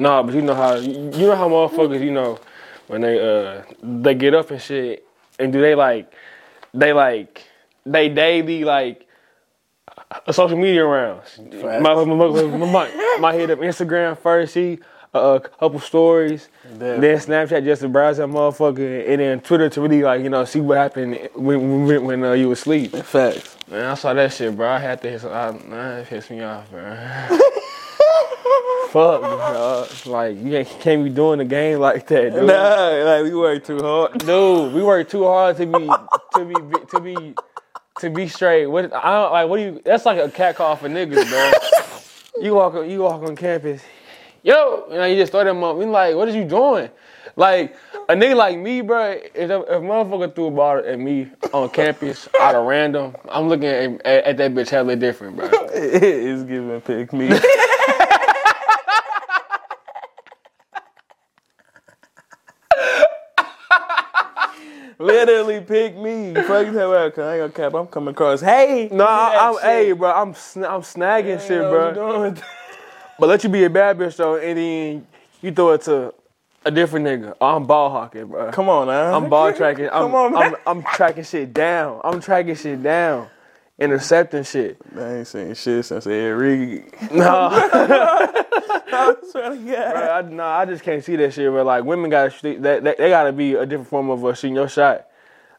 Nah, 0.00 0.22
but 0.22 0.34
you 0.34 0.40
know 0.40 0.54
how 0.54 0.76
you 0.76 1.10
know 1.10 1.36
how 1.36 1.46
motherfuckers, 1.46 2.02
you 2.02 2.10
know, 2.10 2.38
when 2.86 3.02
they 3.02 3.20
uh 3.20 3.62
they 3.82 4.14
get 4.14 4.34
up 4.34 4.50
and 4.50 4.60
shit, 4.60 5.06
and 5.38 5.52
do 5.52 5.60
they 5.60 5.74
like 5.74 6.10
they 6.72 6.94
like 6.94 7.44
they 7.84 8.08
daily 8.08 8.64
like 8.64 9.06
a 10.26 10.32
social 10.32 10.56
media 10.56 10.86
rounds. 10.86 11.38
My, 11.38 11.78
my, 11.80 12.04
my, 12.04 12.66
my, 12.66 13.16
my 13.20 13.34
hit 13.34 13.50
up 13.50 13.58
Instagram 13.58 14.16
first, 14.16 14.54
see 14.54 14.78
a 15.12 15.38
couple 15.38 15.78
stories, 15.80 16.48
then 16.64 17.00
Snapchat 17.00 17.62
just 17.64 17.82
to 17.82 17.88
browse 17.90 18.16
that 18.16 18.28
motherfucker, 18.28 19.06
and 19.06 19.20
then 19.20 19.40
Twitter 19.40 19.68
to 19.68 19.82
really 19.82 20.02
like 20.02 20.22
you 20.22 20.30
know 20.30 20.46
see 20.46 20.60
what 20.60 20.78
happened 20.78 21.28
when 21.34 21.86
when, 21.86 22.04
when 22.06 22.24
uh, 22.24 22.32
you 22.32 22.48
was 22.48 22.60
asleep. 22.60 22.92
Facts. 22.96 23.54
Man, 23.70 23.84
I 23.84 23.94
saw 23.94 24.14
that 24.14 24.32
shit, 24.32 24.56
bro. 24.56 24.66
I 24.66 24.78
had 24.78 25.02
to 25.02 25.10
hit. 25.10 25.24
I, 25.24 25.52
man, 25.52 25.98
it 25.98 26.08
pissed 26.08 26.30
me 26.30 26.40
off, 26.40 26.70
bro. 26.70 27.38
Fuck, 28.90 29.20
bro. 29.20 29.86
Like 30.06 30.36
you 30.36 30.66
can't, 30.80 31.04
be 31.04 31.10
doing 31.10 31.38
the 31.38 31.44
game 31.44 31.78
like 31.78 32.08
that, 32.08 32.32
dude. 32.32 32.44
Nah, 32.44 32.88
like 33.04 33.22
we 33.22 33.32
work 33.32 33.64
too 33.64 33.78
hard. 33.78 34.18
Dude, 34.18 34.74
we 34.74 34.82
work 34.82 35.08
too 35.08 35.22
hard 35.22 35.56
to 35.58 35.66
be 35.66 35.88
to 36.34 36.44
be 36.44 36.86
to 36.88 37.00
be 37.00 37.34
to 38.00 38.10
be 38.10 38.26
straight. 38.26 38.66
What 38.66 38.92
I 38.92 39.12
don't 39.12 39.32
like. 39.32 39.48
What 39.48 39.58
do 39.58 39.62
you? 39.62 39.82
That's 39.84 40.04
like 40.04 40.18
a 40.18 40.28
cat 40.28 40.56
call 40.56 40.74
for 40.74 40.88
niggas, 40.88 41.28
bro. 41.28 42.42
you 42.44 42.54
walk 42.54 42.74
on 42.74 42.90
you 42.90 43.02
walk 43.02 43.22
on 43.22 43.36
campus, 43.36 43.80
yo, 44.42 44.88
and 44.90 45.12
you 45.12 45.16
just 45.16 45.30
throw 45.30 45.44
them 45.44 45.62
up. 45.62 45.76
We 45.76 45.84
like, 45.84 46.16
what 46.16 46.28
is 46.28 46.34
you 46.34 46.44
doing? 46.44 46.90
Like 47.36 47.76
a 48.08 48.14
nigga 48.14 48.34
like 48.34 48.58
me, 48.58 48.80
bro. 48.80 49.12
If 49.12 49.36
if 49.36 49.50
a 49.50 49.74
motherfucker 49.74 50.34
threw 50.34 50.46
a 50.46 50.50
ball 50.50 50.78
at 50.78 50.98
me 50.98 51.30
on 51.52 51.70
campus 51.70 52.28
out 52.40 52.56
of 52.56 52.66
random, 52.66 53.14
I'm 53.28 53.48
looking 53.48 53.68
at, 53.68 54.04
at, 54.04 54.24
at 54.24 54.36
that 54.38 54.52
bitch 54.52 54.70
hella 54.70 54.96
different, 54.96 55.36
bro. 55.36 55.48
it's 55.72 56.42
giving 56.42 56.80
pick 56.80 57.12
me. 57.12 57.28
Literally 65.00 65.62
pick 65.62 65.96
me. 65.96 66.34
Fuck 66.34 66.66
you 66.66 66.72
cause 66.74 67.18
I 67.18 67.38
ain't 67.38 67.54
gonna 67.54 67.70
cap. 67.70 67.74
I'm 67.74 67.86
coming 67.86 68.10
across. 68.12 68.42
Hey, 68.42 68.90
No, 68.92 69.06
I'm, 69.06 69.54
shit. 69.54 69.62
hey, 69.62 69.92
bro. 69.92 70.12
I'm 70.12 70.34
sn- 70.34 70.64
I'm 70.66 70.82
snagging 70.82 71.40
shit, 71.40 71.70
bro. 71.70 72.34
But 73.18 73.28
let 73.30 73.42
you 73.42 73.48
be 73.48 73.64
a 73.64 73.70
bad 73.70 73.96
bitch 73.98 74.16
though, 74.16 74.36
and 74.36 74.58
then 74.58 75.06
you 75.40 75.52
throw 75.52 75.70
it 75.70 75.82
to 75.82 76.12
a 76.66 76.70
different 76.70 77.06
nigga. 77.06 77.34
Oh, 77.40 77.56
I'm 77.56 77.66
ball 77.66 77.88
hawking, 77.90 78.26
bro. 78.26 78.50
Come 78.52 78.68
on 78.68 78.88
now. 78.88 79.16
I'm 79.16 79.30
ball 79.30 79.52
tracking. 79.54 79.86
I'm, 79.92 79.92
Come 79.92 80.14
on, 80.14 80.32
man. 80.32 80.54
I'm, 80.66 80.78
I'm 80.78 80.82
tracking 80.82 81.24
shit 81.24 81.54
down. 81.54 82.00
I'm 82.04 82.20
tracking 82.20 82.54
shit 82.54 82.82
down. 82.82 83.28
Intercepting 83.80 84.42
shit. 84.44 84.76
I 84.96 85.14
ain't 85.16 85.26
seen 85.26 85.54
shit 85.54 85.84
since 85.86 86.06
Ed 86.06 86.12
Reed. 86.28 86.84
No, 87.10 87.48
I 87.52 89.14
swear 89.30 89.50
to 89.50 89.56
God. 89.56 89.92
bro, 89.92 90.10
I, 90.10 90.22
no, 90.22 90.44
I 90.44 90.64
just 90.66 90.82
can't 90.82 91.02
see 91.02 91.16
that 91.16 91.32
shit. 91.32 91.50
But 91.50 91.64
like, 91.64 91.84
women 91.84 92.10
got 92.10 92.32
to 92.32 92.58
that, 92.58 92.84
that 92.84 92.98
they 92.98 93.08
gotta 93.08 93.32
be 93.32 93.54
a 93.54 93.64
different 93.64 93.88
form 93.88 94.10
of 94.10 94.24
uh, 94.24 94.34
shooting 94.34 94.54
your 94.56 94.68
shot. 94.68 95.06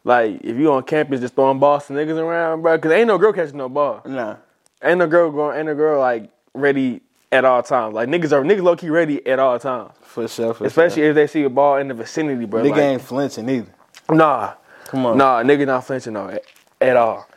Like, 0.03 0.41
if 0.43 0.55
you 0.57 0.71
on 0.71 0.83
campus 0.83 1.19
just 1.21 1.35
throwing 1.35 1.59
balls 1.59 1.87
to 1.87 1.93
niggas 1.93 2.17
around, 2.17 2.61
bro, 2.61 2.77
cause 2.79 2.91
ain't 2.91 3.07
no 3.07 3.17
girl 3.17 3.33
catching 3.33 3.57
no 3.57 3.69
ball. 3.69 4.01
Nah. 4.05 4.37
Ain't 4.83 4.99
no 4.99 5.07
girl 5.07 5.31
going. 5.31 5.57
Ain't 5.57 5.67
no 5.67 5.75
girl 5.75 5.99
like 5.99 6.29
ready 6.53 7.01
at 7.31 7.45
all 7.45 7.63
times. 7.63 7.93
Like 7.95 8.09
niggas 8.09 8.31
are 8.31 8.43
niggas 8.43 8.63
low 8.63 8.75
key 8.75 8.89
ready 8.89 9.25
at 9.27 9.39
all 9.39 9.57
times. 9.59 9.93
For 10.01 10.27
sure. 10.27 10.53
For 10.53 10.65
Especially 10.65 11.03
if 11.03 11.15
they 11.15 11.27
see 11.27 11.43
a 11.43 11.49
ball 11.49 11.77
in 11.77 11.87
the 11.87 11.93
vicinity, 11.93 12.45
bro. 12.45 12.61
Nigga 12.63 12.71
Like, 12.71 12.79
ain't 12.81 13.01
flinching 13.01 13.49
either. 13.49 13.73
Nah, 14.11 14.53
Come 14.85 15.05
on. 15.05 15.17
nah, 15.17 15.41
nigga 15.43 15.65
not 15.65 15.85
flinching 15.85 16.13
no 16.13 16.27
at, 16.29 16.43
at 16.81 16.97
all. 16.97 17.27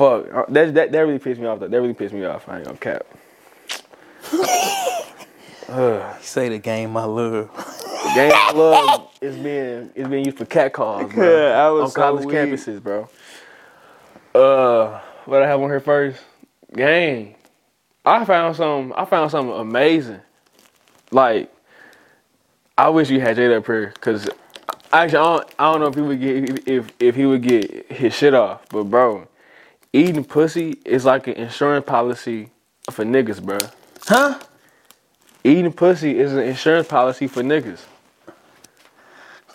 Fuck, 0.00 0.32
Uh, 0.32 0.44
that, 0.48 0.72
that 0.72 0.92
that 0.92 1.00
really 1.00 1.18
pissed 1.18 1.38
me 1.38 1.46
off. 1.46 1.60
Though. 1.60 1.68
That 1.68 1.78
really 1.78 1.92
pissed 1.92 2.14
me 2.14 2.24
off. 2.24 2.48
I 2.48 2.56
ain't 2.56 2.64
gonna 2.64 2.78
cap. 2.78 3.04
Say 6.22 6.48
the 6.48 6.58
game 6.58 6.96
I 6.96 7.04
love. 7.04 7.50
The 7.54 8.12
game 8.14 8.32
I 8.34 8.52
love 8.52 9.08
is 9.20 9.36
being 9.36 9.90
is 9.94 10.08
being 10.08 10.24
used 10.24 10.38
for 10.38 10.46
cat 10.46 10.72
calls, 10.72 11.12
bro. 11.12 11.48
Yeah, 11.48 11.66
I 11.66 11.68
was 11.68 11.82
on 11.82 11.90
so 11.90 12.00
college 12.00 12.24
weak. 12.24 12.34
campuses, 12.34 12.82
bro. 12.82 13.10
Uh, 14.34 15.00
what 15.26 15.42
I 15.42 15.46
have 15.46 15.60
on 15.60 15.68
here 15.68 15.80
first? 15.80 16.18
Game. 16.74 17.34
I 18.06 18.24
found 18.24 18.56
some. 18.56 18.94
I 18.96 19.04
found 19.04 19.30
something 19.30 19.54
amazing. 19.54 20.20
Like, 21.10 21.52
I 22.78 22.88
wish 22.88 23.10
you 23.10 23.20
had 23.20 23.36
Jada 23.36 23.58
up 23.58 23.66
here, 23.66 23.92
cause 24.00 24.30
actually 24.94 25.18
I 25.18 25.22
don't, 25.36 25.54
I 25.58 25.72
don't 25.72 25.80
know 25.82 25.88
if 25.88 25.94
he 25.94 26.00
would 26.00 26.20
get 26.20 26.66
if 26.66 26.90
if 26.98 27.14
he 27.14 27.26
would 27.26 27.42
get 27.42 27.92
his 27.92 28.14
shit 28.14 28.32
off, 28.32 28.66
but 28.70 28.84
bro, 28.84 29.28
eating 29.92 30.24
pussy 30.24 30.80
is 30.84 31.04
like 31.04 31.26
an 31.26 31.34
insurance 31.34 31.84
policy 31.86 32.50
for 32.90 33.04
niggas, 33.04 33.42
bro. 33.42 33.58
Huh? 34.06 34.38
Eating 35.44 35.72
pussy 35.72 36.18
is 36.18 36.32
an 36.32 36.40
insurance 36.40 36.88
policy 36.88 37.26
for 37.26 37.42
niggas. 37.42 37.80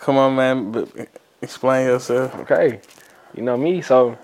Come 0.00 0.16
on, 0.18 0.36
man. 0.36 0.72
But 0.72 0.88
explain 1.42 1.86
yourself. 1.86 2.34
Okay, 2.36 2.80
you 3.34 3.42
know 3.42 3.56
me, 3.56 3.80
so 3.82 4.18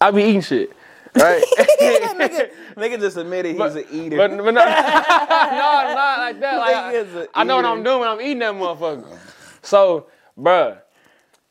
I 0.00 0.10
be 0.10 0.22
eating 0.24 0.40
shit, 0.40 0.72
right? 1.14 1.42
nigga, 1.80 2.50
nigga 2.76 3.00
just 3.00 3.16
admitted 3.16 3.56
he's 3.56 3.74
an 3.74 3.84
eater. 3.90 4.16
But, 4.16 4.30
but 4.30 4.38
no, 4.38 4.52
no, 4.52 4.64
not 4.64 6.18
like 6.18 6.40
that. 6.40 6.56
Like, 6.58 7.26
I, 7.34 7.40
I 7.40 7.44
know 7.44 7.56
what. 7.56 7.64
I'm 7.64 7.82
doing 7.82 8.00
when 8.00 8.08
I'm 8.08 8.20
eating 8.20 8.40
that 8.40 8.54
motherfucker. 8.54 9.16
So, 9.62 10.06
bruh, 10.38 10.78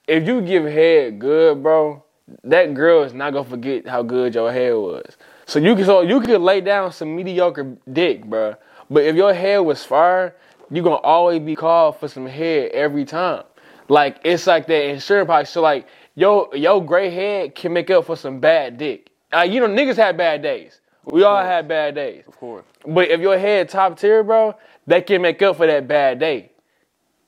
if 0.07 0.27
you 0.27 0.41
give 0.41 0.65
head 0.65 1.19
good, 1.19 1.63
bro, 1.63 2.03
that 2.43 2.73
girl 2.73 3.03
is 3.03 3.13
not 3.13 3.33
gonna 3.33 3.49
forget 3.49 3.87
how 3.87 4.03
good 4.03 4.35
your 4.35 4.51
hair 4.51 4.79
was. 4.79 5.17
So 5.45 5.59
you 5.59 5.75
can 5.75 5.85
so 5.85 6.01
you 6.01 6.21
could 6.21 6.41
lay 6.41 6.61
down 6.61 6.91
some 6.91 7.15
mediocre 7.15 7.77
dick, 7.91 8.25
bro. 8.25 8.55
But 8.89 9.03
if 9.03 9.15
your 9.15 9.33
hair 9.33 9.63
was 9.63 9.83
fire, 9.83 10.35
you 10.69 10.83
gonna 10.83 10.95
always 10.97 11.41
be 11.41 11.55
called 11.55 11.97
for 11.99 12.07
some 12.07 12.25
head 12.27 12.71
every 12.71 13.05
time. 13.05 13.43
Like 13.89 14.19
it's 14.23 14.47
like 14.47 14.67
that 14.67 14.85
insurance 14.89 15.27
policy. 15.27 15.51
So 15.51 15.61
like 15.61 15.87
yo 16.15 16.51
your 16.53 16.83
gray 16.85 17.09
head 17.09 17.55
can 17.55 17.73
make 17.73 17.89
up 17.89 18.05
for 18.05 18.15
some 18.15 18.39
bad 18.39 18.77
dick. 18.77 19.09
Uh, 19.33 19.41
you 19.41 19.59
know 19.59 19.67
niggas 19.67 19.97
have 19.97 20.17
bad 20.17 20.41
days. 20.41 20.81
We 21.05 21.23
all 21.23 21.43
have 21.43 21.67
bad 21.67 21.95
days. 21.95 22.25
of 22.27 22.37
course. 22.37 22.65
But 22.87 23.09
if 23.09 23.21
your 23.21 23.37
head 23.37 23.69
top 23.69 23.99
tier, 23.99 24.23
bro, 24.23 24.55
that 24.87 25.07
can 25.07 25.21
make 25.21 25.41
up 25.41 25.57
for 25.57 25.67
that 25.67 25.87
bad 25.87 26.19
day. 26.19 26.51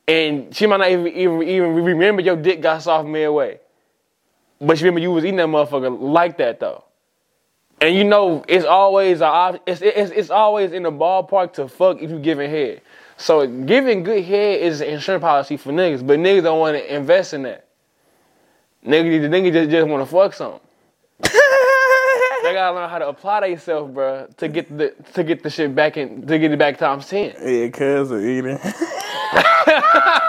And 0.07 0.55
she 0.55 0.67
might 0.67 0.77
not 0.77 0.91
even 0.91 1.07
even, 1.07 1.43
even 1.43 1.75
remember 1.75 2.21
your 2.21 2.35
dick 2.35 2.61
got 2.61 2.83
soft 2.83 3.07
midway. 3.07 3.59
But 4.63 4.77
she 4.77 4.85
remember 4.85 5.01
you 5.01 5.11
was 5.11 5.25
eating 5.25 5.37
that 5.37 5.47
motherfucker 5.47 5.99
like 5.99 6.37
that 6.37 6.59
though. 6.59 6.83
And 7.81 7.95
you 7.95 8.03
know 8.05 8.45
it's 8.47 8.65
always 8.65 9.19
a, 9.21 9.59
it's, 9.65 9.81
it's 9.81 10.11
it's 10.11 10.29
always 10.29 10.71
in 10.71 10.83
the 10.83 10.91
ballpark 10.91 11.53
to 11.53 11.67
fuck 11.67 12.01
if 12.01 12.09
you 12.09 12.19
giving 12.19 12.49
head. 12.49 12.81
So 13.17 13.45
giving 13.45 14.03
good 14.03 14.23
head 14.23 14.61
is 14.61 14.81
an 14.81 14.87
insurance 14.87 15.21
policy 15.21 15.57
for 15.57 15.71
niggas, 15.71 16.05
but 16.05 16.19
niggas 16.19 16.43
don't 16.43 16.59
want 16.59 16.77
to 16.77 16.95
invest 16.95 17.33
in 17.33 17.43
that. 17.43 17.67
Niggas, 18.85 19.21
the 19.21 19.27
niggas 19.27 19.53
just, 19.53 19.69
just 19.69 19.87
want 19.87 20.07
to 20.07 20.11
fuck 20.11 20.33
something. 20.33 20.61
They 22.43 22.51
gotta 22.51 22.75
learn 22.75 22.89
how 22.89 22.99
to 22.99 23.07
apply 23.07 23.47
themselves, 23.47 23.93
bro, 23.93 24.27
to 24.35 24.47
get 24.49 24.77
the 24.77 24.93
to 25.13 25.23
get 25.23 25.43
the 25.43 25.49
shit 25.49 25.73
back 25.73 25.95
in 25.95 26.27
to 26.27 26.37
get 26.37 26.51
it 26.51 26.59
back 26.59 26.77
times 26.77 27.07
ten. 27.07 27.33
Yeah, 27.41 27.69
cuz 27.69 28.11
of 28.11 28.21
eating. 28.21 28.59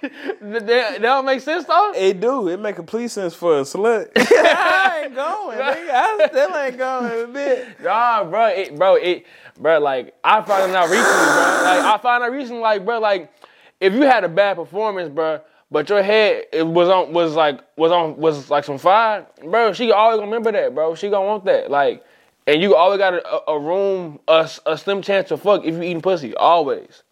That, 0.40 0.66
that 0.66 1.02
don't 1.02 1.24
make 1.24 1.40
sense 1.40 1.64
though. 1.64 1.92
It 1.94 2.20
do. 2.20 2.48
It 2.48 2.58
make 2.58 2.76
complete 2.76 3.08
sense 3.08 3.34
for 3.34 3.58
a 3.58 3.62
slut. 3.62 4.10
I 4.16 5.02
ain't 5.04 5.14
going. 5.14 5.58
Nigga. 5.58 5.90
I 5.90 6.28
still 6.28 6.56
ain't 6.56 6.78
going 6.78 7.24
a 7.24 7.26
bit. 7.26 7.80
Nah, 7.82 8.24
bro, 8.24 8.46
it, 8.46 8.78
bro, 8.78 8.94
it, 8.94 9.26
bro, 9.58 9.78
like 9.80 10.14
I 10.22 10.40
found 10.42 10.72
out 10.72 10.88
recently, 10.88 11.12
bro. 11.12 11.60
Like 11.64 11.84
I 11.84 11.98
found 12.00 12.24
out 12.24 12.32
recently, 12.32 12.62
like, 12.62 12.84
bro, 12.84 12.98
like 13.00 13.32
if 13.80 13.92
you 13.92 14.02
had 14.02 14.24
a 14.24 14.28
bad 14.28 14.56
performance, 14.56 15.08
bro, 15.08 15.40
but 15.70 15.88
your 15.88 16.02
head 16.02 16.44
it 16.52 16.66
was 16.66 16.88
on 16.88 17.12
was 17.12 17.34
like 17.34 17.60
was 17.76 17.92
on 17.92 18.16
was 18.16 18.50
like 18.50 18.64
some 18.64 18.78
fire, 18.78 19.26
bro. 19.44 19.72
She 19.72 19.92
always 19.92 20.18
gonna 20.18 20.30
remember 20.30 20.52
that, 20.52 20.74
bro. 20.74 20.94
She 20.94 21.10
gonna 21.10 21.26
want 21.26 21.44
that, 21.44 21.70
like, 21.70 22.04
and 22.46 22.62
you 22.62 22.74
always 22.74 22.98
got 22.98 23.14
a, 23.14 23.50
a 23.50 23.58
room, 23.58 24.20
a, 24.28 24.48
a 24.66 24.78
slim 24.78 25.02
chance 25.02 25.28
to 25.28 25.36
fuck 25.36 25.64
if 25.64 25.74
you 25.74 25.82
eating 25.82 26.00
pussy. 26.00 26.34
Always, 26.34 27.02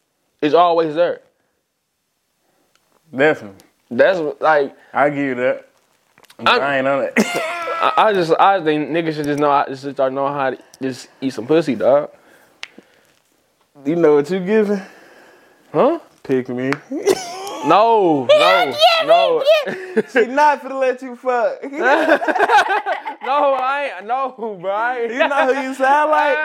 it's 0.41 0.55
always 0.55 0.95
there. 0.95 1.21
Definitely. 3.15 3.67
That's 3.91 4.21
like 4.41 4.77
I 4.93 5.11
give 5.11 5.19
you 5.19 5.35
that. 5.37 5.69
But 6.39 6.61
I, 6.61 6.79
ain't 6.79 6.87
on 6.87 7.05
it. 7.05 7.13
I, 7.19 7.93
I 7.97 8.13
just 8.13 8.33
I 8.39 8.63
think 8.63 8.91
niggas 8.91 9.15
should 9.15 9.25
just 9.25 9.39
know 9.39 9.51
how 9.51 9.67
just 9.67 9.89
start 9.91 10.13
knowing 10.13 10.33
how 10.35 10.51
to 10.51 10.59
just 10.83 11.09
eat 11.21 11.33
some 11.33 11.47
pussy, 11.47 11.75
dog. 11.75 12.11
you 13.85 13.97
know 13.97 14.17
what 14.17 14.31
you 14.31 14.41
giving? 14.41 14.81
Huh? 15.73 15.99
Pick 16.23 16.49
me. 16.49 16.73
No, 17.67 18.27
no, 18.27 18.75
no, 19.07 19.45
she 20.13 20.27
not 20.27 20.63
finna 20.63 20.79
let 20.79 21.03
you 21.03 21.17
fuck. 21.17 21.65
no, 21.65 21.79
I 23.59 23.93
ain't, 23.97 24.07
no, 24.07 24.57
bro. 24.61 24.71
I 24.71 24.99
ain't. 25.01 25.13
You 25.13 25.27
know 25.27 25.53
who 25.53 25.63
you 25.63 25.75
sound 25.75 26.13
like? 26.13 26.37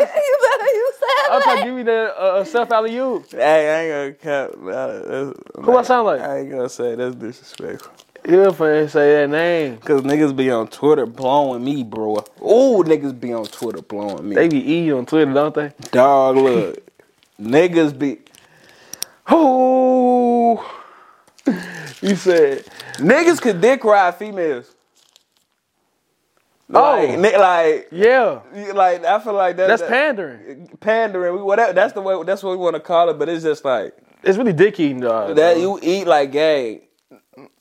Ah, 0.00 0.14
you 0.16 0.38
know 0.42 0.64
who 0.64 0.70
you 0.70 0.92
I'm 1.30 1.42
trying 1.42 1.58
to 1.58 1.64
give 1.64 1.74
me 1.74 1.82
the 1.82 2.14
uh, 2.18 2.44
self 2.44 2.70
alley 2.70 2.94
you. 2.94 3.24
Hey, 3.30 3.70
I 3.70 4.06
ain't 4.08 4.22
gonna 4.22 4.48
cap. 4.50 5.34
Who 5.56 5.62
Who 5.62 5.76
I 5.76 5.82
sound 5.82 6.06
like? 6.06 6.20
I 6.20 6.38
ain't 6.40 6.50
gonna 6.50 6.68
say 6.68 6.94
that's 6.94 7.14
disrespectful. 7.14 7.92
He'll 8.26 8.52
finna 8.52 8.88
say 8.88 9.12
that 9.20 9.28
name. 9.28 9.76
Cause 9.78 10.00
niggas 10.02 10.34
be 10.34 10.50
on 10.50 10.68
Twitter 10.68 11.04
blowing 11.04 11.62
me, 11.62 11.82
bro. 11.82 12.14
Ooh, 12.40 12.82
niggas 12.82 13.18
be 13.18 13.34
on 13.34 13.44
Twitter 13.44 13.82
blowing 13.82 14.26
me. 14.26 14.34
They 14.34 14.48
be 14.48 14.72
E 14.72 14.92
on 14.92 15.04
Twitter, 15.04 15.32
don't 15.32 15.54
they? 15.54 15.72
Dog, 15.90 16.36
look, 16.36 16.90
niggas 17.38 17.98
be 17.98 18.18
Who? 19.28 20.60
You 22.00 22.16
said, 22.16 22.64
niggas 22.98 23.40
could 23.40 23.62
dick 23.62 23.82
ride 23.82 24.16
females. 24.16 24.73
Oh. 26.76 26.80
like, 26.96 27.18
ni- 27.18 27.36
like, 27.36 27.88
yeah, 27.92 28.40
like 28.74 29.04
I 29.04 29.18
feel 29.20 29.32
like 29.34 29.56
that, 29.56 29.68
that's 29.68 29.82
that- 29.82 29.90
pandering. 29.90 30.68
pandering. 30.80 31.34
we- 31.36 31.42
Whatever. 31.42 31.72
That's 31.72 31.92
the 31.92 32.00
way. 32.00 32.22
That's 32.24 32.42
what 32.42 32.50
we 32.52 32.56
want 32.56 32.74
to 32.74 32.80
call 32.80 33.08
it. 33.10 33.18
But 33.18 33.28
it's 33.28 33.44
just 33.44 33.64
like 33.64 33.96
It's 34.22 34.36
really 34.38 34.52
dick 34.52 34.78
eating, 34.80 35.00
dog. 35.00 35.36
that. 35.36 35.58
You 35.58 35.78
eat 35.82 36.06
like 36.06 36.32
gang. 36.32 36.80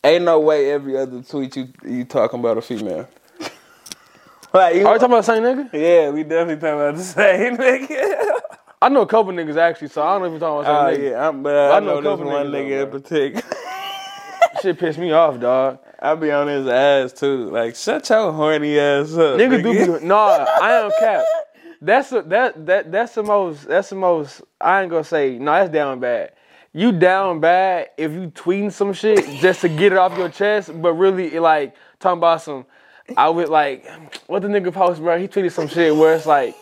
Ain't 0.04 0.24
no 0.26 0.40
way 0.40 0.72
every 0.72 0.98
other 0.98 1.22
tweet 1.22 1.56
you 1.56 1.68
you 1.84 2.06
talking 2.06 2.40
about 2.40 2.58
a 2.58 2.62
female. 2.62 3.08
like 4.54 4.76
you, 4.76 4.86
Are 4.88 4.94
you 4.94 5.00
talking 5.00 5.06
about 5.06 5.18
the 5.18 5.22
same 5.24 5.44
nigga? 5.44 5.70
yeah, 5.74 6.10
we 6.10 6.24
definitely 6.24 6.56
talking 6.58 6.80
about 6.80 6.96
the 6.96 7.04
same 7.04 7.58
nigga. 7.58 8.40
I 8.82 8.90
know 8.90 9.02
a 9.02 9.08
couple 9.08 9.32
niggas 9.32 9.56
actually, 9.58 9.88
so 9.88 10.02
I 10.04 10.14
don't 10.14 10.22
know 10.22 10.26
if 10.28 10.32
you're 10.34 10.40
talking 10.42 10.68
Oh 10.68 10.72
about 10.72 10.90
the 10.92 10.96
same 10.96 11.06
oh, 11.06 11.08
nigga. 11.08 11.12
yeah, 11.12 11.28
I'm, 11.30 11.44
but 11.44 11.56
I, 11.56 11.78
I 11.78 11.80
know 11.80 11.86
know, 11.86 11.92
a 11.94 12.02
this 12.02 12.10
couple 12.12 12.26
one 12.26 12.46
niggas 12.48 12.68
nigga 12.68 12.84
in 12.84 12.92
particular. 12.92 13.58
Shit 14.62 14.80
pissed 14.80 15.00
me 15.00 15.12
off, 15.12 15.40
dog. 15.40 15.80
I 16.04 16.16
be 16.16 16.32
on 16.32 16.48
his 16.48 16.68
ass 16.68 17.14
too. 17.14 17.50
Like, 17.50 17.78
shut 17.78 18.10
your 18.10 18.34
horny 18.34 18.78
ass 18.78 19.14
up. 19.14 19.40
Niggas 19.40 19.64
do 19.64 19.74
nigga. 19.74 20.02
be 20.02 20.06
nah, 20.06 20.46
I 20.62 20.72
am 20.84 20.92
cap. 21.00 21.24
That's 21.82 22.12
a, 22.12 22.22
that 22.24 22.66
that 22.66 22.92
that's 22.92 23.16
the 23.16 23.24
most 23.24 23.68
that's 23.68 23.90
the 23.90 23.96
most 23.96 24.42
I 24.60 24.82
ain't 24.82 24.92
gonna 24.92 25.06
say 25.06 25.38
no 25.40 25.54
that's 25.54 25.72
down 25.72 26.02
bad. 26.02 26.34
You 26.74 26.92
down 26.92 27.40
bad 27.40 27.90
if 27.98 28.12
you 28.12 28.32
tweeting 28.32 28.74
some 28.74 28.92
shit 28.92 29.26
just 29.40 29.62
to 29.62 29.70
get 29.70 29.94
it 29.94 29.98
off 29.98 30.18
your 30.18 30.28
chest, 30.28 30.72
but 30.82 30.94
really 30.94 31.40
like 31.40 31.74
talking 32.00 32.18
about 32.18 32.42
some 32.42 32.66
I 33.16 33.30
would 33.30 33.48
like 33.48 33.86
what 34.28 34.42
the 34.42 34.50
nigga 34.50 34.74
post, 34.74 35.00
bro. 35.02 35.18
He 35.18 35.30
tweeted 35.30 35.54
some 35.54 35.70
shit 35.70 35.96
where 35.96 36.16
it's 36.16 36.26
like, 36.26 36.56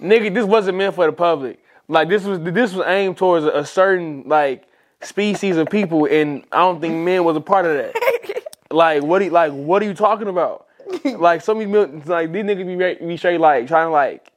nigga, 0.00 0.32
this 0.32 0.46
wasn't 0.46 0.78
meant 0.78 0.94
for 0.94 1.04
the 1.04 1.12
public. 1.12 1.62
Like 1.88 2.08
this 2.08 2.24
was 2.24 2.40
this 2.40 2.72
was 2.72 2.86
aimed 2.86 3.18
towards 3.18 3.44
a, 3.44 3.50
a 3.50 3.66
certain 3.66 4.22
like 4.26 4.66
species 5.02 5.58
of 5.58 5.68
people, 5.68 6.06
and 6.06 6.44
I 6.50 6.60
don't 6.60 6.80
think 6.80 6.94
men 6.94 7.24
was 7.24 7.36
a 7.36 7.42
part 7.42 7.66
of 7.66 7.76
that. 7.76 8.42
Like 8.76 9.02
what? 9.02 9.22
He, 9.22 9.30
like 9.30 9.52
what 9.52 9.82
are 9.82 9.86
you 9.86 9.94
talking 9.94 10.28
about? 10.28 10.66
like 11.04 11.42
some 11.42 11.60
of 11.60 11.66
these 11.66 12.06
like 12.06 12.32
these 12.32 12.44
niggas 12.44 12.98
be, 13.00 13.06
be 13.06 13.16
straight 13.16 13.40
like 13.40 13.66
trying 13.66 13.86
to 13.86 13.90
like 13.90 14.32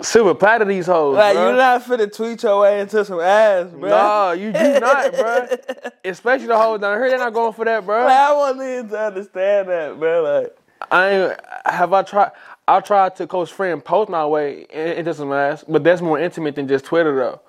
silver 0.00 0.34
platter 0.34 0.64
these 0.64 0.86
hoes. 0.86 1.16
Like, 1.16 1.36
bruh. 1.36 1.50
you 1.50 1.56
not 1.56 1.82
finna 1.82 2.14
tweet 2.14 2.42
your 2.42 2.60
way 2.60 2.80
into 2.80 3.04
some 3.04 3.20
ass, 3.20 3.70
bro. 3.70 3.88
Nah, 3.88 4.32
you 4.32 4.52
do 4.52 4.80
not, 4.80 5.12
bro. 5.12 5.48
Especially 6.04 6.46
the 6.46 6.58
hoes 6.58 6.80
down 6.80 6.98
here, 6.98 7.10
they're 7.10 7.18
not 7.18 7.32
going 7.32 7.52
for 7.52 7.64
that, 7.64 7.84
bro. 7.84 8.04
Like, 8.04 8.12
I 8.12 8.32
want 8.32 8.58
niggas 8.58 8.90
to 8.90 9.00
understand 9.00 9.68
that, 9.68 9.98
bro. 9.98 10.22
Like, 10.22 10.56
I 10.90 11.36
have 11.70 11.92
I 11.92 12.02
tried. 12.02 12.32
I 12.66 12.80
tried 12.80 13.14
to 13.16 13.26
close 13.26 13.50
friend 13.50 13.84
post 13.84 14.08
my 14.08 14.24
way 14.24 14.66
into 14.70 15.12
some 15.12 15.32
ass, 15.32 15.64
but 15.68 15.84
that's 15.84 16.00
more 16.00 16.18
intimate 16.18 16.54
than 16.54 16.66
just 16.66 16.86
Twitter 16.86 17.14
though. 17.14 17.40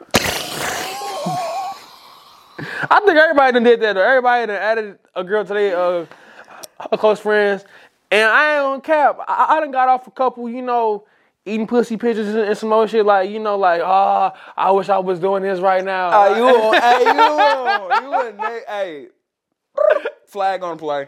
I 2.57 3.01
think 3.05 3.17
everybody 3.17 3.53
done 3.53 3.63
did 3.63 3.81
that 3.81 3.93
though. 3.93 4.01
Everybody 4.01 4.47
done 4.47 4.55
added 4.55 4.99
a 5.15 5.23
girl 5.23 5.43
to 5.45 5.53
their 5.53 5.77
uh, 5.77 6.05
her 6.91 6.97
close 6.97 7.19
friends, 7.19 7.65
and 8.11 8.29
I 8.29 8.55
ain't 8.55 8.63
on 8.63 8.81
cap. 8.81 9.17
I, 9.27 9.57
I 9.57 9.59
done 9.59 9.71
got 9.71 9.89
off 9.89 10.07
a 10.07 10.11
couple, 10.11 10.49
you 10.49 10.61
know, 10.61 11.05
eating 11.45 11.67
pussy 11.67 11.97
pictures 11.97 12.27
and, 12.27 12.39
and 12.39 12.57
some 12.57 12.71
other 12.73 12.87
shit 12.87 13.05
like, 13.05 13.29
you 13.29 13.39
know, 13.39 13.57
like, 13.57 13.81
ah, 13.83 14.33
I 14.57 14.71
wish 14.71 14.89
I 14.89 14.97
was 14.99 15.19
doing 15.19 15.43
this 15.43 15.59
right 15.59 15.83
now. 15.83 16.09
oh, 16.13 16.35
you 16.35 16.43
on, 16.43 16.81
hey, 16.81 17.03
you 17.03 17.19
on, 17.19 18.03
you 18.03 18.13
on, 18.13 18.63
hey, 18.67 19.07
flag 20.25 20.63
on 20.63 20.77
play. 20.77 21.07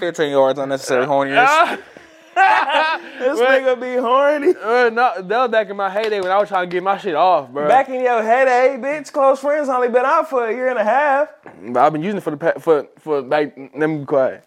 15 0.00 0.30
yards 0.30 0.58
unnecessary 0.58 1.06
horniness. 1.06 1.80
This 2.34 3.38
nigga 3.38 3.80
be 3.80 4.00
horny. 4.00 4.54
Uh, 4.60 4.90
no, 4.90 5.22
that 5.22 5.28
was 5.28 5.50
back 5.50 5.68
in 5.68 5.76
my 5.76 5.90
heyday 5.90 6.20
when 6.20 6.30
I 6.30 6.38
was 6.38 6.48
trying 6.48 6.68
to 6.68 6.72
get 6.74 6.82
my 6.82 6.96
shit 6.96 7.14
off, 7.14 7.50
bro. 7.50 7.68
Back 7.68 7.88
in 7.88 8.00
your 8.02 8.22
head, 8.22 8.48
hey, 8.48 8.76
bitch, 8.80 9.12
close 9.12 9.40
friends 9.40 9.68
only 9.68 9.88
been 9.88 10.04
out 10.04 10.28
for 10.30 10.48
a 10.48 10.52
year 10.52 10.68
and 10.68 10.78
a 10.78 10.84
half. 10.84 11.28
I've 11.76 11.92
been 11.92 12.02
using 12.02 12.18
it 12.18 12.22
for 12.22 12.30
the 12.30 12.36
pa- 12.36 12.58
for 12.58 12.86
for 12.98 13.20
like 13.20 13.56
let 13.76 13.88
me 13.90 13.98
be 13.98 14.04
quiet. 14.04 14.44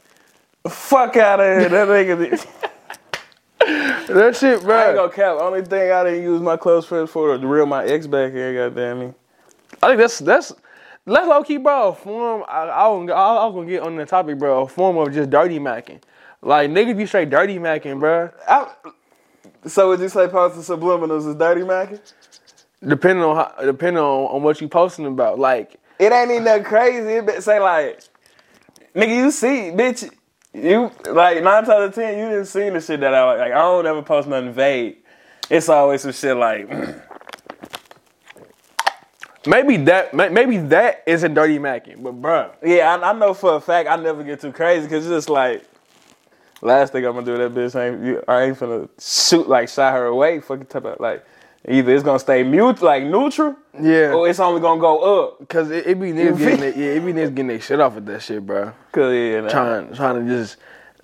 Fuck 0.67 1.17
out 1.17 1.39
of 1.39 1.45
here. 1.45 1.69
That 1.69 1.87
nigga. 1.89 2.47
That 4.07 4.35
shit, 4.35 4.61
bro. 4.63 4.75
I 4.75 4.87
ain't 4.87 4.95
gonna 4.95 5.11
cap. 5.11 5.37
Only 5.39 5.63
thing 5.63 5.91
I 5.91 6.03
didn't 6.03 6.23
use 6.23 6.41
my 6.41 6.57
close 6.57 6.85
friends 6.85 7.09
for 7.11 7.37
to 7.37 7.47
reel 7.47 7.65
my 7.65 7.85
ex 7.85 8.07
back 8.07 8.31
here, 8.31 8.69
goddamn 8.69 8.99
me. 8.99 9.13
I 9.81 9.87
think 9.87 9.99
that's 9.99 10.19
that's 10.19 10.53
let's 11.05 11.27
low 11.27 11.43
key, 11.43 11.57
bro. 11.57 11.89
A 11.89 11.93
form. 11.95 12.43
I, 12.47 12.63
I, 12.63 12.85
I 12.85 12.87
was 13.45 13.53
gonna 13.53 13.67
get 13.67 13.83
on 13.83 13.95
the 13.95 14.05
topic, 14.05 14.39
bro. 14.39 14.63
A 14.63 14.67
form 14.67 14.97
of 14.97 15.13
just 15.13 15.29
dirty 15.29 15.59
macking. 15.59 16.01
Like 16.43 16.69
niggas 16.69 16.97
be 16.97 17.05
straight 17.05 17.29
dirty 17.29 17.57
macking, 17.57 17.99
bro. 17.99 18.29
I, 18.47 18.69
so 19.65 19.89
would 19.89 20.01
you 20.01 20.09
say 20.09 20.27
posting 20.27 20.61
subliminals 20.61 21.27
is 21.27 21.35
dirty 21.35 21.61
macking? 21.61 22.01
Depending 22.85 23.23
on 23.23 23.35
how, 23.37 23.63
depending 23.63 24.03
on, 24.03 24.35
on 24.35 24.43
what 24.43 24.59
you 24.59 24.67
posting 24.67 25.05
about. 25.05 25.39
Like 25.39 25.79
It 25.97 26.11
ain't 26.11 26.31
even 26.31 26.43
that 26.43 26.65
crazy. 26.65 27.13
It 27.13 27.25
be, 27.25 27.39
say 27.39 27.59
like, 27.59 28.01
nigga, 28.93 29.15
you 29.15 29.31
see, 29.31 29.71
bitch, 29.73 30.11
you 30.53 30.91
like 31.11 31.41
nine 31.41 31.63
times 31.63 31.69
out 31.69 31.83
of 31.83 31.95
ten, 31.95 32.19
you 32.19 32.25
didn't 32.25 32.45
see 32.45 32.69
the 32.69 32.81
shit 32.81 32.99
that 32.99 33.13
I 33.13 33.23
like. 33.23 33.39
Like 33.39 33.51
I 33.53 33.61
don't 33.61 33.87
ever 33.87 34.01
post 34.01 34.27
nothing 34.27 34.51
vague. 34.51 34.97
It's 35.49 35.69
always 35.69 36.01
some 36.01 36.11
shit 36.11 36.35
like, 36.35 36.69
maybe 39.47 39.77
that 39.77 40.13
maybe 40.13 40.57
that 40.57 41.03
isn't 41.07 41.33
dirty 41.33 41.57
macking, 41.57 42.03
but 42.03 42.11
bro. 42.11 42.51
yeah, 42.65 42.97
I, 42.97 43.11
I 43.11 43.13
know 43.13 43.33
for 43.33 43.55
a 43.55 43.61
fact 43.61 43.87
I 43.87 43.95
never 43.95 44.23
get 44.23 44.41
too 44.41 44.51
crazy 44.51 44.87
because 44.87 45.05
it's 45.05 45.13
just 45.13 45.29
like, 45.29 45.63
last 46.63 46.93
thing 46.93 47.05
I'm 47.05 47.13
gonna 47.13 47.25
do 47.25 47.33
with 47.33 47.53
that 47.53 47.59
bitch 47.59 47.75
ain't 47.79 48.03
you, 48.03 48.23
I 48.27 48.43
ain't 48.43 48.57
finna 48.57 48.89
shoot 48.99 49.47
like 49.47 49.69
shot 49.69 49.93
her 49.93 50.05
away. 50.05 50.39
Fucking 50.39 50.65
type 50.67 50.85
of 50.85 50.99
like, 50.99 51.25
either 51.67 51.93
it's 51.93 52.03
gonna 52.03 52.19
stay 52.19 52.43
mute 52.43 52.81
like 52.81 53.03
neutral, 53.03 53.55
Yeah. 53.79 54.13
or 54.13 54.27
it's 54.27 54.39
only 54.39 54.61
gonna 54.61 54.81
go 54.81 55.23
up. 55.23 55.47
Cause 55.49 55.69
it, 55.71 55.85
it 55.87 55.99
be 55.99 56.11
niggas 56.13 56.37
getting 56.37 56.59
their, 56.59 56.77
yeah, 56.77 56.97
it 56.97 57.05
be 57.05 57.13
niggas 57.13 57.29
getting 57.35 57.47
their 57.47 57.61
shit 57.61 57.79
off 57.79 57.95
with 57.95 58.05
that 58.07 58.21
shit, 58.21 58.45
bro. 58.45 58.71
Cause 58.91 59.13
yeah, 59.13 59.41
nah. 59.41 59.49
trying 59.49 59.93
trying 59.93 60.25
to 60.25 60.31
just 60.33 60.57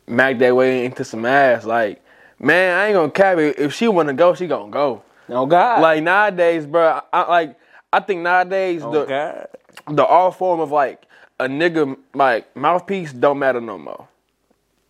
mac 0.08 0.38
that 0.40 0.56
way 0.56 0.86
into 0.86 1.04
some 1.04 1.26
ass. 1.26 1.66
Like, 1.66 2.02
man, 2.40 2.78
I 2.78 2.88
ain't 2.88 2.96
gonna 2.96 3.12
cap 3.12 3.38
it. 3.38 3.60
If 3.60 3.74
she 3.74 3.88
wanna 3.88 4.14
go, 4.14 4.34
she 4.34 4.48
gonna 4.48 4.72
go. 4.72 5.04
oh 5.30 5.46
God, 5.46 5.82
Like 5.82 6.04
nowadays, 6.04 6.66
bro. 6.66 7.02
I, 7.14 7.30
like 7.30 7.60
I 7.92 8.00
think 8.00 8.22
nowadays 8.22 8.82
oh 8.84 8.92
the 8.92 9.06
God. 9.06 9.48
the 9.96 10.06
all 10.06 10.32
form 10.32 10.60
of 10.60 10.72
like 10.72 11.04
a 11.40 11.48
nigga 11.48 11.98
like 12.14 12.56
mouthpiece 12.56 13.14
don't 13.14 13.40
matter 13.40 13.62
no 13.62 13.78
more 13.78 14.08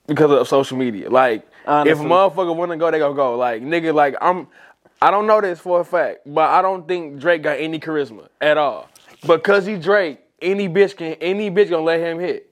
because 0.09 0.31
of 0.31 0.47
social 0.47 0.77
media. 0.77 1.09
Like 1.09 1.47
if 1.65 2.00
a 2.00 2.03
motherfucker 2.03 2.56
wanna 2.56 2.75
go, 2.75 2.91
they 2.91 3.00
gonna 3.00 3.15
go. 3.15 3.38
Like 3.38 3.61
nigga, 3.61 3.94
like 3.94 4.15
I'm. 4.21 4.47
I 5.01 5.11
don't 5.11 5.27
know 5.27 5.39
this 5.39 5.61
for 5.61 5.79
a 5.79 5.85
fact, 5.85 6.21
but 6.25 6.50
I 6.50 6.61
don't 6.61 6.85
think 6.85 7.21
Drake 7.21 7.41
got 7.44 7.57
any 7.57 7.79
charisma 7.79 8.27
at 8.41 8.57
all. 8.57 8.89
Because 9.25 9.66
he 9.66 9.78
Drake, 9.78 10.19
any 10.42 10.68
bitch 10.68 10.97
can 10.97 11.13
any 11.21 11.49
bitch 11.49 11.69
gonna 11.69 11.83
let 11.83 12.01
him 12.01 12.19
hit. 12.19 12.51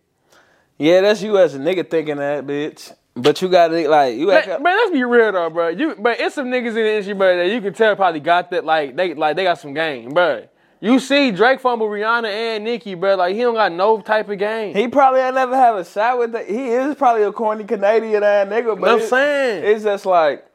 Yeah, 0.78 1.02
that's 1.02 1.22
you 1.22 1.38
as 1.38 1.56
a 1.56 1.60
nigga 1.60 1.90
thinking 1.90 2.18
that, 2.18 2.46
bitch. 2.46 2.94
But 3.16 3.42
you 3.42 3.50
gotta 3.50 3.90
like 3.90 4.16
you 4.16 4.28
man, 4.28 4.62
let's 4.64 4.92
be 4.92 5.04
real 5.04 5.32
though, 5.32 5.50
bro. 5.50 5.70
You, 5.70 5.96
but 5.98 6.20
it's 6.20 6.36
some 6.36 6.48
niggas 6.48 6.68
in 6.68 6.76
the 6.76 6.90
industry, 6.90 7.16
bro, 7.16 7.38
that 7.38 7.52
you 7.52 7.62
can 7.62 7.74
tell 7.74 7.96
probably 7.96 8.20
got 8.20 8.52
that, 8.52 8.64
like 8.64 8.96
they, 8.96 9.16
like 9.16 9.36
they 9.36 9.44
got 9.44 9.60
some 9.60 9.74
game, 9.74 10.12
bro. 10.14 10.48
You 10.80 11.00
see 11.00 11.32
Drake 11.32 11.60
fumble 11.60 11.88
Rihanna 11.88 12.28
and 12.30 12.64
Nicki, 12.64 12.94
bro. 12.94 13.16
Like 13.16 13.34
he 13.36 13.42
don't 13.42 13.56
got 13.56 13.72
no 13.72 14.00
type 14.00 14.30
of 14.30 14.38
game. 14.38 14.76
He 14.76 14.88
probably 14.88 15.22
ain't 15.22 15.34
never 15.36 15.56
have 15.56 15.76
a 15.78 15.84
shot 15.86 16.20
with 16.20 16.34
that. 16.34 16.48
He 16.48 16.68
is 16.70 16.96
probably 16.96 17.24
a 17.24 17.32
corny 17.32 17.64
Canadian 17.64 18.22
ass 18.24 18.48
nigga, 18.48 18.80
but 18.80 18.90
I'm 18.90 19.00
it- 19.00 19.10
saying. 19.10 19.64
it's 19.66 19.84
just 19.84 20.06
like 20.06 20.46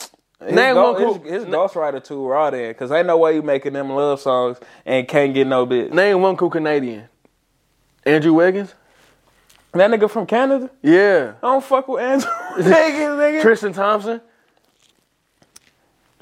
his, 0.45 0.55
Name 0.55 0.75
go, 0.75 0.93
one 0.93 1.03
cool- 1.03 1.23
his, 1.25 1.33
his 1.33 1.45
ghostwriter 1.47 2.03
too 2.03 2.25
raw 2.27 2.51
then, 2.51 2.73
cause 2.75 2.91
ain't 2.93 3.07
no 3.09 3.17
way 3.19 3.35
you 3.35 3.43
making 3.43 3.73
them 3.73 3.91
love 3.91 4.21
songs 4.21 4.59
and 4.87 5.07
can't 5.09 5.35
get 5.35 5.47
no 5.49 5.67
bitch. 5.67 5.93
Name 5.93 6.21
one 6.21 6.37
cool 6.37 6.51
Canadian. 6.51 7.09
Andrew 8.05 8.33
Wiggins. 8.33 8.75
That 9.73 9.91
nigga 9.91 10.11
from 10.11 10.27
Canada, 10.27 10.69
Yeah. 10.83 11.33
I 11.43 11.47
don't 11.47 11.65
fuck 11.65 11.89
with 11.89 12.03
Andrew 12.03 12.31
niggas, 12.59 13.17
nigga. 13.17 13.43
Tristan 13.43 13.73
Thompson. 13.73 14.21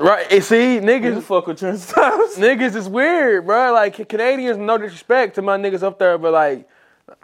Right. 0.00 0.26
And 0.33 0.42
see, 0.42 0.75
You 0.76 0.80
niggas, 0.80 1.23
fuck 1.23 1.47
with 1.47 1.59
Tristan 1.59 1.95
Thompson. 1.95 2.42
niggas 2.42 2.75
is 2.75 2.88
weird, 2.88 3.47
bro. 3.47 3.73
Like 3.73 4.09
Canadians, 4.09 4.57
no 4.57 4.78
disrespect 4.78 5.35
to 5.35 5.42
my 5.42 5.59
niggas 5.59 5.83
up 5.83 5.99
there, 5.99 6.16
but 6.16 6.33
like 6.33 6.69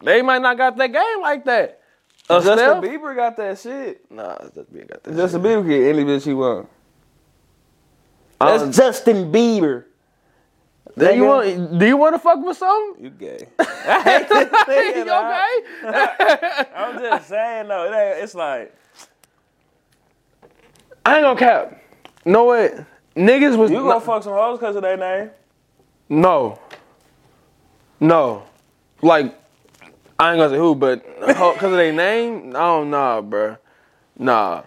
they 0.03 0.21
might 0.23 0.43
not 0.43 0.59
got 0.59 0.77
that 0.77 0.93
game 0.93 1.23
like 1.23 1.45
that. 1.47 1.81
Uh, 2.29 2.41
Justin 2.41 2.59
Steph? 2.59 2.85
Bieber 2.85 3.15
got 3.17 3.37
that 3.37 3.59
shit. 3.59 4.11
Nah, 4.11 4.37
Justin 4.43 4.67
Bieber 4.75 4.89
got 4.89 5.03
that. 5.05 5.17
Justin 5.17 5.43
Bieber 5.43 5.67
get 5.69 5.95
any 5.95 6.05
bitch 6.05 6.25
he 6.25 6.35
want. 6.35 6.69
That's 8.41 8.63
Um, 8.65 8.73
Justin 8.73 9.33
Bieber. 9.33 9.85
Do 10.99 11.15
you 11.15 11.25
want? 11.25 11.79
Do 11.79 11.87
you 11.87 11.97
want 11.97 12.15
to 12.15 12.19
fuck 12.19 12.43
with 12.45 12.57
something? 12.57 13.05
You 13.05 13.11
gay. 13.11 13.49
I 13.59 14.01
hate 14.03 14.29
this 14.29 14.97
you 14.97 15.13
okay? 15.13 16.65
I'm 16.75 16.99
just 16.99 17.29
saying 17.29 17.69
though, 17.69 17.85
it 17.85 17.97
ain't, 17.97 18.23
it's 18.25 18.35
like 18.35 18.75
I 21.05 21.17
ain't 21.17 21.23
gonna 21.23 21.39
cap. 21.39 21.81
No 22.27 22.45
way. 22.47 22.85
Niggas 23.17 23.57
was 23.57 23.71
you 23.71 23.79
gonna 23.79 24.01
fuck 24.01 24.23
some 24.23 24.35
hoes 24.35 24.59
because 24.59 24.77
of 24.77 24.83
their 24.83 24.97
name. 24.99 25.31
no. 26.11 26.59
No. 27.99 28.43
Like 29.01 29.35
I 30.19 30.33
ain't 30.33 30.39
gonna 30.39 30.51
say 30.51 30.57
who, 30.59 30.75
but 30.75 31.03
because 31.27 31.63
of 31.65 31.73
their 31.73 31.93
name, 31.93 32.51
I 32.51 32.61
don't 32.61 32.91
know, 32.91 33.23
bro. 33.23 33.57
Nah, 34.19 34.63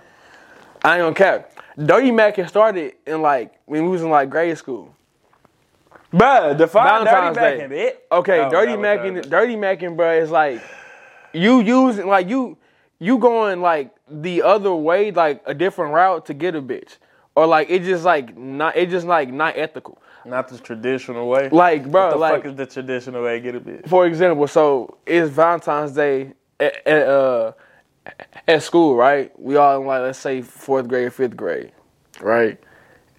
I 0.84 0.96
ain't 0.96 1.01
gonna 1.04 1.13
cap. 1.16 1.51
Dirty 1.84 2.12
Mac 2.12 2.36
had 2.38 2.50
started 2.50 2.94
in 3.06 3.22
like 3.22 3.54
when 3.66 3.84
we 3.84 3.89
was 3.89 4.01
in 4.01 4.10
like 4.10 4.30
grade 4.30 4.58
school. 4.58 4.96
Bruh, 6.13 6.58
define 6.58 7.06
Valentine's 7.06 7.38
dirty 7.38 7.58
Day. 7.58 7.63
macking, 7.68 7.72
bitch. 8.12 8.18
Okay, 8.20 8.39
Oh, 8.39 8.50
dirty 8.50 8.74
macking, 8.74 9.22
Day. 9.24 9.30
dirty 9.30 9.56
macking, 9.56 9.96
bro, 9.96 10.12
is 10.18 10.32
like 10.32 10.62
you 11.34 11.62
using 11.62 12.08
like 12.08 12.28
you 12.30 12.58
you 13.00 13.18
going 13.20 13.62
like 13.62 13.92
the 14.10 14.42
other 14.44 14.74
way, 14.74 15.12
like 15.12 15.42
a 15.46 15.54
different 15.54 15.94
route 15.94 16.25
to 16.28 16.34
get 16.34 16.56
a 16.56 16.62
bitch, 16.62 16.98
or 17.36 17.45
like 17.45 17.69
it 17.69 17.83
just 17.83 18.03
like 18.03 18.38
not 18.38 18.75
it 18.75 18.89
just 18.89 19.05
like 19.05 19.31
not 19.31 19.57
ethical. 19.57 20.01
Not 20.25 20.50
the 20.50 20.57
traditional 20.57 21.29
way. 21.29 21.50
Like, 21.50 21.89
bro, 21.89 22.07
what 22.07 22.09
the 22.12 22.17
like 22.17 22.36
fuck 22.36 22.45
is 22.45 22.55
the 22.55 22.65
traditional 22.65 23.24
way? 23.24 23.39
Get 23.39 23.55
a 23.55 23.59
bitch. 23.59 23.88
for 23.88 24.05
example, 24.05 24.48
so 24.48 24.98
it's 25.05 25.29
Valentine's 25.29 25.93
Day 25.93 26.33
at, 26.59 26.86
at, 26.86 27.07
uh, 27.07 27.51
at 28.48 28.63
school, 28.63 28.95
right? 28.95 29.38
We 29.39 29.55
all 29.55 29.79
in 29.79 29.88
like 29.88 30.01
let's 30.01 30.19
say 30.19 30.41
fourth 30.41 30.88
grade, 30.88 31.13
fifth 31.13 31.38
grade, 31.38 31.71
right? 32.19 32.59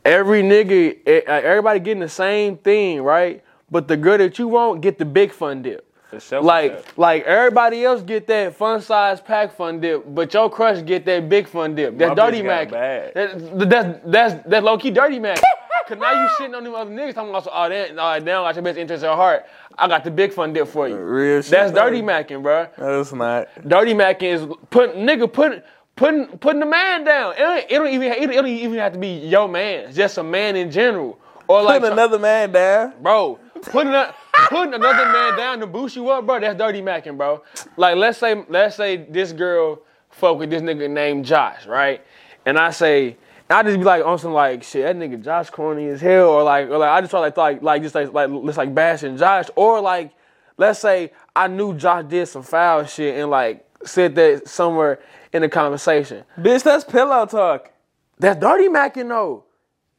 Every 0.05 0.43
nigga, 0.43 0.99
eh, 1.07 1.21
everybody 1.27 1.81
getting 1.81 2.01
the 2.01 2.09
same 2.09 2.57
thing, 2.57 3.03
right? 3.03 3.43
But 3.71 3.89
the 3.89 3.97
girl 3.97 4.19
that 4.19 4.39
you 4.39 4.49
want 4.49 4.81
get 4.81 4.99
the 4.99 5.05
big 5.05 5.33
fun 5.33 5.63
dip. 5.63 5.90
For 6.11 6.19
sure, 6.19 6.41
for 6.41 6.47
Like, 6.47 6.99
like 6.99 7.23
everybody 7.25 7.85
else 7.85 8.03
get 8.03 8.27
that 8.27 8.57
fun 8.57 8.81
size 8.81 9.21
pack 9.21 9.55
fun 9.55 9.81
dip, 9.81 10.05
but 10.13 10.35
your 10.35 10.51
crush 10.51 10.85
get 10.85 11.05
that 11.07 11.29
big 11.29 11.47
fun 11.47 11.75
dip. 11.77 11.97
That's 11.97 12.11
My 12.11 12.15
dirty 12.15 12.43
mac. 12.43 12.71
That, 12.71 13.15
that's 13.15 14.01
that's 14.05 14.49
that's 14.49 14.65
low 14.65 14.77
key 14.77 14.91
dirty 14.91 15.21
mac. 15.21 15.39
Cause 15.87 15.99
now 15.99 16.13
you 16.13 16.29
shitting 16.39 16.57
on 16.57 16.63
them 16.63 16.75
other 16.75 16.91
niggas 16.91 17.15
talking 17.15 17.31
about, 17.31 17.49
oh, 17.53 17.69
damn, 17.69 17.99
oh, 17.99 18.19
now 18.19 18.45
I 18.45 18.49
got 18.49 18.55
your 18.55 18.63
best 18.63 18.79
interest 18.79 19.03
at 19.03 19.17
heart. 19.17 19.47
I 19.77 19.89
got 19.89 20.05
the 20.05 20.11
big 20.11 20.33
fun 20.33 20.53
dip 20.53 20.69
for 20.69 20.89
you. 20.89 20.97
Real 20.97 21.43
shit, 21.43 21.51
That's 21.51 21.73
dirty 21.73 22.01
macking, 22.01 22.43
bro. 22.45 22.69
No, 22.79 23.01
it's 23.01 23.13
not. 23.13 23.49
Dirty 23.67 23.95
macking 23.95 24.23
is 24.23 24.47
putting 24.71 25.05
nigga 25.05 25.33
putting 25.33 25.63
putting 25.97 26.27
putting 26.39 26.61
the 26.61 26.67
man 26.67 27.05
down. 27.05 27.35
It 27.35 27.39
don't, 27.39 27.59
it 27.59 27.69
don't 27.71 27.89
even 27.89 28.13
it 28.13 28.27
don't 28.33 28.47
even 28.47 28.79
have 28.79 28.93
to 28.93 28.99
be 28.99 29.09
your 29.09 29.49
man. 29.49 29.87
It's 29.87 29.97
just 29.97 30.19
a 30.19 30.23
man 30.23 30.55
in 30.55 30.71
general. 30.71 31.19
Or 31.49 31.63
like 31.63 31.81
Putting 31.81 31.95
another 31.95 32.19
man 32.21 32.53
down. 32.53 32.95
bro, 33.03 33.41
putting 33.63 33.93
a, 33.95 34.15
putting 34.49 34.75
another 34.75 35.13
man 35.13 35.37
down 35.37 35.61
to 35.61 35.67
boost 35.67 35.97
you 35.97 36.09
up, 36.11 36.27
bro. 36.27 36.41
That's 36.41 36.59
dirty 36.59 36.83
macking, 36.83 37.17
bro. 37.17 37.43
Like 37.77 37.97
let's 37.97 38.19
say 38.19 38.45
let's 38.49 38.77
say 38.77 38.97
this 38.97 39.33
girl 39.33 39.81
fuck 40.11 40.39
with 40.39 40.51
this 40.51 40.63
nigga 40.63 40.91
named 40.91 41.25
Josh, 41.25 41.67
right? 41.67 42.05
And 42.47 42.59
I 42.59 42.71
say. 42.71 43.17
I 43.53 43.65
just 43.65 43.79
be 43.79 43.85
like 43.85 44.07
on 44.07 44.17
some 44.17 44.33
like 44.33 44.63
shit. 44.63 44.85
That 44.85 44.95
nigga 44.95 45.21
Josh 45.25 45.51
corny 45.51 45.89
as 45.89 46.01
hell, 46.01 46.29
or 46.29 46.45
like, 46.45 46.69
or 46.69 46.79
like 46.79 46.89
I 46.89 47.01
just 47.01 47.11
try 47.11 47.19
like 47.19 47.37
like 47.37 47.61
like 47.63 47.83
just 47.83 47.97
like 47.97 48.13
like 48.13 48.31
let's 48.31 48.57
like 48.57 48.73
bashing 48.73 49.17
Josh, 49.17 49.47
or 49.57 49.81
like 49.81 50.13
let's 50.57 50.79
say 50.79 51.11
I 51.35 51.49
knew 51.49 51.75
Josh 51.75 52.05
did 52.05 52.27
some 52.27 52.45
foul 52.45 52.85
shit 52.85 53.19
and 53.19 53.29
like 53.29 53.67
said 53.85 54.15
that 54.15 54.47
somewhere 54.47 55.01
in 55.33 55.43
the 55.43 55.49
conversation. 55.49 56.23
Bitch, 56.39 56.63
that's 56.63 56.85
pillow 56.85 57.27
talk. 57.27 57.73
That's 58.21 58.39
dirty 58.39 58.69
macking 58.69 59.09
though. 59.09 59.45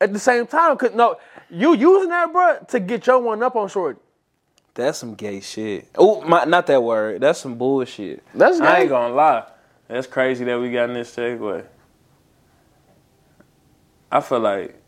At 0.02 0.12
the 0.14 0.20
same 0.20 0.48
time, 0.48 0.76
cause 0.78 0.94
no, 0.96 1.18
you 1.52 1.76
using 1.76 2.10
that, 2.10 2.34
bro, 2.34 2.58
to 2.70 2.80
get 2.80 3.06
your 3.06 3.20
one 3.20 3.44
up 3.44 3.56
on 3.56 3.70
short. 3.70 4.02
That's 4.74 4.98
some 4.98 5.14
gay 5.14 5.42
shit. 5.42 5.90
Oh, 5.96 6.22
my, 6.22 6.44
not 6.46 6.66
that 6.68 6.82
word. 6.82 7.22
That's 7.22 7.40
some 7.40 7.56
bullshit. 7.56 8.24
That's 8.34 8.60
I 8.60 8.80
ain't 8.80 8.90
gonna 8.90 9.14
lie. 9.14 9.46
That's 9.88 10.08
crazy 10.08 10.44
that 10.46 10.60
we 10.60 10.72
got 10.72 10.90
in 10.90 10.96
this 10.96 11.16
segue. 11.16 11.64
I 14.12 14.22
feel 14.22 14.40
like 14.40 14.82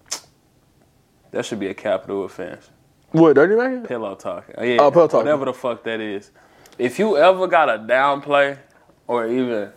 that 1.29 1.45
should 1.45 1.59
be 1.59 1.67
a 1.67 1.73
capital 1.75 2.23
offense. 2.25 2.69
What 3.11 3.35
dirty 3.35 3.53
macking? 3.53 3.87
Pillow 3.87 4.15
talking. 4.15 4.55
Uh, 4.57 4.63
yeah, 4.63 4.77
Oh, 4.81 4.89
pillow 4.89 5.07
talking. 5.07 5.25
Whatever 5.25 5.45
the 5.45 5.53
fuck 5.53 5.83
that 5.83 5.99
is. 6.01 6.31
If 6.79 6.97
you 6.97 7.17
ever 7.17 7.45
got 7.45 7.65
to 7.65 7.77
downplay 7.77 8.57
or 9.05 9.27
even 9.27 9.71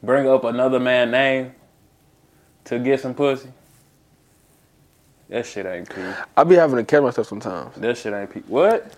bring 0.00 0.28
up 0.28 0.44
another 0.44 0.78
man's 0.78 1.10
name 1.10 1.54
to 2.66 2.78
get 2.78 3.00
some 3.00 3.14
pussy, 3.14 3.48
that 5.28 5.46
shit 5.46 5.66
ain't 5.66 5.88
cool. 5.88 6.12
I 6.36 6.44
be 6.44 6.54
having 6.54 6.76
to 6.76 6.84
catch 6.84 7.02
myself 7.02 7.26
sometimes. 7.26 7.74
That 7.76 7.96
shit 7.98 8.12
ain't 8.12 8.30
pe- 8.30 8.40
What? 8.42 8.92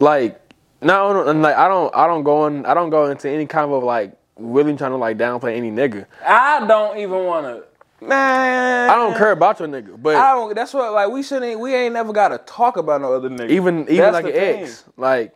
Like, 0.00 0.40
no, 0.82 1.26
and 1.28 1.42
like 1.42 1.56
I 1.56 1.68
don't, 1.68 1.94
I 1.94 2.06
don't 2.06 2.22
go 2.24 2.46
in, 2.46 2.66
I 2.66 2.74
don't 2.74 2.90
go 2.90 3.06
into 3.06 3.28
any 3.30 3.46
kind 3.46 3.70
of 3.70 3.82
like 3.84 4.16
really 4.36 4.76
trying 4.76 4.90
to 4.92 4.96
like 4.96 5.16
downplay 5.16 5.56
any 5.56 5.70
nigga. 5.70 6.06
I 6.26 6.66
don't 6.66 6.98
even 6.98 7.24
want 7.24 7.46
to. 7.46 7.64
Man, 8.04 8.90
I 8.90 8.96
don't 8.96 9.16
care 9.16 9.30
about 9.30 9.60
your 9.60 9.68
nigga, 9.68 10.00
but 10.02 10.16
I 10.16 10.32
don't. 10.34 10.54
That's 10.54 10.74
what 10.74 10.92
like 10.92 11.08
we 11.10 11.22
shouldn't. 11.22 11.58
We 11.58 11.74
ain't 11.74 11.94
never 11.94 12.12
got 12.12 12.28
to 12.28 12.38
talk 12.38 12.76
about 12.76 13.00
no 13.00 13.14
other 13.14 13.30
nigga. 13.30 13.48
even 13.50 13.82
even 13.82 13.96
That's 13.96 14.12
like 14.12 14.24
an 14.26 14.32
thing. 14.32 14.62
ex, 14.64 14.84
like 14.98 15.34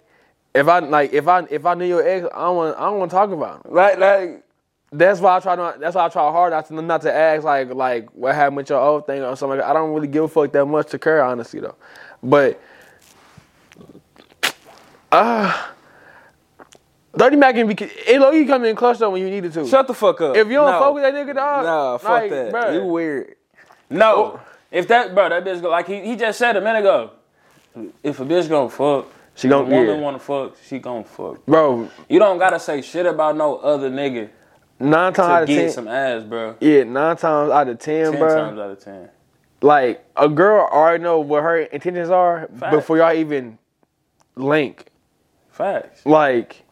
if 0.54 0.68
I 0.68 0.80
like 0.80 1.12
if 1.14 1.28
I 1.28 1.46
if 1.50 1.64
I 1.64 1.74
knew 1.74 1.86
your 1.86 2.06
ex, 2.06 2.26
I 2.34 2.40
don't 2.40 2.56
want 2.56 2.76
I 2.76 2.80
don't 2.80 2.98
want 2.98 3.10
to 3.10 3.16
talk 3.16 3.30
about 3.30 3.64
him. 3.64 3.72
Like 3.74 3.98
like 3.98 4.42
That's 4.90 5.20
why 5.20 5.36
I 5.36 5.40
try 5.40 5.56
to. 5.56 5.76
That's 5.78 5.94
why 5.94 6.06
I 6.06 6.08
try 6.08 6.30
hard 6.30 6.52
not 6.52 6.66
to 6.68 6.82
not 6.82 7.02
to 7.02 7.12
ask 7.12 7.44
like 7.44 7.74
like 7.74 8.08
what 8.10 8.34
happened 8.34 8.56
with 8.56 8.70
your 8.70 8.80
old 8.80 9.06
thing 9.06 9.22
or 9.22 9.36
something. 9.36 9.58
Like 9.58 9.66
that. 9.66 9.70
I 9.70 9.72
don't 9.74 9.92
really 9.92 10.08
give 10.08 10.24
a 10.24 10.28
fuck 10.28 10.50
that 10.52 10.64
much 10.64 10.90
to 10.90 10.98
care, 10.98 11.22
honestly 11.22 11.60
though. 11.60 11.76
But 12.22 12.60
ah, 15.12 15.72
Dirty 17.14 17.36
Mac 17.36 17.54
can 17.54 17.66
be. 17.66 17.76
It 18.06 18.18
low 18.18 18.30
you 18.30 18.46
come 18.46 18.64
in 18.64 18.74
clutch 18.76 18.98
though 18.98 19.10
when 19.10 19.20
you 19.20 19.28
needed 19.28 19.52
to. 19.52 19.66
shut 19.66 19.86
the 19.86 19.94
fuck 19.94 20.22
up. 20.22 20.36
if 20.36 20.46
you 20.46 20.54
don't 20.54 20.70
no. 20.70 20.80
fuck 20.80 20.94
with 20.94 21.02
that 21.02 21.14
nigga, 21.14 21.34
dog. 21.34 21.64
No, 21.64 21.98
fuck 21.98 22.10
like, 22.10 22.30
that. 22.30 22.52
bruh. 22.52 22.74
You 22.74 22.84
weird. 22.84 23.34
No. 23.90 24.14
Oh. 24.14 24.40
If 24.70 24.88
that 24.88 25.14
bro, 25.14 25.28
that 25.28 25.44
bitch 25.44 25.60
go 25.60 25.68
like 25.70 25.86
he, 25.86 26.00
he 26.00 26.16
just 26.16 26.38
said 26.38 26.56
a 26.56 26.60
minute 26.62 26.80
ago. 26.80 27.10
If 28.02 28.20
a 28.20 28.24
bitch 28.24 28.48
gonna 28.48 28.70
fuck, 28.70 29.06
She 29.34 29.48
if 29.48 29.52
a 29.52 29.56
gon' 29.56 29.70
woman 29.70 29.86
yeah. 29.86 30.00
wanna 30.00 30.18
fuck, 30.18 30.56
she 30.66 30.78
gon' 30.78 31.04
fuck. 31.04 31.44
bro. 31.44 31.90
You 32.08 32.18
don't 32.18 32.38
gotta 32.38 32.58
say 32.58 32.80
shit 32.80 33.06
about 33.06 33.36
no 33.36 33.56
other 33.56 33.90
nigga 33.90 34.30
Nine 34.80 35.12
times 35.12 35.28
out 35.28 35.42
of 35.42 35.48
ten, 35.48 35.70
some 35.70 35.88
ass, 35.88 36.22
bro. 36.22 36.56
yeah, 36.60 36.84
nine 36.84 37.16
times 37.16 37.50
out 37.50 37.68
of 37.68 37.78
ten, 37.78 38.12
Ten 38.12 38.20
bro. 38.20 38.28
times 38.34 38.58
out 38.58 38.70
of 38.70 38.78
ten. 38.84 39.08
Like 39.60 40.04
a 40.16 40.28
girl 40.28 40.68
already 40.70 41.02
know 41.02 41.18
what 41.18 41.42
her 41.42 41.58
intentions 41.58 42.10
are 42.10 42.48
Facts. 42.58 42.76
before 42.76 42.96
y'all 42.98 43.12
even 43.12 43.58
link. 44.36 44.86
Facts. 45.50 46.06
Like, 46.06 46.62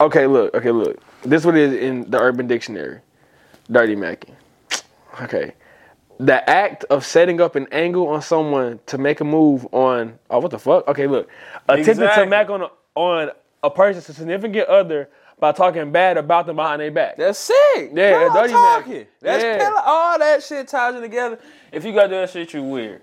okay, 0.00 0.26
look, 0.26 0.54
okay, 0.54 0.70
look. 0.70 0.98
This 1.22 1.44
one 1.44 1.56
is 1.56 1.74
in 1.74 2.10
the 2.10 2.18
Urban 2.18 2.46
Dictionary. 2.46 3.00
Dirty 3.70 3.96
macking. 3.96 4.34
Okay. 5.22 5.54
The 6.18 6.48
act 6.48 6.84
of 6.84 7.04
setting 7.04 7.40
up 7.40 7.56
an 7.56 7.66
angle 7.72 8.08
on 8.08 8.20
someone 8.20 8.80
to 8.86 8.98
make 8.98 9.20
a 9.20 9.24
move 9.24 9.66
on. 9.72 10.18
Oh, 10.30 10.38
what 10.40 10.50
the 10.50 10.58
fuck? 10.58 10.86
Okay, 10.88 11.06
look. 11.06 11.28
Attempting 11.68 11.90
Exactly. 11.92 12.24
to 12.24 12.30
mac 12.30 12.50
on 12.50 12.62
a, 12.62 12.68
on 12.94 13.30
a 13.62 13.70
person's 13.70 14.04
significant 14.14 14.68
other 14.68 15.08
by 15.38 15.52
talking 15.52 15.92
bad 15.92 16.16
about 16.16 16.46
them 16.46 16.56
behind 16.56 16.80
their 16.80 16.90
back. 16.90 17.16
That's 17.16 17.38
sick. 17.38 17.90
Yeah, 17.94 18.28
Pillow 18.28 18.34
dirty 18.34 18.52
talking. 18.52 18.92
Mac. 18.98 19.08
That's 19.20 19.42
Yeah. 19.44 19.58
pillow. 19.58 19.80
All 19.84 20.18
that 20.18 20.42
shit 20.42 20.68
ties 20.68 20.94
in 20.94 21.02
together. 21.02 21.38
If 21.72 21.84
you 21.84 21.92
gotta 21.92 22.08
do 22.08 22.14
that 22.14 22.30
shit, 22.30 22.52
you 22.54 22.62
weird. 22.62 23.02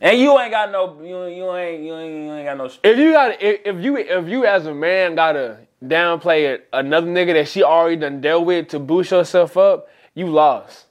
And 0.00 0.18
you 0.18 0.38
ain't 0.38 0.52
got 0.52 0.70
no, 0.70 1.00
you, 1.02 1.26
you 1.26 1.52
ain't, 1.56 1.82
you 1.82 1.94
ain't, 1.96 2.24
you 2.24 2.32
ain't 2.32 2.46
got 2.46 2.56
no. 2.56 2.70
If 2.84 2.98
you 2.98 3.12
got, 3.12 3.42
if, 3.42 3.60
if 3.64 3.84
you, 3.84 3.96
if 3.96 4.28
you 4.28 4.46
as 4.46 4.66
a 4.66 4.74
man 4.74 5.14
gotta 5.16 5.58
downplay 5.84 6.54
it, 6.54 6.68
another 6.72 7.08
nigga 7.08 7.34
that 7.34 7.48
she 7.48 7.62
already 7.62 7.96
done 7.96 8.20
dealt 8.20 8.46
with 8.46 8.68
to 8.68 8.78
boost 8.78 9.10
yourself 9.10 9.56
up, 9.56 9.88
you 10.14 10.26
lost. 10.26 10.86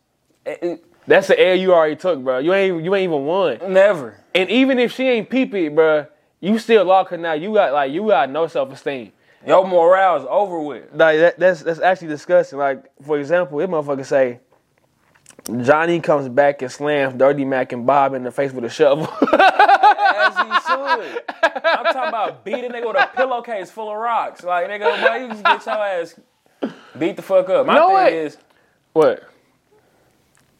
That's 1.07 1.27
the 1.27 1.39
air 1.39 1.55
you 1.55 1.73
already 1.73 1.95
took, 1.95 2.21
bro. 2.21 2.39
You 2.39 2.53
ain't 2.53 2.83
you 2.83 2.95
ain't 2.95 3.03
even 3.09 3.25
won. 3.25 3.59
Never. 3.69 4.17
And 4.35 4.49
even 4.49 4.77
if 4.77 4.93
she 4.93 5.07
ain't 5.07 5.29
peep 5.29 5.53
it, 5.53 5.73
bro, 5.73 6.05
you 6.41 6.59
still 6.59 6.83
lock 6.85 7.09
her 7.09 7.17
now. 7.17 7.33
You 7.33 7.53
got 7.53 7.73
like 7.73 7.91
you 7.91 8.07
got 8.07 8.29
no 8.29 8.47
self 8.47 8.71
esteem. 8.71 9.11
Your 9.45 9.67
morale 9.67 10.17
is 10.17 10.25
over 10.29 10.59
with. 10.59 10.85
Like 10.93 11.17
that, 11.19 11.39
that's 11.39 11.61
that's 11.61 11.79
actually 11.79 12.09
disgusting. 12.09 12.59
Like 12.59 12.85
for 13.03 13.19
example, 13.19 13.59
this 13.59 13.67
motherfucker 13.67 14.05
say 14.05 14.39
Johnny 15.63 15.99
comes 15.99 16.27
back 16.29 16.61
and 16.61 16.71
slams 16.71 17.13
Dirty 17.13 17.45
Mac 17.45 17.71
and 17.71 17.85
Bob 17.85 18.13
in 18.13 18.23
the 18.23 18.31
face 18.31 18.51
with 18.51 18.65
a 18.65 18.69
shovel. 18.69 19.05
As 19.33 20.35
he 20.35 20.43
should. 20.67 21.23
I'm 21.63 21.85
talking 21.85 22.09
about 22.09 22.43
beating 22.43 22.71
nigga 22.71 22.87
with 22.87 22.97
a 22.97 23.09
pillowcase 23.15 23.69
full 23.69 23.91
of 23.91 23.97
rocks. 23.97 24.43
Like 24.43 24.67
nigga, 24.67 25.01
boy, 25.01 25.23
you 25.23 25.27
just 25.29 25.43
get 25.43 25.65
your 25.65 25.75
ass 25.75 26.19
beat 26.97 27.15
the 27.15 27.21
fuck 27.21 27.49
up. 27.49 27.65
My 27.65 27.75
know 27.75 27.87
thing 27.87 27.93
what? 27.93 28.13
is, 28.13 28.37
what? 28.93 29.23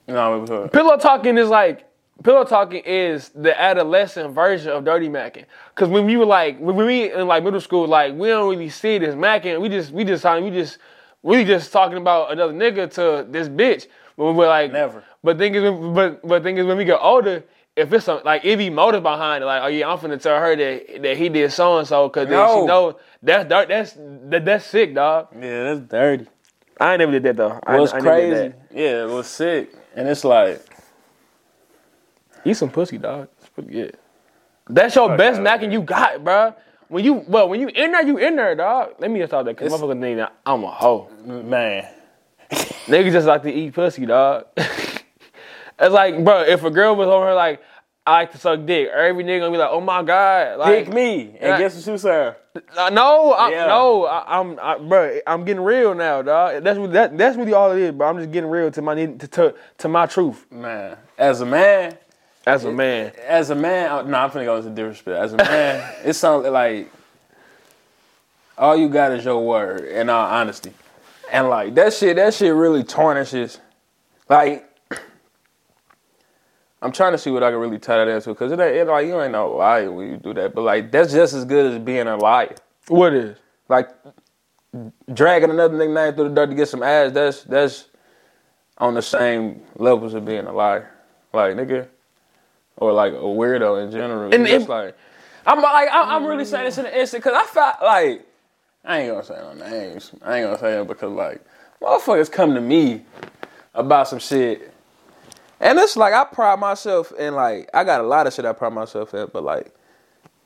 no, 0.08 0.40
was 0.40 0.70
Pillow 0.72 0.98
talking 0.98 1.38
is 1.38 1.50
like 1.50 1.87
pillow 2.24 2.44
talking 2.44 2.82
is 2.86 3.30
the 3.30 3.60
adolescent 3.60 4.34
version 4.34 4.72
of 4.72 4.84
dirty 4.86 5.10
macking. 5.10 5.46
Cause 5.76 5.90
when 5.90 6.06
we 6.06 6.18
were 6.18 6.26
like 6.26 6.60
when 6.60 6.76
we 6.76 7.12
in 7.12 7.28
like 7.28 7.44
middle 7.44 7.62
school, 7.62 7.88
like 7.88 8.14
we 8.14 8.28
don't 8.30 8.50
really 8.50 8.70
see 8.70 8.98
this 8.98 9.16
macking. 9.16 9.62
We 9.62 9.70
just 9.70 9.92
we 9.92 10.04
just 10.04 10.24
talking 10.24 10.44
we 10.44 10.52
just 10.52 10.78
we 11.24 11.44
just 11.44 11.72
talking 11.72 11.98
about 11.98 12.32
another 12.32 12.54
nigga 12.54 12.92
to 12.96 13.30
this 13.30 13.50
bitch. 13.50 13.88
But 14.18 14.34
we're 14.34 14.48
like 14.48 14.72
Never. 14.72 15.04
But 15.24 15.38
thing 15.38 15.56
is, 15.56 15.64
but 15.96 16.26
but 16.28 16.44
thing 16.44 16.58
is 16.58 16.66
when 16.66 16.78
we 16.78 16.86
get 16.86 17.00
older. 17.02 17.44
If 17.76 17.94
it's 17.94 18.06
some, 18.06 18.22
like 18.26 18.44
it 18.44 18.58
be 18.58 18.72
motive 18.72 19.04
behind 19.04 19.44
it, 19.44 19.46
like 19.46 19.62
oh 19.62 19.68
yeah, 19.68 19.88
I'm 19.88 20.00
finna 20.00 20.20
tell 20.20 20.40
her 20.40 20.56
that 20.56 21.04
that 21.04 21.16
he 21.16 21.30
did 21.30 21.54
so 21.54 21.78
and 21.78 21.88
so, 21.88 22.10
cause 22.10 22.28
then 22.28 22.48
she 22.48 22.66
know 22.66 22.98
that's 23.22 23.48
dark, 23.48 23.68
that's 23.68 23.94
that, 23.96 24.46
that's 24.46 24.66
sick, 24.66 24.96
dog. 24.96 25.28
yeah, 25.40 25.64
that's 25.76 25.82
dirty. 25.82 26.26
I 26.80 26.94
ain't 26.94 27.00
never 27.02 27.12
did 27.12 27.22
that 27.24 27.36
though. 27.38 27.60
I, 27.68 27.76
It 27.76 27.80
was 27.80 27.94
I 27.94 28.00
never 28.00 28.20
did 28.20 28.30
crazy. 28.32 28.48
that. 28.48 28.60
Yeah, 28.72 29.04
it 29.04 29.10
was 29.10 29.28
sick. 29.28 29.74
And 29.96 30.08
it's 30.08 30.24
like, 30.24 30.60
Eat 32.46 32.56
some 32.58 32.70
pussy, 32.70 32.98
dog. 32.98 33.28
It's 33.40 33.50
pretty 33.50 33.72
good. 33.72 33.98
That's 34.70 34.96
your 34.96 35.10
Fuck 35.10 35.18
best 35.18 35.40
outta 35.40 35.66
macking 35.68 35.72
you 35.72 35.82
got, 35.82 36.24
bruh. 36.24 36.56
when 36.90 37.04
you 37.04 37.24
well 37.28 37.48
when 37.50 37.60
you 37.62 37.68
in 37.70 37.92
there, 37.92 38.06
you 38.06 38.18
in 38.18 38.36
there, 38.36 38.56
dog. 38.56 38.96
Let 39.00 39.12
me 39.12 39.20
just 39.20 39.32
talk 39.32 39.46
that 39.46 39.52
It's- 39.62 39.72
motherfuckers 39.72 40.00
think 40.02 40.18
that 40.18 40.34
I'm 40.46 40.64
a 40.64 40.68
hoe. 40.72 41.10
Man. 41.26 41.88
Niggas 42.52 43.12
just 43.12 43.28
like 43.28 43.44
to 43.44 43.52
eat 43.52 43.74
pussy, 43.74 44.06
dog. 44.06 44.46
it's 44.58 45.94
like, 45.94 46.24
bro, 46.24 46.42
if 46.44 46.64
a 46.64 46.70
girl 46.72 46.96
was 46.96 47.08
over 47.08 47.26
here 47.28 47.34
like, 47.36 47.62
I 48.06 48.12
like 48.20 48.32
to 48.32 48.38
suck 48.38 48.66
dick, 48.66 48.88
every 48.88 49.24
nigga 49.26 49.40
gonna 49.42 49.52
be 49.52 49.58
like, 49.58 49.70
oh 49.70 49.82
my 49.82 50.02
god, 50.02 50.60
like, 50.60 50.86
Pick 50.86 50.94
me. 50.94 51.22
And 51.40 51.42
Yeah. 51.42 51.58
guess 51.58 51.76
what 51.76 51.92
you 51.92 51.98
say? 51.98 52.34
Uh, 52.78 52.90
no, 52.90 53.34
I, 53.34 53.50
Yeah. 53.52 53.68
no, 53.68 54.06
I, 54.06 54.40
I'm, 54.40 54.58
I, 54.62 54.78
bro, 54.78 55.20
I'm 55.28 55.44
getting 55.44 55.62
real 55.64 55.94
now, 55.94 56.22
dog. 56.22 56.64
That's 56.64 56.80
what 56.80 56.94
that, 56.94 57.18
that's 57.18 57.36
really 57.38 57.54
all 57.54 57.72
it 57.74 57.80
is, 57.80 57.92
bro. 57.92 58.08
I'm 58.08 58.18
just 58.18 58.32
getting 58.32 58.50
real 58.50 58.72
to 58.72 58.82
my 58.82 58.94
need 58.96 59.20
to 59.20 59.28
to, 59.28 59.56
to 59.80 59.88
my 59.90 60.06
truth 60.06 60.46
Man. 60.50 60.98
As 61.18 61.42
a 61.42 61.46
man, 61.46 61.98
as 62.48 62.64
a 62.64 62.72
man. 62.72 63.12
as 63.26 63.50
a 63.50 63.56
man, 63.56 63.92
oh, 63.92 64.02
no, 64.04 64.18
I'm 64.18 64.30
finna 64.30 64.46
go 64.46 64.56
into 64.56 64.70
disrespect. 64.70 65.18
As 65.18 65.34
a 65.34 65.38
man, 65.38 65.96
it's 66.04 66.18
something 66.18 66.52
like 66.52 66.92
all 68.58 68.76
you 68.76 68.90
got 68.90 69.12
is 69.12 69.26
your 69.26 69.46
word, 69.46 69.82
in 69.86 70.10
all 70.10 70.26
honesty, 70.26 70.72
and 71.32 71.50
like 71.50 71.76
that 71.76 71.94
shit, 71.94 72.16
that 72.16 72.34
shit 72.34 72.54
really 72.54 72.84
tarnishes. 72.84 73.60
Like, 74.30 74.66
I'm 76.82 76.92
trying 76.92 77.12
to 77.12 77.18
see 77.18 77.32
what 77.32 77.44
I 77.44 77.52
can 77.52 77.60
really 77.60 77.80
tie 77.80 77.98
that 77.98 78.08
into, 78.08 78.34
cause 78.34 78.52
it 78.52 78.60
ain't 78.60 78.76
it, 78.76 78.88
like 78.88 79.06
you 79.06 79.22
ain't 79.22 79.34
no 79.34 79.52
liar 79.52 79.92
when 79.92 80.10
you 80.10 80.18
do 80.18 80.34
that, 80.36 80.56
but 80.56 80.62
like 80.62 80.92
that's 80.92 81.12
just 81.12 81.34
as 81.34 81.46
good 81.46 81.74
as 81.74 81.80
being 81.80 82.08
a 82.08 82.16
liar. 82.16 82.56
What 82.88 83.14
is? 83.14 83.38
Like 83.68 83.90
dragging 85.14 85.50
another 85.50 85.78
nigga 85.78 85.94
name 85.94 86.14
through 86.16 86.30
the 86.30 86.36
dirt 86.36 86.50
to 86.50 86.56
get 86.56 86.70
some 86.70 86.84
ass, 86.84 87.12
that's 87.12 87.44
that's 87.44 87.86
on 88.78 88.94
the 88.94 89.02
same 89.02 89.62
levels 89.76 90.14
of 90.14 90.24
being 90.24 90.46
a 90.46 90.54
liar. 90.54 90.90
Like 91.34 91.56
nigga. 91.56 91.88
Or 92.78 92.94
like 92.94 93.14
a 93.14 93.18
weirdo 93.18 93.84
in 93.84 93.92
general. 93.92 94.34
And 94.34 94.48
it's 94.48 94.68
like 94.70 94.96
I'm 95.46 95.62
like 95.62 95.90
I'm, 95.92 96.10
I'm 96.10 96.26
really 96.26 96.46
saying 96.46 96.66
this 96.66 96.78
in 96.78 96.86
the 96.86 97.00
instant 97.00 97.24
because 97.24 97.38
I 97.38 97.46
felt 97.46 97.76
like 97.82 98.26
I 98.86 99.00
ain't 99.00 99.12
gonna 99.12 99.24
say 99.24 99.36
no 99.36 99.54
names. 99.54 100.12
I 100.24 100.38
ain't 100.38 100.46
gonna 100.48 100.60
say 100.60 100.72
them 100.74 100.88
because 100.88 101.12
like 101.12 101.42
motherfuckers 101.82 102.32
come 102.32 102.54
to 102.56 102.62
me 102.62 103.04
about 103.74 104.08
some 104.08 104.20
shit. 104.20 104.74
And 105.60 105.80
it's 105.80 105.98
like 105.98 106.14
I 106.14 106.24
pride 106.24 106.60
myself 106.60 107.12
in 107.18 107.34
like 107.36 107.70
I 107.74 107.84
got 107.84 108.02
a 108.02 108.04
lot 108.08 108.28
of 108.28 108.34
shit 108.34 108.46
I 108.46 108.54
pride 108.54 108.74
myself 108.74 109.14
in, 109.14 109.28
but 109.34 109.44
like 109.44 109.74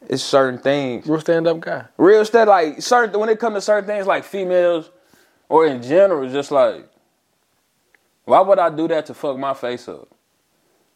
it's 0.07 0.23
certain 0.23 0.59
things 0.59 1.05
Real 1.05 1.19
stand 1.19 1.47
up 1.47 1.59
guy. 1.59 1.85
real 1.97 2.25
stuff 2.25 2.47
like 2.47 2.81
certain 2.81 3.19
when 3.19 3.29
it 3.29 3.39
comes 3.39 3.55
to 3.55 3.61
certain 3.61 3.85
things 3.85 4.07
like 4.07 4.23
females 4.23 4.89
or 5.47 5.67
in 5.67 5.81
general 5.83 6.27
just 6.27 6.49
like 6.49 6.89
why 8.25 8.41
would 8.41 8.57
i 8.57 8.67
do 8.75 8.87
that 8.87 9.05
to 9.05 9.13
fuck 9.13 9.37
my 9.37 9.53
face 9.53 9.87
up 9.87 10.07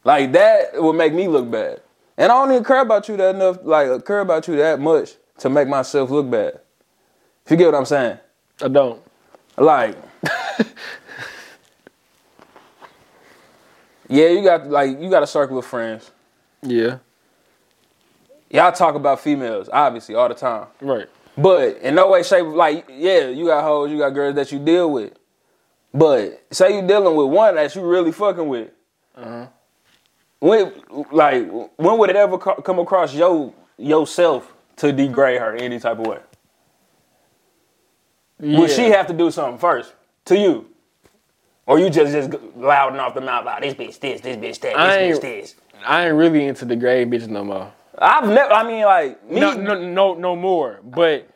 like 0.06 0.32
that 0.32 0.82
would 0.82 0.94
make 0.94 1.14
me 1.14 1.28
look 1.28 1.50
bad 1.52 1.82
and 2.18 2.32
i 2.32 2.36
don't 2.36 2.52
even 2.52 2.64
care 2.64 2.80
about 2.80 3.08
you 3.10 3.18
that 3.18 3.36
enough 3.36 3.58
like 3.64 4.06
care 4.06 4.22
about 4.22 4.48
you 4.48 4.56
that 4.56 4.80
much 4.80 5.16
to 5.40 5.50
make 5.50 5.68
myself 5.68 6.10
look 6.10 6.30
bad 6.30 6.60
if 7.46 7.52
you 7.52 7.58
get 7.58 7.66
what 7.66 7.76
i'm 7.76 7.86
saying 7.86 8.18
I 8.62 8.68
don't. 8.70 9.02
like 9.58 9.98
yeah 14.08 14.28
you 14.30 14.44
got 14.44 14.68
like 14.70 15.00
you 15.00 15.10
got 15.10 15.24
a 15.24 15.28
circle 15.28 15.58
of 15.58 15.66
friends 15.66 16.12
Yeah. 16.62 17.00
y'all 18.50 18.72
talk 18.72 18.96
about 18.96 19.20
females 19.20 19.70
obviously 19.72 20.16
all 20.16 20.30
the 20.30 20.36
time 20.36 20.68
Right. 20.82 21.08
But 21.38 21.80
in 21.80 21.96
no 21.96 22.10
way, 22.10 22.24
shape, 22.24 22.46
like, 22.46 22.86
yeah, 22.90 23.28
you 23.28 23.46
got 23.48 23.62
hoes, 23.62 23.92
you 23.92 23.98
got 23.98 24.12
girls 24.12 24.36
that 24.36 24.54
you 24.54 24.60
deal 24.60 24.90
with. 24.90 25.12
But 25.94 26.46
say 26.50 26.78
you 26.78 26.88
dealing 26.88 27.14
with 27.14 27.28
one 27.28 27.56
that 27.56 27.76
you 27.76 27.82
really 27.82 28.14
fucking 28.14 28.48
with. 28.48 28.70
Uh-huh. 29.18 29.48
When, 30.40 30.74
like, 31.12 31.48
when 31.78 31.98
would 31.98 32.10
it 32.10 32.16
ever 32.16 32.38
co- 32.38 32.62
come 32.62 32.80
across 32.80 33.14
your 33.14 33.54
yourself 33.78 34.54
to 34.78 34.92
degrade 34.92 35.40
her 35.40 35.56
any 35.56 35.80
type 35.80 36.00
of 36.00 36.08
way? 36.08 36.20
Yeah. 38.40 38.60
Would 38.60 38.72
she 38.72 38.90
have 38.90 39.08
to 39.08 39.14
do 39.14 39.32
something 39.32 39.58
first 39.58 39.94
to 40.26 40.38
you? 40.38 40.68
Or 41.68 41.80
you 41.80 41.90
just 41.90 42.12
just 42.12 42.32
louding 42.56 43.00
off 43.00 43.16
the 43.16 43.22
mouth, 43.22 43.46
like, 43.46 43.62
this 43.64 43.74
bitch 43.74 44.00
this, 44.00 44.22
this 44.22 44.38
bitch 44.38 44.60
that, 44.62 44.78
I 44.78 45.08
this 45.08 45.18
bitch 45.18 45.22
this. 45.22 45.56
I 45.86 46.08
ain't 46.08 46.16
really 46.16 46.46
into 46.46 46.66
the 46.66 46.76
gray 46.76 47.06
bitches 47.06 47.28
no 47.28 47.44
more. 47.44 47.72
I've 47.98 48.28
never, 48.28 48.52
I 48.54 48.64
mean, 48.68 48.86
like, 48.86 49.30
me, 49.30 49.40
No, 49.40 49.54
no, 49.54 49.80
no, 49.80 50.14
no 50.14 50.36
more. 50.36 50.80
But 50.84 51.28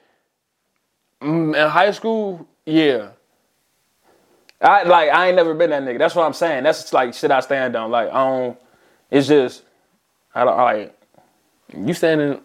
mm, 1.21 1.55
in 1.55 1.69
high 1.69 1.91
school, 1.91 2.47
yeah. 2.65 3.11
I 4.61 4.83
like 4.83 5.09
I 5.09 5.27
ain't 5.27 5.35
never 5.37 5.53
been 5.53 5.69
that 5.69 5.83
nigga. 5.83 5.99
That's 5.99 6.15
what 6.15 6.25
I'm 6.25 6.33
saying. 6.33 6.63
That's 6.63 6.91
like 6.91 7.13
shit 7.13 7.31
I 7.31 7.39
stand 7.39 7.75
on. 7.75 7.91
Like 7.91 8.09
I 8.09 8.27
don't. 8.27 8.57
It's 9.11 9.27
just 9.27 9.63
I 10.35 10.43
don't 10.45 10.59
I 10.59 10.63
like. 10.63 10.95
You 11.75 11.93
standing 11.93 12.41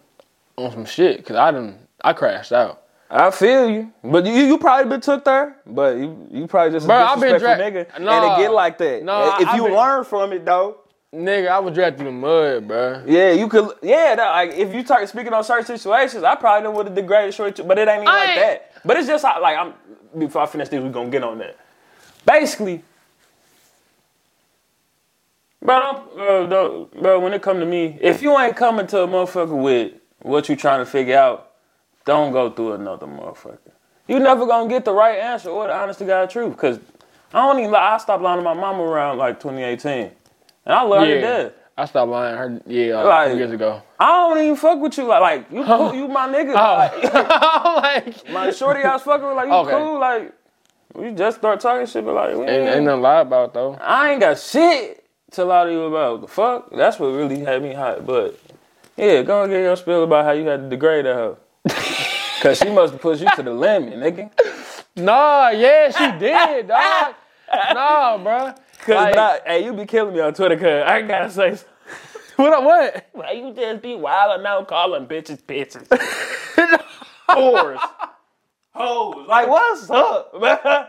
on 0.57 0.71
some 0.73 0.85
shit 0.85 1.19
because 1.19 1.37
I 1.37 1.51
didn't 1.51 1.79
I 2.03 2.13
crashed 2.13 2.53
out. 2.53 2.83
I 3.11 3.31
feel 3.31 3.71
you, 3.71 3.93
but 4.03 4.27
you 4.27 4.33
you 4.33 4.59
probably 4.59 4.91
been 4.91 5.01
took 5.01 5.25
there. 5.25 5.57
But 5.67 5.97
you 5.97 6.27
you 6.31 6.47
probably 6.47 6.73
just 6.73 6.85
a 6.85 6.89
Bro, 6.89 6.97
I've 6.97 7.21
been 7.21 7.33
disrespectful 7.35 7.71
dra- 7.71 7.85
nigga, 7.85 8.01
Nah. 8.01 8.13
and 8.13 8.33
it 8.33 8.45
get 8.45 8.53
like 8.53 8.79
that. 8.79 9.03
No, 9.03 9.37
if 9.41 9.49
I've 9.49 9.57
you 9.57 9.65
been- 9.65 9.75
learn 9.75 10.05
from 10.05 10.33
it 10.33 10.45
though, 10.45 10.79
Nigga, 11.15 11.49
I 11.49 11.61
was 11.61 11.73
dragged 11.75 11.97
through 11.97 12.07
the 12.07 12.11
mud, 12.13 12.67
bro. 12.67 13.05
yeah, 13.07 13.31
you 13.31 13.49
could. 13.49 13.71
Yeah, 13.83 14.17
that, 14.17 14.31
like 14.31 14.51
if 14.55 14.75
you 14.75 14.85
start 14.85 15.09
speaking 15.09 15.33
on 15.33 15.45
certain 15.45 15.65
situations, 15.65 16.25
I 16.25 16.35
probably 16.35 16.69
would 16.71 16.87
have 16.87 16.95
degraded 16.97 17.35
short, 17.35 17.61
but 17.69 17.79
it 17.79 17.87
ain't 17.87 18.03
even 18.03 18.09
I 18.09 18.13
like 18.19 18.29
ain't- 18.31 18.41
that. 18.41 18.73
But 18.85 18.97
it's 18.97 19.07
just 19.07 19.25
how, 19.25 19.41
like 19.41 19.57
I'm. 19.57 19.75
Before 20.19 20.43
I 20.43 20.47
finish 20.47 20.69
this, 20.69 20.83
we 20.83 20.89
gonna 20.91 21.09
get 21.11 21.23
on 21.23 21.39
that. 21.39 21.57
Basically, 22.27 22.83
bro, 25.65 25.81
don't, 25.81 26.95
uh, 26.95 27.01
bro, 27.01 27.21
when 27.21 27.33
it 27.33 27.43
come 27.43 27.59
to 27.61 27.67
me, 27.67 27.99
if 28.01 28.23
you 28.23 28.39
ain't 28.39 28.57
coming 28.57 28.87
to 28.89 29.03
a 29.03 29.09
motherfucker 29.09 29.61
with 29.61 29.93
what 30.23 30.49
you 30.49 30.57
trying 30.57 30.81
to 30.81 30.87
figure 30.87 31.17
out, 31.17 31.51
don't 32.05 32.33
go 32.33 32.51
through 32.51 32.75
another 32.75 33.07
motherfucker. 33.07 33.59
You 34.07 34.19
never 34.21 34.47
gonna 34.47 34.69
get 34.69 34.85
the 34.85 34.93
right 34.93 35.19
answer 35.19 35.49
or 35.51 35.67
the 35.67 35.75
honest 35.75 35.99
to 36.01 36.05
God 36.05 36.29
truth. 36.31 36.57
Cause 36.57 36.79
I 37.33 37.39
don't 37.47 37.59
even. 37.59 37.73
lie. 37.73 37.95
I 37.95 37.99
stopped 37.99 38.23
lying 38.23 38.39
to 38.39 38.45
my 38.45 38.55
mama 38.55 38.83
around 38.83 39.19
like 39.19 39.41
2018, 39.41 40.11
and 40.67 40.75
I 40.75 40.83
learned 40.83 41.11
it 41.11 41.15
Yeah. 41.17 41.21
there. 41.27 41.53
I 41.77 41.87
stopped 41.87 42.11
lying 42.11 42.37
her 42.37 42.61
yeah 42.67 42.97
like, 42.99 43.07
Like- 43.07 43.33
two 43.33 43.39
years 43.39 43.51
ago. 43.51 43.83
I 43.99 44.07
don't 44.29 44.39
even 44.39 44.57
fuck 44.57 44.79
with 44.81 44.97
you. 44.99 45.05
Like, 45.05 45.21
like 45.23 45.51
you, 45.51 45.65
cool, 45.65 45.95
you 45.95 46.07
my 46.09 46.29
nigga. 46.29 46.55
Like, 46.55 46.93
Oh, 47.15 47.81
like 47.83 48.31
my 48.31 48.51
shorty 48.51 48.83
I 48.83 48.93
was 48.93 49.03
fucking 49.03 49.27
with, 49.27 49.35
like 49.37 49.47
you 49.49 49.53
Okay. 49.55 49.71
cool. 49.73 49.99
Like 49.99 50.33
we 50.95 51.11
just 51.13 51.39
start 51.39 51.59
talking 51.61 51.87
shit, 51.87 52.05
but 52.05 52.15
like 52.15 52.35
we 52.37 52.43
ain't, 52.43 52.51
ain't, 52.51 52.69
ain't 52.69 52.85
nothing 52.85 53.03
lie 53.03 53.21
about 53.21 53.55
though. 53.55 53.75
I 53.81 54.11
ain't 54.13 54.21
got 54.21 54.39
shit 54.39 55.04
to 55.35 55.45
lie 55.45 55.67
of 55.67 55.73
you 55.73 55.83
about. 55.85 56.21
The 56.23 56.29
fuck? 56.29 56.71
That's 56.71 56.99
what 56.99 57.09
really 57.09 57.41
had 57.41 57.63
me 57.63 57.73
hot. 57.75 58.07
But 58.07 58.39
yeah, 58.97 59.23
go 59.23 59.43
and 59.43 59.51
get 59.53 59.61
your 59.61 59.77
spill 59.77 60.05
about 60.05 60.25
how 60.25 60.33
you 60.33 60.47
had 60.47 60.63
to 60.63 60.69
degrade 60.69 61.05
her. 61.05 61.37
Cause 62.41 62.59
she 62.59 62.69
must 62.71 62.93
have 62.93 63.01
pushed 63.03 63.23
you 63.23 63.29
to 63.37 63.43
the 63.43 63.53
limit, 63.55 63.95
nigga. 63.95 64.31
Nah, 64.97 65.49
yeah, 65.51 65.91
she 65.91 66.19
did, 66.19 66.69
dog. 66.69 67.15
nah, 67.73 68.19
bro. 68.19 68.55
Cause 68.81 68.89
Like- 68.89 69.15
nah, 69.15 69.37
hey, 69.47 69.65
you 69.65 69.73
be 69.73 69.87
killing 69.87 70.15
me 70.15 70.21
on 70.21 70.35
Twitter. 70.35 70.57
Cause 70.57 70.83
I 70.87 71.03
gotta 71.03 71.31
say, 71.31 71.59
What? 72.37 72.63
What? 72.65 73.07
why 73.13 73.33
you 73.33 73.53
just 73.55 73.81
be 73.83 73.95
wilding 73.95 74.45
out 74.47 74.69
calling 74.69 75.07
bitches 75.07 75.43
bitches, 75.43 75.87
whores, 77.29 77.79
hoes. 78.75 79.27
Like 79.29 79.49
what's 79.49 79.89
up, 79.91 80.41
man? 80.41 80.87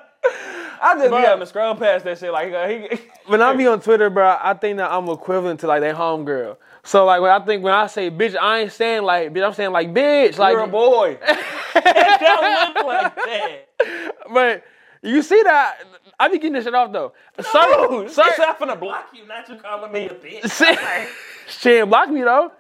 I 0.82 0.96
just 0.96 1.10
Bro. 1.10 1.20
be 1.20 1.26
having 1.26 1.40
to 1.40 1.46
scroll 1.46 1.76
past 1.76 2.06
that 2.06 2.18
shit. 2.18 2.32
Like 2.32 2.54
uh, 2.54 2.68
he, 2.68 3.00
when 3.28 3.42
I 3.42 3.56
be 3.56 3.68
on 3.68 3.82
Twitter, 3.82 4.10
bro, 4.10 4.38
I 4.42 4.54
think 4.54 4.78
that 4.78 4.92
I'm 4.92 5.08
equivalent 5.10 5.60
to 5.62 5.68
like 5.68 5.82
that 5.82 5.96
homegirl. 5.96 6.58
So 6.84 7.06
like 7.06 7.22
when 7.22 7.32
I 7.32 7.40
think 7.44 7.64
when 7.64 7.74
I 7.74 7.88
say 7.88 8.12
bitch, 8.12 8.36
I 8.38 8.60
ain't 8.60 8.72
saying 8.72 9.04
like 9.04 9.34
bitch, 9.34 9.46
I'm 9.46 9.54
saying 9.54 9.72
like 9.72 9.94
bitch. 9.94 10.38
Like 10.38 10.54
you're 10.54 10.64
a 10.64 10.68
boy. 10.68 11.18
it 11.76 12.20
don't 12.20 12.76
look 12.76 12.86
like 12.86 13.16
that. 13.16 14.16
but 14.34 14.64
you 15.02 15.22
see 15.22 15.42
that 15.44 15.78
I 16.20 16.28
be 16.28 16.38
getting 16.38 16.54
this 16.54 16.66
shit 16.66 16.74
off 16.76 16.92
though. 16.92 17.14
No, 17.38 18.08
certain, 18.08 18.46
I'm 18.48 18.56
finna 18.56 18.80
block 18.80 19.10
you, 19.14 19.26
not 19.28 19.48
you 19.50 19.56
calling 19.58 19.92
me 19.92 20.06
a 20.06 20.14
bitch. 20.14 20.52
Shane, 20.58 21.08
Shane 21.48 21.90
blocked 21.90 22.12
me 22.12 22.22
though. 22.22 22.52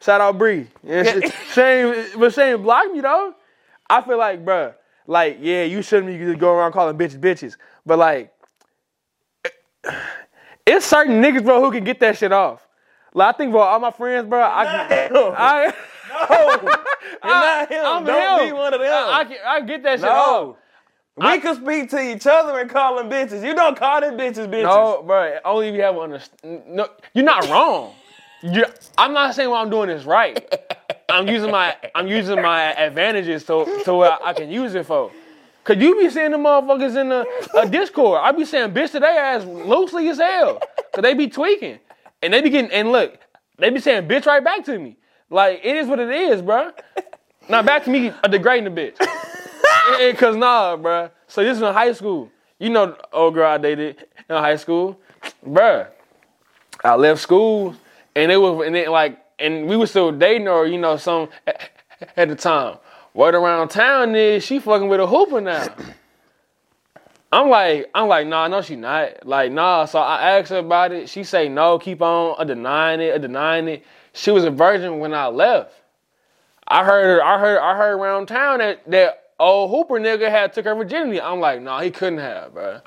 Shout 0.00 0.20
out 0.20 0.36
Bree. 0.38 0.68
Yeah, 0.82 1.20
Sh- 1.20 1.32
Shane, 1.52 2.06
but 2.18 2.32
Shane 2.34 2.62
blocked 2.62 2.92
me 2.92 3.00
though. 3.00 3.34
I 3.88 4.02
feel 4.02 4.18
like, 4.18 4.44
bruh, 4.44 4.74
like, 5.06 5.38
yeah, 5.40 5.64
you 5.64 5.82
shouldn't 5.82 6.06
be 6.06 6.18
just 6.18 6.38
going 6.38 6.58
around 6.58 6.72
calling 6.72 6.96
bitches 6.96 7.18
bitches. 7.20 7.56
But 7.84 7.98
like, 7.98 8.32
it's 10.66 10.86
certain 10.86 11.22
niggas, 11.22 11.44
bro, 11.44 11.60
who 11.62 11.70
can 11.70 11.84
get 11.84 12.00
that 12.00 12.18
shit 12.18 12.32
off. 12.32 12.66
Like, 13.14 13.34
I 13.34 13.38
think, 13.38 13.52
bro, 13.52 13.62
all 13.62 13.80
my 13.80 13.90
friends, 13.90 14.28
bro, 14.28 14.42
I 14.42 14.64
Not 14.64 14.88
can. 14.88 15.14
him. 15.14 15.34
I, 15.36 15.74
No, 16.10 16.60
you're 17.24 17.32
not 17.32 17.68
him. 17.72 17.84
I'm 17.84 18.04
Don't 18.04 18.40
him. 18.40 18.48
be 18.48 18.52
one 18.52 18.74
of 18.74 18.80
them. 18.80 18.92
I, 18.92 19.20
I, 19.20 19.24
can, 19.24 19.36
I 19.46 19.60
get 19.62 19.82
that 19.84 20.00
shit 20.00 20.08
off. 20.08 20.56
no. 20.56 20.56
We 21.18 21.40
can 21.40 21.56
speak 21.56 21.88
to 21.90 21.98
each 21.98 22.26
other 22.26 22.58
and 22.60 22.68
call 22.68 22.96
them 22.96 23.08
bitches. 23.08 23.42
You 23.42 23.54
don't 23.54 23.74
call 23.76 24.02
them 24.02 24.18
bitches 24.18 24.48
bitches. 24.48 24.64
No, 24.64 25.02
bro. 25.02 25.38
Only 25.46 25.68
if 25.68 25.74
you 25.74 25.80
have 25.80 25.96
understand. 25.96 26.62
No, 26.66 26.88
you're 27.14 27.24
not 27.24 27.48
wrong. 27.48 27.94
you 28.42 28.66
I'm 28.98 29.14
not 29.14 29.34
saying 29.34 29.48
what 29.48 29.62
I'm 29.62 29.70
doing 29.70 29.88
is 29.88 30.04
right. 30.04 30.36
I'm 31.08 31.28
using 31.28 31.50
my 31.50 31.76
I'm 31.94 32.08
using 32.08 32.40
my 32.42 32.74
advantages 32.74 33.44
to 33.44 33.82
to 33.84 33.94
what 33.94 34.20
I 34.24 34.32
can 34.32 34.50
use 34.50 34.74
it 34.74 34.86
for. 34.86 35.12
Cause 35.64 35.78
you 35.78 35.98
be 35.98 36.10
saying 36.10 36.30
the 36.30 36.36
motherfuckers 36.36 37.00
in 37.00 37.08
the 37.08 37.26
a 37.54 37.68
Discord. 37.68 38.20
I 38.22 38.32
be 38.32 38.44
saying 38.44 38.72
bitch 38.72 38.92
to 38.92 39.00
their 39.00 39.18
ass 39.18 39.44
loosely 39.44 40.08
as 40.08 40.18
hell. 40.18 40.60
Cause 40.92 41.02
they 41.02 41.14
be 41.14 41.28
tweaking. 41.28 41.78
And 42.22 42.32
they 42.32 42.40
be 42.40 42.50
getting 42.50 42.70
and 42.70 42.92
look, 42.92 43.18
they 43.58 43.70
be 43.70 43.80
saying 43.80 44.08
bitch 44.08 44.26
right 44.26 44.42
back 44.42 44.64
to 44.66 44.78
me. 44.78 44.96
Like 45.30 45.60
it 45.64 45.76
is 45.76 45.88
what 45.88 45.98
it 45.98 46.10
is, 46.10 46.42
bro. 46.42 46.72
Now 47.48 47.62
back 47.62 47.84
to 47.84 47.90
me 47.90 48.10
uh, 48.10 48.28
degrading 48.28 48.72
the 48.74 48.80
bitch. 48.80 48.96
Eh, 49.00 50.08
eh, 50.08 50.12
Cause 50.14 50.36
nah, 50.36 50.76
bruh. 50.76 51.10
So 51.28 51.42
this 51.42 51.56
is 51.56 51.62
in 51.62 51.72
high 51.72 51.92
school. 51.92 52.30
You 52.58 52.70
know, 52.70 52.86
the 52.86 53.08
old 53.12 53.34
girl 53.34 53.50
I 53.50 53.58
dated 53.58 54.06
in 54.28 54.36
high 54.36 54.56
school, 54.56 54.98
bruh. 55.44 55.88
I 56.82 56.94
left 56.94 57.20
school 57.20 57.74
and 58.14 58.32
it 58.32 58.36
was 58.36 58.66
and 58.66 58.76
it 58.76 58.90
like 58.90 59.18
and 59.38 59.66
we 59.66 59.76
were 59.76 59.86
still 59.86 60.12
dating 60.12 60.48
or 60.48 60.66
you 60.66 60.78
know 60.78 60.96
some 60.96 61.28
at 62.16 62.28
the 62.28 62.34
time. 62.34 62.78
Word 63.14 63.34
around 63.34 63.68
town 63.68 64.14
is 64.14 64.44
she 64.44 64.58
fucking 64.58 64.88
with 64.88 65.00
a 65.00 65.06
hooper 65.06 65.40
now. 65.40 65.66
I'm 67.32 67.48
like, 67.50 67.90
I'm 67.94 68.08
like, 68.08 68.26
nah, 68.26 68.46
no, 68.48 68.62
she 68.62 68.76
not. 68.76 69.26
Like, 69.26 69.52
nah. 69.52 69.84
So 69.84 69.98
I 69.98 70.38
asked 70.38 70.50
her 70.50 70.58
about 70.58 70.92
it. 70.92 71.08
She 71.08 71.24
say 71.24 71.48
no, 71.48 71.78
keep 71.78 72.00
on 72.00 72.46
denying 72.46 73.00
it, 73.00 73.20
denying 73.20 73.68
it. 73.68 73.84
She 74.12 74.30
was 74.30 74.44
a 74.44 74.50
virgin 74.50 74.98
when 74.98 75.12
I 75.12 75.26
left. 75.26 75.74
I 76.68 76.84
heard, 76.84 77.20
I 77.20 77.38
heard, 77.38 77.58
I 77.58 77.76
heard 77.76 77.94
around 77.94 78.26
town 78.26 78.58
that 78.58 78.88
that 78.90 79.30
old 79.38 79.70
Hooper 79.70 79.94
nigga 79.94 80.30
had 80.30 80.52
took 80.52 80.64
her 80.64 80.74
virginity. 80.74 81.20
I'm 81.20 81.40
like, 81.40 81.62
nah, 81.62 81.80
he 81.80 81.90
couldn't 81.90 82.18
have, 82.18 82.54
bro. 82.54 82.80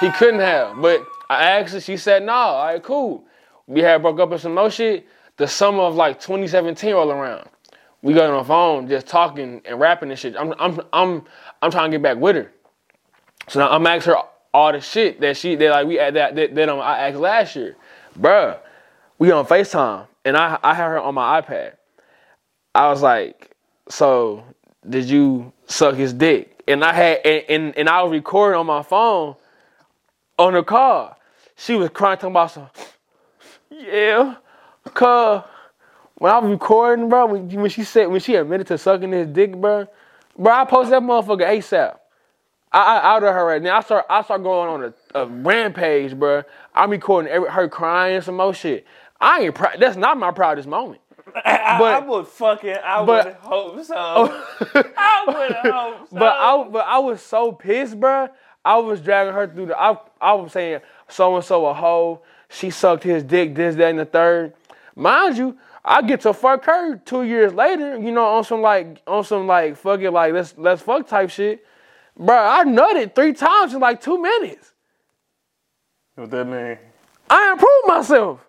he 0.00 0.10
couldn't 0.12 0.40
have. 0.40 0.80
But 0.80 1.04
I 1.30 1.44
asked 1.44 1.74
her, 1.74 1.80
she 1.80 1.96
said, 1.96 2.24
nah, 2.24 2.32
all 2.32 2.66
right, 2.66 2.82
cool. 2.82 3.24
We 3.66 3.80
had 3.80 4.02
broke 4.02 4.18
up 4.18 4.32
and 4.32 4.40
some 4.40 4.54
more 4.54 4.70
shit. 4.70 5.06
The 5.38 5.48
summer 5.48 5.82
of 5.82 5.94
like 5.94 6.20
2017 6.20 6.92
roll 6.92 7.10
around. 7.10 7.48
We 8.02 8.12
got 8.14 8.30
on 8.30 8.38
the 8.38 8.44
phone 8.44 8.88
just 8.88 9.06
talking 9.06 9.62
and 9.64 9.80
rapping 9.80 10.10
and 10.10 10.18
shit. 10.18 10.36
I'm, 10.36 10.54
I'm, 10.58 10.80
I'm, 10.92 11.24
I'm 11.62 11.70
trying 11.70 11.90
to 11.90 11.96
get 11.96 12.02
back 12.02 12.18
with 12.18 12.36
her. 12.36 12.52
So 13.48 13.60
now 13.60 13.70
I'm 13.70 13.86
asking 13.86 14.12
her 14.12 14.20
all 14.52 14.72
the 14.72 14.80
shit 14.80 15.20
that 15.20 15.36
she 15.36 15.54
that 15.56 15.70
like 15.70 15.86
we 15.86 15.96
that 15.96 16.14
that, 16.14 16.54
that 16.54 16.68
um, 16.68 16.80
I 16.80 17.08
asked 17.08 17.18
last 17.18 17.56
year, 17.56 17.76
bruh. 18.18 18.58
We 19.18 19.30
on 19.32 19.46
Facetime 19.46 20.06
and 20.24 20.36
I 20.36 20.58
I 20.62 20.74
had 20.74 20.88
her 20.88 21.00
on 21.00 21.14
my 21.14 21.40
iPad. 21.40 21.72
I 22.74 22.88
was 22.88 23.02
like, 23.02 23.52
so 23.88 24.44
did 24.88 25.06
you 25.06 25.52
suck 25.66 25.96
his 25.96 26.12
dick? 26.12 26.62
And 26.68 26.84
I 26.84 26.92
had 26.92 27.18
and 27.24 27.44
and, 27.48 27.78
and 27.78 27.88
I 27.88 28.02
was 28.02 28.12
recording 28.12 28.58
on 28.60 28.66
my 28.66 28.82
phone 28.82 29.36
on 30.38 30.52
the 30.52 30.62
car. 30.62 31.16
She 31.56 31.74
was 31.74 31.90
crying 31.90 32.18
talking 32.18 32.30
about 32.30 32.50
some 32.50 32.68
yeah, 33.70 34.36
cuz 34.94 35.42
when 36.16 36.32
I 36.32 36.38
was 36.38 36.50
recording, 36.50 37.08
bro, 37.08 37.26
when, 37.26 37.48
when 37.50 37.70
she 37.70 37.84
said 37.84 38.06
when 38.06 38.20
she 38.20 38.34
admitted 38.34 38.66
to 38.68 38.78
sucking 38.78 39.12
his 39.12 39.28
dick, 39.28 39.54
bro, 39.56 39.86
bro, 40.36 40.52
I 40.52 40.64
posted 40.64 40.94
that 40.94 41.02
motherfucker 41.02 41.46
ASAP. 41.48 41.96
I, 42.72 42.98
I 42.98 43.14
out 43.16 43.22
of 43.22 43.34
her 43.34 43.44
right 43.46 43.62
now. 43.62 43.78
I 43.78 43.80
start 43.80 44.04
I 44.10 44.22
start 44.22 44.42
going 44.42 44.68
on 44.68 44.92
a, 45.14 45.20
a 45.22 45.26
rampage, 45.26 46.14
bro. 46.18 46.42
I'm 46.74 46.90
recording 46.90 47.30
every, 47.32 47.48
her 47.50 47.68
crying 47.68 48.16
and 48.16 48.24
some 48.24 48.36
more 48.36 48.52
shit. 48.52 48.86
I 49.20 49.42
ain't 49.42 49.54
proud. 49.54 49.76
That's 49.80 49.96
not 49.96 50.18
my 50.18 50.30
proudest 50.32 50.68
moment. 50.68 51.00
I, 51.44 51.78
I 51.78 51.98
would 52.00 52.26
fucking, 52.26 52.76
I 52.84 53.04
but- 53.04 53.26
would 53.26 53.34
hope 53.36 53.84
so. 53.84 53.94
I 54.96 55.24
would 55.26 55.52
hope 55.72 56.08
so. 56.10 56.16
But 56.18 56.36
I 56.36 56.68
but 56.70 56.86
I 56.86 56.98
was 56.98 57.22
so 57.22 57.52
pissed, 57.52 57.98
bro. 57.98 58.28
I 58.64 58.76
was 58.78 59.00
dragging 59.00 59.32
her 59.32 59.46
through 59.46 59.66
the. 59.66 59.80
I 59.80 59.96
I 60.20 60.32
was 60.34 60.52
saying 60.52 60.80
so 61.08 61.36
and 61.36 61.44
so 61.44 61.66
a 61.66 61.74
hoe. 61.74 62.22
She 62.50 62.70
sucked 62.70 63.02
his 63.04 63.22
dick. 63.22 63.54
This, 63.54 63.76
that, 63.76 63.90
and 63.90 63.98
the 63.98 64.04
third. 64.06 64.54
Mind 64.98 65.38
you, 65.38 65.56
I 65.84 66.02
get 66.02 66.22
to 66.22 66.34
fuck 66.34 66.64
her 66.64 66.96
two 66.96 67.22
years 67.22 67.54
later. 67.54 67.96
You 67.96 68.10
know, 68.10 68.24
on 68.24 68.42
some 68.42 68.60
like 68.60 69.00
on 69.06 69.22
some 69.22 69.46
like 69.46 69.76
fuck 69.76 70.00
it 70.00 70.10
like 70.10 70.32
let's 70.32 70.54
let's 70.58 70.82
fuck 70.82 71.06
type 71.06 71.30
shit. 71.30 71.64
Bro, 72.16 72.36
I 72.36 72.64
nutted 72.64 73.14
three 73.14 73.32
times 73.32 73.74
in 73.74 73.80
like 73.80 74.00
two 74.00 74.20
minutes. 74.20 74.72
what 76.16 76.32
that 76.32 76.44
mean? 76.46 76.78
I 77.30 77.52
improved 77.52 77.86
myself. 77.86 78.48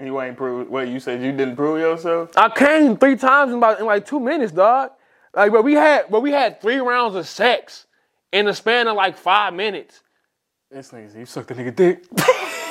You 0.00 0.20
ain't 0.20 0.36
prove. 0.36 0.70
What 0.70 0.86
you 0.86 1.00
said? 1.00 1.20
You 1.20 1.32
didn't 1.32 1.56
prove 1.56 1.80
yourself? 1.80 2.30
I 2.36 2.48
came 2.48 2.96
three 2.96 3.16
times 3.16 3.50
in 3.50 3.58
about 3.58 3.80
in 3.80 3.86
like 3.86 4.06
two 4.06 4.20
minutes, 4.20 4.52
dog. 4.52 4.92
Like, 5.34 5.50
but 5.50 5.64
we 5.64 5.74
had 5.74 6.04
but 6.08 6.20
we 6.20 6.30
had 6.30 6.60
three 6.60 6.78
rounds 6.78 7.16
of 7.16 7.26
sex 7.26 7.86
in 8.32 8.46
the 8.46 8.54
span 8.54 8.86
of 8.86 8.94
like 8.94 9.16
five 9.16 9.54
minutes. 9.54 10.02
This 10.70 10.92
nigga, 10.92 11.18
you 11.18 11.26
sucked 11.26 11.48
the 11.48 11.54
nigga 11.54 11.74
dick. 11.74 12.04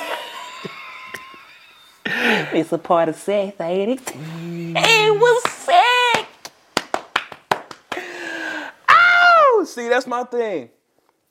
It's 2.04 2.72
a 2.72 2.78
part 2.78 3.08
of 3.08 3.16
sex, 3.16 3.60
ain't 3.60 4.00
it? 4.00 4.14
It 4.16 5.20
was 5.20 5.50
sex. 5.50 6.28
Oh, 8.88 9.64
see, 9.68 9.88
that's 9.88 10.06
my 10.06 10.24
thing. 10.24 10.70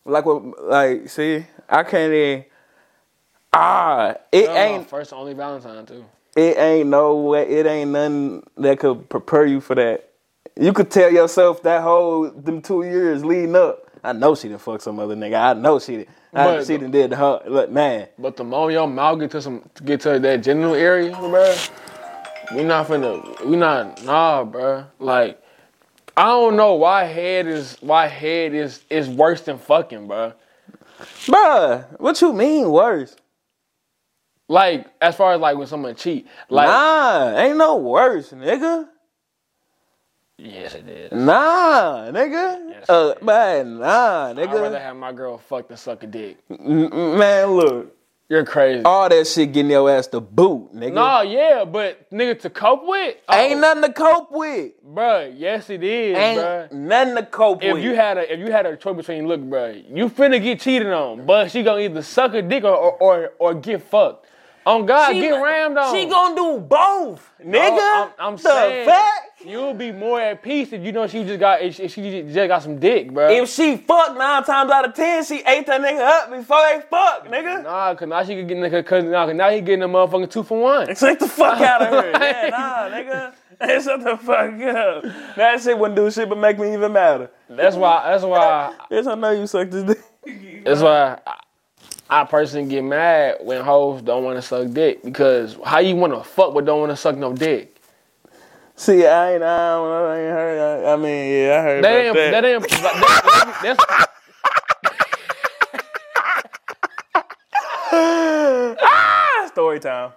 Like 0.06 0.26
what? 0.26 0.64
Like, 0.64 1.10
see, 1.10 1.46
I 1.70 1.84
can't 1.84 2.14
even. 2.14 2.46
Ah, 3.54 4.16
it 4.32 4.46
That 4.46 4.48
was 4.48 4.48
my 4.48 4.62
ain't. 4.78 4.90
first 4.90 5.14
only 5.14 5.34
Valentine 5.34 5.86
too. 5.86 6.06
It 6.36 6.58
ain't 6.58 6.90
no 6.90 7.18
way. 7.18 7.48
It 7.50 7.66
ain't 7.66 7.92
nothing 7.92 8.44
that 8.58 8.80
could 8.80 9.10
prepare 9.10 9.46
you 9.46 9.60
for 9.60 9.76
that. 9.76 10.10
You 10.56 10.72
could 10.74 10.90
tell 10.90 11.12
yourself 11.12 11.62
that 11.64 11.82
whole 11.82 12.30
them 12.32 12.62
two 12.62 12.84
years 12.84 13.26
leading 13.26 13.56
up. 13.56 13.90
I 14.04 14.14
know 14.14 14.36
she 14.36 14.48
done 14.50 14.58
fuck 14.58 14.82
some 14.82 15.00
other 15.00 15.16
nigga. 15.16 15.40
I 15.40 15.54
know 15.54 15.80
she 15.80 15.98
did. 15.98 16.08
I, 16.34 16.46
But- 16.46 16.68
she 16.68 16.78
done 16.78 16.92
did 16.92 17.12
the 17.12 17.16
her. 17.18 17.42
Look, 17.48 17.70
man. 17.72 18.08
But 18.18 18.38
the 18.38 18.44
moment 18.44 18.74
your 18.74 18.88
mouth 18.88 19.20
get 19.20 19.32
to 19.32 19.42
some 19.42 19.70
get 19.84 20.02
to 20.02 20.20
that 20.20 20.44
genital 20.44 20.76
area, 20.76 21.16
bro, 21.16 21.56
we 22.56 22.64
not 22.64 22.88
finna 22.88 23.46
we 23.46 23.58
not 23.58 24.04
nah, 24.04 24.44
bro. 24.46 24.86
Like 25.00 25.42
I 26.16 26.26
don't 26.26 26.56
know 26.56 26.76
why 26.76 27.04
head 27.06 27.48
is 27.48 27.78
why 27.82 28.08
head 28.08 28.54
is 28.54 28.84
is 28.90 29.10
worse 29.10 29.42
than 29.42 29.58
fucking, 29.58 30.08
bro. 30.08 30.34
Bruh, 31.26 32.00
what 32.00 32.22
you 32.22 32.32
mean 32.32 32.70
worse? 32.70 33.16
Like 34.48 34.88
as 35.02 35.16
far 35.16 35.34
as 35.34 35.40
like 35.42 35.58
when 35.58 35.68
someone 35.68 35.96
cheat, 35.96 36.28
like 36.50 36.68
nah, 36.68 37.38
ain't 37.38 37.58
no 37.58 37.78
worse, 37.78 38.32
nigga. 38.32 38.88
Yes 40.42 40.76
it 40.76 40.88
is. 40.88 41.12
Nah, 41.12 42.10
nigga. 42.12 42.70
Yes, 42.70 42.90
uh, 42.90 43.14
man, 43.22 43.80
nah, 43.80 44.34
nigga. 44.34 44.48
I'd 44.50 44.62
rather 44.62 44.80
have 44.80 44.96
my 44.96 45.12
girl 45.12 45.38
fuck 45.38 45.68
than 45.68 45.78
suck 45.78 46.04
a 46.04 46.08
dick. 46.08 46.38
Man, 46.50 47.48
look. 47.52 47.96
You're 48.30 48.46
crazy. 48.46 48.82
All 48.86 49.10
that 49.10 49.28
shit 49.28 49.52
getting 49.52 49.72
your 49.72 49.90
ass 49.92 50.08
to 50.08 50.22
boot, 50.22 50.74
nigga. 50.74 50.94
no, 50.94 51.20
yeah, 51.22 51.66
but 51.66 52.10
nigga 52.12 52.40
to 52.40 52.50
cope 52.50 52.88
with, 52.88 53.18
oh, 53.28 53.38
Ain't 53.38 53.60
nothing 53.60 53.84
to 53.84 53.92
cope 53.92 54.32
with. 54.32 54.72
bruh, 54.88 55.34
Yes, 55.36 55.70
it 55.70 55.84
is, 55.84 56.18
Ain't 56.18 56.40
bruh. 56.40 56.72
nothing 56.72 57.16
to 57.18 57.24
cope 57.26 57.62
If 57.62 57.74
with. 57.74 57.84
If 57.84 57.90
you 57.90 57.94
had 57.96 58.18
a 58.18 58.34
if 58.34 58.40
you 58.40 58.50
had 58.50 58.66
a 58.66 58.78
choice 58.78 58.96
between 58.96 59.28
look, 59.28 59.42
bruh, 59.42 59.84
you 59.94 60.08
finna 60.10 60.42
get 60.42 60.62
cheated 60.62 60.88
on, 60.94 61.26
but 61.26 61.52
she 61.52 61.62
gonna 61.62 61.82
either 61.82 62.02
suck 62.02 62.34
a 62.34 62.42
dick 62.42 62.64
or 62.64 62.74
or 62.74 62.94
or, 63.02 63.34
or 63.38 63.54
get 63.54 63.82
fucked. 63.84 64.26
Oh, 64.66 64.80
on 64.80 64.86
God, 64.86 65.14
get 65.14 65.32
rammed 65.32 65.78
on. 65.78 65.96
She 65.96 66.06
gonna 66.06 66.36
do 66.36 66.60
both, 66.60 67.32
oh, 67.40 67.44
nigga. 67.44 67.78
Oh, 67.80 68.14
I'm, 68.20 68.28
I'm 68.28 68.36
the 68.36 68.42
saying 68.42 68.88
fact. 68.88 69.42
you'll 69.44 69.74
be 69.74 69.92
more 69.92 70.22
at 70.22 70.44
peace 70.44 70.72
if 70.72 70.84
you 70.84 70.92
know 70.92 71.08
she 71.08 71.24
just 71.24 71.40
got 71.40 71.62
if 71.62 71.76
she 71.76 71.84
if 71.84 71.94
she 71.94 72.22
just 72.24 72.48
got 72.48 72.62
some 72.62 72.80
dick, 72.80 73.12
bro. 73.12 73.30
If 73.32 73.50
she 73.50 73.78
fuck 73.78 74.16
nine 74.18 74.44
times 74.44 74.70
out 74.72 74.88
of 74.88 74.94
ten, 74.94 75.24
she 75.24 75.38
ate 75.48 75.66
that 75.66 75.82
nigga 75.82 76.02
up 76.02 76.30
before 76.30 76.60
they 76.70 76.82
fuck, 76.90 77.28
nigga. 77.28 77.64
Nah, 77.64 77.96
cause 77.96 78.08
now 78.08 78.24
she 78.24 78.36
could 78.36 78.48
get 78.48 78.58
nigga, 78.58 78.86
cause 78.86 79.04
now, 79.04 79.26
cause 79.26 79.36
now 79.36 79.50
he 79.50 79.62
getting 79.62 79.84
a 79.84 79.88
motherfucking 79.88 80.30
two 80.30 80.44
for 80.44 80.62
one. 80.62 80.88
Take 80.96 81.20
the 81.20 81.28
fuck 81.28 81.60
out 81.62 81.82
of 81.82 81.88
her. 81.90 82.12
Yeah, 82.22 82.50
nah, 82.50 82.90
nigga. 82.96 83.34
Hey, 83.60 83.80
shut 83.82 84.04
the 84.04 84.18
fuck 84.18 84.60
up. 84.62 85.36
That 85.36 85.62
shit 85.62 85.78
wouldn't 85.78 85.96
do 85.96 86.10
shit 86.12 86.30
but 86.30 86.38
make 86.38 86.58
me 86.60 86.74
even 86.74 86.94
madder. 86.94 87.30
That's 87.50 87.76
why. 87.76 88.10
That's 88.12 88.24
why. 88.24 88.76
Yes, 88.92 89.08
I 89.08 89.16
know 89.16 89.32
you 89.32 89.48
sucked 89.48 89.72
this 89.72 89.84
dick. 89.84 90.64
That's 90.66 90.82
why. 90.82 91.20
I, 91.26 91.38
I 92.12 92.26
personally 92.26 92.68
get 92.70 92.84
mad 92.84 93.38
when 93.40 93.64
hoes 93.64 94.02
don't 94.02 94.26
want 94.26 94.38
to 94.38 94.42
suck 94.42 94.70
dick 94.74 95.02
because 95.02 95.58
how 95.66 95.80
you 95.80 95.96
want 95.96 96.14
to 96.14 96.22
fuck 96.24 96.54
but 96.54 96.66
don't 96.66 96.82
want 96.82 96.92
to 96.92 96.98
suck 96.98 97.16
no 97.16 97.32
dick? 97.34 97.74
See, 98.76 99.06
I 99.08 99.34
ain't, 99.36 99.44
I, 99.44 99.48
I 99.48 100.20
ain't 100.20 100.32
heard. 100.32 100.86
I, 100.86 100.94
I 100.94 100.96
mean, 100.98 101.34
yeah, 101.34 101.58
I 101.58 101.62
heard 101.62 101.84
That 101.86 101.96
ain't. 101.96 102.16
that. 102.16 102.32
That 102.32 102.46
ain't. 102.46 102.70
That, 102.70 103.60
that's, 103.64 104.06
Ah, 107.94 109.46
story 109.52 109.80
time. 109.80 110.12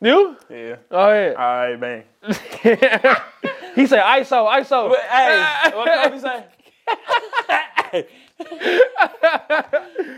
you. 0.00 0.36
Yeah. 0.50 0.76
Oh 0.90 1.12
yeah. 1.12 1.34
All 1.38 1.70
right, 1.70 1.76
bang. 1.76 2.02
he 3.74 3.86
said 3.86 4.02
ISO, 4.02 4.46
ISO. 4.60 4.90
But, 4.90 5.00
hey, 5.00 5.70
what 5.74 6.10
Kobe 6.10 6.18
say? 6.20 8.06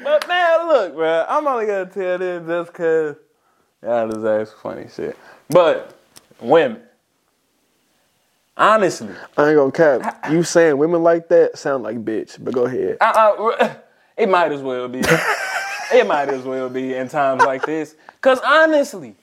but 0.05 0.29
man, 0.29 0.69
look, 0.69 0.95
bro, 0.95 1.25
I'm 1.29 1.47
only 1.47 1.67
gonna 1.67 1.87
tell 1.87 2.19
this 2.19 2.47
just 2.47 2.73
cause 2.73 3.17
y'all 3.83 4.09
just 4.11 4.25
ask 4.25 4.57
funny 4.59 4.87
shit. 4.95 5.17
But 5.49 5.95
women, 6.41 6.83
honestly, 8.57 9.15
I 9.37 9.49
ain't 9.51 9.57
gonna 9.57 9.73
cap. 9.73 10.31
You 10.31 10.43
saying 10.43 10.79
women 10.79 11.03
like 11.03 11.29
that 11.29 11.59
sound 11.59 11.83
like 11.83 12.05
bitch, 12.05 12.43
but 12.43 12.55
go 12.55 12.67
ahead. 12.67 12.99
Uh, 13.01 13.05
uh, 13.05 13.57
I, 13.61 13.65
I, 13.65 13.77
it 14.23 14.29
might 14.29 14.53
as 14.53 14.63
well 14.63 14.89
be. 14.89 15.01
it 15.93 16.07
might 16.07 16.29
as 16.29 16.45
well 16.45 16.69
be 16.69 16.95
in 16.95 17.09
times 17.09 17.43
like 17.43 17.67
this. 17.67 17.97
Cause 18.21 18.39
honestly, 18.45 19.17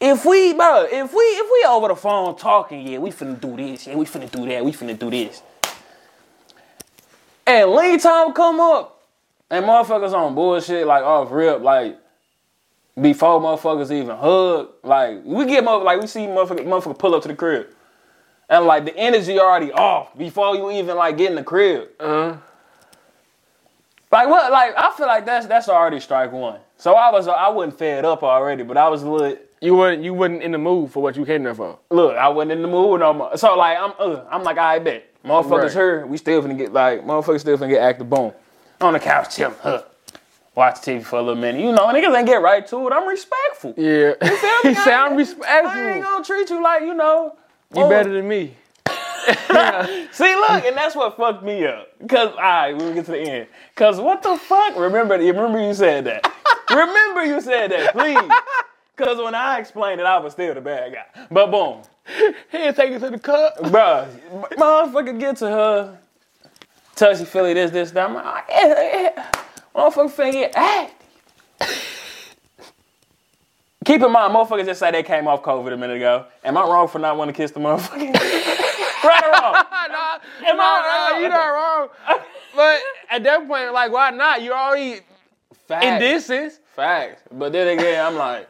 if 0.00 0.24
we, 0.24 0.52
bro, 0.52 0.86
if 0.90 1.12
we, 1.14 1.22
if 1.22 1.50
we 1.52 1.64
over 1.68 1.88
the 1.88 1.96
phone 1.96 2.36
talking, 2.36 2.86
yeah, 2.86 2.98
we 2.98 3.10
finna 3.10 3.40
do 3.40 3.56
this, 3.56 3.86
yeah, 3.86 3.94
we 3.94 4.04
finna 4.04 4.30
do 4.30 4.44
that, 4.46 4.64
we 4.64 4.72
finna 4.72 4.98
do 4.98 5.10
this. 5.10 5.42
And 7.46 7.70
lead 7.72 8.00
time 8.00 8.32
come 8.32 8.60
up, 8.60 9.02
and 9.50 9.64
motherfuckers 9.66 10.12
on 10.14 10.34
bullshit 10.34 10.86
like 10.86 11.04
off 11.04 11.30
rip, 11.30 11.60
like 11.62 11.98
before 13.00 13.40
motherfuckers 13.40 13.90
even 13.90 14.16
hug, 14.16 14.70
like 14.82 15.20
we 15.24 15.44
get 15.46 15.64
mother, 15.64 15.84
like 15.84 16.00
we 16.00 16.06
see 16.06 16.20
motherfucker, 16.26 16.64
motherfucker 16.64 16.98
pull 16.98 17.14
up 17.14 17.22
to 17.22 17.28
the 17.28 17.34
crib. 17.36 17.68
and 18.48 18.64
like 18.66 18.84
the 18.84 18.96
energy 18.96 19.38
already 19.38 19.72
off 19.72 20.16
before 20.16 20.56
you 20.56 20.70
even 20.70 20.96
like 20.96 21.16
get 21.18 21.30
in 21.30 21.36
the 21.36 21.44
crib. 21.44 21.88
Uh, 22.00 22.36
Like 24.10 24.28
what? 24.28 24.52
Like 24.52 24.74
I 24.76 24.92
feel 24.96 25.06
like 25.06 25.26
that's 25.26 25.46
that's 25.46 25.68
already 25.68 26.00
strike 26.00 26.32
one. 26.32 26.60
So 26.78 26.94
I 26.94 27.10
was 27.10 27.28
I 27.28 27.48
wasn't 27.48 27.78
fed 27.78 28.04
up 28.04 28.22
already, 28.22 28.62
but 28.62 28.76
I 28.76 28.88
was 28.88 29.02
a 29.02 29.10
little 29.10 29.38
you 29.60 29.74
weren't 29.76 30.02
you 30.04 30.14
wasn't 30.14 30.42
in 30.42 30.52
the 30.52 30.58
mood 30.58 30.90
for 30.92 31.02
what 31.02 31.16
you 31.16 31.24
came 31.26 31.42
there 31.42 31.54
for. 31.54 31.78
look. 31.90 32.16
I 32.16 32.28
wasn't 32.28 32.52
in 32.52 32.62
the 32.62 32.68
mood 32.68 33.00
no 33.00 33.12
more. 33.12 33.36
So 33.36 33.56
like 33.56 33.76
I'm 33.78 33.92
uh, 33.98 34.24
I'm 34.30 34.44
like 34.44 34.58
I 34.58 34.78
bet 34.78 35.04
motherfuckers 35.24 35.62
Right. 35.62 35.72
here. 35.72 36.06
We 36.06 36.16
still 36.16 36.42
finna 36.42 36.56
get 36.58 36.72
like 36.72 37.04
motherfuckers 37.04 37.40
still 37.40 37.56
finna 37.58 37.70
get 37.70 37.82
active. 37.82 38.08
Boom, 38.10 38.32
on 38.80 38.92
the 38.92 39.00
couch 39.00 39.36
chilling. 39.36 39.56
Huh. 39.62 39.82
Watch 40.54 40.76
TV 40.76 41.02
for 41.04 41.18
a 41.18 41.22
little 41.22 41.40
minute. 41.40 41.60
You 41.60 41.72
know, 41.72 41.86
niggas 41.88 42.16
ain't 42.16 42.26
get 42.28 42.40
right 42.40 42.64
to 42.68 42.86
it. 42.86 42.92
I'm 42.92 43.08
respectful. 43.08 43.74
Yeah. 43.76 44.14
You 44.22 44.36
feel 44.36 44.56
he 44.62 44.68
me? 44.68 44.74
sound 44.76 44.86
I 44.86 45.06
ain't 45.08 45.16
respectful. 45.18 46.02
gonna 46.02 46.24
treat 46.24 46.50
you 46.50 46.62
like 46.62 46.82
you 46.82 46.94
know. 46.94 47.36
You 47.74 47.82
oh, 47.82 47.88
better 47.88 48.12
than 48.12 48.28
me. 48.28 48.54
See, 50.12 50.34
look, 50.36 50.64
and 50.64 50.76
that's 50.76 50.94
what 50.94 51.16
fucked 51.16 51.42
me 51.42 51.66
up. 51.66 51.88
Cause 52.08 52.28
all 52.34 52.36
right, 52.40 52.72
we 52.76 52.92
get 52.92 53.06
to 53.06 53.12
the 53.12 53.18
end. 53.20 53.46
Cause 53.74 53.98
what 54.00 54.22
the 54.22 54.36
fuck? 54.36 54.76
Remember, 54.76 55.16
remember 55.18 55.60
you 55.60 55.74
said 55.74 56.04
that. 56.04 56.30
remember 56.70 57.24
you 57.24 57.40
said 57.40 57.70
that, 57.72 57.92
please. 57.94 58.18
Cause 58.96 59.18
when 59.18 59.34
I 59.34 59.58
explained 59.58 60.00
it, 60.00 60.06
I 60.06 60.18
was 60.18 60.34
still 60.34 60.54
the 60.54 60.60
bad 60.60 60.92
guy. 60.94 61.26
But 61.30 61.50
boom, 61.50 61.82
He 62.52 62.58
ain't 62.58 62.76
take 62.76 62.92
it 62.92 63.00
to 63.00 63.10
the 63.10 63.18
cup. 63.18 63.56
bruh, 63.58 64.08
motherfucker 64.52 65.18
get 65.18 65.36
to 65.38 65.48
her, 65.48 65.98
touchy 66.94 67.24
feely 67.24 67.54
this, 67.54 67.70
this, 67.72 67.90
that. 67.90 68.08
I'm 68.08 68.14
like, 68.14 68.44
oh, 68.48 68.68
yeah, 68.68 69.02
yeah. 69.16 69.30
Motherfucker 69.74 70.12
finna 70.12 70.32
get 70.32 70.52
active. 70.56 71.00
Keep 73.84 74.02
in 74.02 74.12
mind, 74.12 74.32
motherfuckers 74.34 74.64
just 74.64 74.80
say 74.80 74.90
they 74.90 75.02
came 75.02 75.28
off 75.28 75.42
COVID 75.42 75.72
a 75.72 75.76
minute 75.76 75.96
ago. 75.96 76.26
Am 76.42 76.56
I 76.56 76.62
wrong 76.62 76.88
for 76.88 76.98
not 76.98 77.18
wanting 77.18 77.34
to 77.34 77.36
kiss 77.36 77.50
the 77.50 77.60
motherfucker? 77.60 78.14
right 79.04 79.24
or 79.24 79.30
wrong? 79.32 79.52
nah, 79.90 80.18
Am 80.48 80.58
I 80.60 81.10
nah, 81.10 81.12
wrong? 81.14 81.22
you 81.22 81.28
not 81.28 81.46
wrong. 81.48 81.88
But 82.56 82.80
at 83.10 83.22
that 83.24 83.46
point, 83.46 83.72
like, 83.74 83.92
why 83.92 84.10
not? 84.10 84.40
You 84.40 84.52
already 84.52 85.00
Facts. 85.68 85.84
in 85.84 85.98
distance. 85.98 86.60
Facts. 86.74 87.22
But 87.30 87.52
then 87.52 87.76
again, 87.78 88.06
I'm 88.06 88.14
like, 88.16 88.48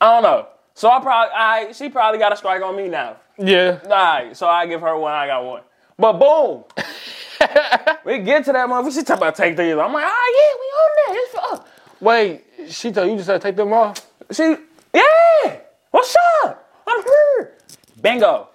I 0.00 0.12
don't 0.12 0.22
know. 0.22 0.48
So 0.74 0.90
I 0.90 1.00
probably, 1.00 1.32
I 1.34 1.72
she 1.72 1.88
probably 1.88 2.18
got 2.18 2.32
a 2.32 2.36
strike 2.36 2.62
on 2.62 2.76
me 2.76 2.88
now. 2.88 3.16
Yeah. 3.38 3.80
All 3.84 3.90
right, 3.90 4.36
so 4.36 4.46
I 4.46 4.66
give 4.66 4.80
her 4.82 4.96
one, 4.98 5.12
I 5.12 5.26
got 5.26 5.44
one. 5.44 5.62
But 5.98 6.12
boom, 6.14 6.64
we 8.04 8.18
get 8.18 8.44
to 8.44 8.52
that 8.52 8.68
motherfucker. 8.68 8.94
She 8.94 9.02
talk 9.02 9.16
about 9.16 9.34
take 9.34 9.56
these. 9.56 9.72
I'm 9.72 9.92
like, 9.92 10.04
oh 10.06 10.32
yeah, 10.36 10.60
we 10.60 10.66
on 10.76 10.90
that. 10.96 11.22
It's 11.22 11.32
for 11.32 12.04
Wait, 12.04 12.44
she 12.68 12.92
told 12.92 13.08
you 13.08 13.16
just 13.16 13.28
to 13.28 13.38
take 13.38 13.56
them 13.56 13.72
off. 13.72 14.06
She, 14.30 14.56
yeah. 14.92 15.56
What's 15.90 16.14
up? 16.44 16.70
I'm 16.86 17.02
here. 17.02 17.54
Bingo. 18.02 18.48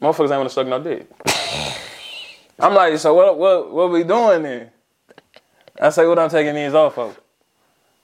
Motherfuckers 0.00 0.30
ain't 0.30 0.30
wanna 0.30 0.50
suck 0.50 0.66
no 0.66 0.82
dick. 0.82 1.06
I'm 2.58 2.74
like, 2.74 2.98
so 2.98 3.12
what? 3.12 3.38
What? 3.38 3.70
What 3.70 3.90
we 3.90 4.04
doing 4.04 4.42
then? 4.42 4.70
I 5.78 5.90
say, 5.90 6.06
what 6.06 6.18
I'm 6.18 6.30
taking 6.30 6.54
these 6.54 6.72
off 6.72 6.94
for? 6.94 7.14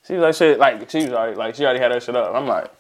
She 0.07 0.15
was 0.15 0.23
like, 0.23 0.35
shit, 0.35 0.59
like 0.59 0.91
she 0.91 0.99
was 1.05 1.13
already 1.13 1.37
like 1.37 1.55
she 1.55 1.65
already 1.65 1.79
had 1.81 1.93
her 1.93 2.01
shit 2.01 2.17
up. 2.17 2.35
I'm 2.35 2.47
like, 2.47 2.71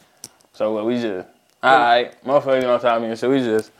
so 0.52 0.72
what? 0.72 0.86
We 0.86 1.00
just, 1.00 1.28
all 1.62 1.78
right, 1.78 2.24
motherfuckers 2.24 2.74
on 2.74 2.80
top 2.80 3.02
of 3.02 3.08
me 3.08 3.14
shit. 3.16 3.30
We 3.30 3.38
just. 3.38 3.70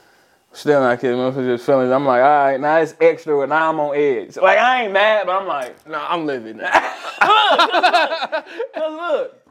Still 0.55 0.81
not 0.81 1.01
kidding, 1.01 1.17
motherfuckers 1.17 1.57
just 1.57 1.65
feelings. 1.65 1.91
I'm 1.91 2.05
like, 2.05 2.21
all 2.21 2.29
right, 2.29 2.61
now 2.61 2.77
it's 2.77 2.95
extra, 3.01 3.41
and 3.41 3.49
now 3.49 3.71
I'm 3.71 3.81
on 3.81 3.97
edge. 3.97 4.37
Like 4.37 4.59
I 4.59 4.85
ain't 4.85 4.93
mad, 4.93 5.25
but 5.25 5.41
I'm 5.41 5.47
like, 5.49 5.89
Nah, 5.89 6.07
I'm 6.11 6.27
living 6.27 6.59
now. 6.59 6.71
Cause 8.75 8.93
look, 8.93 9.47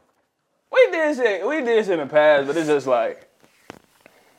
we 0.72 0.88
did 0.92 1.16
shit. 1.16 1.46
We 1.46 1.60
did 1.62 1.84
shit 1.84 1.98
in 1.98 2.06
the 2.06 2.06
past, 2.06 2.46
but 2.46 2.56
it's 2.56 2.68
just 2.68 2.86
like 2.86 3.28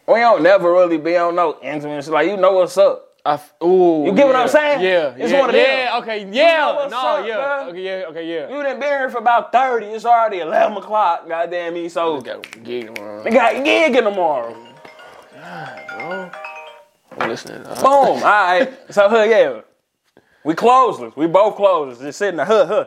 we 0.07 0.15
don't 0.19 0.41
never 0.41 0.71
really 0.71 0.97
be 0.97 1.17
on 1.17 1.35
no 1.35 1.57
intimate 1.61 2.05
shit. 2.05 2.13
Like 2.13 2.29
you 2.29 2.37
know 2.37 2.53
what's 2.53 2.77
up. 2.77 3.12
F- 3.25 3.53
ooh, 3.63 4.03
You 4.05 4.11
get 4.13 4.27
what 4.27 4.35
I'm 4.35 4.49
saying? 4.49 4.81
Yeah, 4.81 5.13
It's 5.17 5.31
yeah, 5.31 5.39
one 5.39 5.49
of 5.49 5.55
them. 5.55 5.65
yeah. 5.65 5.97
Okay, 5.99 6.27
yeah. 6.29 6.75
what's 6.75 6.91
no, 6.91 6.97
up, 6.97 7.25
yeah. 7.25 7.35
bruh. 7.35 7.69
Okay, 7.69 7.81
yeah. 7.81 8.05
Okay, 8.09 8.27
yeah. 8.35 8.49
You 8.49 8.61
done 8.63 8.79
been 8.81 8.89
here 8.89 9.09
for 9.09 9.19
about 9.19 9.53
thirty. 9.53 9.85
It's 9.85 10.03
already 10.03 10.39
eleven 10.39 10.77
o'clock. 10.77 11.27
Goddamn 11.27 11.73
me. 11.73 11.87
So 11.87 12.19
got 12.19 12.45
a 12.45 12.59
gig 12.59 12.93
tomorrow. 12.93 13.23
we 13.23 13.31
got 13.31 13.55
a 13.55 13.63
gig 13.63 13.93
tomorrow. 13.93 14.57
I'm 17.17 17.29
listening. 17.29 17.63
Boom. 17.63 17.75
All 17.85 18.19
right. 18.21 18.73
So 18.89 19.07
huh, 19.07 19.23
yeah, 19.23 19.61
we 20.43 20.53
closeless. 20.53 21.15
We 21.15 21.27
both 21.27 21.55
closeless. 21.55 21.99
Just 21.99 22.17
sitting 22.19 22.37
there, 22.37 22.45
huh, 22.45 22.65
huh. 22.65 22.85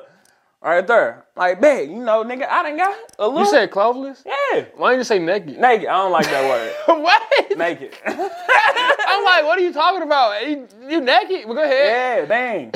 Right 0.67 0.85
there. 0.85 1.25
Like, 1.37 1.61
bet, 1.61 1.87
you 1.89 1.99
know, 1.99 2.25
nigga, 2.25 2.49
I 2.49 2.65
done 2.65 2.77
got 2.77 2.99
a 3.21 3.29
little. 3.29 3.43
you 3.43 3.47
said 3.47 3.71
cloveless? 3.71 4.25
yeah. 4.27 4.65
Why 4.75 4.91
didn't 4.91 4.99
you 4.99 5.05
say 5.05 5.21
naked? 5.21 5.59
Naked. 5.59 5.87
I 5.87 5.93
don't 5.93 6.11
like 6.11 6.27
that 6.27 6.43
word. 6.43 6.75
what? 7.03 7.57
Naked. 7.57 7.95
I'm 8.05 9.25
like, 9.25 9.45
what 9.45 9.61
are 9.61 9.63
you 9.63 9.73
talking 9.73 10.03
about? 10.03 10.45
You, 10.45 10.67
you 10.89 11.01
naked? 11.01 11.47
Well, 11.47 11.55
go 11.55 11.63
ahead. 11.63 12.19
Yeah, 12.19 12.25
dang. 12.27 12.73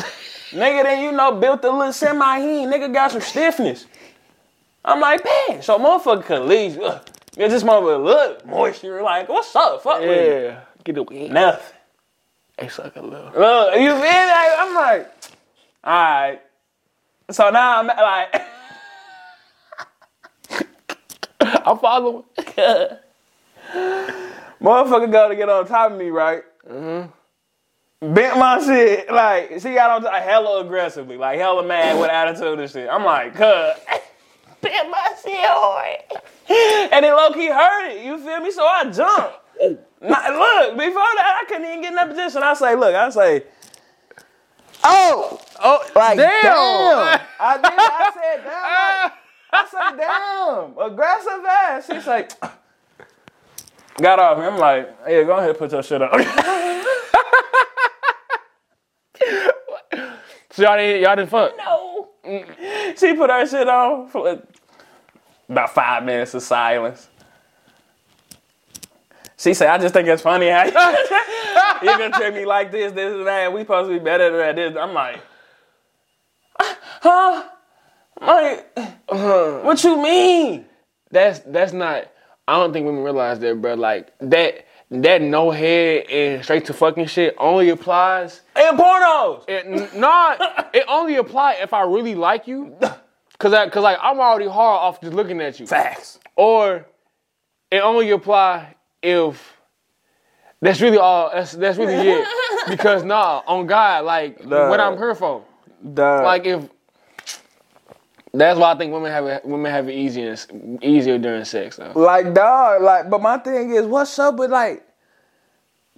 nigga, 0.53 0.85
then 0.85 1.03
you 1.03 1.11
know, 1.11 1.33
built 1.33 1.65
a 1.65 1.71
little 1.71 1.93
semi 1.93 2.41
he 2.41 2.47
Nigga 2.65 2.95
got 2.95 3.11
some 3.11 3.23
stiffness. 3.23 3.87
I'm 4.85 5.01
like, 5.01 5.25
man, 5.25 5.61
so 5.61 5.77
motherfucker 5.77 6.25
can 6.25 6.47
leave. 6.47 6.79
Ugh. 6.79 7.03
Yeah, 7.37 7.49
this 7.49 7.65
motherfucker 7.65 8.05
look 8.05 8.47
moisture. 8.47 9.03
Like, 9.03 9.29
what's 9.29 9.57
up? 9.57 9.83
Fuck 9.83 10.03
with 10.03 10.11
me. 10.11 10.45
Yeah. 10.45 10.61
Get 10.85 10.97
away. 10.97 11.29
Nothing. 11.29 11.77
Hey, 12.57 12.69
suck 12.69 12.95
a 12.95 13.01
little. 13.01 13.33
Look, 13.37 13.75
you 13.81 13.91
feel? 13.91 13.99
Like, 13.99 14.53
I'm 14.59 14.75
like, 14.77 15.13
all 15.83 15.93
right. 15.93 16.41
So 17.33 17.51
now 17.51 17.79
I'm 17.79 17.87
like, 17.87 18.43
I'm 21.67 21.79
following. 21.79 22.25
motherfucker 24.61 25.11
go 25.11 25.29
to 25.29 25.37
get 25.37 25.49
on 25.49 25.67
top 25.67 25.93
of 25.93 25.99
me, 25.99 26.11
right? 26.11 26.43
Mm-hmm. 26.69 28.15
Bent 28.15 28.39
my 28.39 28.59
shit. 28.65 29.13
Like, 29.13 29.53
she 29.61 29.75
got 29.75 29.91
on 29.91 30.03
top 30.03 30.23
hella 30.23 30.65
aggressively, 30.65 31.17
like 31.17 31.39
hella 31.39 31.65
mad 31.65 32.01
with 32.01 32.11
attitude 32.11 32.59
and 32.59 32.71
shit. 32.71 32.89
I'm 32.89 33.05
like, 33.05 33.35
cuz. 33.35 33.75
Bent 34.63 34.91
my 34.91 35.15
shit 35.23 35.39
hard. 35.41 35.99
And 36.93 37.05
it 37.05 37.13
low 37.13 37.33
key 37.33 37.49
hurt 37.49 37.93
it. 37.93 38.05
You 38.05 38.19
feel 38.19 38.41
me? 38.41 38.51
So 38.51 38.65
I 38.65 38.91
jumped. 38.91 39.39
Nah, 40.03 40.29
look, 40.29 40.79
before 40.79 40.95
that, 40.95 41.41
I 41.43 41.45
couldn't 41.47 41.67
even 41.67 41.83
get 41.83 41.91
in 41.91 41.95
that 41.97 42.09
position. 42.09 42.43
I 42.43 42.55
say, 42.55 42.75
look, 42.75 42.95
I 42.95 43.11
say, 43.11 43.45
oh, 44.85 45.41
Oh, 45.63 45.85
like, 45.97 46.17
damn. 46.17 46.43
damn. 46.43 47.21
I 47.41 47.57
did. 47.57 47.65
I 47.91 48.11
said, 48.15 48.45
damn. 48.45 49.11
Like, 49.11 49.13
I 49.53 49.67
said, 49.71 49.97
damn. 49.97 50.93
Aggressive 50.93 51.45
ass. 51.47 51.87
She's 51.87 52.07
like, 52.07 52.33
got 54.01 54.19
off 54.19 54.39
me. 54.39 54.45
I'm 54.45 54.59
like, 54.59 54.97
yeah, 55.09 55.25
go 55.25 55.37
ahead, 55.39 55.59
put 55.59 55.73
your 55.73 55.83
shit 55.83 56.03
up. 56.03 56.13
So 60.53 60.65
y'all 60.65 60.77
didn't, 60.79 61.03
y'all 61.03 61.17
didn't 61.17 61.31
fuck? 61.31 61.57
no. 61.59 62.09
She 62.99 63.15
put 63.15 63.31
her 63.31 63.47
shit 63.47 63.69
on 63.69 64.09
for 64.09 64.25
like 64.31 64.43
about 65.49 65.71
five 65.75 66.05
minutes 66.05 66.35
of 66.35 66.43
silence. 66.43 67.10
She 69.41 69.55
said, 69.55 69.71
I 69.71 69.79
just 69.79 69.95
think 69.95 70.07
it's 70.07 70.21
funny 70.21 70.51
how 70.51 70.65
you, 71.83 71.87
gonna 71.87 72.11
treat 72.11 72.35
me 72.35 72.45
like 72.45 72.71
this, 72.71 72.93
this, 72.93 73.15
and 73.15 73.27
that. 73.27 73.51
We 73.51 73.63
supposed 73.63 73.89
to 73.89 73.99
be 73.99 74.05
better 74.05 74.29
than 74.31 74.39
that. 74.39 74.57
This. 74.57 74.77
I'm 74.79 74.93
like, 74.93 75.19
huh? 76.61 77.49
Like, 78.21 78.71
uh-huh. 78.77 79.61
what 79.63 79.83
you 79.83 80.03
mean? 80.03 80.67
That's 81.11 81.39
that's 81.39 81.73
not. 81.73 82.13
I 82.47 82.59
don't 82.59 82.75
think 82.75 82.85
women 82.85 83.03
realize 83.03 83.39
that, 83.39 83.63
bro. 83.63 83.75
Like 83.75 84.13
that 84.21 84.67
that 84.91 85.23
no 85.23 85.51
head 85.51 86.05
and 86.11 86.45
straight 86.45 86.67
to 86.67 86.75
fucking 86.75 87.07
shit 87.07 87.35
only 87.39 87.71
applies. 87.71 88.43
In 88.57 88.77
pornos. 88.77 89.45
It, 89.49 89.95
not. 89.97 90.69
It 90.75 90.85
only 90.87 91.17
apply 91.17 91.55
if 91.55 91.73
I 91.73 91.83
really 91.83 92.15
like 92.15 92.47
you. 92.47 92.77
Cause 93.39 93.55
I, 93.55 93.69
cause 93.71 93.83
like 93.83 93.99
I'm 94.03 94.21
already 94.21 94.49
hard 94.49 94.83
off 94.83 95.01
just 95.01 95.15
looking 95.15 95.41
at 95.41 95.59
you. 95.59 95.67
Facts. 95.67 96.19
Or 96.37 96.87
it 97.71 97.79
only 97.79 98.11
apply 98.11 98.77
if 99.03 99.57
that's 100.61 100.81
really 100.81 100.99
all. 100.99 101.31
That's 101.33 101.53
that's 101.53 101.79
really 101.79 101.95
it. 101.95 102.29
Because 102.69 103.03
nah, 103.03 103.43
on 103.47 103.67
God, 103.67 104.05
like 104.05 104.45
Nah. 104.45 104.69
what 104.69 104.81
I'm 104.81 104.97
here 104.99 105.15
for. 105.15 105.45
Duh. 105.95 106.23
Like 106.23 106.47
if 106.47 106.69
that's 108.33 108.59
why 108.59 108.73
I 108.73 108.79
think 108.79 108.93
women 108.93 109.11
have 109.11 109.27
it, 109.27 109.45
women 109.45 109.71
have 109.73 109.89
it 109.89 109.95
easier 109.95 110.37
easier 110.83 111.19
during 111.19 111.45
sex 111.45 111.77
though. 111.77 111.93
Like 111.95 112.35
dog, 112.35 112.83
like, 112.83 113.11
but 113.11 113.23
my 113.23 113.39
thing 113.39 113.71
is, 113.71 113.87
what's 113.87 114.19
up 114.19 114.37
with 114.37 114.51
like, 114.51 114.87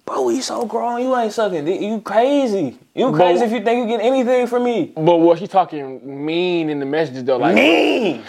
bro, 0.05 0.29
you 0.29 0.41
so 0.41 0.65
grown, 0.65 1.01
you 1.01 1.15
ain't 1.15 1.33
sucking 1.33 1.65
dick. 1.65 1.81
You 1.81 2.01
crazy. 2.01 2.77
You 2.93 3.11
crazy 3.13 3.45
if 3.45 3.51
you 3.51 3.61
think 3.63 3.81
you 3.89 3.97
get 3.97 4.03
anything 4.05 4.45
from 4.47 4.63
me. 4.63 4.93
But 4.95 5.17
what 5.17 5.39
she 5.39 5.47
talking 5.47 6.25
mean 6.25 6.69
in 6.69 6.79
the 6.79 6.85
messages 6.85 7.23
though, 7.23 7.37
like 7.37 7.55
Mean. 7.55 8.23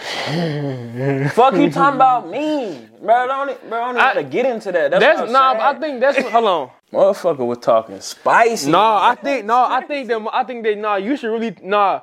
Fuck 1.29 1.55
you 1.55 1.69
talking 1.69 1.95
about 1.95 2.29
mean. 2.29 2.89
Bro, 3.01 3.27
don't, 3.27 3.49
e- 3.51 3.55
bro, 3.69 3.79
don't 3.79 3.89
even 3.91 4.01
I- 4.01 4.13
gotta 4.13 4.23
get 4.23 4.45
into 4.47 4.71
that. 4.71 4.91
That's, 4.91 5.03
that's 5.03 5.31
nah. 5.31 5.53
I 5.59 5.77
think 5.79 5.99
that's 5.99 6.17
hold 6.29 6.45
on. 6.45 6.69
Motherfucker 6.91 7.45
was 7.45 7.59
talking 7.59 7.99
spicy. 8.01 8.71
No, 8.71 8.79
I 8.79 9.15
think 9.21 9.45
no. 9.45 9.65
I 9.65 9.81
think 9.85 10.07
that 10.07 10.27
I 10.33 10.43
think 10.43 10.63
that 10.63 10.77
nah. 10.77 10.95
You 10.95 11.15
should 11.17 11.31
really 11.31 11.55
nah. 11.61 12.01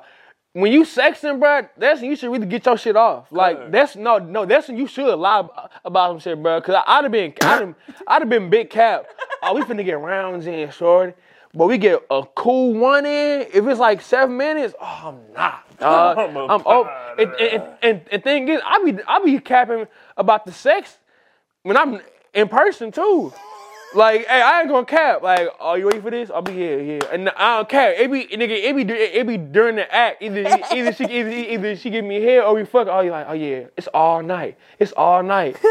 When 0.53 0.71
you 0.71 0.83
sexting, 0.83 1.39
bro, 1.39 1.67
that's 1.77 1.99
when 1.99 2.11
you 2.11 2.15
should 2.15 2.31
really 2.31 2.45
get 2.45 2.65
your 2.65 2.77
shit 2.77 2.95
off. 2.95 3.31
Like 3.31 3.57
Cuz. 3.57 3.71
that's 3.71 3.95
no, 3.95 4.19
no, 4.19 4.45
that's 4.45 4.67
when 4.67 4.77
you 4.77 4.87
should 4.87 5.15
lie 5.15 5.47
about 5.83 6.11
some 6.11 6.19
shit, 6.19 6.41
bro. 6.41 6.61
Cause 6.61 6.75
I, 6.75 6.97
I'd 6.97 7.03
have 7.03 7.11
been, 7.11 7.33
I'd 7.41 7.59
have, 7.59 7.75
I'd 8.07 8.21
have 8.21 8.29
been 8.29 8.49
big 8.49 8.69
cap. 8.69 9.05
Oh, 9.41 9.55
we 9.55 9.61
finna 9.61 9.83
get 9.83 9.99
rounds 9.99 10.47
in, 10.47 10.69
short. 10.71 11.17
But 11.55 11.67
we 11.67 11.77
get 11.77 12.03
a 12.09 12.23
cool 12.35 12.73
one 12.73 13.05
in. 13.05 13.47
If 13.53 13.67
it's 13.67 13.79
like 13.79 14.01
seven 14.01 14.37
minutes, 14.37 14.73
oh, 14.81 15.01
I'm 15.05 15.33
not. 15.33 15.77
dog. 15.77 16.17
I'm 16.17 16.37
I'm 16.37 16.61
oh, 16.65 17.13
and, 17.19 17.31
and, 17.33 17.63
and, 17.83 18.01
and 18.11 18.23
thing 18.23 18.47
is, 18.47 18.61
I 18.65 18.83
be, 18.83 18.99
I 19.07 19.19
be 19.23 19.39
capping 19.39 19.85
about 20.17 20.45
the 20.45 20.51
sex 20.51 20.97
when 21.61 21.77
I'm 21.77 22.01
in 22.33 22.47
person 22.47 22.91
too. 22.91 23.33
Like, 23.95 24.25
hey, 24.25 24.41
I 24.41 24.61
ain't 24.61 24.69
gonna 24.69 24.85
cap. 24.85 25.21
Like, 25.21 25.49
oh, 25.59 25.75
you 25.75 25.87
ready 25.87 26.01
for 26.01 26.09
this? 26.09 26.31
I'll 26.31 26.41
be 26.41 26.53
here, 26.53 26.83
here. 26.83 27.01
And 27.11 27.29
I 27.29 27.57
don't 27.57 27.69
care. 27.69 27.93
It 27.93 28.11
be, 28.11 28.25
nigga, 28.25 28.49
it 28.49 28.75
be, 28.75 28.93
it 28.93 29.27
be 29.27 29.37
during 29.37 29.75
the 29.75 29.93
act. 29.93 30.21
Either, 30.21 30.39
either 30.73 30.93
she, 30.93 31.05
either, 31.05 31.29
either 31.29 31.75
she 31.75 31.89
give 31.89 32.03
me 32.03 32.21
hair 32.21 32.43
or 32.43 32.55
we 32.55 32.65
fuck. 32.65 32.87
Oh, 32.89 33.01
you 33.01 33.11
like, 33.11 33.27
oh 33.29 33.33
yeah, 33.33 33.65
it's 33.77 33.87
all 33.87 34.23
night. 34.23 34.57
It's 34.79 34.91
all 34.93 35.21
night. 35.21 35.57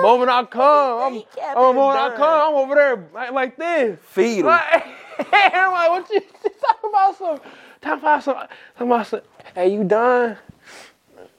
moment 0.00 0.30
I 0.30 0.44
come, 0.50 1.14
I'm, 1.14 1.22
Cap 1.34 1.54
oh, 1.56 1.70
is 1.70 1.76
moment 1.76 1.98
I 1.98 2.08
done. 2.08 2.16
come, 2.16 2.48
I'm 2.48 2.54
over 2.54 2.74
there 2.74 3.08
like, 3.14 3.32
like 3.32 3.56
this. 3.56 3.98
Feed 4.02 4.40
'em. 4.40 4.46
Like, 4.46 4.86
I'm 5.32 5.72
like, 5.72 5.90
what 5.90 6.10
you 6.10 6.20
talking 6.20 6.90
about? 6.90 7.16
Some, 7.18 7.40
talking 7.80 7.98
about 8.00 8.22
some, 8.24 8.34
talking 8.34 8.86
about 8.86 9.06
some. 9.06 9.20
Hey, 9.54 9.72
you 9.72 9.84
done? 9.84 10.36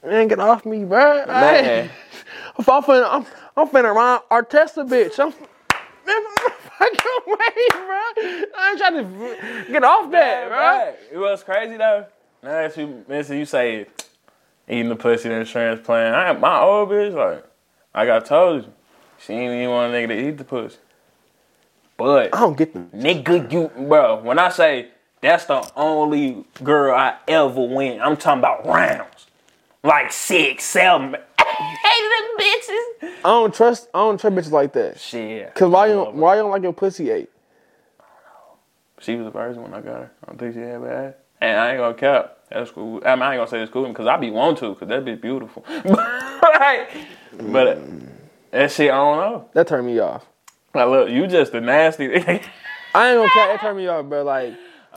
Man, 0.02 0.28
get 0.28 0.40
off 0.40 0.64
me, 0.64 0.84
bro. 0.84 1.26
Man. 1.26 1.90
I'm 2.58 2.64
finna, 2.64 3.06
I'm, 3.10 3.26
I'm 3.56 3.68
finna 3.68 3.94
run 3.94 4.20
Artesta, 4.30 4.88
bitch. 4.88 5.18
I'm, 5.18 5.28
man, 6.06 6.22
fucking 6.78 7.00
away, 7.26 7.68
bro. 7.70 8.00
I 8.56 8.68
ain't 8.70 8.78
trying 8.78 8.94
to 8.96 9.72
get 9.72 9.84
off 9.84 10.10
that, 10.10 10.48
bro. 10.48 10.58
Right. 10.58 10.94
It 11.12 11.18
was 11.18 11.42
crazy 11.42 11.76
though. 11.76 12.06
Now 12.42 12.50
that 12.50 12.76
you 12.76 13.04
mention 13.08 13.38
you 13.38 13.44
say 13.44 13.86
eating 14.68 14.88
the 14.88 14.96
pussy 14.96 15.30
and 15.30 15.46
transplant. 15.46 16.14
I 16.14 16.32
my 16.32 16.60
old 16.60 16.88
bitch 16.88 17.14
like 17.14 17.44
like 17.94 18.08
I 18.08 18.20
told 18.20 18.64
you, 18.64 18.72
she 19.18 19.34
ain't 19.34 19.52
even 19.52 19.70
want 19.70 19.92
a 19.92 19.96
nigga 19.96 20.08
to 20.08 20.28
eat 20.28 20.38
the 20.38 20.44
pussy. 20.44 20.78
But 21.98 22.34
I 22.34 22.40
don't 22.40 22.56
get 22.56 22.72
them. 22.72 22.88
nigga, 22.94 23.52
you 23.52 23.70
bro, 23.86 24.20
when 24.22 24.38
I 24.38 24.48
say 24.48 24.88
that's 25.20 25.44
the 25.44 25.70
only 25.76 26.46
girl 26.62 26.96
I 26.96 27.16
ever 27.28 27.60
win, 27.60 28.00
I'm 28.00 28.16
talking 28.16 28.38
about 28.38 28.66
rounds. 28.66 29.19
Like 29.82 30.12
six, 30.12 30.64
seven. 30.64 31.16
Hey, 31.38 32.08
them 32.08 32.38
bitches. 32.38 33.08
I 33.24 33.28
don't 33.28 33.54
trust. 33.54 33.88
I 33.94 33.98
don't 33.98 34.20
trust 34.20 34.36
bitches 34.36 34.50
like 34.50 34.72
that. 34.74 35.00
Shit. 35.00 35.54
Cause 35.54 35.70
why 35.70 35.86
you 35.86 35.94
don't, 35.94 36.16
why 36.16 36.36
you 36.36 36.42
don't 36.42 36.50
like 36.50 36.62
your 36.62 36.72
pussy 36.72 37.10
ate? 37.10 37.30
She 39.00 39.16
was 39.16 39.24
the 39.24 39.32
first 39.32 39.58
one 39.58 39.72
I 39.72 39.80
got 39.80 39.96
her. 39.96 40.10
I 40.22 40.26
don't 40.26 40.38
think 40.38 40.54
she 40.54 40.60
had 40.60 40.82
bad. 40.82 41.14
And 41.40 41.58
I 41.58 41.70
ain't 41.70 41.78
gonna 41.78 41.94
cap. 41.94 42.38
That's 42.50 42.70
cool. 42.70 43.00
I, 43.06 43.14
mean, 43.14 43.22
I 43.22 43.32
ain't 43.32 43.38
gonna 43.38 43.48
say 43.48 43.62
it's 43.62 43.72
cool 43.72 43.88
because 43.88 44.06
I 44.06 44.18
be 44.18 44.30
want 44.30 44.58
to 44.58 44.74
because 44.74 44.88
that 44.88 45.04
bitch 45.04 45.20
beautiful. 45.20 45.64
Like, 46.42 46.90
but 47.38 47.78
that 48.50 48.70
shit, 48.70 48.90
I 48.90 48.94
don't 48.96 49.16
know. 49.16 49.48
That 49.54 49.66
turned 49.66 49.86
me 49.86 49.98
off. 49.98 50.26
Like, 50.74 50.88
look, 50.88 51.10
you 51.10 51.26
just 51.26 51.52
a 51.54 51.60
nasty. 51.60 52.14
I 52.14 52.30
ain't 52.30 52.42
gonna 52.94 53.28
cat. 53.28 53.48
That 53.48 53.60
turned 53.60 53.78
me 53.78 53.86
off, 53.86 54.06
bro. 54.06 54.22
Like 54.22 54.54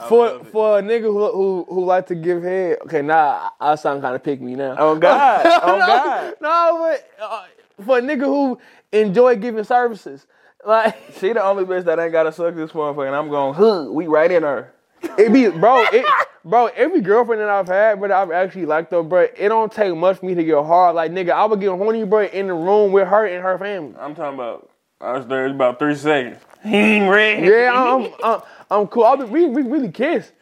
for 0.08 0.44
for 0.44 0.78
a 0.78 0.82
nigga 0.82 1.02
who 1.02 1.30
who 1.32 1.66
who 1.68 1.84
like 1.84 2.06
to 2.08 2.14
give 2.14 2.42
head. 2.42 2.78
Okay, 2.82 3.02
nah, 3.02 3.50
I 3.60 3.72
I 3.72 3.74
sound 3.76 4.02
kind 4.02 4.14
of 4.14 4.22
pick 4.22 4.40
me 4.40 4.54
now. 4.54 4.76
oh 4.78 4.96
God. 4.96 5.46
Oh 5.62 5.78
no, 5.78 5.86
God. 5.86 6.34
No, 6.40 6.78
but 6.80 7.24
uh, 7.24 7.44
for 7.84 7.98
a 7.98 8.02
nigga 8.02 8.24
who 8.24 8.58
enjoy 8.92 9.36
giving 9.36 9.64
services, 9.64 10.26
like 10.66 10.96
She 11.20 11.32
the 11.32 11.42
only 11.42 11.64
bitch 11.64 11.84
that 11.84 11.98
ain't 11.98 12.12
gotta 12.12 12.32
suck 12.32 12.54
this 12.54 12.72
motherfucker. 12.72 13.06
And 13.06 13.16
I'm 13.16 13.28
going, 13.28 13.54
huh, 13.54 13.86
we 13.90 14.06
right 14.06 14.30
in 14.30 14.42
her. 14.42 14.72
it 15.02 15.32
be, 15.32 15.48
bro, 15.48 15.84
it, 15.92 16.04
bro. 16.44 16.66
Every 16.74 17.00
girlfriend 17.00 17.42
that 17.42 17.48
I've 17.50 17.68
had, 17.68 18.00
but 18.00 18.10
I've 18.10 18.30
actually 18.30 18.66
liked 18.66 18.90
though, 18.90 19.02
bro. 19.02 19.28
It 19.36 19.48
don't 19.48 19.70
take 19.70 19.94
much 19.94 20.18
for 20.18 20.26
me 20.26 20.34
to 20.34 20.42
get 20.44 20.56
hard. 20.64 20.96
Like 20.96 21.12
nigga, 21.12 21.30
I 21.30 21.44
would 21.44 21.60
get 21.60 21.68
horny, 21.68 22.04
bro, 22.04 22.24
in 22.24 22.48
the 22.48 22.54
room 22.54 22.90
with 22.90 23.06
her 23.08 23.26
and 23.26 23.42
her 23.42 23.58
family. 23.58 23.94
I'm 23.98 24.14
talking 24.14 24.34
about, 24.34 24.70
I 25.00 25.12
was 25.12 25.26
there 25.26 25.46
about 25.46 25.78
three 25.78 25.94
seconds. 25.94 26.38
He 26.64 26.76
ain't 26.76 27.10
ready. 27.10 27.46
Yeah, 27.46 27.72
I'm, 27.74 28.12
I'm, 28.24 28.42
I'm 28.70 28.86
cool. 28.88 29.04
I'll 29.04 29.16
be, 29.18 29.24
we, 29.24 29.46
we 29.46 29.62
really 29.62 29.90
kiss, 29.90 30.32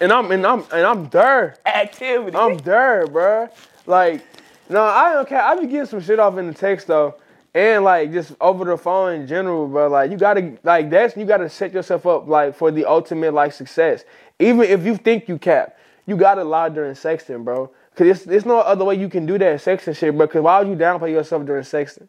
and 0.00 0.12
I'm, 0.12 0.30
and 0.32 0.44
I'm, 0.44 0.64
and 0.72 0.84
I'm 0.84 1.08
there. 1.08 1.56
Activity. 1.64 2.36
I'm 2.36 2.58
there, 2.58 3.06
bro. 3.06 3.48
Like, 3.86 4.24
no, 4.68 4.82
I 4.82 5.12
don't 5.12 5.28
care. 5.28 5.40
I 5.40 5.54
be 5.54 5.66
getting 5.66 5.86
some 5.86 6.00
shit 6.00 6.18
off 6.18 6.36
in 6.36 6.48
the 6.48 6.54
text 6.54 6.88
though, 6.88 7.14
and 7.54 7.84
like 7.84 8.12
just 8.12 8.34
over 8.40 8.64
the 8.64 8.76
phone 8.76 9.20
in 9.20 9.26
general, 9.26 9.68
bro. 9.68 9.88
Like, 9.88 10.10
you 10.10 10.16
gotta, 10.16 10.58
like, 10.64 10.90
that's 10.90 11.16
you 11.16 11.24
gotta 11.24 11.48
set 11.48 11.72
yourself 11.72 12.06
up 12.06 12.26
like 12.26 12.56
for 12.56 12.70
the 12.70 12.84
ultimate 12.84 13.32
like 13.32 13.52
success. 13.52 14.04
Even 14.40 14.62
if 14.62 14.84
you 14.84 14.96
think 14.96 15.28
you 15.28 15.38
cap, 15.38 15.78
you 16.06 16.16
gotta 16.16 16.42
lie 16.42 16.68
during 16.70 16.94
sexting, 16.94 17.44
bro. 17.44 17.70
Cause 17.94 18.06
it's, 18.06 18.24
there's 18.24 18.46
no 18.46 18.58
other 18.60 18.84
way 18.84 18.94
you 18.94 19.08
can 19.08 19.26
do 19.26 19.38
that 19.38 19.60
sexting 19.60 19.96
shit, 19.96 20.16
bro. 20.16 20.26
Cause 20.26 20.42
why 20.42 20.58
would 20.58 20.68
you 20.68 20.74
downplay 20.74 21.10
yourself 21.10 21.44
during 21.44 21.62
sexting? 21.62 22.08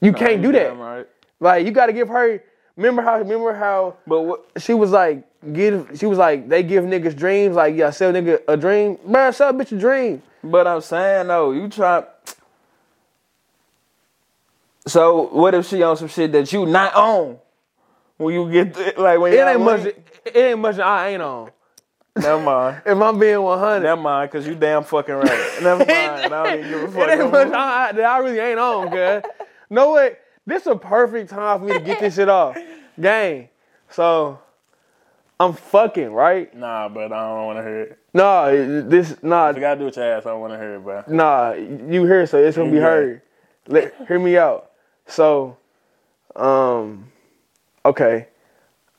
You 0.00 0.12
can't 0.12 0.42
do 0.42 0.50
that. 0.52 0.76
Right. 0.76 1.06
Like, 1.42 1.66
you 1.66 1.72
gotta 1.72 1.92
give 1.92 2.08
her. 2.08 2.40
Remember 2.76 3.02
how? 3.02 3.18
Remember 3.18 3.52
how? 3.52 3.96
But 4.06 4.22
what? 4.22 4.44
she 4.58 4.74
was 4.74 4.92
like, 4.92 5.24
give. 5.52 5.90
She 5.98 6.06
was 6.06 6.16
like, 6.16 6.48
they 6.48 6.62
give 6.62 6.84
niggas 6.84 7.16
dreams. 7.16 7.56
Like, 7.56 7.74
yeah, 7.74 7.90
sell 7.90 8.12
nigga 8.12 8.40
a 8.46 8.56
dream. 8.56 8.96
Man, 9.04 9.32
sell 9.32 9.50
a 9.50 9.52
bitch 9.52 9.72
a 9.76 9.78
dream. 9.78 10.22
But 10.44 10.68
I'm 10.68 10.80
saying 10.80 11.26
though, 11.26 11.50
you 11.50 11.68
try. 11.68 12.04
So 14.86 15.28
what 15.32 15.54
if 15.54 15.66
she 15.66 15.82
on 15.82 15.96
some 15.96 16.08
shit 16.08 16.30
that 16.32 16.52
you 16.52 16.64
not 16.64 16.94
on? 16.94 17.38
When 18.18 18.34
you 18.34 18.50
get 18.50 18.74
th- 18.74 18.96
like 18.96 19.18
when 19.18 19.32
It 19.32 19.38
ain't 19.38 19.60
much. 19.60 19.84
It 20.24 20.36
ain't 20.36 20.60
much. 20.60 20.78
I 20.78 21.08
ain't 21.08 21.22
on. 21.22 21.50
Never 22.16 22.40
mind. 22.40 22.82
If 22.86 23.00
I'm 23.00 23.18
being 23.18 23.42
100, 23.42 23.80
Never 23.80 24.00
mind, 24.00 24.30
cause 24.30 24.46
you 24.46 24.54
damn 24.54 24.84
fucking 24.84 25.14
right. 25.14 25.62
Never 25.62 25.78
mind. 25.86 25.90
I 25.90 26.28
don't 26.28 26.58
even 26.60 26.70
give 26.70 26.82
a 26.82 26.92
fuck. 26.92 27.08
it 27.08 27.18
no 27.18 27.24
ain't 27.24 27.32
much. 27.32 27.52
I, 27.52 27.92
that 27.92 28.04
I 28.04 28.18
really 28.18 28.38
ain't 28.38 28.60
on, 28.60 28.90
cuz. 28.90 29.22
know 29.70 29.90
what? 29.90 30.20
This 30.46 30.62
is 30.62 30.68
a 30.68 30.76
perfect 30.76 31.30
time 31.30 31.60
for 31.60 31.64
me 31.66 31.72
to 31.72 31.80
get 31.80 32.00
this 32.00 32.16
shit 32.16 32.28
off. 32.28 32.56
Gang. 33.00 33.48
So, 33.90 34.38
I'm 35.38 35.54
fucking, 35.54 36.12
right? 36.12 36.54
Nah, 36.54 36.88
but 36.88 37.12
I 37.12 37.28
don't 37.28 37.46
want 37.46 37.58
to 37.58 37.62
hear 37.62 37.80
it. 37.80 37.98
Nah, 38.14 38.50
this, 38.50 39.16
nah, 39.22 39.48
If 39.48 39.56
you 39.56 39.60
gotta 39.60 39.78
do 39.80 39.86
with 39.86 39.96
your 39.96 40.04
ass, 40.04 40.26
I 40.26 40.30
don't 40.30 40.40
want 40.40 40.52
to 40.52 40.58
hear 40.58 40.76
it, 40.76 40.80
bro. 40.80 41.02
Nah, 41.08 41.52
you 41.52 42.04
hear 42.04 42.26
so 42.26 42.38
it's 42.38 42.56
gonna 42.56 42.70
be 42.70 42.78
heard. 42.78 43.22
Let 43.66 43.94
hear 44.06 44.18
me 44.18 44.36
out. 44.36 44.70
So, 45.06 45.56
um, 46.36 47.10
okay, 47.84 48.28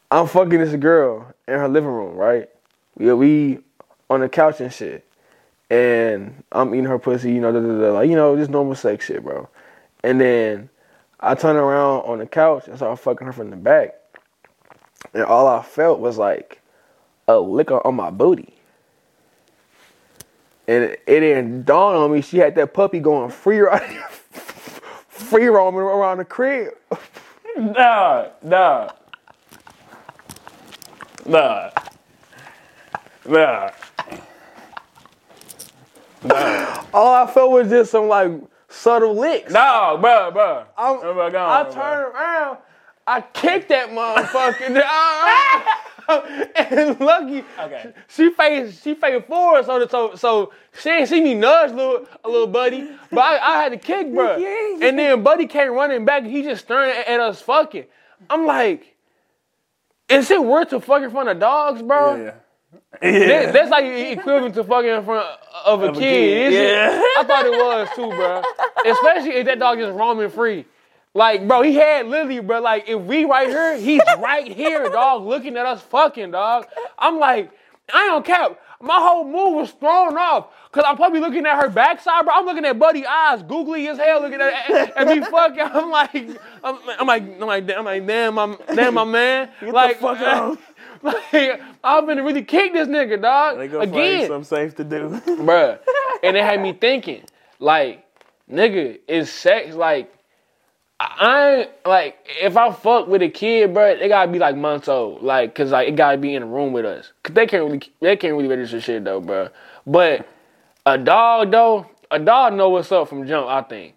I'm 0.10 0.28
fucking 0.28 0.60
this 0.60 0.76
girl 0.76 1.34
in 1.48 1.54
her 1.54 1.70
living 1.70 1.90
room, 1.90 2.16
right? 2.16 2.50
We 2.98 3.14
we 3.14 3.60
on 4.10 4.22
the 4.22 4.30
couch 4.30 4.62
and 4.62 4.74
shit, 4.74 5.06
and 5.70 6.44
I'm 6.52 6.74
eating 6.74 6.86
her 6.86 7.00
pussy, 7.00 7.32
you 7.32 7.40
know, 7.40 7.52
da, 7.52 7.60
da, 7.60 7.68
da, 7.68 7.94
like 7.94 8.10
you 8.10 8.16
know, 8.16 8.36
just 8.36 8.50
normal 8.52 8.76
sex 8.76 9.06
shit, 9.06 9.24
bro. 9.24 9.48
And 10.04 10.20
then 10.20 10.70
I 11.26 11.36
turned 11.36 11.58
around 11.58 12.02
on 12.02 12.20
the 12.20 12.26
couch 12.26 12.68
and 12.68 12.76
start 12.76 13.00
fucking 13.00 13.26
her 13.26 13.32
from 13.32 13.50
the 13.50 13.56
back, 13.56 13.96
and 15.14 15.24
all 15.24 15.48
I 15.48 15.64
felt 15.64 16.02
was 16.02 16.18
like 16.18 16.62
a 17.30 17.40
liquor 17.40 17.86
on 17.88 17.96
my 17.96 18.10
booty. 18.12 18.54
And 20.68 20.84
it, 20.84 21.02
it 21.08 21.22
didn't 21.22 21.64
dawn 21.64 21.96
on 21.96 22.12
me. 22.12 22.22
She 22.22 22.38
had 22.38 22.56
that 22.56 22.74
puppy 22.74 23.00
going 23.00 23.30
free 23.32 23.60
riding, 23.62 24.04
free 25.08 25.48
roaming 25.48 25.82
around 25.82 26.18
the 26.20 26.26
crib. 26.26 26.74
Nah, 27.56 28.30
nah. 28.42 28.90
Nah. 31.24 31.70
Nah. 33.28 33.70
Nah. 36.24 36.84
All 36.92 37.14
I 37.14 37.30
felt 37.32 37.52
was 37.52 37.70
just 37.70 37.92
some 37.92 38.08
like 38.08 38.32
subtle 38.74 39.16
licks. 39.16 39.52
No, 39.54 39.98
bro, 40.02 40.32
bro. 40.32 40.66
I'm- 40.78 41.00
Bro, 41.00 41.30
go 41.32 41.38
I 41.38 41.60
on, 41.60 41.66
bro. 41.66 41.74
turned 41.74 42.16
around, 42.16 42.58
I 43.06 43.22
kicked 43.22 43.70
that 43.70 43.90
motherfucker. 43.90 44.74
down. 44.74 44.84
Ah. 46.06 46.20
and 46.58 47.00
lucky, 47.00 47.46
Okay. 47.58 47.94
she 48.10 48.30
faced 48.32 48.84
she 48.84 48.94
faced 48.94 49.26
forward, 49.26 49.64
so 49.66 49.88
so 49.88 50.16
so 50.16 50.52
she 50.78 50.90
ain't 50.90 51.08
see 51.08 51.22
me 51.22 51.34
nudge 51.34 51.72
little 51.72 52.06
a 52.26 52.30
little 52.30 52.46
buddy, 52.48 52.90
but 53.10 53.22
I, 53.22 53.38
I 53.38 53.64
had 53.64 53.72
to 53.72 53.78
kick, 53.78 54.14
bro. 54.14 54.36
And 54.82 55.00
then 55.00 55.24
buddy 55.24 55.48
came 55.48 55.72
running 55.72 56.04
back, 56.04 56.24
and 56.24 56.32
he 56.32 56.42
just 56.44 56.66
staring 56.66 56.92
at, 56.92 57.08
at 57.08 57.20
us 57.22 57.42
fucking. 57.42 57.86
I'm 58.30 58.46
like, 58.46 58.98
is 60.10 60.30
it 60.30 60.44
worth 60.44 60.72
to 60.72 60.82
fuck 60.82 61.04
in 61.04 61.10
front 61.10 61.30
of 61.30 61.39
dogs, 61.39 61.82
bro? 61.82 62.16
Yeah. 62.18 62.34
Yeah. 63.01 63.51
that's 63.51 63.69
like 63.69 63.86
equivalent 63.86 64.55
to 64.55 64.63
fucking 64.63 64.89
in 64.89 65.03
front 65.03 65.26
of 65.65 65.82
a 65.84 65.88
Of 65.88 65.95
a 65.95 65.99
kid. 65.99 66.51
kid, 66.51 66.53
yeah. 66.53 67.01
I 67.17 67.24
thought 67.26 67.45
it 67.45 67.51
was 67.51 67.89
too, 67.95 68.09
bro. 68.09 68.41
Especially 68.86 69.32
if 69.36 69.45
that 69.47 69.59
dog 69.59 69.80
is 69.80 69.89
roaming 69.89 70.30
free. 70.30 70.65
Like, 71.15 71.47
bro, 71.47 71.61
he 71.61 71.76
had 71.76 72.07
Lily, 72.07 72.39
bro. 72.39 72.59
Like, 72.61 72.88
if 72.89 72.99
we 73.01 73.26
right 73.26 73.47
here, 73.47 73.78
he's 73.78 74.01
right 74.19 74.51
here, 74.51 74.89
dog, 74.89 75.24
looking 75.26 75.57
at 75.57 75.65
us 75.65 75.82
fucking, 75.82 76.32
dog. 76.32 76.65
I'm 76.97 77.19
like, 77.19 77.51
I 77.93 78.07
don't 78.07 78.26
cap. 78.26 78.59
My 78.82 78.95
whole 78.99 79.24
move 79.24 79.53
was 79.55 79.71
thrown 79.71 80.17
off. 80.17 80.47
Cause 80.71 80.84
I'm 80.88 80.95
probably 80.95 81.19
looking 81.19 81.45
at 81.45 81.61
her 81.61 81.69
backside, 81.69 82.26
bro. 82.26 82.34
I'm 82.36 82.45
looking 82.45 82.65
at 82.65 82.80
Buddy 82.80 83.05
eyes, 83.05 83.43
googly 83.43 83.88
as 83.89 83.99
hell, 83.99 84.21
looking 84.21 84.41
at, 84.41 84.71
at 84.97 85.07
me 85.07 85.21
fucking. 85.21 85.59
I'm 85.61 85.91
like, 85.91 86.15
I'm, 86.63 86.80
I'm 86.99 87.05
like, 87.07 87.21
I'm 87.39 87.47
like, 87.47 87.69
I'm 87.78 87.86
like, 87.86 88.07
damn, 88.07 88.34
my, 88.34 88.57
damn, 88.74 88.95
my 88.95 89.03
man. 89.03 89.49
like, 89.61 89.99
fuck 89.99 90.19
on. 90.19 90.57
Like 91.04 91.62
I'm 91.84 92.06
gonna 92.06 92.24
really 92.24 92.43
kick 92.43 92.74
this 92.74 92.88
nigga, 92.88 93.22
dog. 93.22 93.58
They 93.58 93.68
gonna 93.68 93.86
find 93.88 93.95
Again, 93.95 94.28
something 94.28 94.43
safe 94.43 94.76
to 94.76 94.84
do. 94.84 95.10
bruh. 95.26 95.80
And 96.24 96.38
it 96.38 96.43
had 96.43 96.62
me 96.62 96.74
thinking, 96.74 97.24
like, 97.60 98.06
nigga, 98.49 98.99
is 99.08 99.32
sex 99.32 99.76
like? 99.76 100.12
I 100.99 101.56
ain't 101.56 101.70
like 101.86 102.18
if 102.41 102.56
I 102.56 102.72
fuck 102.72 103.08
with 103.08 103.22
a 103.22 103.30
kid, 103.30 103.74
bruh, 103.74 103.99
they 103.99 104.08
gotta 104.08 104.32
be 104.32 104.39
like 104.39 104.56
months 104.56 104.88
old, 104.88 105.22
like, 105.22 105.54
cause 105.54 105.72
like 105.72 105.89
it 105.89 105.95
gotta 105.97 106.18
be 106.18 106.34
in 106.36 106.43
a 106.43 106.45
room 106.45 106.72
with 106.72 106.86
us, 106.86 107.12
cause 107.24 107.34
they 107.34 107.45
can't 107.45 107.64
really 107.66 107.82
they 107.99 108.16
can't 108.16 108.36
really 108.36 108.47
register 108.47 108.80
shit 108.80 109.04
though, 109.04 109.20
bruh. 109.20 109.49
But 109.86 110.26
a 110.86 110.97
dog 110.97 111.51
though, 111.51 111.88
a 112.10 112.20
dog 112.20 112.54
know 112.54 112.70
what's 112.70 112.91
up 112.91 113.10
from 113.10 113.28
jump. 113.28 113.47
I 113.47 113.64
think 113.64 113.95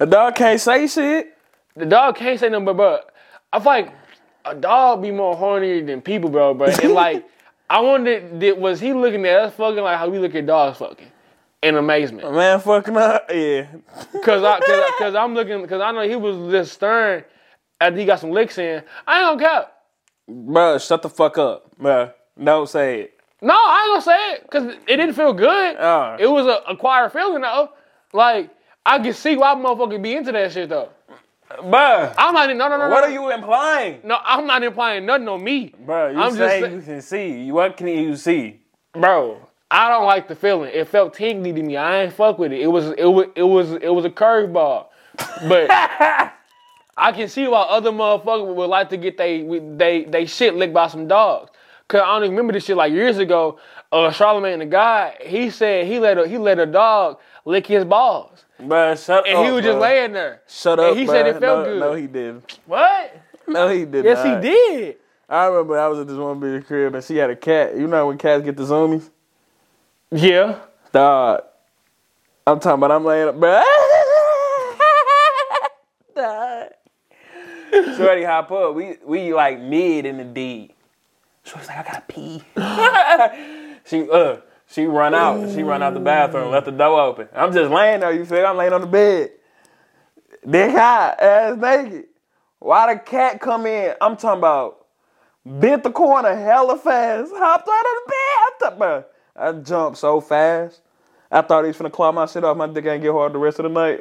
a 0.00 0.06
dog 0.06 0.36
can't 0.36 0.60
say 0.60 0.86
shit. 0.86 1.36
the 1.76 1.86
dog 1.86 2.16
can't 2.16 2.40
say 2.40 2.48
nothing, 2.48 2.64
but 2.64 2.76
bro, 2.76 3.00
I 3.52 3.58
feel 3.58 3.72
like 3.72 3.92
a 4.44 4.54
dog 4.54 5.02
be 5.02 5.10
more 5.10 5.36
horny 5.36 5.80
than 5.82 6.00
people, 6.00 6.30
bro, 6.30 6.54
bro. 6.54 6.68
And 6.82 6.92
like, 6.94 7.24
I 7.70 7.80
wondered, 7.80 8.38
did, 8.38 8.58
was 8.58 8.80
he 8.80 8.92
looking 8.92 9.24
at 9.26 9.40
us 9.40 9.54
fucking 9.54 9.82
like 9.82 9.98
how 9.98 10.08
we 10.08 10.18
look 10.18 10.34
at 10.34 10.46
dogs 10.46 10.78
fucking? 10.78 11.10
In 11.62 11.76
amazement. 11.76 12.30
Man, 12.34 12.60
fucking 12.60 12.96
up. 12.96 13.26
Yeah. 13.32 13.66
Cause 14.22 14.44
I, 14.44 14.60
cause, 14.60 14.68
I- 14.68 14.94
cause 14.98 15.14
I'm 15.14 15.34
looking, 15.34 15.66
cause 15.66 15.80
I 15.80 15.92
know 15.92 16.06
he 16.06 16.14
was 16.16 16.52
just 16.52 16.74
stern 16.74 17.24
after 17.80 17.98
he 17.98 18.04
got 18.04 18.20
some 18.20 18.30
licks 18.32 18.58
in. 18.58 18.82
I 19.06 19.20
ain't 19.30 19.40
gonna 19.40 19.50
cap. 19.50 19.72
Bruh, 20.30 20.86
shut 20.86 21.00
the 21.02 21.08
fuck 21.08 21.38
up. 21.38 21.74
bro. 21.78 22.10
don't 22.42 22.68
say 22.68 23.00
it. 23.02 23.20
No, 23.40 23.54
I 23.54 23.84
ain't 23.86 24.04
gonna 24.04 24.18
say 24.18 24.32
it, 24.34 24.50
cause 24.50 24.64
it 24.86 24.96
didn't 24.96 25.14
feel 25.14 25.32
good. 25.32 25.76
Uh. 25.76 26.16
It 26.20 26.26
was 26.26 26.46
a 26.46 26.62
acquired 26.70 27.12
feeling 27.12 27.42
though. 27.42 27.70
Like, 28.12 28.50
I 28.86 28.98
can 28.98 29.12
see 29.14 29.36
why 29.36 29.54
motherfuckers 29.54 30.02
be 30.02 30.14
into 30.14 30.32
that 30.32 30.52
shit 30.52 30.68
though. 30.68 30.90
Bruh, 31.58 32.14
I'm 32.18 32.34
not, 32.34 32.48
no, 32.48 32.68
no, 32.68 32.76
no, 32.76 32.88
what 32.88 33.00
no. 33.00 33.06
are 33.06 33.10
you 33.10 33.30
implying? 33.30 34.00
No, 34.04 34.18
I'm 34.24 34.46
not 34.46 34.62
implying 34.62 35.06
nothing 35.06 35.28
on 35.28 35.42
me. 35.42 35.72
Bruh, 35.84 36.12
you 36.12 36.18
I'm 36.18 36.34
say 36.34 36.60
sa- 36.60 36.66
you 36.66 36.80
can 36.80 37.00
see. 37.02 37.52
What 37.52 37.76
can 37.76 37.88
you 37.88 38.16
see? 38.16 38.60
bro, 38.92 39.38
I 39.70 39.88
don't 39.88 40.04
like 40.06 40.28
the 40.28 40.36
feeling. 40.36 40.70
It 40.72 40.88
felt 40.88 41.14
tingly 41.14 41.52
to 41.52 41.62
me. 41.62 41.76
I 41.76 42.04
ain't 42.04 42.12
fuck 42.12 42.38
with 42.38 42.52
it. 42.52 42.60
It 42.60 42.66
was 42.68 42.86
it 42.98 43.04
was 43.06 43.26
it 43.34 43.42
was 43.42 43.72
it 43.72 43.88
was 43.88 44.04
a 44.04 44.10
curveball. 44.10 44.86
But 45.48 45.68
I 46.96 47.12
can 47.12 47.28
see 47.28 47.48
why 47.48 47.62
other 47.62 47.90
motherfuckers 47.90 48.54
would 48.54 48.70
like 48.70 48.88
to 48.90 48.96
get 48.96 49.16
they 49.18 49.42
they 49.76 50.04
they 50.04 50.26
shit 50.26 50.54
licked 50.54 50.74
by 50.74 50.88
some 50.88 51.08
dogs. 51.08 51.50
Cause 51.88 52.00
I 52.02 52.06
don't 52.06 52.24
even 52.24 52.30
remember 52.36 52.52
this 52.54 52.64
shit 52.64 52.76
like 52.76 52.92
years 52.92 53.18
ago. 53.18 53.58
Uh, 53.92 54.10
Charlamagne 54.10 54.58
the 54.58 54.66
guy, 54.66 55.16
he 55.20 55.50
said 55.50 55.86
he 55.86 55.98
let 55.98 56.18
a 56.18 56.26
he 56.26 56.38
let 56.38 56.58
a 56.58 56.66
dog 56.66 57.18
lick 57.44 57.66
his 57.66 57.84
balls, 57.84 58.43
Bruh, 58.60 59.04
shut 59.04 59.26
and 59.26 59.38
up. 59.38 59.44
he 59.44 59.50
was 59.50 59.64
just 59.64 59.78
laying 59.78 60.12
there. 60.12 60.42
Shut 60.46 60.78
and 60.78 60.90
up. 60.90 60.96
he 60.96 61.06
said 61.06 61.26
it 61.26 61.40
felt 61.40 61.66
no, 61.66 61.72
good. 61.72 61.80
No, 61.80 61.94
he 61.94 62.06
didn't. 62.06 62.58
What? 62.66 63.20
No, 63.46 63.68
he 63.68 63.84
did 63.84 64.04
not. 64.04 64.04
Yes, 64.04 64.24
not. 64.24 64.44
he 64.44 64.50
did. 64.50 64.96
I 65.28 65.46
remember 65.46 65.78
I 65.78 65.88
was 65.88 65.98
at 65.98 66.06
this 66.06 66.16
one 66.16 66.40
bitch 66.40 66.66
crib 66.66 66.94
and 66.94 67.02
she 67.04 67.16
had 67.16 67.30
a 67.30 67.36
cat. 67.36 67.76
You 67.76 67.86
know 67.86 68.06
when 68.06 68.18
cats 68.18 68.44
get 68.44 68.56
the 68.56 68.62
zoomies? 68.64 69.10
Yeah. 70.10 70.60
Dog. 70.92 71.42
I'm 72.46 72.60
talking 72.60 72.84
about 72.84 72.92
I'm 72.92 73.04
laying 73.04 73.28
up, 73.28 73.36
bruh. 73.36 73.64
Dog. 76.14 76.68
Shorty 77.96 78.22
hop 78.22 78.52
up. 78.52 78.74
We 78.74 78.98
we 79.04 79.34
like 79.34 79.60
mid 79.60 80.06
in 80.06 80.18
the 80.18 80.24
D. 80.24 80.70
Shorty's 81.42 81.68
like, 81.68 81.78
I 81.78 81.82
gotta 81.82 82.04
pee. 82.06 82.42
she 83.84 84.08
uh 84.10 84.36
she 84.68 84.86
run 84.86 85.14
out. 85.14 85.50
She 85.54 85.62
run 85.62 85.82
out 85.82 85.94
the 85.94 86.00
bathroom, 86.00 86.50
left 86.50 86.66
the 86.66 86.72
door 86.72 87.00
open. 87.00 87.28
I'm 87.34 87.52
just 87.52 87.70
laying 87.70 88.00
there, 88.00 88.12
you 88.12 88.24
feel? 88.24 88.46
I'm 88.46 88.56
laying 88.56 88.72
on 88.72 88.80
the 88.80 88.86
bed. 88.86 89.30
Dick 90.48 90.70
high, 90.72 91.14
ass 91.18 91.56
naked. 91.56 92.06
Why 92.58 92.94
the 92.94 93.00
cat 93.00 93.40
come 93.40 93.66
in? 93.66 93.94
I'm 94.00 94.16
talking 94.16 94.38
about 94.38 94.86
bent 95.44 95.82
the 95.82 95.90
corner 95.90 96.34
hella 96.34 96.78
fast, 96.78 97.32
hopped 97.34 97.68
out 97.68 97.80
of 97.80 98.02
the 98.04 98.10
bed. 98.10 98.16
I, 98.16 98.50
thought, 98.58 99.08
I 99.36 99.52
jumped 99.52 99.98
so 99.98 100.20
fast. 100.20 100.80
I 101.30 101.42
thought 101.42 101.64
he 101.64 101.68
was 101.68 101.76
finna 101.76 101.92
claw 101.92 102.12
my 102.12 102.26
shit 102.26 102.44
off. 102.44 102.56
My 102.56 102.66
dick 102.66 102.86
ain't 102.86 103.02
get 103.02 103.12
hard 103.12 103.32
the 103.32 103.38
rest 103.38 103.58
of 103.58 103.64
the 103.64 103.68
night. 103.68 104.00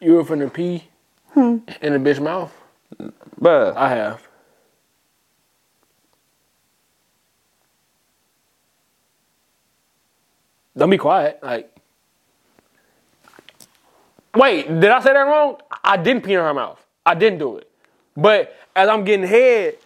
You 0.00 0.14
were 0.14 0.24
finna 0.24 0.52
pee 0.52 0.84
hmm. 1.32 1.58
in 1.80 1.92
the 1.92 1.98
bitch 2.10 2.20
mouth. 2.20 2.52
Bruh, 3.40 3.74
I 3.74 3.88
have. 3.88 4.28
Don't 10.76 10.90
be 10.90 10.98
quiet. 10.98 11.38
Like, 11.42 11.74
wait, 14.34 14.68
did 14.68 14.90
I 14.90 15.00
say 15.00 15.12
that 15.12 15.20
wrong? 15.20 15.58
I 15.82 15.96
didn't 15.96 16.24
pee 16.24 16.34
in 16.34 16.40
her 16.40 16.54
mouth. 16.54 16.84
I 17.06 17.14
didn't 17.14 17.38
do 17.38 17.58
it. 17.58 17.70
But 18.16 18.56
as 18.74 18.88
I'm 18.88 19.04
getting 19.04 19.26
head, 19.26 19.76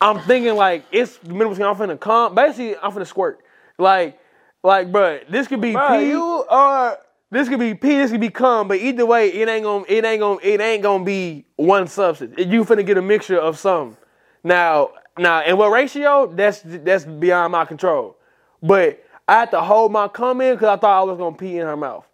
I'm 0.00 0.20
thinking 0.20 0.54
like 0.54 0.84
it's 0.90 1.16
the 1.18 1.32
middle 1.32 1.52
of 1.52 1.58
between 1.58 1.68
I'm 1.68 1.76
finna 1.76 1.98
come. 1.98 2.34
Basically, 2.34 2.76
I'm 2.76 2.92
finna 2.92 3.06
squirt. 3.06 3.40
Like, 3.78 4.18
like, 4.62 4.92
bruh, 4.92 5.28
this 5.28 5.48
could 5.48 5.60
be 5.60 5.72
bruh, 5.72 5.98
pee. 5.98 6.08
you 6.08 6.44
are. 6.48 6.98
This 7.30 7.48
could 7.48 7.60
be 7.60 7.74
pee, 7.74 7.96
this 7.96 8.10
could 8.10 8.20
be 8.20 8.28
cum, 8.28 8.68
but 8.68 8.76
either 8.76 9.06
way, 9.06 9.32
it 9.32 9.48
ain't 9.48 9.64
gonna, 9.64 9.86
it 9.88 10.04
ain't 10.04 10.20
gonna, 10.20 10.38
it 10.42 10.60
ain't 10.60 10.82
gonna 10.82 11.02
be 11.02 11.46
one 11.56 11.86
substance. 11.86 12.34
You 12.36 12.62
finna 12.64 12.84
get 12.84 12.98
a 12.98 13.02
mixture 13.02 13.38
of 13.38 13.58
some. 13.58 13.96
Now, 14.44 14.90
now, 15.18 15.42
in 15.42 15.56
what 15.56 15.70
ratio? 15.70 16.26
That's 16.26 16.60
that's 16.62 17.04
beyond 17.04 17.52
my 17.52 17.64
control. 17.64 18.16
But 18.62 19.02
I 19.32 19.38
had 19.38 19.50
to 19.52 19.62
hold 19.62 19.90
my 19.90 20.08
cum 20.08 20.42
in 20.42 20.56
because 20.56 20.68
I 20.68 20.76
thought 20.76 21.00
I 21.00 21.04
was 21.04 21.16
gonna 21.16 21.34
pee 21.34 21.56
in 21.56 21.66
her 21.66 21.74
mouth. 21.74 22.04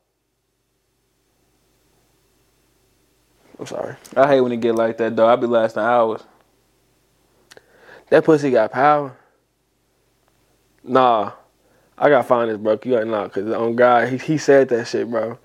I'm 3.59 3.67
sorry. 3.67 3.97
I 4.17 4.29
hate 4.29 4.41
when 4.41 4.53
it 4.53 4.61
get 4.61 4.77
like 4.77 4.99
that, 4.99 5.17
though. 5.17 5.27
I 5.27 5.35
be 5.35 5.49
lasting 5.49 5.83
hours. 5.83 6.23
That 8.11 8.25
pussy 8.25 8.53
got 8.53 8.71
power. 8.71 9.17
Nah, 10.85 11.33
I 11.99 12.09
gotta 12.09 12.23
find 12.23 12.53
this, 12.53 12.57
bro. 12.57 12.79
You 12.85 12.93
got 12.93 13.07
nah, 13.09 13.27
cause 13.27 13.51
on 13.51 13.75
God, 13.75 14.11
he, 14.11 14.19
he 14.19 14.39
said 14.39 14.69
that 14.69 14.87
shit, 14.87 15.11
bro. 15.11 15.41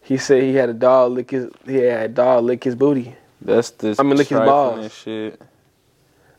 He 0.00 0.16
said 0.16 0.44
he 0.44 0.54
had 0.54 0.70
a 0.70 0.74
dog 0.74 1.12
lick 1.12 1.30
his, 1.30 1.50
he 1.66 1.74
had 1.74 2.04
a 2.04 2.08
dog 2.08 2.44
lick 2.44 2.64
his 2.64 2.74
booty. 2.74 3.14
That's 3.42 3.68
this. 3.68 4.00
I'ma 4.00 4.14
lick 4.14 4.28
his 4.28 4.38
balls. 4.38 4.94
shit. 4.94 5.38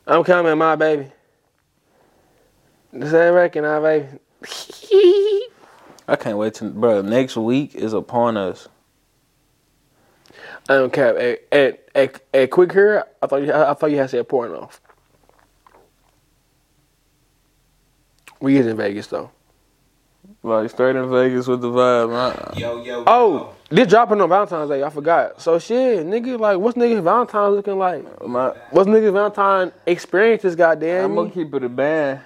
I'm 0.07 0.23
coming, 0.23 0.57
my 0.57 0.75
baby. 0.75 1.11
This 2.91 3.13
ain't 3.13 3.35
reckon, 3.35 3.65
I 3.65 3.79
baby. 3.79 4.07
I 6.07 6.15
can't 6.17 6.37
wait 6.37 6.55
to, 6.55 6.65
bro. 6.65 7.01
Next 7.01 7.37
week 7.37 7.75
is 7.75 7.93
upon 7.93 8.37
us. 8.37 8.67
Um, 8.67 8.71
I 10.69 10.73
don't 10.75 10.93
care. 10.93 11.17
At, 11.17 11.39
at, 11.51 11.89
at, 11.95 12.21
at 12.33 12.51
quick 12.51 12.71
here, 12.71 13.05
I 13.21 13.27
thought 13.27 13.43
you, 13.43 13.53
I 13.53 13.73
thought 13.73 13.91
you 13.91 13.97
had 13.97 14.09
said 14.09 14.27
porno. 14.27 14.69
We 18.39 18.57
is 18.57 18.67
in 18.67 18.75
Vegas 18.77 19.07
though. 19.07 19.31
Like 20.41 20.69
straight 20.69 20.95
in 20.97 21.09
Vegas 21.09 21.47
with 21.47 21.61
the 21.61 21.69
vibe. 21.69 22.11
huh? 22.11 22.53
Yo, 22.57 22.83
yo, 22.83 23.03
Oh, 23.07 23.55
this 23.69 23.87
dropping 23.87 24.19
on 24.19 24.27
Valentine's 24.27 24.69
Day. 24.69 24.83
I 24.83 24.89
forgot. 24.89 25.41
So 25.41 25.57
shit, 25.59 26.05
nigga, 26.05 26.37
like, 26.37 26.57
what's 26.59 26.77
nigga 26.77 27.01
Valentine's 27.01 27.55
looking 27.55 27.77
like? 27.77 28.03
My, 28.27 28.49
What's 28.71 28.89
nigga 28.89 29.13
Valentine 29.13 29.71
experiences? 29.85 30.55
Goddamn, 30.55 31.11
I'm 31.11 31.15
gonna 31.15 31.29
keep 31.29 31.53
it 31.53 31.63
a 31.63 31.69
band. 31.69 32.19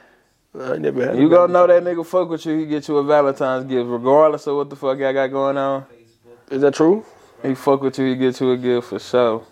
I 0.59 0.77
never 0.77 1.05
had. 1.05 1.17
You 1.17 1.29
gonna 1.29 1.53
know 1.53 1.67
that 1.67 1.83
nigga 1.83 2.05
fuck 2.05 2.29
with 2.29 2.45
you. 2.45 2.57
He 2.57 2.65
get 2.65 2.87
you 2.87 2.97
a 2.97 3.03
Valentine's 3.03 3.65
gift, 3.65 3.87
regardless 3.87 4.47
of 4.47 4.55
what 4.55 4.69
the 4.69 4.75
fuck 4.75 4.99
I 5.01 5.13
got 5.13 5.27
going 5.27 5.57
on. 5.57 5.85
Is 6.49 6.61
that 6.61 6.73
true? 6.73 7.05
He 7.43 7.53
fuck 7.55 7.81
with 7.81 7.99
you. 7.99 8.05
He 8.05 8.15
get 8.15 8.39
you 8.39 8.51
a 8.51 8.57
gift 8.57 8.87
for 8.87 8.99
sure. 8.99 9.43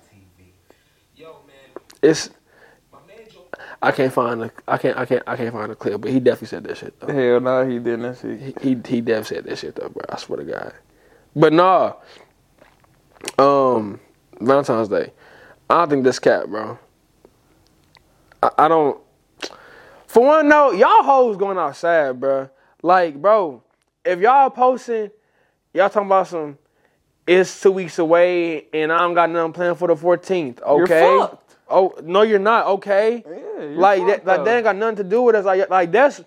yo, 1.15 1.25
man, 1.47 1.83
It's. 2.01 2.29
my 2.91 2.99
man 3.07 3.17
Joe. 3.31 3.45
I 3.81 3.91
can't 3.91 4.11
find 4.11 4.41
the. 4.41 4.51
I 4.67 4.77
can't. 4.77 4.97
I 4.97 5.05
can't. 5.05 5.23
I 5.27 5.35
can't 5.35 5.53
find 5.53 5.71
the 5.71 5.75
clip. 5.75 6.01
But 6.01 6.11
he 6.11 6.19
definitely 6.19 6.47
said 6.47 6.63
that 6.63 6.77
shit 6.77 6.99
though. 6.99 7.13
Hell 7.13 7.39
no, 7.41 7.67
he 7.69 7.79
didn't. 7.79 8.01
That 8.01 8.17
shit. 8.17 8.39
He 8.39 8.69
he, 8.69 8.69
he 8.69 9.01
definitely 9.01 9.35
said 9.35 9.43
that 9.45 9.57
shit 9.59 9.75
though, 9.75 9.89
bro. 9.89 10.03
I 10.09 10.17
swear 10.17 10.37
to 10.37 10.45
God. 10.45 10.73
But 11.35 11.53
nah. 11.53 11.93
Um, 13.37 13.99
Valentine's 14.39 14.87
Day. 14.87 15.11
I 15.69 15.79
don't 15.79 15.89
think 15.89 16.03
this 16.03 16.19
cat, 16.19 16.47
bro. 16.47 16.77
I, 18.41 18.49
I 18.57 18.67
don't. 18.67 18.99
For 20.15 20.25
one, 20.25 20.47
no, 20.47 20.71
y'all 20.71 21.03
hoes 21.03 21.35
going 21.35 21.57
outside, 21.57 22.17
bro. 22.21 22.49
Like, 22.81 23.21
bro, 23.21 23.61
if 24.05 24.21
y'all 24.21 24.49
posting, 24.49 25.11
y'all 25.73 25.89
talking 25.89 26.07
about 26.07 26.29
some. 26.29 26.57
It's 27.27 27.59
two 27.59 27.71
weeks 27.71 27.99
away, 27.99 28.67
and 28.73 28.93
I 28.93 28.99
don't 28.99 29.13
got 29.13 29.29
nothing 29.29 29.51
planned 29.51 29.77
for 29.77 29.89
the 29.89 29.95
14th. 29.95 30.61
Okay. 30.61 31.27
Oh 31.69 31.95
no, 32.01 32.21
you're 32.21 32.39
not. 32.39 32.65
Okay. 32.67 33.25
Yeah, 33.27 33.63
you 33.65 33.75
like 33.75 34.05
that. 34.07 34.15
fucked 34.15 34.27
Like 34.27 34.39
up. 34.39 34.45
that 34.45 34.55
ain't 34.55 34.63
got 34.63 34.75
nothing 34.77 34.95
to 34.95 35.03
do 35.03 35.21
with 35.21 35.35
us. 35.35 35.43
Like 35.43 35.69
like 35.69 35.91
that's 35.91 36.23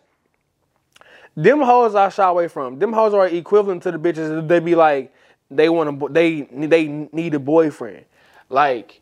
them 1.35 1.63
hoes 1.63 1.95
I 1.95 2.11
shy 2.11 2.29
away 2.29 2.49
from. 2.49 2.79
Them 2.79 2.93
hoes 2.93 3.15
are 3.15 3.27
equivalent 3.27 3.85
to 3.85 3.93
the 3.93 3.99
bitches. 3.99 4.29
that 4.29 4.49
They 4.49 4.61
be 4.61 4.75
like 4.75 5.15
they 5.51 5.71
want 5.71 5.99
to, 5.99 6.09
they 6.11 6.43
they 6.43 6.89
need 6.89 7.33
a 7.33 7.39
boyfriend. 7.39 8.05
Like, 8.51 9.01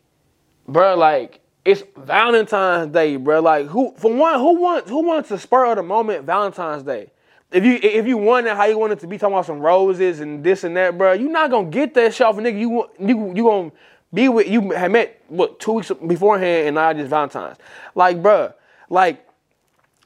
bruh, 0.69 0.97
like 0.97 1.41
it's 1.67 1.83
Valentine's 1.97 2.93
Day, 2.93 3.17
bro. 3.17 3.41
Like 3.41 3.67
who 3.67 3.93
for 3.97 4.13
one 4.15 4.39
who 4.39 4.61
wants 4.61 4.89
who 4.89 5.03
wants 5.05 5.29
to 5.31 5.39
spur 5.39 5.67
of 5.67 5.77
the 5.77 5.83
moment 5.83 6.25
Valentine's 6.25 6.83
Day. 6.83 7.11
If 7.53 7.65
you 7.65 7.79
if 7.83 8.07
you 8.07 8.17
wonder 8.17 8.55
how 8.55 8.65
you 8.65 8.79
want 8.79 8.93
it 8.93 9.01
to 9.01 9.07
be 9.07 9.19
talking 9.19 9.35
about 9.35 9.47
some 9.47 9.61
roses 9.61 10.21
and 10.21 10.43
this 10.43 10.65
and 10.65 10.77
that, 10.77 10.97
bro, 10.97 11.13
you're 11.13 11.31
not 11.31 11.51
gonna 11.51 11.69
get 11.69 11.95
that 11.95 12.15
shit 12.15 12.27
off 12.27 12.39
a 12.39 12.41
nigga. 12.41 12.59
You 12.59 12.69
want 12.71 12.91
you 12.99 13.35
you 13.35 13.45
gonna 13.45 13.73
be 14.15 14.29
with 14.29 14.49
you 14.49 14.71
had 14.71 14.93
met 14.93 15.21
what 15.29 15.61
two 15.61 15.73
weeks 15.73 15.91
beforehand 16.07 16.69
and 16.69 16.75
now 16.77 16.93
just 16.93 17.11
Valentine's. 17.11 17.59
Like, 17.95 18.23
bro, 18.23 18.53
like 18.89 19.27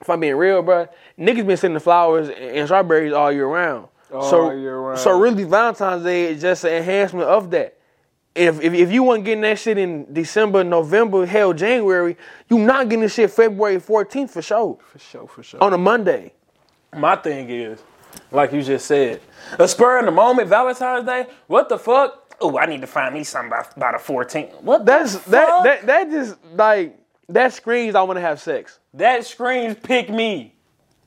if 0.00 0.08
I'm 0.08 0.20
being 0.20 0.36
real, 0.36 0.62
bruh, 0.62 0.88
niggas 1.18 1.46
been 1.46 1.56
sending 1.56 1.80
flowers 1.80 2.28
and 2.30 2.66
strawberries 2.66 3.12
all 3.12 3.30
year 3.30 3.46
round. 3.46 3.88
so, 4.10 4.18
All 4.18 4.56
year 4.56 4.78
round. 4.78 4.98
so 4.98 5.18
really 5.18 5.44
Valentine's 5.44 6.04
Day 6.04 6.32
is 6.32 6.40
just 6.40 6.64
an 6.64 6.72
enhancement 6.72 7.28
of 7.28 7.50
that. 7.50 7.76
If, 8.34 8.60
if 8.60 8.72
if 8.72 8.92
you 8.92 9.02
weren't 9.02 9.24
getting 9.24 9.42
that 9.42 9.58
shit 9.58 9.76
in 9.76 10.12
December, 10.12 10.62
November, 10.62 11.26
hell, 11.26 11.52
January, 11.52 12.16
you 12.48 12.58
not 12.58 12.88
getting 12.88 13.00
this 13.00 13.14
shit 13.14 13.30
February 13.30 13.78
14th 13.78 14.30
for 14.30 14.40
sure. 14.40 14.78
For 14.80 14.98
sure, 14.98 15.26
for 15.26 15.42
sure. 15.42 15.62
On 15.62 15.72
a 15.72 15.78
Monday. 15.78 16.32
My 16.96 17.16
thing 17.16 17.50
is, 17.50 17.80
like 18.30 18.52
you 18.52 18.62
just 18.62 18.86
said, 18.86 19.20
a 19.58 19.66
spur 19.66 19.98
in 19.98 20.04
the 20.04 20.12
moment 20.12 20.48
Valentine's 20.48 21.06
Day. 21.06 21.26
What 21.48 21.68
the 21.68 21.78
fuck? 21.78 22.34
Oh, 22.40 22.56
I 22.56 22.66
need 22.66 22.80
to 22.80 22.86
find 22.86 23.14
me 23.14 23.24
something 23.24 23.50
by, 23.50 23.66
by 23.76 23.92
the 23.92 23.98
14th. 23.98 24.62
What 24.62 24.86
That's 24.86 25.18
that 25.24 25.64
that 25.64 25.86
that 25.86 26.10
just 26.10 26.36
like 26.54 26.96
that 27.28 27.52
screams 27.52 27.94
I 27.94 28.02
want 28.02 28.16
to 28.16 28.22
have 28.22 28.40
sex. 28.40 28.78
That 28.94 29.26
screams 29.26 29.76
pick 29.82 30.08
me. 30.08 30.54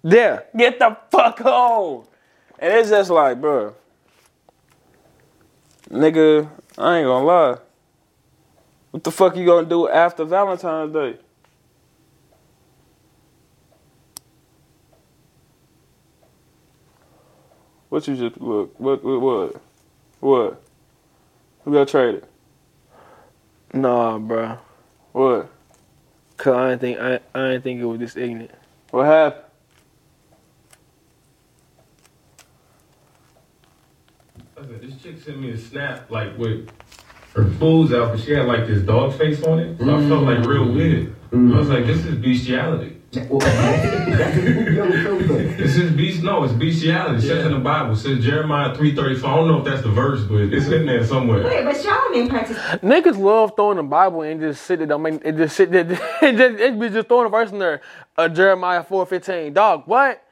Yeah. 0.04 0.42
Get 0.56 0.80
the 0.80 0.98
fuck 1.10 1.40
home. 1.40 2.06
And 2.60 2.74
it's 2.74 2.90
just 2.90 3.10
like, 3.10 3.42
bro, 3.42 3.74
nigga, 5.90 6.50
I 6.78 6.98
ain't 6.98 7.06
gonna 7.06 7.26
lie. 7.26 7.58
What 8.92 9.04
the 9.04 9.12
fuck 9.12 9.36
you 9.36 9.46
gonna 9.46 9.68
do 9.68 9.88
after 9.88 10.24
Valentine's 10.26 10.94
Day? 10.94 11.18
What 17.90 18.08
you 18.08 18.16
just 18.16 18.42
look? 18.42 18.80
What? 18.80 19.04
What? 19.04 19.22
What? 19.22 19.62
What? 20.20 20.64
Who 21.64 21.74
got 21.74 21.88
traded? 21.88 22.26
Nah, 23.72 24.18
bro. 24.18 24.58
What? 25.12 25.50
Cause 26.38 26.56
I 26.56 26.70
didn't 26.72 26.82
think 26.82 27.00
I, 27.00 27.20
I 27.36 27.52
didn't 27.52 27.64
think 27.64 27.82
it 27.82 27.86
was 27.86 28.00
this 28.00 28.18
ignorant. 28.18 28.52
What 28.90 29.06
happened? 29.06 29.43
I 34.64 34.66
this 34.78 34.96
chick 35.02 35.22
sent 35.22 35.40
me 35.40 35.52
a 35.52 35.58
snap 35.58 36.10
like 36.10 36.38
with 36.38 36.70
her 37.34 37.50
fools 37.60 37.92
out, 37.92 38.12
but 38.12 38.22
she 38.22 38.32
had 38.32 38.46
like 38.46 38.66
this 38.66 38.82
dog 38.82 39.14
face 39.18 39.44
on 39.44 39.60
it. 39.60 39.78
So 39.78 39.94
I 39.94 40.08
felt 40.08 40.24
like 40.24 40.46
real 40.46 40.72
weird. 40.72 41.14
I 41.34 41.36
was 41.36 41.68
like, 41.68 41.86
this 41.86 42.06
is 42.06 42.16
bestiality. 42.16 43.02
this 43.12 43.26
is 45.76 45.92
beast. 45.92 46.24
No, 46.24 46.46
it's 46.46 46.54
bestiality. 46.54 47.18
It 47.18 47.22
says 47.28 47.46
in 47.46 47.52
the 47.52 47.60
Bible. 47.60 47.94
It 47.94 47.98
says 47.98 48.24
Jeremiah 48.24 48.74
three 48.74 48.96
thirty 48.96 49.16
four. 49.18 49.32
I 49.32 49.36
don't 49.36 49.50
know 49.50 49.60
if 49.60 49.66
that's 49.66 49.82
the 49.82 49.92
verse, 49.92 50.24
but 50.24 50.36
it's 50.36 50.68
in 50.68 50.86
there 50.86 51.06
somewhere. 51.06 51.44
Wait, 51.44 51.66
but 51.66 51.84
y'all 51.84 52.14
didn't 52.14 52.30
participate. 52.30 52.82
Niggas 52.82 53.18
love 53.18 53.54
throwing 53.58 53.78
the 53.78 53.84
Bible 53.84 54.22
and 54.22 54.40
just 54.40 54.64
sit 54.64 54.80
there. 54.80 54.88
Don't 54.88 55.02
make 55.02 55.22
it 55.26 55.36
just 55.36 55.58
sit 55.58 55.72
there. 55.72 55.84
It 56.22 56.38
just 56.38 56.60
it 56.60 56.80
be 56.80 56.90
just 56.90 57.10
throwing 57.10 57.26
a 57.26 57.30
verse 57.30 57.52
in 57.52 57.60
there. 57.60 57.82
Uh, 58.18 58.30
Jeremiah 58.30 58.84
four 58.84 59.06
fifteen. 59.06 59.52
Dog, 59.52 59.84
what? 59.88 60.24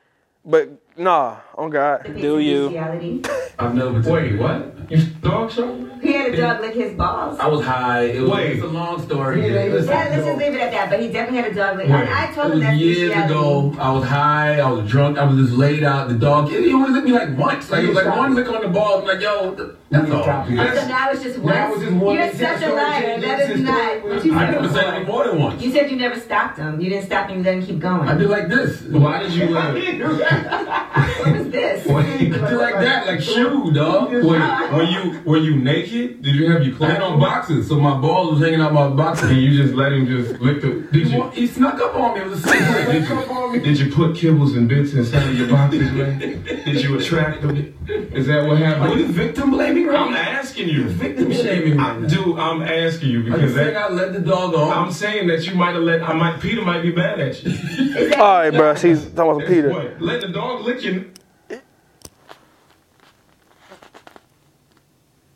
But 0.46 0.70
nah, 1.04 1.38
on 1.56 1.70
God. 1.70 2.16
Do 2.20 2.40
you? 2.40 2.78
I've 3.60 3.76
never 3.76 4.02
Wait, 4.12 4.40
what? 4.40 4.92
You 4.92 5.06
dog 5.22 5.52
show? 5.52 5.88
He 6.02 6.14
had 6.14 6.34
a 6.34 6.38
dog 6.38 6.62
lick 6.62 6.74
his 6.74 6.94
balls. 6.94 7.40
I 7.40 7.48
was 7.48 7.64
high. 7.64 8.06
It 8.06 8.22
was 8.22 8.32
Wait. 8.32 8.54
it's 8.54 8.64
a 8.64 8.68
long 8.68 9.02
story. 9.04 9.42
Yeah, 9.42 9.66
Yeah, 9.66 9.74
let's 9.76 9.86
just 9.88 10.38
leave 10.40 10.54
it 10.56 10.60
at 10.60 10.72
that. 10.72 10.90
But 10.90 11.00
he 11.00 11.10
definitely 11.10 11.42
had 11.44 11.52
a 11.52 11.56
dog 11.56 11.78
lick. 11.78 11.88
Wait. 11.88 11.94
I, 11.96 12.30
I 12.30 12.34
told 12.34 12.48
It 12.48 12.54
him 12.54 12.60
was 12.60 12.62
that's 12.64 12.78
years 12.80 13.12
ago. 13.26 13.76
I 13.80 13.92
was 13.92 14.04
high. 14.04 14.60
I 14.60 14.70
was 14.70 14.90
drunk. 14.90 15.18
I 15.20 15.26
was 15.26 15.38
just 15.46 15.58
laid 15.58 15.84
out. 15.84 16.10
The 16.10 16.16
dog. 16.16 16.50
He 16.50 16.74
only 16.74 16.92
licked 16.92 17.06
me 17.06 17.14
like 17.14 17.38
once. 17.38 17.70
Like 17.70 17.84
it 17.84 17.88
was 17.88 17.96
like 17.96 18.18
one 18.18 18.34
lick 18.36 18.50
on 18.50 18.62
the 18.64 18.68
balls. 18.70 19.02
I'm 19.04 19.08
like, 19.08 19.22
yo, 19.22 19.76
that's 19.92 20.12
all. 20.12 20.24
So 20.24 20.88
now 20.88 21.12
it's 21.12 21.24
just 21.24 21.38
once. 21.40 21.56
Now 21.56 21.74
it's 21.74 21.82
just 21.84 21.94
one. 21.94 22.16
You're 22.16 22.34
such 22.34 22.64
a 22.64 22.74
liar. 22.74 23.22
That 23.22 23.22
is 23.22 23.22
That 23.22 23.40
It's 23.40 23.50
is 23.50 23.50
just 23.50 23.64
not. 23.64 24.04
What 24.04 24.26
you 24.26 24.34
I 24.34 24.52
never 24.52 24.70
said 24.70 25.02
it 25.02 25.08
more 25.08 25.28
than 25.28 25.40
once. 25.40 25.62
You 25.62 25.72
said 25.72 25.92
you 25.92 25.98
never 25.98 26.20
stopped 26.20 26.58
him. 26.58 26.82
You 26.82 26.90
didn't 26.90 27.06
stop 27.06 27.30
him. 27.30 27.38
You 27.38 27.44
let 27.44 27.54
him 27.56 27.66
keep 27.66 27.80
going. 27.80 28.10
I 28.10 28.18
did 28.18 28.30
like 28.30 28.48
this. 28.50 28.82
Why 28.82 29.22
did 29.22 29.34
you? 29.34 29.52
Uh, 29.62 30.88
What 30.94 31.38
was 31.38 31.50
this? 31.50 31.86
wait, 31.86 32.34
I 32.34 32.50
like 32.52 32.76
that, 32.76 33.08
like 33.08 33.22
shoe, 33.22 33.72
dog. 33.72 34.12
wait, 34.12 34.24
were 34.74 34.84
you 34.84 35.22
were 35.26 35.38
you 35.38 35.56
naked? 35.56 36.22
Did 36.22 36.36
you 36.36 36.52
have 36.52 36.64
your 36.64 36.74
I 36.76 36.78
clothes 36.78 36.92
had 36.94 37.02
on 37.02 37.14
on? 37.14 37.20
boxes, 37.20 37.68
so 37.68 37.80
my 37.80 37.98
balls 38.00 38.34
was 38.34 38.42
hanging 38.42 38.62
out 38.62 38.74
my 38.74 38.90
boxes. 38.90 39.30
And 39.32 39.42
you 39.42 39.62
just 39.62 39.74
let 39.74 39.94
him 39.94 40.06
just 40.08 40.40
lick 40.42 40.62
the? 40.62 40.82
Did 40.92 41.08
He, 41.08 41.16
you? 41.16 41.30
he 41.30 41.48
snuck 41.48 41.80
up 41.80 41.96
on 41.96 42.16
me. 42.16 42.22
It 42.22 42.28
was 42.28 42.42
the 42.44 42.50
same 42.50 42.62
thing. 42.62 43.02
Did 43.02 43.10
you, 43.10 43.60
did 43.62 43.80
you 43.80 43.92
put 43.94 44.16
kibbles 44.16 44.58
and 44.58 44.68
bits 44.68 44.94
inside 44.94 45.28
of 45.30 45.38
your 45.38 45.48
boxes, 45.50 45.92
man? 45.92 46.20
Did 46.20 46.82
you 46.84 46.98
attract 46.98 47.42
them? 47.42 47.78
Is 47.88 48.28
that 48.28 48.46
what 48.48 48.58
happened? 48.58 48.84
Are 48.94 48.98
you 48.98 49.08
victim 49.08 49.52
blaming 49.52 49.88
right 49.88 49.98
I'm 50.00 50.12
now? 50.12 50.18
asking 50.20 50.70
you. 50.70 50.88
Victim 50.90 51.32
shaming 51.32 51.78
right 51.78 51.92
I, 51.96 52.00
now. 52.00 52.08
dude, 52.08 52.38
I'm 52.40 52.62
asking 52.62 53.10
you 53.10 53.20
Are 53.20 53.24
you 53.24 53.32
because 53.34 53.54
that, 53.56 53.76
I 53.76 53.90
let 53.90 54.14
the 54.14 54.20
dog 54.20 54.54
on? 54.54 54.72
I'm 54.72 54.92
saying 54.92 55.28
that 55.28 55.46
you 55.48 55.56
might 55.56 55.74
have 55.74 55.84
let. 55.84 56.02
I 56.04 56.14
might. 56.14 56.40
Peter 56.42 56.62
might 56.62 56.82
be 56.82 56.92
mad 56.94 57.20
at 57.20 57.44
you. 57.44 58.14
All 58.16 58.40
right, 58.40 58.50
bro. 58.52 58.76
She's 58.76 59.06
talking 59.12 59.36
about 59.42 59.48
Peter. 59.48 59.70
What? 59.72 60.02
Let 60.02 60.22
the 60.22 60.28
dog 60.30 60.62
lick 60.62 60.71
you. 60.80 61.12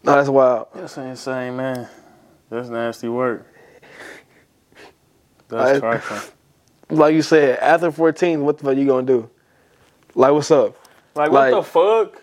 No, 0.03 0.13
that's 0.15 0.29
wild. 0.29 0.67
That's 0.75 0.97
insane, 0.97 1.55
man. 1.57 1.87
That's 2.49 2.69
nasty 2.69 3.07
work. 3.07 3.47
That's 5.47 5.77
I- 5.77 5.79
trifling. 5.79 6.21
Like 6.91 7.15
you 7.15 7.23
said, 7.23 7.57
after 7.57 7.91
14, 7.91 8.45
what 8.45 8.59
the 8.59 8.63
fuck 8.65 8.77
you 8.77 8.85
gonna 8.85 9.07
do? 9.07 9.27
Like, 10.13 10.31
what's 10.33 10.51
up? 10.51 10.75
Like, 11.15 11.31
Like- 11.31 11.51
what 11.53 11.63
the 11.63 11.63
fuck? 11.63 12.21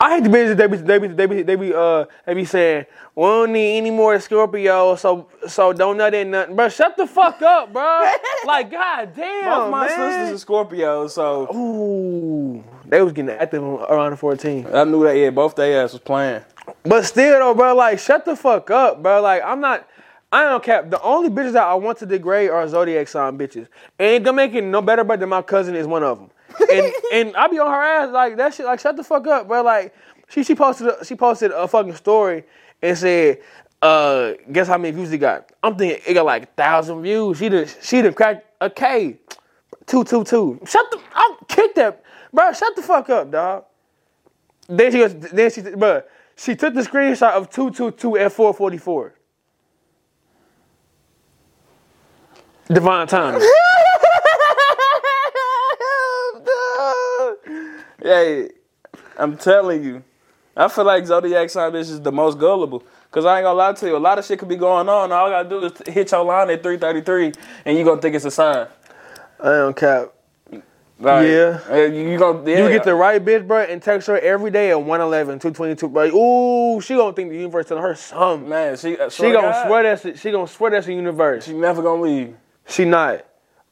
I 0.00 0.14
hate 0.14 0.24
the 0.24 0.30
bitches. 0.30 0.56
They 0.56 0.66
be, 0.68 0.76
they 0.76 0.98
be, 0.98 1.08
they 1.08 1.26
be, 1.26 1.42
they 1.42 1.56
be, 1.56 1.74
uh, 1.74 2.04
they 2.24 2.34
be 2.34 2.44
saying, 2.44 2.86
"We 3.16 3.24
don't 3.24 3.52
need 3.52 3.78
any 3.78 3.90
more 3.90 4.18
Scorpio, 4.20 4.94
so, 4.94 5.28
so 5.48 5.72
don't 5.72 5.96
nut 5.96 6.14
in 6.14 6.30
nothing, 6.30 6.54
bro. 6.54 6.68
Shut 6.68 6.96
the 6.96 7.06
fuck 7.06 7.42
up, 7.42 7.72
bro. 7.72 8.04
like, 8.46 8.70
god 8.70 9.12
damn, 9.16 9.44
Both 9.44 9.70
my 9.72 9.86
man. 9.88 10.30
sisters 10.30 10.42
are 10.42 10.46
Scorpios, 10.46 11.10
so 11.10 11.52
Ooh, 11.54 12.62
they 12.86 13.02
was 13.02 13.12
getting 13.12 13.30
active 13.30 13.62
around 13.62 14.12
the 14.12 14.16
14. 14.16 14.68
I 14.72 14.84
knew 14.84 15.02
that. 15.04 15.16
Yeah, 15.16 15.30
both 15.30 15.56
their 15.56 15.82
ass 15.82 15.92
was 15.92 16.00
playing. 16.02 16.42
But 16.84 17.04
still, 17.04 17.38
though, 17.38 17.54
bro, 17.54 17.74
like, 17.74 17.98
shut 17.98 18.24
the 18.24 18.36
fuck 18.36 18.70
up, 18.70 19.02
bro. 19.02 19.20
Like, 19.20 19.42
I'm 19.44 19.60
not. 19.60 19.88
I 20.30 20.44
don't 20.44 20.62
cap. 20.62 20.90
The 20.90 21.00
only 21.02 21.30
bitches 21.30 21.52
that 21.54 21.64
I 21.64 21.74
want 21.74 21.98
to 21.98 22.06
degrade 22.06 22.50
are 22.50 22.68
zodiac 22.68 23.08
sign 23.08 23.38
bitches, 23.38 23.66
and 23.98 24.08
it 24.14 24.22
don't 24.22 24.36
make 24.36 24.54
it 24.54 24.62
no 24.62 24.82
better. 24.82 25.02
But 25.02 25.20
than 25.20 25.30
my 25.30 25.42
cousin 25.42 25.74
is 25.74 25.86
one 25.86 26.02
of 26.04 26.18
them, 26.18 26.30
and 26.60 26.92
and 27.12 27.36
I 27.36 27.48
be 27.48 27.58
on 27.58 27.70
her 27.70 27.82
ass 27.82 28.10
like 28.12 28.36
that 28.36 28.54
shit. 28.54 28.66
Like, 28.66 28.80
shut 28.80 28.96
the 28.96 29.04
fuck 29.04 29.26
up, 29.26 29.48
bro. 29.48 29.62
Like, 29.62 29.94
she 30.28 30.42
she 30.42 30.54
posted 30.54 30.88
a, 30.88 31.04
she 31.04 31.14
posted 31.14 31.50
a 31.52 31.66
fucking 31.68 31.94
story 31.96 32.44
and 32.82 32.96
said, 32.96 33.40
uh, 33.82 34.32
guess 34.52 34.68
how 34.68 34.78
many 34.78 34.94
views 34.94 35.12
it 35.12 35.18
got? 35.18 35.50
I'm 35.62 35.76
thinking 35.76 36.00
it 36.06 36.14
got 36.14 36.26
like 36.26 36.42
a 36.44 36.46
thousand 36.46 37.02
views. 37.02 37.38
She 37.38 37.48
done 37.48 37.66
she 37.82 38.02
done 38.02 38.14
cracked 38.14 38.46
a 38.60 38.70
K, 38.70 39.18
two 39.86 40.04
two 40.04 40.24
two. 40.24 40.60
Shut 40.66 40.90
the. 40.90 41.00
I'll 41.14 41.36
kick 41.48 41.74
that, 41.76 42.02
bro. 42.32 42.52
Shut 42.52 42.74
the 42.76 42.82
fuck 42.82 43.08
up, 43.10 43.30
dog. 43.30 43.64
Then 44.68 44.92
she 44.92 44.98
goes, 44.98 45.14
then 45.14 45.50
she, 45.50 45.62
bro, 45.62 46.02
she 46.36 46.54
took 46.54 46.74
the 46.74 46.82
screenshot 46.82 47.32
of 47.32 47.48
222 47.50 48.18
at 48.18 48.32
444. 48.32 49.14
Divine 52.68 53.06
timing. 53.06 53.40
Hey, 58.02 58.50
I'm 59.16 59.36
telling 59.36 59.82
you, 59.82 60.04
I 60.56 60.68
feel 60.68 60.84
like 60.84 61.06
zodiac 61.06 61.50
sign 61.50 61.72
bitch 61.72 61.80
is 61.80 62.00
the 62.00 62.12
most 62.12 62.38
gullible. 62.38 62.82
Cause 63.10 63.24
I 63.24 63.38
ain't 63.38 63.44
gonna 63.44 63.56
lie 63.58 63.72
to 63.72 63.86
you, 63.86 63.96
a 63.96 63.98
lot 63.98 64.18
of 64.18 64.24
shit 64.26 64.38
could 64.38 64.48
be 64.48 64.56
going 64.56 64.88
on. 64.88 65.10
All 65.10 65.26
I 65.26 65.30
gotta 65.42 65.48
do 65.48 65.64
is 65.64 65.72
hit 65.94 66.12
your 66.12 66.24
line 66.24 66.50
at 66.50 66.62
3:33, 66.62 67.34
and 67.64 67.76
you 67.78 67.84
gonna 67.84 68.00
think 68.00 68.14
it's 68.14 68.26
a 68.26 68.30
sign. 68.30 68.66
I 69.40 69.48
don't 69.50 69.74
cap. 69.74 70.12
Like, 71.00 71.26
Yeah. 71.26 71.86
You, 71.86 72.10
you 72.10 72.18
gonna 72.18 72.48
yeah. 72.50 72.58
You 72.64 72.68
get 72.68 72.84
the 72.84 72.94
right 72.94 73.24
bitch, 73.24 73.46
bro, 73.46 73.62
and 73.62 73.80
text 73.82 74.08
her 74.08 74.18
every 74.18 74.50
day 74.50 74.70
at 74.70 74.78
111, 74.82 75.38
222. 75.38 75.88
Bro, 75.88 76.06
ooh, 76.14 76.80
she 76.80 76.96
gonna 76.96 77.14
think 77.14 77.30
the 77.30 77.36
universe 77.36 77.66
telling 77.66 77.82
her 77.82 77.94
something. 77.94 78.48
man. 78.48 78.76
She 78.76 78.96
She 79.08 79.22
gonna 79.32 79.52
God, 79.52 79.66
swear 79.66 79.82
that's 79.96 80.20
she 80.20 80.30
gonna 80.30 80.46
swear 80.46 80.70
that's 80.72 80.86
the 80.86 80.94
universe. 80.94 81.46
She 81.46 81.54
never 81.54 81.82
gonna 81.82 82.02
leave. 82.02 82.36
She 82.66 82.84
not. 82.84 83.24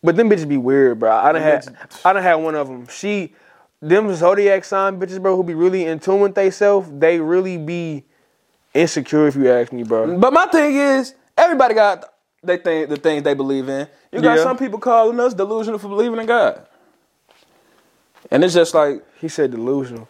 But 0.03 0.17
them 0.17 0.31
bitches 0.31 0.49
be 0.49 0.57
weird, 0.57 1.01
bro. 1.01 1.11
I 1.11 1.33
done 1.33 1.43
had 1.43 1.65
Them 1.65 1.77
I 2.05 2.13
done 2.15 2.23
had 2.23 2.37
one 2.37 2.55
of 2.55 2.69
them. 2.69 2.87
She 2.89 3.35
them 3.81 4.15
zodiac 4.15 4.65
sign 4.65 4.99
bitches, 4.99 5.21
bro, 5.21 5.37
who 5.37 5.43
be 5.45 5.55
really 5.55 5.85
in 5.85 5.99
tune 5.99 6.21
with 6.21 6.35
they 6.35 6.51
they 6.99 7.21
really 7.21 7.59
be 7.59 8.05
insecure 8.75 9.27
if 9.27 9.37
you 9.37 9.51
ask 9.51 9.73
me, 9.73 9.83
bro. 9.83 10.19
But 10.19 10.33
my 10.33 10.47
thing 10.47 10.75
is, 10.77 11.15
everybody 11.37 11.75
got 11.75 12.05
they 12.43 12.57
think 12.59 12.89
the 12.89 12.97
things 12.97 13.23
they 13.23 13.35
believe 13.35 13.69
in. 13.69 13.89
You 14.13 14.21
got 14.23 14.37
Yeah. 14.39 14.43
some 14.45 14.57
people 14.57 14.79
calling 14.79 15.19
us 15.21 15.35
delusional 15.35 15.79
for 15.79 15.89
believing 15.89 16.21
in 16.21 16.27
God, 16.27 16.67
and 18.31 18.45
it's 18.45 18.55
just 18.55 18.75
like 18.75 19.03
He 19.21 19.29
said 19.29 19.51
delusional. 19.51 20.09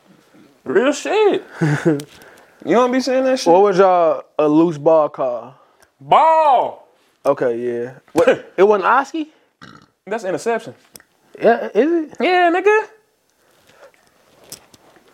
real 0.65 0.93
shit. 0.93 1.45
you 1.87 1.99
don't 2.65 2.93
be 2.93 3.01
saying 3.01 3.25
that 3.25 3.39
shit. 3.39 3.53
What 3.53 3.63
was 3.63 3.79
y'all 3.79 4.25
a 4.39 4.49
loose 4.49 4.79
ball 4.79 5.09
call? 5.09 5.55
Ball. 6.01 6.87
Okay, 7.25 7.57
yeah. 7.59 7.95
What 8.13 8.29
it 8.57 8.63
wasn't 8.63 8.85
Oski? 8.87 9.33
That's 10.07 10.25
interception. 10.25 10.75
Yeah, 11.41 11.69
is 11.75 12.11
it? 12.13 12.17
Yeah, 12.21 12.51
nigga. 12.53 12.89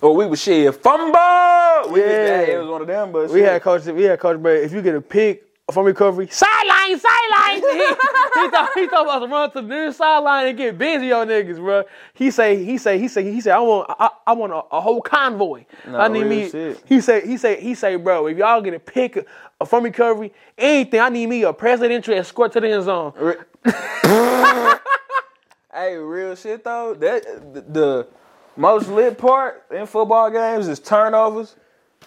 Or 0.02 0.16
we 0.16 0.26
was 0.26 0.42
shit. 0.42 0.74
Fumble. 0.82 1.92
We, 1.92 2.00
Yeah. 2.00 2.40
it 2.40 2.58
was 2.58 2.68
one 2.68 2.80
of 2.82 2.88
them. 2.88 3.12
But 3.12 3.30
We 3.30 3.40
shit. 3.40 3.48
had 3.52 3.62
coach. 3.62 3.84
We 3.86 4.02
had 4.02 4.18
coach. 4.18 4.42
But 4.42 4.56
if 4.56 4.72
you 4.72 4.82
get 4.82 4.96
a 4.96 5.00
pick 5.00 5.44
from 5.72 5.86
recovery, 5.86 6.26
sideline, 6.28 6.98
sideline. 6.98 7.60
he, 7.72 7.78
he 7.78 8.50
thought 8.50 8.70
he 8.74 8.86
thought 8.88 9.04
about 9.06 9.18
to 9.20 9.28
run 9.28 9.50
to 9.52 9.86
the 9.86 9.92
sideline 9.92 10.48
and 10.48 10.58
get 10.58 10.76
busy 10.76 11.12
on 11.12 11.28
niggas, 11.28 11.56
bro. 11.56 11.84
He 12.14 12.32
say 12.32 12.62
he 12.64 12.78
say 12.78 12.98
he 12.98 13.06
say 13.06 13.22
he 13.22 13.40
say 13.40 13.52
I 13.52 13.60
want 13.60 13.88
I, 13.98 14.10
I 14.26 14.32
want 14.32 14.52
a, 14.52 14.62
a 14.72 14.80
whole 14.80 15.00
convoy. 15.00 15.64
I 15.86 16.08
need 16.08 16.26
me. 16.26 16.50
shit. 16.50 16.82
He 16.84 17.00
say 17.00 17.24
he 17.26 17.36
say 17.36 17.60
he 17.60 17.74
say, 17.76 17.94
bro. 17.96 18.26
If 18.26 18.38
y'all 18.38 18.60
get 18.60 18.74
a 18.74 18.80
pick 18.80 19.24
uh, 19.60 19.64
from 19.64 19.84
recovery, 19.84 20.32
anything, 20.58 21.00
I 21.00 21.08
need 21.10 21.28
me 21.28 21.44
a 21.44 21.52
president 21.52 22.04
presidential 22.04 22.14
escort 22.14 22.52
to 22.52 22.60
the 22.60 22.70
end 22.70 22.84
zone. 22.84 23.12
Hey, 25.74 25.96
real 25.96 26.36
shit 26.36 26.64
though. 26.64 26.92
That 26.92 27.24
the, 27.54 27.60
the 27.62 28.08
most 28.56 28.88
lit 28.88 29.18
part 29.18 29.64
in 29.70 29.86
football 29.86 30.30
games 30.30 30.68
is 30.68 30.78
turnovers 30.80 31.56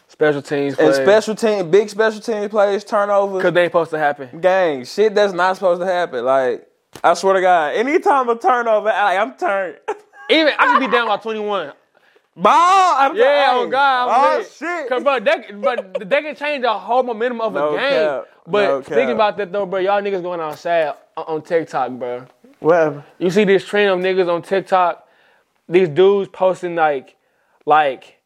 Special 0.07 0.41
teams 0.41 0.77
and 0.79 0.93
special 0.95 1.35
team, 1.35 1.69
big 1.71 1.89
special 1.89 2.21
team 2.21 2.47
plays, 2.47 2.83
turnovers. 2.83 3.41
Cause 3.41 3.53
they 3.53 3.63
ain't 3.63 3.71
supposed 3.71 3.91
to 3.91 3.97
happen. 3.99 4.39
gang, 4.39 4.85
shit 4.85 5.13
that's 5.13 5.33
not 5.33 5.55
supposed 5.55 5.81
to 5.81 5.85
happen. 5.87 6.23
Like, 6.23 6.67
I 7.03 7.13
swear 7.15 7.33
to 7.33 7.41
God, 7.41 7.75
anytime 7.75 8.29
a 8.29 8.37
turnover, 8.37 8.85
like, 8.85 9.19
I'm 9.19 9.33
turned. 9.33 9.77
Even 10.29 10.53
I 10.57 10.67
could 10.67 10.79
be 10.79 10.87
down 10.87 11.07
by 11.07 11.17
21. 11.17 11.73
Ball! 12.37 12.51
I'm 12.97 13.15
Yeah, 13.15 13.51
oh 13.55 13.67
God, 13.69 14.09
I'm 14.09 14.21
Oh 14.23 14.37
lit. 14.39 14.51
shit! 14.51 14.89
Cause 14.89 15.03
bro, 15.03 15.19
that, 15.19 15.61
but 15.61 16.09
they 16.09 16.21
can 16.21 16.35
change 16.35 16.63
the 16.63 16.73
whole 16.73 17.03
momentum 17.03 17.41
of 17.41 17.53
No 17.53 17.73
a 17.73 17.77
game. 17.79 17.89
cap. 17.91 18.25
But 18.47 18.67
No 18.67 18.81
thinking 18.81 19.07
cap. 19.07 19.15
about 19.15 19.37
that 19.37 19.51
though, 19.51 19.65
bro, 19.65 19.79
y'all 19.79 20.01
niggas 20.01 20.21
going 20.21 20.39
outside 20.39 20.93
on, 21.17 21.25
on 21.27 21.41
TikTok, 21.41 21.91
bro. 21.91 22.25
Whatever. 22.59 23.03
You 23.19 23.29
see 23.29 23.43
this 23.45 23.65
trend 23.65 23.89
of 23.89 23.99
niggas 23.99 24.29
on 24.33 24.41
TikTok, 24.41 25.04
these 25.67 25.89
dudes 25.89 26.29
posting 26.31 26.75
like, 26.75 27.15
like, 27.65 28.19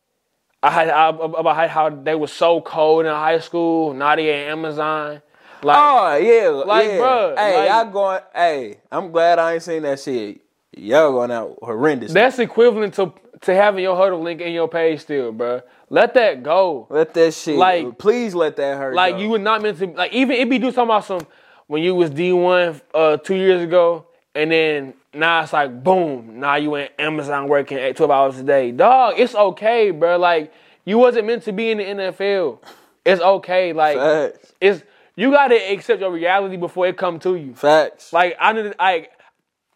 I 0.62 0.72
had 0.72 0.90
I, 0.90 1.08
about 1.10 1.70
how- 1.70 1.90
they 1.90 2.16
were 2.16 2.28
so 2.28 2.60
cold 2.62 3.06
in 3.06 3.12
high 3.12 3.40
school. 3.40 3.94
They 3.94 4.46
at 4.46 4.52
Amazon. 4.52 5.22
Like, 5.64 5.78
Oh 5.78 6.16
yeah, 6.18 6.48
Like, 6.50 6.88
yeah. 6.88 6.98
bruh, 6.98 7.38
Hey, 7.38 7.58
like- 7.58 7.70
y'all 7.70 7.92
going? 7.92 8.22
Hey, 8.34 8.78
I'm 8.92 9.12
glad 9.12 9.40
I 9.40 9.54
ain't 9.54 9.64
seen 9.64 9.84
that 9.84 10.00
shit. 10.00 10.42
Y'all 10.78 11.12
going 11.12 11.32
out 11.32 11.58
horrendous. 11.62 12.14
that's 12.14 12.40
equivalent 12.40 12.94
to 12.96 13.14
to 13.42 13.56
having 13.56 13.84
your 13.84 13.96
Hudl 13.96 14.22
link 14.22 14.42
in 14.42 14.52
your 14.52 14.68
page 14.68 15.00
still, 15.00 15.32
bro. 15.32 15.62
Let 15.90 16.14
that 16.16 16.44
go. 16.44 16.88
let 16.90 17.14
that 17.14 17.34
shit. 17.34 17.56
like- 17.58 17.98
please 17.98 18.36
let 18.36 18.56
that 18.58 18.78
hurt. 18.78 18.94
Like 18.96 19.16
go. 19.16 19.22
you 19.22 19.30
were 19.30 19.40
not 19.40 19.62
meant 19.62 19.80
to 19.80 19.88
like 19.88 20.14
even 20.14 20.36
if 20.36 20.50
be 20.50 20.60
do 20.60 20.68
something 20.72 20.84
about 20.96 21.06
some 21.06 21.26
when 21.68 21.82
you 21.84 21.96
was 21.96 22.10
D 22.10 22.32
one 22.34 22.80
uh 22.94 23.18
two 23.18 23.36
years 23.36 23.62
ago 23.62 24.06
and 24.36 24.52
then 24.52 24.94
now 25.14 25.42
it's 25.42 25.54
like 25.54 25.84
boom 25.84 26.40
now 26.40 26.56
you 26.56 26.76
in 26.76 26.88
Amazon 27.00 27.48
working 27.48 27.78
at 27.78 27.96
12 27.96 28.12
hours 28.12 28.40
a 28.40 28.44
day 28.44 28.72
dog 28.72 29.16
it's 29.18 29.36
okay 29.36 29.92
bro 29.92 30.18
like 30.18 30.54
you 30.86 30.98
wasn't 30.98 31.26
meant 31.26 31.44
to 31.44 31.52
be 31.52 31.72
in 31.72 31.78
the 31.80 31.84
NFL 31.84 32.60
it's 33.06 33.22
okay 33.22 33.74
like 33.74 33.98
Facts. 33.98 34.54
it's 34.62 34.84
you 35.16 35.32
gotta 35.32 35.56
accept 35.72 36.02
your 36.02 36.12
reality 36.12 36.58
before 36.58 36.88
it 36.88 36.98
come 36.98 37.20
to 37.20 37.36
you 37.36 37.56
Facts. 37.56 38.14
like 38.14 38.36
I 38.40 38.54
knew 38.54 38.74
like 38.80 39.12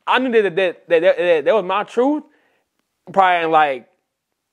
I 0.05 0.19
knew 0.19 0.31
that 0.31 0.55
that 0.55 0.87
that 0.89 1.01
that, 1.01 1.17
that, 1.17 1.45
that 1.45 1.53
was 1.53 1.63
my 1.63 1.83
truth 1.83 2.23
probably 3.11 3.45
in 3.45 3.51
like 3.51 3.89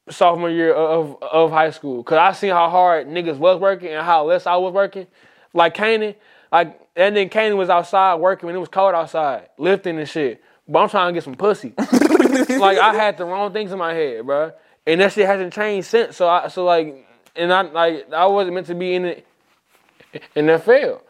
sophomore 0.09 0.51
year 0.51 0.73
of 0.73 1.23
of 1.23 1.51
high 1.51 1.71
school. 1.71 2.03
Cause 2.03 2.19
I 2.19 2.33
seen 2.33 2.51
how 2.51 2.69
hard 2.69 3.07
niggas 3.07 3.39
was 3.39 3.61
working 3.61 3.89
and 3.89 4.05
how 4.05 4.25
less 4.25 4.47
I 4.47 4.57
was 4.57 4.73
working. 4.73 5.07
Like 5.53 5.75
Kanan, 5.75 6.15
like 6.53 6.81
and 6.97 7.17
then 7.17 7.29
Kanan 7.29 7.57
was 7.57 7.71
outside 7.71 8.17
working 8.17 8.47
when 8.47 8.57
it 8.57 8.59
was 8.59 8.69
cold 8.69 8.95
outside, 8.95 9.49
lifting 9.59 9.99
and 9.99 10.09
shit. 10.09 10.43
But 10.71 10.79
I'm 10.79 10.89
trying 10.89 11.13
to 11.13 11.17
get 11.17 11.25
some 11.25 11.35
pussy. 11.35 11.75
like 11.79 12.79
I 12.79 12.95
had 12.95 13.19
the 13.19 13.25
wrong 13.25 13.53
things 13.53 13.73
in 13.73 13.79
my 13.79 13.93
head, 13.93 14.25
bro. 14.25 14.53
And 14.87 15.01
that 15.01 15.13
shit 15.13 15.27
hasn't 15.27 15.53
changed 15.53 15.89
since. 15.89 16.17
So 16.17 16.29
I 16.29 16.49
so 16.49 16.65
like 16.65 17.07
and 17.37 17.53
I 17.53 17.63
like 17.63 18.13
I 18.13 18.27
wasn't 18.27 18.55
meant 18.55 18.69
to 18.69 18.75
be 18.75 18.95
in 18.95 19.05
it 19.05 19.27
in 20.35 20.47
the 20.47 20.59
field. 20.59 21.01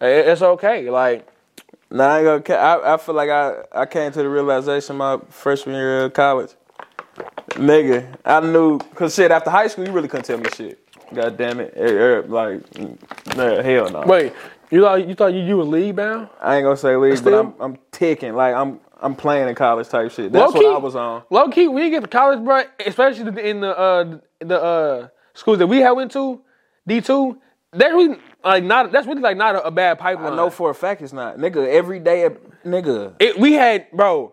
It's 0.00 0.42
okay. 0.42 0.90
Like 0.90 1.28
Nah, 1.92 2.04
I 2.06 2.18
ain't 2.18 2.46
gonna. 2.46 2.58
I, 2.60 2.94
I 2.94 2.96
feel 2.98 3.16
like 3.16 3.30
I, 3.30 3.64
I 3.72 3.86
came 3.86 4.12
to 4.12 4.22
the 4.22 4.28
realization 4.28 4.96
my 4.96 5.18
freshman 5.28 5.74
year 5.74 6.04
of 6.04 6.12
college. 6.12 6.50
Nigga, 7.50 8.16
I 8.24 8.40
knew, 8.40 8.78
cause 8.94 9.14
shit, 9.14 9.32
after 9.32 9.50
high 9.50 9.66
school, 9.66 9.86
you 9.86 9.92
really 9.92 10.06
couldn't 10.06 10.24
tell 10.24 10.38
me 10.38 10.48
shit. 10.54 10.78
God 11.12 11.36
damn 11.36 11.58
it. 11.58 11.74
Er, 11.76 12.20
er, 12.20 12.22
like, 12.22 12.78
nah, 13.36 13.60
hell 13.60 13.90
no. 13.90 14.02
wait, 14.02 14.32
you 14.70 14.82
thought 14.82 15.08
you 15.08 15.14
thought 15.16 15.34
you, 15.34 15.40
you 15.40 15.56
was 15.56 15.66
league 15.66 15.96
bound? 15.96 16.28
I 16.40 16.56
ain't 16.56 16.64
gonna 16.64 16.76
say 16.76 16.94
league, 16.94 17.22
but 17.24 17.34
I'm, 17.34 17.54
I'm 17.58 17.78
ticking. 17.90 18.34
Like, 18.34 18.54
I'm 18.54 18.78
I'm 19.02 19.14
playing 19.16 19.48
in 19.48 19.54
college 19.54 19.88
type 19.88 20.10
shit. 20.12 20.32
That's 20.32 20.52
Low-key- 20.54 20.66
what 20.66 20.74
I 20.76 20.78
was 20.78 20.96
on. 20.96 21.22
Low 21.30 21.48
key, 21.48 21.68
when 21.68 21.84
you 21.84 21.90
get 21.90 22.02
to 22.02 22.08
college, 22.08 22.44
bro, 22.44 22.62
especially 22.86 23.48
in 23.48 23.60
the 23.60 23.76
uh 23.78 24.18
the 24.40 24.62
uh 24.62 25.08
schools 25.34 25.58
that 25.58 25.66
we 25.66 25.78
had 25.80 25.92
went 25.92 26.12
to, 26.12 26.40
D 26.86 27.00
two, 27.00 27.38
that's 27.72 27.92
really 27.92 28.18
like 28.44 28.64
not 28.64 28.92
that's 28.92 29.06
really 29.06 29.20
like 29.22 29.36
not 29.36 29.54
a, 29.56 29.66
a 29.66 29.70
bad 29.70 29.98
pipeline. 29.98 30.32
I 30.32 30.36
know 30.36 30.50
for 30.50 30.70
a 30.70 30.74
fact 30.74 31.02
it's 31.02 31.12
not. 31.12 31.38
Nigga, 31.38 31.66
every 31.68 31.98
day, 32.00 32.28
nigga. 32.64 33.14
it, 33.18 33.38
we 33.38 33.54
had 33.54 33.86
bro, 33.92 34.32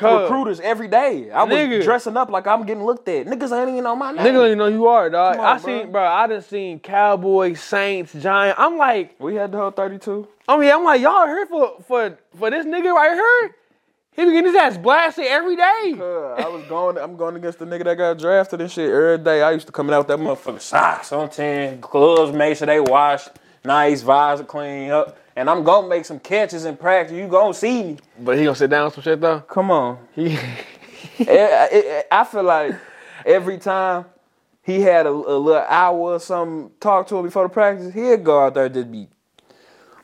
Recruiters 0.00 0.58
every 0.60 0.88
day. 0.88 1.30
I 1.30 1.42
was 1.44 1.52
Nigga. 1.54 1.84
dressing 1.84 2.16
up 2.16 2.30
like 2.30 2.46
I'm 2.46 2.64
getting 2.64 2.82
looked 2.82 3.06
at. 3.10 3.26
Niggas 3.26 3.52
ain't 3.52 3.68
even 3.70 3.84
know 3.84 3.94
my 3.94 4.12
name. 4.12 4.24
Nigga, 4.24 4.32
don't 4.32 4.46
even 4.46 4.58
know 4.58 4.66
you 4.68 4.86
are, 4.86 5.10
dog. 5.10 5.36
On, 5.36 5.44
I 5.44 5.58
bro. 5.58 5.64
seen, 5.66 5.92
bro. 5.92 6.02
I 6.02 6.26
done 6.26 6.40
seen 6.42 6.80
Cowboys, 6.80 7.60
Saints, 7.60 8.14
Giant. 8.14 8.58
I'm 8.58 8.78
like, 8.78 9.16
We 9.20 9.34
had 9.34 9.52
the 9.52 9.58
whole 9.58 9.70
32. 9.70 10.26
I 10.48 10.56
mean, 10.56 10.72
I'm 10.72 10.82
like, 10.82 11.02
y'all 11.02 11.26
here 11.26 11.44
for 11.46 11.76
for 11.86 12.18
for 12.38 12.50
this 12.50 12.64
nigga 12.64 12.92
right 12.94 13.12
here? 13.12 13.54
He 14.14 14.24
be 14.26 14.32
getting 14.32 14.46
his 14.52 14.56
ass 14.56 14.76
blasted 14.76 15.24
every 15.26 15.56
day. 15.56 15.94
Uh, 15.98 16.34
I 16.34 16.46
was 16.48 16.62
going. 16.68 16.98
I'm 16.98 17.16
going 17.16 17.34
against 17.36 17.58
the 17.58 17.64
nigga 17.64 17.84
that 17.84 17.96
got 17.96 18.18
drafted 18.18 18.60
and 18.60 18.70
shit 18.70 18.90
every 18.90 19.18
day. 19.18 19.42
I 19.42 19.52
used 19.52 19.66
to 19.66 19.72
come 19.72 19.88
out 19.90 20.06
with 20.06 20.08
that 20.08 20.18
motherfucker 20.22 20.60
socks 20.60 21.12
on 21.12 21.30
ten, 21.30 21.80
gloves, 21.80 22.32
make 22.36 22.56
sure 22.58 22.66
they 22.66 22.80
washed, 22.80 23.30
nice, 23.64 24.02
visor 24.02 24.44
clean 24.44 24.90
up, 24.90 25.16
and 25.34 25.48
I'm 25.48 25.64
gonna 25.64 25.88
make 25.88 26.04
some 26.04 26.18
catches 26.18 26.66
in 26.66 26.76
practice. 26.76 27.16
You 27.16 27.26
gonna 27.26 27.54
see 27.54 27.82
me? 27.84 27.98
But 28.20 28.36
he 28.36 28.44
gonna 28.44 28.54
sit 28.54 28.68
down 28.68 28.92
some 28.92 29.02
shit 29.02 29.18
though. 29.20 29.40
Come 29.40 29.70
on. 29.70 29.98
He, 30.14 30.36
I- 31.20 31.24
I- 31.30 32.04
I 32.20 32.24
feel 32.24 32.42
like 32.42 32.74
every 33.24 33.56
time 33.56 34.04
he 34.62 34.82
had 34.82 35.06
a, 35.06 35.10
a 35.10 35.10
little 35.38 35.56
hour 35.66 35.96
or 35.98 36.20
something 36.20 36.70
talk 36.80 37.06
to 37.08 37.16
him 37.16 37.24
before 37.24 37.44
the 37.44 37.48
practice, 37.48 37.94
he'd 37.94 38.22
go 38.22 38.40
out 38.44 38.52
there 38.54 38.66
and 38.66 38.74
just 38.74 38.92
be 38.92 39.08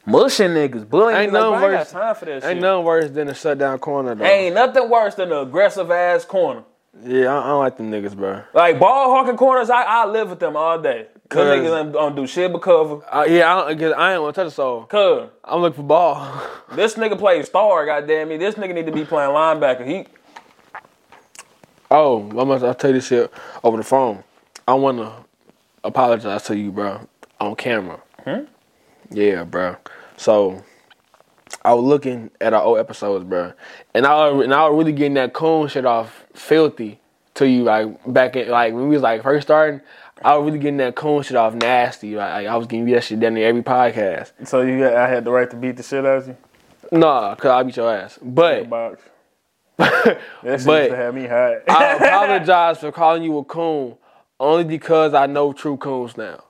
mushing 0.08 0.50
niggas, 0.50 0.88
bullying. 0.88 1.16
Ain't 1.20 1.32
niggas. 1.32 1.32
Like, 1.32 1.32
nothing 1.32 1.50
bro, 1.50 1.52
I 1.52 1.54
ain't 1.54 1.72
worse- 1.78 1.92
got 1.92 2.00
time 2.00 2.14
for 2.14 2.24
that 2.26 2.32
ain't 2.34 2.42
shit. 2.44 2.58
nothing 2.60 2.84
worse 2.84 3.10
than 3.10 3.28
a 3.28 3.34
shutdown 3.34 3.78
corner 3.78 4.14
though. 4.14 4.24
Ain't 4.24 4.54
nothing 4.54 4.88
worse 4.90 5.14
than 5.14 5.32
an 5.32 5.38
aggressive 5.38 5.90
ass 5.90 6.24
corner. 6.24 6.64
Yeah, 7.04 7.32
I, 7.34 7.44
I 7.44 7.46
don't 7.48 7.58
like 7.60 7.76
them 7.76 7.90
niggas, 7.90 8.16
bro. 8.16 8.42
Like 8.54 8.78
ball 8.80 9.10
hawking 9.10 9.36
corners, 9.36 9.70
I, 9.70 9.82
I 9.82 10.06
live 10.06 10.30
with 10.30 10.40
them 10.40 10.56
all 10.56 10.80
day. 10.80 11.06
Cause 11.28 11.44
Cause- 11.44 11.58
niggas 11.58 11.68
don't, 11.70 11.92
don't 11.92 12.16
do 12.16 12.26
shit 12.26 12.50
but 12.52 12.60
cover. 12.62 13.00
Uh, 13.14 13.24
yeah, 13.28 13.54
I 13.54 13.68
don't, 13.68 13.78
'cause 13.78 13.92
I 13.96 14.14
ain't 14.14 14.22
want 14.22 14.34
to 14.34 14.40
touch 14.40 14.48
the 14.50 14.54
soul. 14.54 14.82
Cause 14.84 15.28
I'm 15.44 15.60
looking 15.60 15.76
for 15.76 15.82
ball. 15.86 16.42
this 16.72 16.94
nigga 16.94 17.18
plays 17.18 17.46
star, 17.46 17.84
goddamn 17.86 18.28
me. 18.30 18.36
This 18.38 18.54
nigga 18.56 18.74
need 18.74 18.86
to 18.86 18.92
be 18.92 19.04
playing 19.04 19.30
linebacker. 19.30 19.86
He 19.86 20.06
oh, 21.90 22.28
I 22.40 22.44
must. 22.44 22.64
I'll 22.64 22.74
tell 22.74 22.90
you 22.90 22.94
this 22.96 23.06
shit 23.08 23.32
over 23.62 23.76
the 23.76 23.82
phone. 23.84 24.24
I 24.66 24.74
want 24.74 24.98
to 24.98 25.12
apologize 25.84 26.42
to 26.44 26.56
you, 26.56 26.72
bro, 26.72 27.06
on 27.40 27.56
camera. 27.56 28.00
Hmm? 28.24 28.44
Yeah, 29.10 29.44
bro. 29.44 29.76
So 30.18 30.62
I 31.64 31.72
was 31.72 31.84
looking 31.84 32.30
at 32.40 32.52
our 32.52 32.62
old 32.62 32.78
episodes, 32.78 33.24
bro, 33.24 33.52
and 33.94 34.04
I 34.04 34.28
was- 34.30 34.44
and 34.44 34.52
I 34.52 34.68
was 34.68 34.76
really 34.78 34.92
getting 34.92 35.14
that 35.14 35.32
coon 35.32 35.68
shit 35.68 35.86
off 35.86 36.26
filthy 36.34 37.00
to 37.34 37.48
you, 37.48 37.62
like 37.62 37.88
back 38.12 38.36
in 38.36 38.48
like 38.50 38.74
when 38.74 38.88
we 38.88 38.94
was 38.96 39.02
like 39.02 39.22
first 39.22 39.46
starting. 39.46 39.80
I 40.20 40.36
was 40.36 40.46
really 40.46 40.58
getting 40.58 40.78
that 40.78 40.96
coon 40.96 41.22
shit 41.22 41.36
off 41.36 41.54
nasty. 41.54 42.16
Like, 42.16 42.48
I 42.48 42.56
was 42.56 42.66
getting 42.66 42.88
you 42.88 42.94
that 42.96 43.04
shit 43.04 43.20
down 43.20 43.34
there 43.34 43.48
every 43.48 43.62
podcast. 43.62 44.32
so 44.48 44.62
you 44.62 44.80
got, 44.80 44.94
I 44.96 45.08
had 45.08 45.24
the 45.24 45.30
right 45.30 45.48
to 45.48 45.54
beat 45.56 45.76
the 45.76 45.84
shit 45.84 46.04
out 46.04 46.18
of 46.18 46.26
you. 46.28 46.36
Nah, 46.90 47.36
cause 47.36 47.50
I 47.52 47.62
beat 47.62 47.76
your 47.76 47.94
ass. 47.94 48.18
But 48.20 48.68
Box. 48.68 49.00
That 49.78 50.18
shit 50.42 50.66
But- 50.66 50.88
to 50.88 50.96
have 50.96 51.14
me 51.14 51.26
hot. 51.28 51.58
I 51.68 51.92
apologize 51.94 52.78
for 52.80 52.90
calling 52.90 53.22
you 53.22 53.38
a 53.38 53.44
coon 53.44 53.96
only 54.40 54.64
because 54.64 55.14
I 55.14 55.26
know 55.26 55.52
true 55.52 55.76
coons 55.76 56.16
now. 56.16 56.42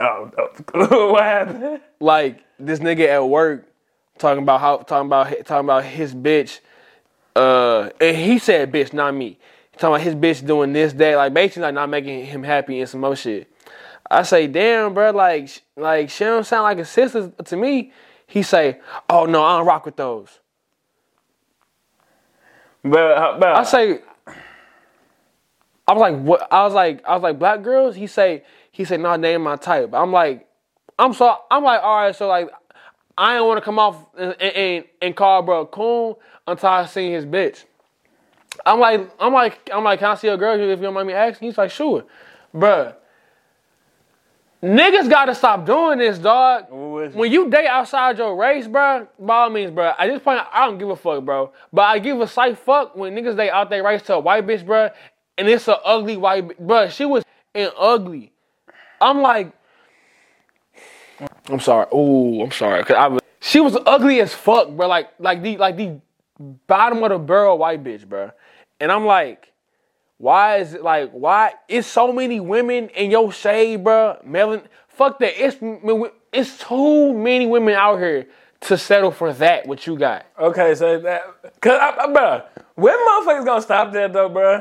Oh, 0.00 0.30
what 1.12 1.22
happened? 1.22 1.80
Like 2.00 2.44
this 2.58 2.78
nigga 2.80 3.06
at 3.08 3.28
work 3.28 3.66
talking 4.18 4.42
about 4.42 4.60
how 4.60 4.78
talking 4.78 5.06
about 5.06 5.28
talking 5.46 5.66
about 5.66 5.84
his 5.84 6.14
bitch. 6.14 6.60
Uh, 7.34 7.90
and 8.00 8.16
he 8.16 8.38
said 8.38 8.72
bitch, 8.72 8.92
not 8.92 9.14
me. 9.14 9.38
Talking 9.76 9.94
about 9.94 10.00
his 10.00 10.14
bitch 10.14 10.46
doing 10.46 10.72
this, 10.72 10.92
that, 10.94 11.16
like 11.16 11.32
basically 11.32 11.62
like 11.62 11.74
not 11.74 11.88
making 11.88 12.26
him 12.26 12.42
happy 12.42 12.80
and 12.80 12.88
some 12.88 13.00
more 13.00 13.16
shit. 13.16 13.50
I 14.10 14.22
say, 14.24 14.48
damn, 14.48 14.92
bro, 14.92 15.12
like, 15.12 15.62
like 15.76 16.10
she 16.10 16.24
don't 16.24 16.44
sound 16.44 16.64
like 16.64 16.78
a 16.78 16.84
sister 16.84 17.32
to 17.44 17.56
me. 17.56 17.92
He 18.26 18.42
say, 18.42 18.80
oh 19.08 19.24
no, 19.26 19.42
I 19.42 19.58
don't 19.58 19.66
rock 19.66 19.86
with 19.86 19.96
those. 19.96 20.40
But, 22.82 23.38
but 23.38 23.56
I 23.56 23.62
say, 23.62 24.00
I 25.86 25.92
was 25.92 26.00
like, 26.00 26.16
what? 26.20 26.52
I 26.52 26.64
was 26.64 26.74
like, 26.74 27.04
I 27.06 27.14
was 27.14 27.22
like, 27.22 27.38
black 27.38 27.62
girls. 27.62 27.96
He 27.96 28.06
say, 28.06 28.44
he 28.70 28.84
said, 28.84 29.00
no, 29.00 29.16
they 29.16 29.34
ain't 29.34 29.42
my 29.42 29.56
type. 29.56 29.90
I'm 29.92 30.12
like, 30.12 30.46
I'm 30.98 31.12
so, 31.12 31.36
I'm 31.50 31.64
like, 31.64 31.82
all 31.82 32.02
right, 32.02 32.14
so 32.14 32.28
like, 32.28 32.50
I 33.16 33.36
ain't 33.36 33.44
want 33.44 33.58
to 33.58 33.62
come 33.62 33.78
off 33.78 34.06
and, 34.16 34.34
and 34.40 34.84
and 35.02 35.14
call 35.14 35.42
bro 35.42 35.66
coon 35.66 36.14
until 36.46 36.68
I 36.70 36.86
seen 36.86 37.12
his 37.12 37.26
bitch. 37.26 37.64
I'm 38.64 38.80
like, 38.80 39.10
I'm 39.20 39.32
like, 39.32 39.68
I'm 39.72 39.84
like, 39.84 39.98
can 39.98 40.08
I 40.08 40.14
see 40.14 40.28
a 40.28 40.36
girl 40.36 40.58
if 40.58 40.78
you 40.78 40.84
don't 40.84 40.94
mind 40.94 41.06
me 41.06 41.12
asking? 41.12 41.48
He's 41.48 41.58
like, 41.58 41.70
sure, 41.70 42.04
bruh. 42.54 42.94
Niggas 44.62 45.08
gotta 45.08 45.34
stop 45.34 45.64
doing 45.64 45.98
this, 45.98 46.18
dog. 46.18 46.70
What 46.70 47.04
is 47.04 47.14
it? 47.14 47.18
When 47.18 47.32
you 47.32 47.48
date 47.48 47.66
outside 47.66 48.18
your 48.18 48.36
race, 48.36 48.66
bro, 48.66 49.06
by 49.18 49.36
all 49.36 49.50
means, 49.50 49.70
bro. 49.70 49.92
At 49.98 50.06
this 50.06 50.22
point, 50.22 50.40
I 50.52 50.66
don't 50.66 50.78
give 50.78 50.90
a 50.90 50.96
fuck, 50.96 51.24
bro. 51.24 51.52
But 51.72 51.82
I 51.82 51.98
give 51.98 52.20
a 52.20 52.26
slight 52.26 52.58
fuck 52.58 52.94
when 52.94 53.14
niggas 53.14 53.36
date 53.36 53.50
out 53.50 53.70
their 53.70 53.82
race 53.82 54.02
to 54.02 54.14
a 54.14 54.20
white 54.20 54.46
bitch, 54.46 54.64
bro, 54.64 54.90
and 55.38 55.48
it's 55.48 55.68
a 55.68 55.78
ugly 55.80 56.18
white, 56.18 56.58
bro. 56.58 56.88
She 56.88 57.06
was 57.06 57.24
an 57.54 57.70
ugly. 57.78 58.29
I'm 59.00 59.22
like, 59.22 59.52
I'm 61.48 61.60
sorry. 61.60 61.86
Oh, 61.92 62.42
I'm 62.42 62.50
sorry. 62.52 62.84
Cause 62.84 62.96
I 62.96 63.06
was, 63.08 63.20
she 63.40 63.60
was 63.60 63.76
ugly 63.86 64.20
as 64.20 64.34
fuck, 64.34 64.70
bro. 64.70 64.88
Like, 64.88 65.10
like 65.18 65.42
the, 65.42 65.56
like 65.56 65.76
the 65.76 66.00
bottom 66.66 67.02
of 67.02 67.10
the 67.10 67.18
barrel 67.18 67.58
white 67.58 67.82
bitch, 67.82 68.08
bro. 68.08 68.30
And 68.80 68.90
I'm 68.92 69.06
like. 69.06 69.46
Why 70.18 70.58
is 70.58 70.74
it 70.74 70.82
like 70.82 71.12
why 71.12 71.54
it's 71.66 71.86
so 71.88 72.12
many 72.12 72.40
women 72.40 72.90
in 72.90 73.10
your 73.10 73.32
shade, 73.32 73.82
bro? 73.82 74.18
Melon, 74.22 74.60
fuck 74.88 75.18
that. 75.20 75.32
It's 75.42 75.56
it's 76.30 76.58
too 76.58 77.14
many 77.14 77.46
women 77.46 77.74
out 77.74 77.98
here 77.98 78.26
to 78.60 78.76
settle 78.76 79.12
for 79.12 79.32
that. 79.32 79.66
What 79.66 79.86
you 79.86 79.96
got? 79.96 80.26
Okay, 80.38 80.74
so 80.74 81.00
that, 81.00 81.22
cause 81.62 81.72
I, 81.80 82.04
I, 82.04 82.12
bro, 82.12 82.42
when 82.74 82.94
motherfuckers 82.98 83.46
gonna 83.46 83.62
stop 83.62 83.92
that 83.92 84.12
though, 84.12 84.28
bro? 84.28 84.56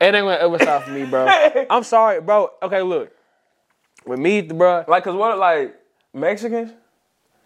It 0.00 0.06
ain't 0.06 0.14
gonna 0.14 0.38
ever 0.38 0.58
stop 0.58 0.82
for 0.82 0.90
me, 0.90 1.04
bro. 1.04 1.26
I'm 1.70 1.84
sorry, 1.84 2.20
bro. 2.20 2.50
Okay, 2.60 2.82
look, 2.82 3.12
with 4.06 4.18
me, 4.18 4.42
bro, 4.42 4.84
Like, 4.88 5.04
cause 5.04 5.14
what, 5.14 5.38
like 5.38 5.74
Mexicans? 6.12 6.72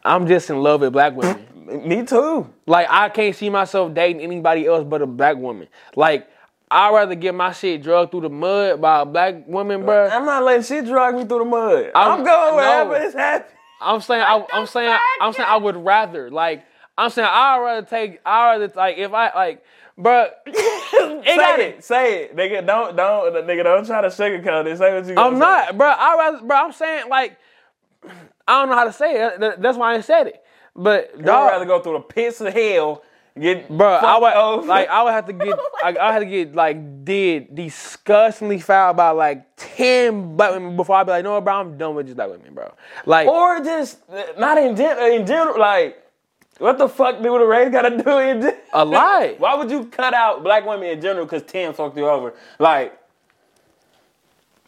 I'm 0.05 0.27
just 0.27 0.49
in 0.51 0.63
love 0.63 0.81
with 0.81 0.93
black 0.93 1.15
women. 1.15 1.47
Me 1.87 2.03
too. 2.03 2.49
like 2.67 2.87
I 2.89 3.11
can't 3.11 3.37
see 3.37 3.51
myself 3.51 3.93
dating 3.93 4.23
anybody 4.23 4.67
else 4.67 4.85
but 4.89 5.03
a 5.03 5.07
black 5.07 5.37
woman. 5.37 5.69
Like 5.97 6.27
I'd 6.71 6.95
rather 6.95 7.15
get 7.15 7.35
my 7.35 7.53
shit 7.53 7.83
drugged 7.83 8.11
through 8.11 8.23
the 8.23 8.31
mud 8.31 8.81
by 8.81 9.01
a 9.03 9.05
black 9.05 9.47
woman, 9.47 9.85
bro. 9.85 10.09
I'm 10.09 10.25
not 10.25 10.43
letting 10.45 10.63
shit 10.63 10.87
drag 10.87 11.15
me 11.15 11.25
through 11.25 11.41
the 11.41 11.45
mud. 11.45 11.91
I'm- 11.95 12.21
I'm, 12.21 12.25
going 12.25 12.51
no. 12.51 12.57
wherever 12.57 12.97
it's 12.97 13.15
happening. 13.15 13.57
I'm 13.81 14.01
saying, 14.01 14.23
I, 14.23 14.45
I'm 14.53 14.67
saying, 14.67 14.99
I'm 15.21 15.33
saying, 15.33 15.49
I 15.49 15.57
would 15.57 15.77
rather, 15.77 16.31
like, 16.31 16.65
I'm 16.99 17.11
saying, 17.11 17.29
I'd 17.31 17.61
rather 17.61 17.87
take, 17.87 18.21
I'd 18.27 18.59
rather, 18.59 18.73
like, 18.75 18.99
if 18.99 19.13
I, 19.15 19.33
like, 19.35 19.65
bruh, 19.99 20.31
it 20.47 21.25
Say 21.27 21.37
got 21.37 21.61
it, 21.61 21.85
say 21.85 22.25
it, 22.25 22.37
nigga. 22.37 22.67
Don't, 22.67 22.97
don't, 22.97 23.35
nigga. 23.47 23.65
Don't 23.65 23.87
try 23.87 24.01
to 24.01 24.09
sugarcoat 24.09 24.67
it. 24.67 24.79
Say 24.79 24.95
what 24.95 25.07
you. 25.07 25.17
I'm 25.17 25.39
not, 25.39 25.75
bruh, 25.75 25.97
I 25.99 26.17
rather, 26.17 26.39
bruh, 26.39 26.65
I'm 26.65 26.73
saying, 26.73 27.09
like, 27.09 27.37
I 28.47 28.61
don't 28.61 28.69
know 28.69 28.77
how 28.77 28.85
to 28.85 28.93
say 28.93 29.27
it. 29.27 29.61
That's 29.61 29.77
why 29.77 29.95
I 29.95 30.01
said 30.01 30.29
it. 30.29 30.43
But, 30.75 31.11
Say. 31.17 31.23
I'd 31.23 31.51
rather 31.51 31.65
go 31.65 31.81
through 31.81 31.95
the 31.95 32.01
pits 32.01 32.41
of 32.41 32.53
hell, 32.53 33.03
get, 33.39 33.69
bro, 33.69 33.89
I 33.89 34.19
would 34.19 34.33
over. 34.33 34.67
like 34.67 34.89
I 34.89 35.03
would 35.03 35.13
have 35.13 35.27
to 35.27 35.33
get 35.33 35.49
oh 35.59 35.71
I, 35.83 35.97
I 35.97 36.13
had 36.13 36.21
to 36.21 36.27
get 36.27 36.55
like 36.55 37.05
did 37.05 37.55
disgustingly 37.55 38.61
foul 38.61 38.95
by 38.95 39.11
like 39.11 39.47
ten 39.57 40.37
black 40.37 40.53
women 40.53 40.77
before 40.77 40.97
I'd 40.97 41.05
be 41.05 41.13
like, 41.13 41.25
no, 41.25 41.41
bro, 41.41 41.55
I'm 41.55 41.79
done 41.79 41.95
with 41.95 42.07
just 42.07 42.17
black 42.17 42.31
women, 42.31 42.55
bro. 42.55 42.73
Like, 43.07 43.29
or 43.29 43.61
just 43.61 43.99
uh, 44.11 44.25
not 44.39 44.59
in 44.59 44.71
in 44.71 45.27
general. 45.27 45.59
Like, 45.59 46.03
what 46.59 46.79
the 46.79 46.89
fuck 46.89 47.23
do 47.23 47.39
the 47.39 47.45
race 47.45 47.71
gotta 47.71 48.03
do 48.03 48.19
in 48.19 48.43
gen- 48.43 48.57
a 48.73 48.85
lie. 48.85 49.35
Why 49.39 49.55
would 49.55 49.71
you 49.71 49.87
cut 49.87 50.15
out 50.15 50.43
black 50.43 50.67
women 50.67 50.89
in 50.89 51.01
general 51.01 51.25
because 51.25 51.43
ten 51.43 51.73
fucked 51.73 51.97
you 51.97 52.09
over? 52.09 52.35
Like, 52.59 52.99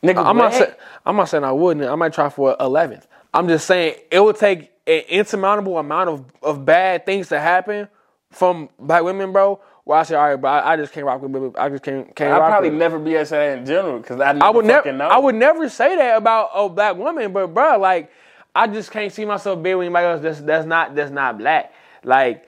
nigga, 0.02 0.24
I'm 0.24 0.36
not 0.36 0.52
saying 0.52 0.72
I'm 1.04 1.16
not 1.16 1.28
saying 1.28 1.44
I 1.44 1.52
wouldn't. 1.52 1.88
I 1.88 1.94
might 1.94 2.12
try 2.12 2.28
for 2.28 2.56
eleventh. 2.60 3.06
I'm 3.32 3.48
just 3.48 3.66
saying 3.66 3.96
it 4.10 4.20
would 4.20 4.36
take 4.36 4.72
an 4.86 5.02
insurmountable 5.08 5.78
amount 5.78 6.10
of, 6.10 6.24
of 6.42 6.64
bad 6.64 7.06
things 7.06 7.28
to 7.28 7.40
happen 7.40 7.88
from 8.30 8.68
black 8.78 9.02
women, 9.02 9.32
bro. 9.32 9.60
Where 9.84 9.98
I 9.98 10.02
say, 10.04 10.14
all 10.14 10.28
right, 10.28 10.36
bro, 10.36 10.50
I, 10.50 10.72
I 10.72 10.76
just 10.76 10.92
can't 10.92 11.06
rock 11.06 11.22
with. 11.22 11.56
I 11.56 11.68
just 11.68 11.82
can't 11.82 12.14
can't 12.14 12.32
I'd 12.32 12.38
rock 12.38 12.50
probably 12.50 12.70
never 12.70 12.98
be 12.98 13.12
to 13.12 13.24
that 13.24 13.58
in 13.58 13.66
general 13.66 13.98
because 13.98 14.20
I, 14.20 14.36
I 14.38 14.50
would 14.50 14.64
never. 14.64 14.92
know. 14.92 15.08
I 15.08 15.18
would 15.18 15.34
never 15.34 15.68
say 15.68 15.96
that 15.96 16.16
about 16.16 16.50
a 16.54 16.68
black 16.68 16.96
woman, 16.96 17.32
but 17.32 17.48
bro, 17.48 17.78
like, 17.78 18.10
I 18.54 18.66
just 18.66 18.90
can't 18.90 19.12
see 19.12 19.24
myself 19.24 19.62
being 19.62 19.78
with 19.78 19.86
anybody 19.86 20.06
else 20.06 20.22
that's 20.22 20.40
that's 20.40 20.66
not 20.66 20.94
that's 20.94 21.10
not 21.10 21.38
black. 21.38 21.72
Like, 22.04 22.46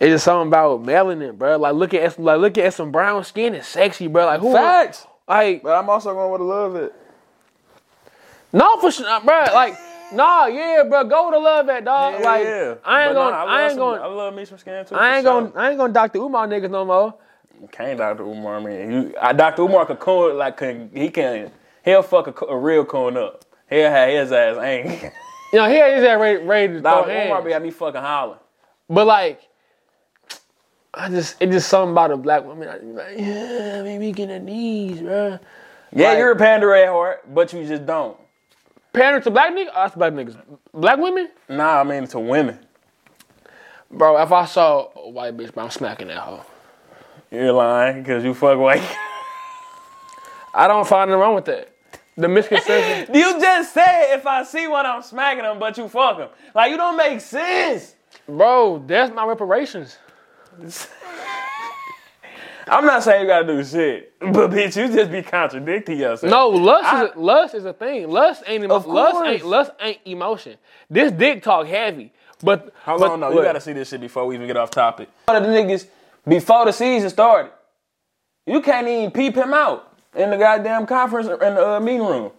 it's 0.00 0.10
just 0.10 0.24
something 0.24 0.48
about 0.48 0.82
melanin, 0.82 1.36
bro. 1.36 1.58
Like, 1.58 1.74
look 1.74 1.92
at 1.94 2.18
like 2.18 2.40
look 2.40 2.56
at 2.58 2.72
some 2.74 2.90
brown 2.90 3.22
skin 3.24 3.54
is 3.54 3.66
sexy, 3.66 4.06
bro. 4.06 4.26
Like, 4.26 4.40
who? 4.40 4.52
Facts. 4.52 5.06
Like, 5.28 5.62
But 5.62 5.76
I'm 5.78 5.88
also 5.90 6.12
going 6.14 6.32
with 6.32 6.40
a 6.40 6.44
love 6.44 6.76
it. 6.76 6.92
no, 8.52 8.76
for 8.80 8.90
sure, 8.90 9.20
bro. 9.20 9.44
Like, 9.52 9.74
nah, 10.12 10.46
yeah, 10.46 10.82
bro. 10.88 11.04
Go 11.04 11.26
with 11.26 11.34
the 11.34 11.38
love 11.40 11.66
that 11.66 11.84
dog. 11.84 12.14
like, 12.22 12.46
I 12.46 12.68
ain't 12.70 12.80
But 12.84 13.14
gonna, 13.14 13.30
nah, 13.30 13.36
I, 13.36 13.44
love 13.44 13.60
ain't 13.60 13.70
some- 13.72 13.78
gonna, 13.78 14.00
I 14.00 14.06
love 14.06 14.34
me 14.34 14.44
some 14.44 14.58
skin 14.58 14.84
too. 14.86 14.94
I 14.96 15.16
ain't 15.16 15.24
gonna, 15.24 15.52
I 15.54 15.68
ain't 15.70 15.78
gonna 15.78 15.92
Dr. 15.92 16.18
Umar 16.18 16.46
niggas 16.48 16.70
no 16.70 16.84
more. 16.84 17.14
sure. 17.60 17.68
Can't 17.68 17.98
Dr. 17.98 18.22
Umar, 18.24 18.56
I 18.56 18.60
mean, 18.64 18.90
you, 18.90 19.14
I, 19.20 19.32
Dr. 19.34 19.62
Umar 19.62 19.84
can 19.86 19.96
coon 19.96 20.38
like 20.38 20.56
can 20.56 20.90
he 20.94 21.10
can 21.10 21.52
he'll 21.84 22.02
fuck 22.02 22.26
a, 22.42 22.46
a 22.46 22.56
real 22.56 22.84
coon 22.86 23.16
up. 23.18 23.44
He'll 23.68 23.90
have 23.90 24.08
his 24.08 24.32
ass 24.32 24.56
angry. 24.56 25.12
You 25.52 25.58
know, 25.58 25.68
here 25.68 25.86
is 25.86 26.02
that 26.02 26.14
ready, 26.20 26.44
ready 26.44 26.72
to 26.74 26.80
throw 26.80 27.04
hands. 27.04 27.44
be 27.44 27.52
had 27.52 27.62
me 27.62 27.70
fucking 27.70 28.00
hollering. 28.00 28.38
But 28.88 29.06
like, 29.06 29.40
I 30.94 31.08
just 31.08 31.36
it's 31.40 31.52
just 31.52 31.68
something 31.68 31.92
about 31.92 32.10
a 32.10 32.16
black 32.16 32.44
woman. 32.44 32.68
I 32.68 32.72
just 32.74 32.84
be 32.86 32.92
like, 32.92 33.18
yeah, 33.18 33.82
maybe 33.82 34.12
get 34.12 34.30
a 34.30 34.38
knees, 34.38 35.00
bro. 35.00 35.38
Yeah, 35.92 36.08
Like- 36.10 36.18
you're 36.18 36.32
a 36.32 36.36
pander 36.36 36.74
at 36.74 36.88
heart, 36.88 37.22
but 37.34 37.52
you 37.52 37.66
just 37.66 37.84
don't. 37.86 38.16
Parents 38.92 39.24
to 39.24 39.30
black 39.30 39.52
niggas, 39.52 39.68
oh, 39.70 39.82
that's 39.82 39.94
black 39.94 40.12
niggas. 40.12 40.36
Black 40.74 40.98
women, 40.98 41.30
Nah, 41.48 41.80
I 41.80 41.84
mean 41.84 42.06
to 42.08 42.18
women. 42.18 42.58
bro. 43.90 44.20
If 44.20 44.32
I 44.32 44.44
saw 44.46 44.88
a 44.96 45.08
white 45.10 45.36
bitch, 45.36 45.54
bro, 45.54 45.64
I'm 45.64 45.70
smacking 45.70 46.08
that 46.08 46.18
hoe. 46.18 46.44
You're 47.30 47.52
lying 47.52 48.02
because 48.02 48.24
you 48.24 48.34
fuck 48.34 48.58
white. 48.58 48.82
I 50.52 50.66
don't 50.66 50.84
find 50.86 51.08
nothing 51.08 51.20
wrong 51.20 51.34
with 51.36 51.44
that. 51.44 51.72
The 52.20 52.28
misconception. 52.28 53.14
you 53.14 53.40
just 53.40 53.72
said 53.72 54.14
if 54.14 54.26
I 54.26 54.42
see 54.44 54.68
one, 54.68 54.84
I'm 54.84 55.02
smacking 55.02 55.42
them, 55.42 55.58
but 55.58 55.76
you 55.78 55.88
fuck 55.88 56.18
them. 56.18 56.28
Like 56.54 56.70
you 56.70 56.76
don't 56.76 56.96
make 56.96 57.20
sense. 57.20 57.94
bro, 58.26 58.82
that's 58.86 59.12
my 59.14 59.24
reparations. 59.24 59.96
I'm 62.68 62.84
not 62.84 63.02
saying 63.02 63.22
you 63.22 63.26
gotta 63.26 63.46
do 63.46 63.64
shit, 63.64 64.12
but 64.20 64.50
bitch, 64.50 64.76
you 64.76 64.94
just 64.94 65.10
be 65.10 65.22
contradicting 65.22 65.98
yourself. 65.98 66.30
No, 66.30 66.48
lust 66.48 66.84
I- 66.92 67.04
is 67.06 67.10
a, 67.14 67.18
lust 67.18 67.54
is 67.54 67.64
a 67.64 67.72
thing. 67.72 68.08
Lust 68.08 68.44
ain't 68.46 68.62
emo- 68.64 68.74
Of 68.76 68.86
lust 68.86 69.12
course. 69.14 69.28
ain't 69.28 69.44
lust 69.46 69.70
ain't 69.80 69.98
emotion. 70.04 70.56
This 70.88 71.10
dick 71.10 71.42
talk 71.42 71.66
heavy, 71.66 72.12
but 72.42 72.72
Hold 72.84 73.00
but, 73.00 73.10
on, 73.12 73.20
no, 73.20 73.30
you 73.32 73.42
gotta 73.42 73.60
see 73.60 73.72
this 73.72 73.88
shit 73.88 74.00
before 74.00 74.26
we 74.26 74.34
even 74.36 74.46
get 74.46 74.56
off 74.56 74.70
topic. 74.70 75.08
One 75.26 75.38
of 75.38 75.42
the 75.42 75.48
niggas 75.48 75.86
before 76.28 76.66
the 76.66 76.72
season 76.72 77.08
started, 77.10 77.50
you 78.46 78.60
can't 78.60 78.86
even 78.86 79.10
peep 79.10 79.34
him 79.34 79.52
out 79.54 79.89
in 80.14 80.30
the 80.30 80.36
goddamn 80.36 80.86
conference 80.86 81.28
in 81.28 81.38
the 81.54 81.68
uh, 81.76 81.80
meeting 81.80 82.02
room. 82.06 82.32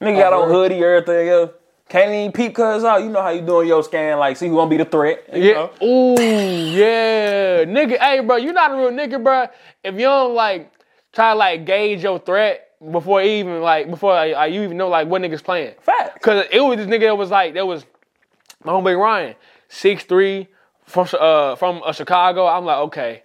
Nigga 0.00 0.18
got 0.18 0.32
on 0.32 0.42
Uh-huh. 0.44 0.52
hoodie, 0.52 0.82
everything 0.84 1.28
else. 1.28 1.50
Can't 1.88 2.10
even 2.10 2.32
peep 2.32 2.54
cuz 2.54 2.84
out. 2.84 3.02
You 3.02 3.10
know 3.10 3.22
how 3.22 3.28
you 3.30 3.42
doing 3.42 3.68
your 3.68 3.82
scan, 3.82 4.18
like 4.18 4.36
see 4.36 4.48
who 4.48 4.56
gonna 4.56 4.70
be 4.70 4.78
the 4.78 4.84
threat. 4.84 5.24
You 5.32 5.42
Yeah. 5.42 5.52
know? 5.54 5.70
Ooh, 5.86 6.70
yeah. 6.70 7.64
Nigga, 7.64 7.98
hey, 7.98 8.20
bro, 8.20 8.36
you 8.36 8.52
not 8.52 8.72
a 8.72 8.76
real 8.76 8.90
nigga, 8.90 9.22
bro. 9.22 9.46
If 9.84 9.94
you 9.94 10.00
don't 10.00 10.34
like 10.34 10.72
try 11.12 11.32
to 11.32 11.38
like 11.38 11.64
gauge 11.66 12.02
your 12.02 12.18
threat 12.18 12.68
before 12.90 13.22
even 13.22 13.60
like 13.60 13.90
before 13.90 14.12
like, 14.14 14.52
you 14.52 14.62
even 14.62 14.76
know 14.76 14.88
like 14.88 15.06
what 15.08 15.22
niggas 15.22 15.42
playing. 15.44 15.74
Fact. 15.80 16.22
Cause 16.22 16.46
it 16.50 16.60
was 16.60 16.78
this 16.78 16.86
nigga 16.86 17.00
that 17.00 17.16
was 17.18 17.30
like 17.30 17.54
that 17.54 17.66
was 17.66 17.84
my 18.64 18.72
homeboy 18.72 18.98
Ryan, 18.98 19.34
six 19.68 20.04
three 20.04 20.48
from 20.84 21.06
uh 21.18 21.56
from 21.56 21.82
uh, 21.84 21.92
Chicago. 21.92 22.46
I'm 22.46 22.64
like 22.64 22.78
okay. 22.78 23.22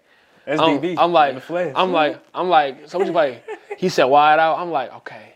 That's 0.47 0.61
I'm, 0.61 0.79
DB. 0.79 0.95
I'm 0.97 1.11
like 1.11 1.35
the 1.35 1.41
flesh. 1.41 1.73
I'm 1.75 1.91
like 1.91 2.23
I'm 2.33 2.47
like 2.47 2.87
so 2.89 2.97
what 2.97 3.07
you 3.07 3.13
play? 3.13 3.43
He 3.77 3.89
said 3.89 4.05
wide 4.05 4.39
out. 4.39 4.57
I'm 4.57 4.71
like 4.71 4.91
okay. 4.93 5.35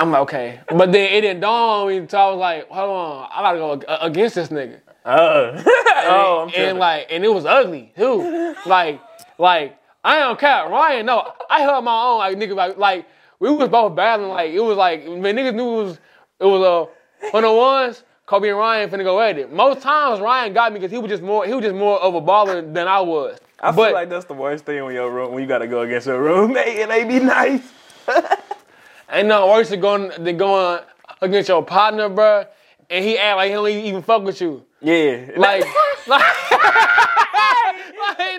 I'm 0.00 0.10
like 0.10 0.22
okay, 0.22 0.60
but 0.68 0.90
then 0.90 1.12
it 1.12 1.20
didn't 1.20 1.40
dawn 1.40 1.82
on 1.82 1.88
me 1.88 1.98
until 1.98 2.18
I 2.18 2.30
was 2.30 2.38
like, 2.38 2.68
hold 2.68 2.90
on, 2.90 3.28
I 3.30 3.42
gotta 3.42 3.58
go 3.86 3.96
against 4.00 4.34
this 4.34 4.48
nigga. 4.48 4.80
Uh, 5.04 5.62
oh, 5.66 6.48
I'm 6.48 6.60
and 6.60 6.78
like, 6.78 7.06
and 7.10 7.24
it 7.24 7.28
was 7.28 7.44
ugly 7.44 7.92
too. 7.96 8.56
like, 8.66 9.00
like 9.38 9.78
I 10.02 10.18
don't 10.20 10.40
care. 10.40 10.68
Ryan, 10.68 11.06
no, 11.06 11.32
I 11.48 11.60
held 11.60 11.84
my 11.84 12.04
own. 12.04 12.18
Like 12.18 12.36
nigga, 12.38 12.56
like, 12.56 12.78
like 12.78 13.06
we 13.38 13.50
was 13.50 13.68
both 13.68 13.94
battling. 13.94 14.30
Like 14.30 14.50
it 14.50 14.60
was 14.60 14.76
like 14.76 15.04
when 15.04 15.22
niggas 15.22 15.54
knew 15.54 15.80
it 15.80 15.84
was 15.84 16.00
it 16.40 16.46
was 16.46 16.62
a 16.62 17.26
uh, 17.26 17.30
one 17.30 17.44
on 17.44 17.56
ones. 17.56 18.02
Kobe 18.32 18.48
and 18.48 18.56
Ryan 18.56 18.88
finna 18.88 19.04
go 19.04 19.20
at 19.20 19.36
it. 19.36 19.52
Most 19.52 19.82
times 19.82 20.18
Ryan 20.18 20.54
got 20.54 20.72
me 20.72 20.78
because 20.78 20.90
he 20.90 20.96
was 20.96 21.10
just 21.10 21.22
more 21.22 21.44
he 21.44 21.52
was 21.52 21.62
just 21.62 21.74
more 21.74 22.00
of 22.00 22.14
a 22.14 22.20
baller 22.22 22.62
than 22.72 22.88
I 22.88 22.98
was. 22.98 23.38
I 23.60 23.72
but 23.72 23.88
feel 23.88 23.92
like 23.92 24.08
that's 24.08 24.24
the 24.24 24.32
worst 24.32 24.64
thing 24.64 24.82
when 24.82 24.94
your 24.94 25.10
room 25.10 25.32
when 25.32 25.42
you 25.42 25.46
gotta 25.46 25.66
go 25.66 25.82
against 25.82 26.06
your 26.06 26.22
roommate 26.22 26.78
and 26.78 26.90
they 26.90 27.04
be 27.04 27.18
nice. 27.20 27.60
ain't 29.12 29.28
nothing 29.28 29.50
worse 29.50 29.68
than 29.68 29.80
going 29.80 30.12
than 30.24 30.38
going 30.38 30.80
against 31.20 31.50
your 31.50 31.62
partner, 31.62 32.08
bruh, 32.08 32.46
and 32.88 33.04
he 33.04 33.18
act 33.18 33.36
like 33.36 33.48
he 33.48 33.52
don't 33.52 33.68
even 33.68 34.00
fuck 34.02 34.22
with 34.22 34.40
you. 34.40 34.64
Yeah, 34.80 35.26
Like, 35.36 35.66
like, 36.06 36.20
like, 36.50 36.58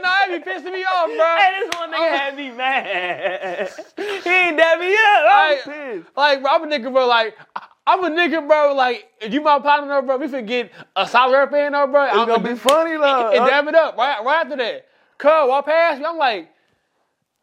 nah, 0.01 0.09
that 0.09 0.27
be 0.27 0.39
pissing 0.51 0.73
me 0.73 0.83
off, 0.85 1.05
bro. 1.05 1.35
Hey, 1.37 1.59
this 1.59 1.79
one 1.79 1.91
nigga 1.93 2.17
had 2.17 2.35
me 2.35 2.49
mad. 2.49 3.71
he 3.95 4.29
ain't 4.29 4.57
dab 4.57 4.79
me 4.79 4.91
up. 4.91 5.23
I'm 5.29 5.51
Like, 5.51 5.63
pissed. 5.63 6.17
like, 6.17 6.41
bro, 6.41 6.51
I'm 6.51 6.63
a 6.63 6.67
nigga, 6.67 6.91
bro. 6.91 7.05
Like, 7.07 7.37
I'm 7.85 8.03
a 8.03 8.09
nigga, 8.09 8.47
bro. 8.47 8.73
Like, 8.73 9.09
if 9.19 9.33
you 9.33 9.41
my 9.41 9.59
partner, 9.59 10.01
bro, 10.01 10.17
we 10.17 10.27
finna 10.27 10.47
get 10.47 10.71
a 10.95 11.07
solid 11.07 11.33
rap 11.37 11.53
in, 11.53 11.71
bro. 11.91 12.05
It's 12.05 12.15
gonna 12.15 12.39
be 12.39 12.55
funny 12.55 12.91
though. 12.97 13.31
and 13.31 13.45
dab 13.45 13.67
it 13.67 13.75
up 13.75 13.97
right, 13.97 14.23
right 14.23 14.45
after 14.45 14.55
that. 14.57 14.87
Cuz 15.17 15.29
walk 15.49 15.65
past 15.65 15.99
me, 15.99 16.05
I'm 16.05 16.17
like, 16.17 16.49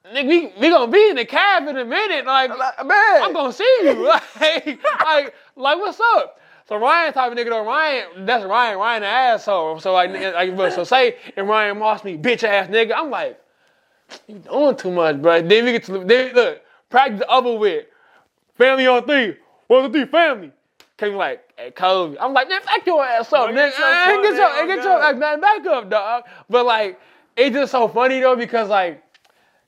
nigga, 0.06 0.26
we, 0.26 0.46
we 0.58 0.70
gonna 0.70 0.90
be 0.90 1.10
in 1.10 1.16
the 1.16 1.24
cab 1.26 1.68
in 1.68 1.76
a 1.76 1.84
minute. 1.84 2.24
Like, 2.24 2.56
Like, 2.56 2.86
man. 2.86 3.22
I'm 3.22 3.32
gonna 3.32 3.52
see 3.52 3.78
you. 3.82 4.06
Like, 4.40 4.80
like, 5.04 5.34
like, 5.56 5.78
what's 5.78 6.00
up? 6.14 6.40
So 6.68 6.76
Ryan 6.76 7.12
type 7.12 7.32
of 7.32 7.36
nigga 7.36 7.50
though, 7.50 7.66
Ryan, 7.66 8.24
that's 8.26 8.44
Ryan, 8.44 8.78
Ryan 8.78 9.02
the 9.02 9.08
asshole. 9.08 9.80
So 9.80 9.92
like, 9.92 10.12
like 10.12 10.56
but 10.56 10.72
so 10.72 10.84
say 10.84 11.16
and 11.36 11.48
Ryan 11.48 11.78
Moss 11.78 12.04
me, 12.04 12.16
bitch 12.16 12.44
ass 12.44 12.68
nigga, 12.68 12.92
I'm 12.96 13.10
like, 13.10 13.40
you 14.28 14.36
doing 14.38 14.76
too 14.76 14.92
much, 14.92 15.20
bro. 15.20 15.42
Then 15.42 15.64
we 15.64 15.72
get 15.72 15.84
to 15.84 15.98
then 16.04 16.32
look, 16.34 16.62
practice 16.88 17.20
the 17.20 17.28
other 17.28 17.54
with. 17.56 17.86
Family 18.56 18.86
on 18.86 19.04
three. 19.04 19.36
Two, 19.70 19.92
three, 19.92 20.04
family. 20.06 20.50
Came 20.96 21.14
like, 21.14 21.42
hey 21.56 21.70
Kobe. 21.70 22.16
I'm 22.20 22.34
like, 22.34 22.48
man, 22.48 22.60
back 22.64 22.84
your 22.84 23.04
ass 23.04 23.32
up, 23.32 23.50
nigga. 23.50 23.54
get 23.54 23.78
your 23.78 23.86
Hey, 23.86 24.14
fuck 24.14 24.22
Get 24.22 24.34
your, 24.34 24.54
hey, 24.54 24.66
get 24.66 24.84
your, 24.84 25.14
man, 25.14 25.40
back 25.40 25.66
up, 25.66 25.88
dog. 25.88 26.24
But 26.50 26.66
like, 26.66 27.00
it's 27.36 27.54
just 27.54 27.72
so 27.72 27.88
funny 27.88 28.20
though 28.20 28.36
because 28.36 28.68
like, 28.68 29.02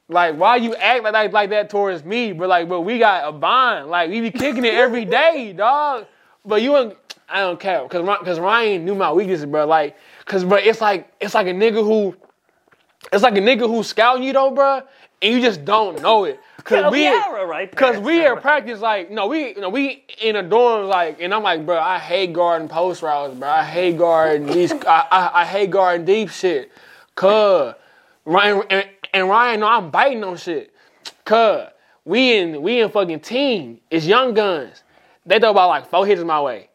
like 0.08 0.36
why 0.36 0.56
you 0.56 0.74
act 0.74 1.04
like, 1.04 1.12
like 1.14 1.32
like 1.32 1.50
that 1.50 1.70
towards 1.70 2.04
me? 2.04 2.32
But 2.32 2.48
like, 2.48 2.68
but 2.68 2.82
we 2.82 2.98
got 2.98 3.26
a 3.26 3.32
bond. 3.32 3.88
Like 3.88 4.10
we 4.10 4.20
be 4.20 4.30
kicking 4.30 4.64
it 4.64 4.74
every 4.74 5.04
day, 5.20 5.54
dog. 5.56 6.06
But 6.44 6.60
you 6.60 6.76
ain't. 6.76 6.96
I 7.28 7.40
don't 7.40 7.58
care 7.58 7.82
because 7.84 8.06
because 8.18 8.38
Ryan 8.38 8.84
knew 8.84 8.94
my 8.94 9.10
weaknesses, 9.10 9.46
bro. 9.46 9.66
Like, 9.66 9.96
cause 10.26 10.44
bro, 10.44 10.58
it's 10.58 10.82
like 10.82 11.10
it's 11.18 11.34
like 11.34 11.46
a 11.46 11.52
nigga 11.52 11.82
who, 11.82 12.14
it's 13.10 13.22
like 13.22 13.36
a 13.36 13.40
nigga 13.40 13.66
who's 13.66 13.86
scouting 13.86 14.24
you 14.24 14.34
though, 14.34 14.50
bro, 14.50 14.82
and 15.22 15.32
you 15.32 15.40
just 15.40 15.64
don't 15.64 16.02
know 16.02 16.24
it. 16.24 16.40
Cause 16.64 16.92
we, 16.92 17.08
right 17.08 17.74
cause 17.74 17.98
we 17.98 18.24
at 18.24 18.40
practice 18.40 18.80
like 18.80 19.10
no, 19.10 19.26
we 19.26 19.48
you 19.48 19.60
know 19.60 19.68
we 19.68 20.04
in 20.20 20.36
a 20.36 20.42
dorm 20.42 20.86
like, 20.86 21.20
and 21.20 21.34
I'm 21.34 21.42
like, 21.42 21.66
bro, 21.66 21.78
I 21.78 21.98
hate 21.98 22.32
guarding 22.32 22.68
post 22.68 23.02
routes, 23.02 23.34
bro. 23.34 23.48
I 23.48 23.64
hate 23.64 23.98
guarding 23.98 24.46
these, 24.46 24.72
I, 24.72 25.06
I 25.10 25.30
I 25.42 25.44
hate 25.44 25.70
guarding 25.70 26.06
deep 26.06 26.30
shit, 26.30 26.70
cause 27.14 27.74
Ryan 28.24 28.62
and, 28.70 28.88
and 29.12 29.28
Ryan, 29.28 29.60
know 29.60 29.66
I'm 29.66 29.90
biting 29.90 30.22
on 30.24 30.36
shit, 30.36 30.72
cause 31.24 31.68
we 32.04 32.36
in 32.38 32.62
we 32.62 32.80
in 32.80 32.90
fucking 32.90 33.20
team. 33.20 33.80
It's 33.90 34.06
young 34.06 34.34
guns. 34.34 34.82
They 35.26 35.38
throw 35.38 35.50
about 35.50 35.68
like 35.68 35.88
four 35.88 36.06
hits 36.06 36.22
my 36.22 36.40
way. 36.40 36.68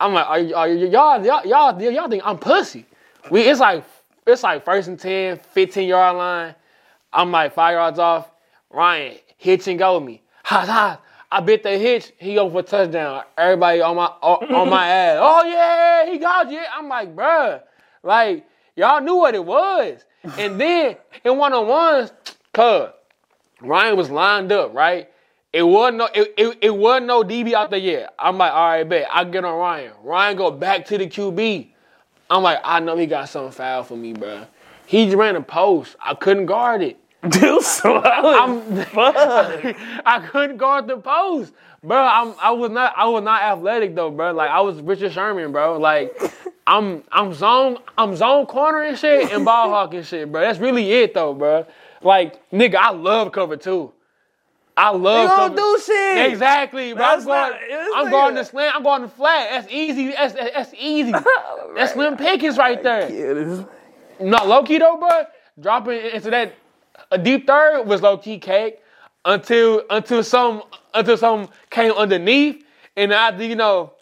I'm 0.00 0.14
like, 0.14 0.26
are, 0.26 0.58
are 0.58 0.68
y'all, 0.68 1.24
y'all, 1.24 1.46
y'all, 1.46 1.80
y'all 1.80 2.08
think 2.08 2.22
I'm 2.26 2.36
pussy? 2.38 2.84
We, 3.30 3.42
it's 3.42 3.60
like, 3.60 3.84
it's 4.26 4.42
like 4.42 4.64
first 4.64 4.88
and 4.88 4.98
10, 4.98 5.38
15 5.38 5.88
yard 5.88 6.16
line. 6.16 6.54
I'm 7.12 7.30
like 7.30 7.54
five 7.54 7.74
yards 7.74 8.00
off. 8.00 8.28
Ryan, 8.70 9.18
hitch 9.42 9.66
and 9.66 9.78
go 9.78 9.98
me. 9.98 10.22
Ha 10.44 10.64
ha. 10.64 11.00
I 11.30 11.40
bit 11.40 11.62
the 11.62 11.78
hitch. 11.78 12.12
He 12.18 12.34
go 12.34 12.48
for 12.50 12.60
a 12.60 12.62
touchdown. 12.62 13.24
Everybody 13.38 13.80
on 13.80 13.96
my 13.96 14.06
on, 14.20 14.54
on 14.54 14.68
my 14.68 14.86
ass. 15.00 15.18
Oh 15.20 15.44
yeah, 15.44 16.10
he 16.10 16.18
got 16.18 16.50
you. 16.50 16.60
I'm 16.74 16.88
like, 16.88 17.16
bruh, 17.16 17.62
like 18.02 18.46
y'all 18.76 19.00
knew 19.00 19.16
what 19.16 19.34
it 19.34 19.44
was. 19.44 20.04
And 20.38 20.60
then 20.60 20.96
in 21.24 21.38
one 21.38 21.52
on 21.52 21.66
ones, 21.66 22.12
cuz 22.52 22.90
Ryan 23.60 23.96
was 23.96 24.10
lined 24.10 24.52
up, 24.52 24.74
right? 24.74 25.08
It 25.52 25.62
wasn't 25.62 25.98
no, 25.98 26.08
it, 26.14 26.34
it, 26.36 26.58
it 26.62 26.74
wasn't 26.74 27.06
no 27.06 27.22
DB 27.22 27.52
out 27.52 27.70
there 27.70 27.78
yet. 27.78 28.14
I'm 28.18 28.38
like, 28.38 28.52
all 28.52 28.68
right, 28.68 28.88
bet. 28.88 29.08
I 29.10 29.24
get 29.24 29.44
on 29.44 29.58
Ryan. 29.58 29.92
Ryan 30.02 30.36
go 30.36 30.50
back 30.50 30.86
to 30.86 30.98
the 30.98 31.06
QB. 31.06 31.68
I'm 32.30 32.42
like, 32.42 32.60
I 32.64 32.80
know 32.80 32.96
he 32.96 33.06
got 33.06 33.28
something 33.28 33.52
foul 33.52 33.84
for 33.84 33.96
me, 33.96 34.12
bro. 34.12 34.46
He 34.86 35.06
just 35.06 35.16
ran 35.16 35.36
a 35.36 35.42
post. 35.42 35.96
I 36.00 36.14
couldn't 36.14 36.46
guard 36.46 36.82
it. 36.82 36.98
Slow. 37.30 38.00
I'm, 38.04 38.62
I 40.06 40.26
couldn't 40.30 40.56
guard 40.56 40.88
the 40.88 40.96
post, 40.96 41.52
bro. 41.82 41.96
I'm, 41.96 42.34
I 42.40 42.50
was 42.50 42.70
not, 42.70 42.94
I 42.96 43.06
was 43.06 43.22
not 43.22 43.42
athletic 43.42 43.94
though, 43.94 44.10
bro. 44.10 44.32
Like 44.32 44.50
I 44.50 44.60
was 44.60 44.80
Richard 44.80 45.12
Sherman, 45.12 45.52
bro. 45.52 45.78
Like 45.78 46.16
I'm, 46.66 47.04
I'm 47.12 47.32
zone, 47.32 47.78
I'm 47.96 48.16
zone 48.16 48.46
corner 48.46 48.82
and 48.82 48.98
shit 48.98 49.30
and 49.32 49.44
ball 49.44 49.68
hawk 49.70 49.94
and 49.94 50.04
shit, 50.04 50.32
bro. 50.32 50.40
That's 50.40 50.58
really 50.58 50.92
it 50.92 51.14
though, 51.14 51.32
bro. 51.34 51.64
Like 52.02 52.50
nigga, 52.50 52.74
I 52.76 52.90
love 52.90 53.30
cover 53.32 53.56
two. 53.56 53.92
I 54.76 54.88
love 54.90 55.22
You 55.30 55.36
cover. 55.36 55.54
don't 55.54 55.76
do 55.78 55.82
shit. 55.84 56.32
Exactly, 56.32 56.92
bro. 56.94 57.02
That's 57.02 57.22
I'm 57.22 57.26
going, 57.28 57.50
not- 57.50 57.96
I'm 57.98 58.06
nigga- 58.06 58.10
going 58.10 58.34
to 58.36 58.44
slant. 58.44 58.74
I'm 58.74 58.82
going 58.82 59.02
to 59.02 59.08
flat. 59.08 59.48
That's 59.50 59.72
easy. 59.72 60.08
That's, 60.12 60.32
that's 60.34 60.72
easy. 60.78 61.12
That's 61.76 61.92
Slim 61.92 62.16
Pickens 62.16 62.56
right 62.58 62.82
there. 62.82 63.08
No, 64.18 64.44
low 64.44 64.62
key 64.62 64.78
though, 64.78 64.96
bro. 64.96 65.24
Dropping 65.60 66.00
into 66.00 66.30
that 66.30 66.54
a 67.12 67.18
deep 67.18 67.46
third 67.46 67.84
was 67.84 68.02
low 68.02 68.18
key 68.18 68.38
cake 68.38 68.80
until 69.24 69.82
until 69.90 70.24
some 70.24 70.62
until 70.94 71.16
some 71.16 71.48
came 71.70 71.92
underneath 71.92 72.64
and 72.96 73.12
after 73.12 73.44
you 73.44 73.56
know 73.56 73.92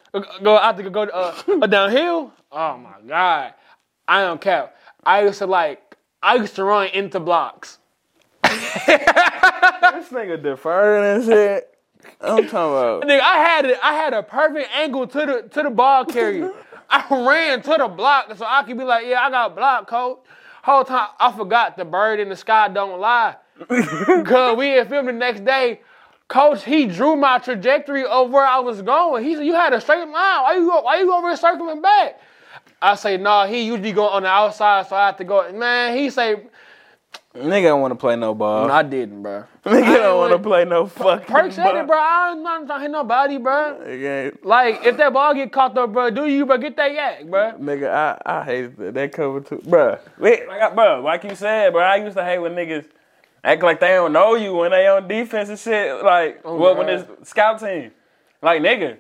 go 0.43 0.57
I 0.57 0.71
after 0.71 0.89
go 0.89 1.03
uh, 1.03 1.67
downhill. 1.67 2.33
Oh 2.53 2.79
my 2.79 2.95
god, 3.07 3.55
I 4.09 4.23
don't 4.23 4.41
care. 4.41 4.71
I 5.05 5.23
used 5.25 5.39
to 5.39 5.47
like 5.47 5.97
I 6.23 6.37
used 6.37 6.57
to 6.57 6.65
run 6.65 6.89
into 6.89 7.21
blocks. 7.21 7.79
This 10.01 10.09
nigga 10.11 10.43
deferring 10.43 11.17
and 11.17 11.25
shit. 11.25 11.77
I'm 12.21 12.47
talking 12.49 12.53
about. 12.53 13.03
Nigga, 13.09 13.21
I 13.21 13.39
had 13.39 13.65
it. 13.67 13.79
I 13.83 13.93
had 13.95 14.15
a 14.15 14.23
perfect 14.23 14.71
angle 14.75 15.07
to 15.07 15.19
the 15.19 15.49
to 15.51 15.63
the 15.63 15.71
ball 15.71 16.05
carrier. 16.05 16.53
I 16.89 17.05
ran 17.11 17.63
to 17.63 17.77
the 17.79 17.89
block 17.89 18.35
so 18.37 18.45
I 18.49 18.63
could 18.63 18.79
be 18.79 18.85
like, 18.85 19.07
yeah, 19.07 19.21
I 19.23 19.31
got 19.31 19.55
block, 19.55 19.89
coach. 19.89 20.21
Whole 20.63 20.85
time 20.85 21.09
I 21.19 21.33
forgot 21.33 21.77
the 21.77 21.85
bird 21.85 22.21
in 22.21 22.29
the 22.29 22.37
sky 22.37 22.69
don't 22.69 23.01
lie. 23.01 23.37
Cause 23.69 24.57
we 24.57 24.69
had 24.71 24.89
filmed 24.89 25.09
the 25.09 25.13
next 25.13 25.45
day. 25.45 25.81
Coach, 26.29 26.65
he 26.65 26.87
drew 26.87 27.17
my 27.17 27.39
trajectory 27.39 28.05
of 28.05 28.31
where 28.31 28.47
I 28.47 28.61
was 28.61 28.83
going. 28.83 29.25
He 29.25 29.35
said, 29.35 29.47
"You 29.47 29.55
had 29.55 29.73
a 29.73 29.81
straight 29.81 30.07
line. 30.07 30.13
Why 30.13 30.55
you 30.57 30.67
go, 30.71 30.81
why 30.83 31.01
you 31.01 31.13
over 31.13 31.29
here 31.29 31.37
circling 31.37 31.83
back?" 31.83 32.21
I 32.81 32.95
say, 32.95 33.17
"No, 33.17 33.47
he 33.47 33.63
usually 33.63 33.93
go 33.93 34.07
on 34.07 34.23
the 34.23 34.29
outside, 34.29 34.87
so 34.87 34.97
I 34.97 35.07
have 35.07 35.17
to 35.17 35.25
go." 35.25 35.51
Man, 35.53 35.97
he 35.97 36.09
say, 36.09 36.45
Nigga 37.35 37.62
don't 37.62 37.81
want 37.81 37.93
to 37.93 37.97
play 37.97 38.16
no 38.16 38.35
ball. 38.35 38.66
"No, 38.66 38.74
"I 38.74 38.83
didn't, 38.83 39.22
bro." 39.22 39.45
Nigga 39.64 39.95
don't 39.99 40.18
want 40.18 40.33
to 40.33 40.39
play 40.41 40.64
no 40.64 40.87
fucking 40.87 41.26
Perk 41.26 41.53
said 41.53 41.76
it, 41.76 41.87
bro. 41.87 41.97
I'm 41.97 42.43
not 42.43 42.66
trying 42.66 42.78
to 42.78 42.83
hit 42.83 42.91
nobody, 42.91 43.39
bro. 43.39 43.78
Nigga, 43.85 44.45
Like, 44.45 44.85
if 44.85 44.97
that 44.97 45.12
ball 45.12 45.33
get 45.33 45.53
caught 45.53 45.78
up, 45.78 45.93
bro, 45.93 46.11
do 46.11 46.26
you, 46.26 46.45
bro? 46.45 46.59
Get 46.59 46.76
that 46.76 46.93
yak, 46.93 47.26
bro. 47.31 47.53
nigga, 47.53 47.89
I, 47.89 48.20
I 48.26 48.45
hate 48.45 48.76
that, 48.78 48.95
that 48.95 49.12
cover 49.12 49.41
too. 49.43 49.62
bro. 49.64 49.99
wait, 50.18 50.49
like, 50.49 50.61
I- 50.61 50.74
bruh, 50.74 51.05
like 51.05 51.22
you 51.22 51.37
said, 51.37 51.72
bro, 51.72 51.83
I 51.85 51.97
used 51.97 52.16
to 52.16 52.24
hate 52.24 52.39
when 52.39 52.53
niggas 52.57 52.87
act 53.45 53.62
like 53.62 53.78
they 53.78 53.89
don't 53.91 54.12
know 54.12 54.35
you 54.35 54.53
when 54.55 54.72
they 54.72 54.89
on 54.89 55.07
defense 55.07 55.49
and 55.51 55.59
shit. 55.59 56.03
Like, 56.03 56.41
oh, 56.45 56.57
well, 56.57 56.74
when 56.74 56.89
it's 56.89 57.28
scout 57.31 57.61
team. 57.61 57.93
Like, 58.43 58.61
nigga, 58.61 58.99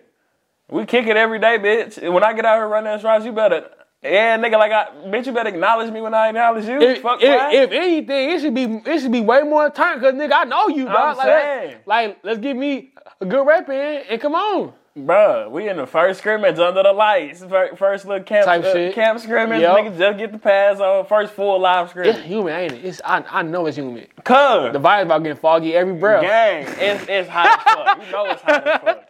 we 0.68 0.86
kick 0.86 1.08
it 1.08 1.16
every 1.16 1.40
day, 1.40 1.58
bitch. 1.58 2.12
When 2.12 2.22
I 2.22 2.32
get 2.32 2.44
out 2.44 2.58
here 2.58 2.68
running 2.68 2.92
this 2.92 3.02
routes, 3.02 3.24
you 3.24 3.32
better, 3.32 3.68
yeah, 4.02 4.38
nigga, 4.38 4.52
like, 4.58 4.72
I, 4.72 4.86
bitch, 5.06 5.26
you 5.26 5.32
better 5.32 5.50
acknowledge 5.50 5.90
me 5.92 6.00
when 6.00 6.14
I 6.14 6.28
acknowledge 6.28 6.66
you. 6.66 6.80
If, 6.80 7.02
Fuck 7.02 7.22
if, 7.22 7.52
if 7.52 7.70
anything, 7.72 8.30
it 8.30 8.40
should 8.40 8.54
be 8.54 8.64
it 8.64 9.00
should 9.00 9.12
be 9.12 9.20
way 9.20 9.42
more 9.42 9.70
turn, 9.70 10.00
cause 10.00 10.14
nigga, 10.14 10.32
I 10.32 10.44
know 10.44 10.68
you, 10.68 10.86
bro. 10.86 10.94
I'm 10.94 11.16
like, 11.16 11.26
saying. 11.26 11.76
like, 11.86 12.18
let's 12.22 12.38
give 12.38 12.56
me 12.56 12.92
a 13.20 13.26
good 13.26 13.46
rep 13.46 13.68
in 13.68 14.02
and 14.08 14.20
come 14.20 14.34
on. 14.34 14.72
Bruh, 14.98 15.48
we 15.50 15.68
in 15.68 15.76
the 15.76 15.86
first 15.86 16.18
scrimmage 16.18 16.58
under 16.58 16.82
the 16.82 16.92
lights. 16.92 17.44
First 17.76 18.06
little 18.06 18.24
camp, 18.24 18.46
Type 18.46 18.64
uh, 18.64 18.72
shit. 18.72 18.94
camp 18.94 19.20
scrimmage. 19.20 19.62
Niggas 19.62 19.96
just 19.96 20.18
get 20.18 20.32
the 20.32 20.38
pass 20.38 20.80
on. 20.80 21.06
First 21.06 21.32
full 21.32 21.60
live 21.60 21.90
scrimmage. 21.90 22.16
It's 22.16 22.26
human, 22.26 22.54
ain't 22.54 22.72
it? 22.72 22.84
It's 22.84 23.00
I, 23.04 23.22
I 23.30 23.42
know 23.42 23.66
it's 23.66 23.76
human. 23.76 24.06
Cuz. 24.24 24.72
The 24.72 24.80
vibe's 24.80 25.04
about 25.04 25.22
getting 25.22 25.38
foggy 25.38 25.74
every 25.76 25.94
breath. 25.94 26.22
Gang, 26.22 26.64
it's, 26.66 27.08
it's 27.08 27.28
hot 27.28 27.58
as 27.58 27.74
fuck. 27.74 28.04
You 28.06 28.12
know 28.12 28.24
it's 28.26 28.42
hot 28.42 28.66
as 28.66 28.80
fuck. 28.84 29.09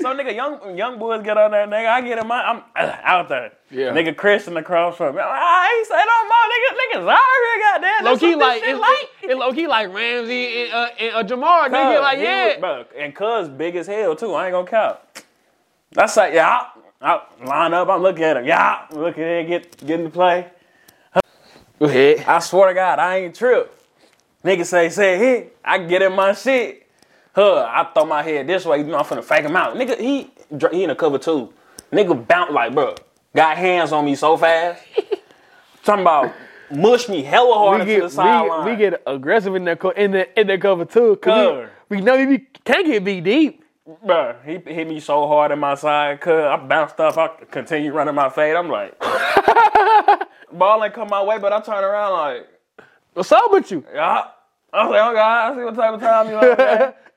So 0.00 0.14
nigga, 0.16 0.34
young 0.34 0.76
young 0.76 0.98
boys 0.98 1.22
get 1.22 1.36
on 1.36 1.50
there, 1.50 1.66
nigga. 1.66 1.88
I 1.88 2.00
get 2.00 2.18
in 2.18 2.26
my, 2.26 2.42
I'm 2.42 2.62
uh, 2.74 2.96
out 3.02 3.28
there. 3.28 3.52
Yeah. 3.70 3.92
Nigga, 3.92 4.16
Chris 4.16 4.48
in 4.48 4.54
the 4.54 4.62
cross 4.62 4.96
from 4.96 5.14
me. 5.14 5.20
I 5.22 5.76
ain't 5.78 5.88
say 5.88 6.02
no 6.06 6.18
more, 6.28 6.46
nigga. 6.52 6.70
Niggas 6.80 7.12
out 7.12 7.18
here, 7.44 7.92
goddamn. 7.92 8.04
Low 8.04 8.16
key 8.16 8.34
like 8.34 8.62
it's, 8.64 8.80
like. 8.80 9.08
it's 9.22 9.38
low 9.38 9.52
key 9.52 9.66
like 9.66 9.92
Ramsey 9.92 10.62
and 10.62 10.72
uh, 10.72 10.88
and 10.98 11.14
uh, 11.16 11.22
Ja'Marr. 11.24 11.68
Nigga, 11.68 12.00
like 12.00 12.18
yeah. 12.18 12.46
was- 12.46 12.56
bro, 12.58 12.84
and 12.96 13.14
Cuz 13.14 13.48
big 13.48 13.76
as 13.76 13.86
hell 13.86 14.16
too. 14.16 14.32
I 14.32 14.46
ain't 14.46 14.52
gonna 14.52 14.66
count. 14.66 14.98
That's 15.92 16.16
like 16.16 16.32
yeah. 16.34 16.68
I 17.02 17.20
line 17.44 17.74
up. 17.74 17.88
I'm 17.88 18.02
looking 18.02 18.24
at 18.24 18.36
him. 18.36 18.46
Yeah, 18.46 18.86
looking 18.92 19.22
at 19.22 19.40
him, 19.40 19.46
get 19.48 19.86
get 19.86 19.98
in 20.00 20.04
the 20.04 20.10
play. 20.10 20.48
Go 21.78 21.86
ahead. 21.86 22.24
I 22.26 22.38
swear 22.40 22.68
to 22.68 22.74
God, 22.74 22.98
I 22.98 23.16
ain't 23.18 23.34
trip. 23.34 23.74
Nigga 24.44 24.64
say, 24.66 24.88
say 24.90 25.18
hit. 25.18 25.56
I 25.64 25.78
get 25.78 26.02
in 26.02 26.14
my 26.14 26.32
shit. 26.34 26.86
I 27.44 27.88
throw 27.94 28.04
my 28.06 28.22
head 28.22 28.46
this 28.46 28.64
way. 28.64 28.78
You 28.78 28.84
know, 28.84 28.98
I'm 28.98 29.04
finna 29.04 29.24
fake 29.24 29.44
him 29.44 29.56
out. 29.56 29.76
Nigga, 29.76 29.98
he 29.98 30.30
he 30.72 30.84
in 30.84 30.90
a 30.90 30.94
cover 30.96 31.18
too. 31.18 31.52
Nigga 31.92 32.26
bounce 32.26 32.52
like, 32.52 32.74
bro, 32.74 32.94
got 33.34 33.56
hands 33.56 33.92
on 33.92 34.04
me 34.04 34.14
so 34.14 34.36
fast. 34.36 34.82
Talking 35.84 36.02
about 36.02 36.34
mush 36.70 37.08
me 37.08 37.22
hella 37.22 37.54
hard 37.54 37.80
We 37.80 37.86
into 37.86 38.00
the 38.00 38.10
get, 38.10 38.12
sideline. 38.12 38.64
we, 38.66 38.72
we 38.72 38.76
get 38.76 39.02
aggressive 39.06 39.54
in 39.54 39.64
that 39.64 39.78
co- 39.80 39.90
in 39.90 40.12
the 40.12 40.40
in 40.40 40.46
that 40.48 40.60
cover 40.60 40.84
too. 40.84 41.16
Cause 41.16 41.66
we, 41.88 41.98
we 41.98 42.02
know 42.02 42.16
we 42.16 42.38
can't 42.64 42.86
get 42.86 43.04
beat 43.04 43.24
deep. 43.24 43.64
Bro, 44.04 44.36
he 44.44 44.58
hit 44.58 44.86
me 44.86 45.00
so 45.00 45.26
hard 45.26 45.50
in 45.50 45.58
my 45.58 45.74
side, 45.74 46.20
cuz 46.20 46.32
I 46.32 46.56
bounced 46.56 47.00
off. 47.00 47.18
I 47.18 47.28
continue 47.50 47.92
running 47.92 48.14
my 48.14 48.28
fade. 48.28 48.54
I'm 48.56 48.68
like, 48.68 48.96
ball 50.52 50.84
ain't 50.84 50.94
come 50.94 51.08
my 51.08 51.22
way, 51.22 51.38
but 51.38 51.52
I 51.52 51.60
turn 51.60 51.82
around 51.82 52.12
like, 52.12 52.48
What's 53.14 53.32
up 53.32 53.50
with 53.50 53.70
you? 53.72 53.84
yeah. 53.92 54.26
I 54.72 54.84
was 54.86 54.92
like, 54.92 55.02
oh 55.02 55.14
God, 55.14 55.52
I 55.52 55.56
see 55.56 55.64
what 55.64 55.74
type 55.74 55.94
of 55.94 56.00
time 56.00 56.28
you 56.28 56.34
man. 56.34 56.94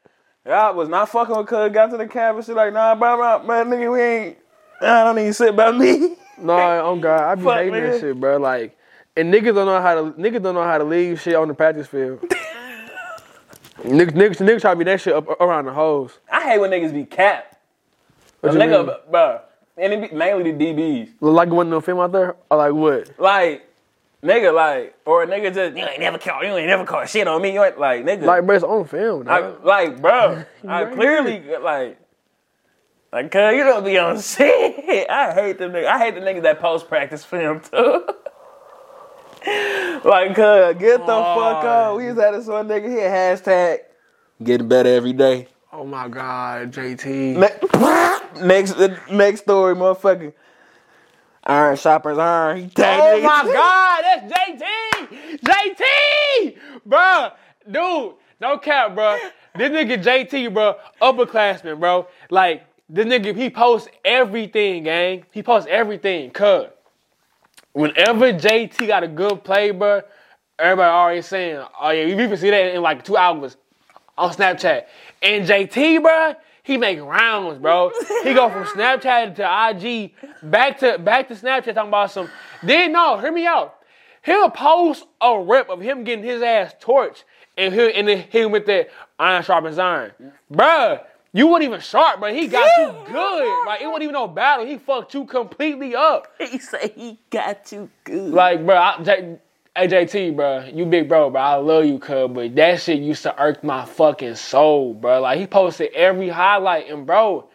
yeah, 0.45 0.67
I 0.67 0.71
was 0.71 0.89
not 0.89 1.09
fucking 1.09 1.35
with 1.37 1.47
cuz. 1.47 1.71
Got 1.71 1.91
to 1.91 1.97
the 1.97 2.07
cab 2.07 2.35
and 2.35 2.45
shit 2.45 2.55
like, 2.55 2.73
nah, 2.73 2.95
bro, 2.95 3.17
bro, 3.17 3.43
man, 3.43 3.67
nigga, 3.67 3.91
we 3.91 4.01
ain't, 4.01 4.37
I 4.81 5.03
don't 5.05 5.19
even 5.19 5.33
sit 5.33 5.55
by 5.55 5.71
me. 5.71 6.15
No, 6.35 6.57
oh 6.83 6.95
God, 6.99 7.21
I 7.21 7.35
be 7.35 7.43
Fuck, 7.43 7.57
hating 7.57 7.73
that 7.73 7.99
shit, 8.01 8.19
bro. 8.19 8.37
Like, 8.37 8.75
and 9.15 9.31
niggas 9.31 9.53
don't 9.53 9.67
know 9.67 9.79
how 9.79 9.93
to 9.95 10.01
niggas 10.19 10.41
don't 10.41 10.55
know 10.55 10.63
how 10.63 10.79
to 10.79 10.83
leave 10.83 11.21
shit 11.21 11.35
on 11.35 11.47
the 11.47 11.53
practice 11.53 11.85
field. 11.87 12.19
Niggas, 13.83 14.11
niggas, 14.11 14.37
niggas 14.37 14.61
try 14.61 14.71
to 14.73 14.77
be 14.77 14.83
that 14.85 15.01
shit 15.01 15.13
up 15.13 15.27
around 15.41 15.65
the 15.65 15.73
hoes. 15.73 16.19
I 16.31 16.41
hate 16.43 16.57
when 16.59 16.71
niggas 16.71 16.93
be 16.93 17.05
capped. 17.05 17.55
A 18.41 18.47
What 18.47 18.53
you 18.53 18.59
mean? 18.59 18.69
nigga, 18.69 19.11
bro, 19.11 19.41
and 19.77 19.93
it 19.93 20.09
be 20.11 20.15
mainly 20.17 20.51
the 20.51 20.57
DBs. 20.65 21.09
Like 21.21 21.49
one 21.49 21.69
no 21.69 21.81
film 21.81 21.99
out 21.99 22.11
there, 22.11 22.35
or 22.49 22.57
like 22.57 22.73
what? 22.73 23.19
Like, 23.19 23.67
nigga, 24.24 24.53
like, 24.53 24.95
or 25.05 25.24
a 25.24 25.28
nigga 25.28 25.53
just 25.53 25.78
you 25.78 25.86
ain't 25.86 25.99
never 25.99 26.17
caught, 26.17 26.43
you 26.43 26.55
ain't 26.55 26.67
never 26.67 26.86
caught 26.86 27.09
shit 27.09 27.28
on 27.28 27.41
me. 27.41 27.53
You 27.53 27.63
ain't 27.63 27.80
like, 27.80 28.05
nigga, 28.05 28.24
Like, 28.24 28.45
bro, 28.45 28.55
it's 28.55 28.63
on 28.63 28.86
film. 28.86 29.28
I, 29.28 29.39
like, 29.63 30.01
bro, 30.01 30.43
I 30.67 30.84
Right 30.84 30.93
clearly 30.93 31.43
like, 31.61 31.97
like, 33.11 33.32
cuz 33.32 33.53
you 33.55 33.63
don't 33.63 33.84
be 33.84 33.97
on 33.97 34.19
shit. 34.21 35.09
I 35.09 35.34
hate 35.34 35.57
the 35.57 35.65
nigga. 35.65 35.86
I 35.86 35.99
hate 35.99 36.15
the 36.15 36.21
niggas 36.21 36.43
that 36.43 36.59
post 36.59 36.88
practice 36.88 37.24
film 37.26 37.59
too. 37.59 38.05
like, 40.03 40.36
cuz, 40.36 40.76
get 40.80 40.99
the 40.99 41.05
fuck 41.05 41.63
up. 41.65 41.97
We 41.97 42.05
just 42.05 42.19
had 42.19 42.34
this 42.34 42.47
one 42.47 42.67
nigga 42.67 42.89
here, 42.89 43.09
hashtag 43.09 43.80
getting 44.41 44.67
better 44.67 44.89
every 44.89 45.13
day. 45.13 45.47
Oh 45.71 45.86
my 45.86 46.07
god, 46.07 46.71
JT. 46.71 47.36
Ne- 47.36 48.45
next, 48.45 48.78
next 49.11 49.41
story, 49.41 49.74
motherfucker. 49.76 50.34
Iron 51.45 51.77
shoppers 51.77 52.17
iron. 52.17 52.57
He 52.61 52.67
tagged 52.69 53.07
Oh 53.07 53.11
niggas. 53.11 53.23
my 53.23 53.49
god, 53.51 54.03
that's 54.03 54.33
JT! 54.33 55.39
JT! 55.41 56.57
Bruh, 56.87 57.33
dude, 57.71 58.13
no 58.41 58.57
cap, 58.59 58.95
bruh. 58.95 59.21
This 59.55 59.71
nigga 59.71 60.03
JT, 60.03 60.53
bruh, 60.53 60.77
upperclassman, 61.01 61.79
bro. 61.79 62.07
Like, 62.29 62.65
this 62.89 63.05
nigga, 63.07 63.35
he 63.35 63.49
posts 63.49 63.89
everything, 64.05 64.83
gang. 64.85 65.25
He 65.31 65.43
posts 65.43 65.67
everything, 65.71 66.31
cuz. 66.31 66.67
Whenever 67.73 68.33
JT 68.33 68.87
got 68.87 69.03
a 69.03 69.09
good 69.09 69.43
play, 69.43 69.71
bruh, 69.71 70.03
everybody 70.59 70.89
already 70.89 71.21
saying, 71.23 71.65
oh 71.81 71.91
yeah, 71.91 72.05
you 72.05 72.19
even 72.21 72.37
see 72.37 72.49
that 72.51 72.75
in 72.75 72.81
like 72.81 73.03
two 73.05 73.17
hours 73.17 73.57
on 74.17 74.33
Snapchat. 74.33 74.85
And 75.21 75.45
JT, 75.47 75.99
bruh, 76.01 76.37
he 76.64 76.78
make 76.78 76.99
rounds, 77.01 77.59
bro. 77.59 77.91
He 78.24 78.34
go 78.34 78.49
from 78.49 78.64
Snapchat 78.64 79.36
to 79.36 79.70
IG, 79.70 80.14
back 80.43 80.80
to 80.80 80.97
back 80.97 81.28
to 81.28 81.36
Snapchat 81.36 81.76
talking 81.76 81.89
about 81.89 82.11
some. 82.11 82.30
Then 82.64 82.93
no, 82.93 83.18
hear 83.18 83.32
me 83.32 83.45
out. 83.45 83.80
He'll 84.24 84.49
post 84.49 85.05
a 85.20 85.39
rip 85.39 85.70
of 85.70 85.82
him 85.82 86.05
getting 86.05 86.24
his 86.24 86.41
ass 86.41 86.74
torched, 86.82 87.26
and 87.57 87.74
he 87.74 87.93
and 87.93 88.07
then 88.07 88.20
him 88.20 88.51
with 88.51 88.66
that 88.68 88.89
iron 89.20 89.43
sharpens 89.43 89.78
iron, 89.78 90.14
bruh. 90.51 91.03
You 91.36 91.47
weren't 91.47 91.64
even 91.64 91.82
sharp, 91.82 92.20
bro. 92.20 92.32
He 92.32 92.47
got 92.47 92.70
you 92.78 92.93
good. 93.11 93.66
Like 93.66 93.82
it 93.82 93.88
wasn't 93.88 94.03
even 94.03 94.14
no 94.14 94.28
battle. 94.28 94.68
He 94.68 94.78
fucked 94.78 95.16
you 95.16 95.26
completely 95.26 95.95
up. 95.95 96.28
He 96.38 96.59
say 96.59 96.93
he 96.95 97.18
got 97.32 97.72
you 97.72 97.89
good. 98.03 98.32
Like, 98.32 98.64
bro, 98.64 98.78
I, 98.78 99.38
AJT, 99.76 100.36
bro, 100.36 100.65
you 100.71 100.86
big 100.86 101.09
bro, 101.09 101.32
bro. 101.32 101.41
I 101.41 101.55
love 101.55 101.86
you, 101.86 101.97
cuz, 101.97 102.30
but 102.32 102.55
that 102.55 102.80
shit 102.80 102.99
used 102.99 103.24
to 103.24 103.41
irk 103.41 103.63
my 103.63 103.86
fucking 103.86 104.36
soul, 104.36 104.93
bro. 104.93 105.21
Like, 105.21 105.39
he 105.39 105.47
posted 105.47 105.91
every 105.93 106.30
highlight, 106.30 106.91
and 106.91 107.07
bro, 107.07 107.49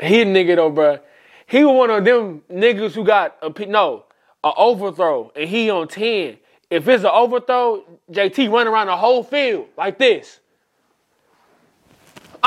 he 0.00 0.22
a 0.22 0.24
nigga 0.24 0.54
though, 0.54 0.70
bro. 0.70 1.00
He 1.48 1.64
was 1.64 1.74
one 1.74 1.90
of 1.90 2.04
them 2.04 2.42
niggas 2.48 2.92
who 2.92 3.04
got 3.04 3.36
a 3.42 3.66
no, 3.66 4.04
a 4.44 4.52
overthrow, 4.56 5.32
and 5.34 5.48
he 5.48 5.68
on 5.68 5.88
ten. 5.88 6.38
If 6.70 6.86
it's 6.86 7.02
an 7.02 7.10
overthrow, 7.12 7.84
JT 8.12 8.50
run 8.52 8.68
around 8.68 8.86
the 8.86 8.96
whole 8.96 9.24
field 9.24 9.66
like 9.76 9.98
this. 9.98 10.38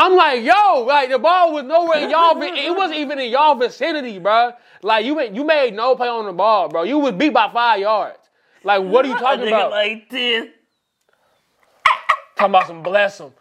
I'm 0.01 0.15
like, 0.15 0.43
yo, 0.43 0.83
like 0.87 1.09
the 1.09 1.19
ball 1.19 1.53
was 1.53 1.65
nowhere 1.65 1.99
in 1.99 2.09
y'all. 2.09 2.33
vi- 2.35 2.57
It 2.57 2.73
wasn't 2.75 2.99
even 2.99 3.19
in 3.19 3.29
y'all 3.31 3.55
vicinity, 3.55 4.17
bro. 4.17 4.53
Like 4.81 5.05
you, 5.05 5.13
made- 5.13 5.35
you 5.35 5.43
made 5.43 5.73
no 5.73 5.93
play 5.95 6.07
on 6.07 6.25
the 6.25 6.31
ball, 6.31 6.69
bro. 6.69 6.83
You 6.83 6.99
was 6.99 7.11
beat 7.13 7.33
by 7.33 7.49
five 7.51 7.81
yards. 7.81 8.17
Like, 8.63 8.81
what 8.83 9.03
are 9.05 9.09
you 9.09 9.17
talking 9.19 9.45
nigga 9.45 9.47
about? 9.49 9.71
like 9.71 10.09
this. 10.09 10.47
talking 12.37 12.51
about 12.51 12.67
some 12.67 12.81
bless 12.81 13.19
him. 13.19 13.33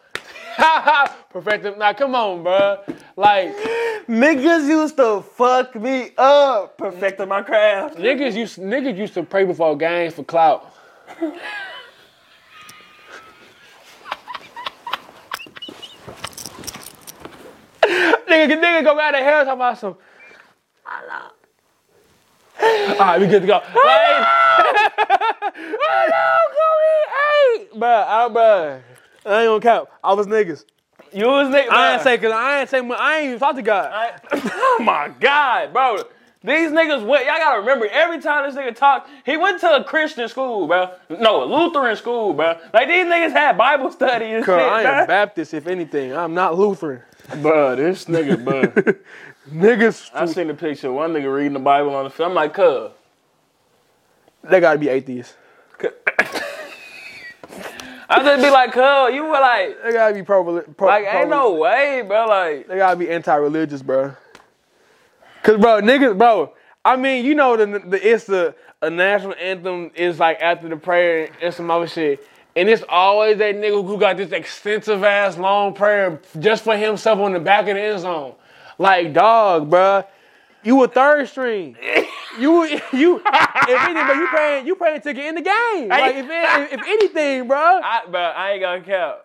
Perfect 1.30 1.64
him. 1.64 1.78
Now, 1.78 1.92
come 1.92 2.14
on, 2.16 2.42
bro. 2.42 2.78
Like, 3.16 3.54
Niggas 4.09 4.66
used 4.66 4.96
to 4.96 5.22
fuck 5.36 5.74
me 5.76 6.11
up, 6.16 6.78
perfecting 6.78 7.28
my 7.28 7.42
craft. 7.42 7.96
niggas 7.98 8.34
used 8.34 8.59
niggas 8.59 8.96
used 8.96 9.12
to 9.14 9.22
pray 9.22 9.44
before 9.44 9.76
games 9.76 10.14
for 10.14 10.24
clout. 10.24 10.72
Nigga, 18.28 18.60
nigga 18.62 18.84
go 18.84 18.98
out 18.98 19.14
of 19.14 19.20
hell 19.20 19.44
talking 19.44 19.58
about 19.58 19.78
some. 19.78 19.96
All 22.60 22.98
right, 22.98 23.20
we 23.20 23.26
good 23.26 23.42
to 23.42 23.46
go. 23.46 23.60
Hello, 23.64 23.84
Like, 27.60 27.78
Bro, 27.78 27.88
I, 27.88 28.28
bro, 28.28 28.80
I 29.26 29.40
ain't 29.42 29.48
gonna 29.48 29.60
count. 29.60 29.88
I 30.02 30.12
was 30.14 30.26
niggas. 30.26 30.64
You 31.12 31.26
was 31.26 31.48
nigga. 31.48 31.70
I 31.70 31.94
ain't 31.94 32.02
say 32.02 32.18
cause 32.18 32.32
I 32.32 32.60
ain't 32.60 32.68
say 32.68 32.78
I 32.80 33.18
ain't 33.18 33.26
even 33.28 33.38
talk 33.38 33.54
to 33.56 33.62
God. 33.62 33.90
I- 33.92 34.12
oh 34.32 34.82
my 34.82 35.08
god, 35.20 35.72
bro. 35.72 36.02
These 36.42 36.70
niggas 36.70 37.04
went. 37.06 37.26
Y'all 37.26 37.36
gotta 37.38 37.60
remember. 37.60 37.86
Every 37.86 38.20
time 38.20 38.46
this 38.48 38.54
nigga 38.60 38.74
talked, 38.74 39.10
he 39.24 39.36
went 39.36 39.60
to 39.60 39.76
a 39.76 39.84
Christian 39.84 40.28
school, 40.28 40.66
bro. 40.66 40.90
No, 41.10 41.42
a 41.42 41.46
Lutheran 41.46 41.96
school, 41.96 42.32
bro. 42.32 42.56
Like 42.72 42.88
these 42.88 43.06
niggas 43.06 43.32
had 43.32 43.56
Bible 43.58 43.90
study 43.90 44.26
and 44.26 44.44
Cause 44.44 44.60
shit, 44.60 44.68
I 44.72 44.82
am 44.82 44.96
bro. 44.98 45.06
Baptist, 45.06 45.54
if 45.54 45.66
anything. 45.66 46.12
I'm 46.16 46.34
not 46.34 46.56
Lutheran. 46.58 47.02
Bro, 47.36 47.76
this 47.76 48.06
nigga, 48.06 48.42
bro. 48.42 48.62
Niggas, 49.52 50.10
I 50.14 50.26
seen 50.26 50.48
the 50.48 50.54
picture. 50.54 50.90
One 50.92 51.12
nigga 51.12 51.32
reading 51.34 51.52
the 51.54 51.58
Bible 51.58 51.94
on 51.94 52.04
the 52.04 52.10
film. 52.10 52.30
I'm 52.30 52.34
like, 52.34 52.54
cuz. 52.54 52.90
they 54.44 54.60
gotta 54.60 54.78
be 54.78 54.88
atheists. 54.88 55.34
I 58.10 58.22
just 58.22 58.42
be 58.42 58.50
like, 58.50 58.72
cuz, 58.72 59.14
you 59.14 59.24
were 59.24 59.32
like, 59.32 59.82
They 59.82 59.92
gotta 59.92 60.14
be 60.14 60.22
pro. 60.22 60.42
pro 60.42 60.54
like, 60.54 60.76
pro- 60.76 61.20
ain't 61.20 61.28
no 61.30 61.52
way, 61.54 62.02
bro. 62.06 62.26
Like, 62.26 62.66
They 62.68 62.76
gotta 62.76 62.96
be 62.96 63.10
anti-religious, 63.10 63.82
bro. 63.82 64.14
Cause, 65.42 65.58
bro, 65.58 65.80
niggas, 65.80 66.16
bro. 66.16 66.52
I 66.84 66.96
mean, 66.96 67.24
you 67.24 67.34
know, 67.34 67.56
the, 67.56 67.66
the 67.66 68.08
it's 68.08 68.24
the 68.24 68.54
a 68.80 68.88
national 68.88 69.34
anthem 69.34 69.90
is 69.94 70.18
like 70.18 70.40
after 70.40 70.68
the 70.68 70.76
prayer 70.76 71.30
and 71.42 71.52
some 71.52 71.70
other 71.70 71.86
shit, 71.86 72.26
and 72.59 72.68
it's 72.68 72.82
always 72.88 73.38
that 73.38 73.54
nigga 73.54 73.86
who 73.86 73.98
got 73.98 74.16
this 74.16 74.32
extensive 74.32 75.04
ass 75.04 75.38
long 75.38 75.72
prayer 75.74 76.20
just 76.40 76.64
for 76.64 76.76
himself 76.76 77.20
on 77.20 77.32
the 77.32 77.38
back 77.38 77.68
of 77.68 77.76
the 77.76 77.80
end 77.80 78.00
zone. 78.00 78.34
Like, 78.78 79.12
dog, 79.12 79.70
bro. 79.70 80.02
You 80.64 80.82
a 80.82 80.88
third 80.88 81.28
string. 81.28 81.76
You 82.38 82.66
you 82.92 83.20
if 83.24 83.82
anything, 83.82 84.16
you 84.16 84.28
praying 84.28 84.66
you 84.66 84.76
praying 84.76 85.00
to 85.00 85.12
get 85.12 85.26
in 85.26 85.34
the 85.34 85.40
game. 85.40 85.88
Like 85.88 86.14
if 86.14 86.26
if, 86.28 86.72
if 86.74 86.86
anything, 86.86 87.48
bro. 87.48 87.59
I, 87.59 88.02
bro, 88.09 88.20
I 88.20 88.52
ain't 88.52 88.61
gonna 88.62 88.82
cap. 88.82 89.24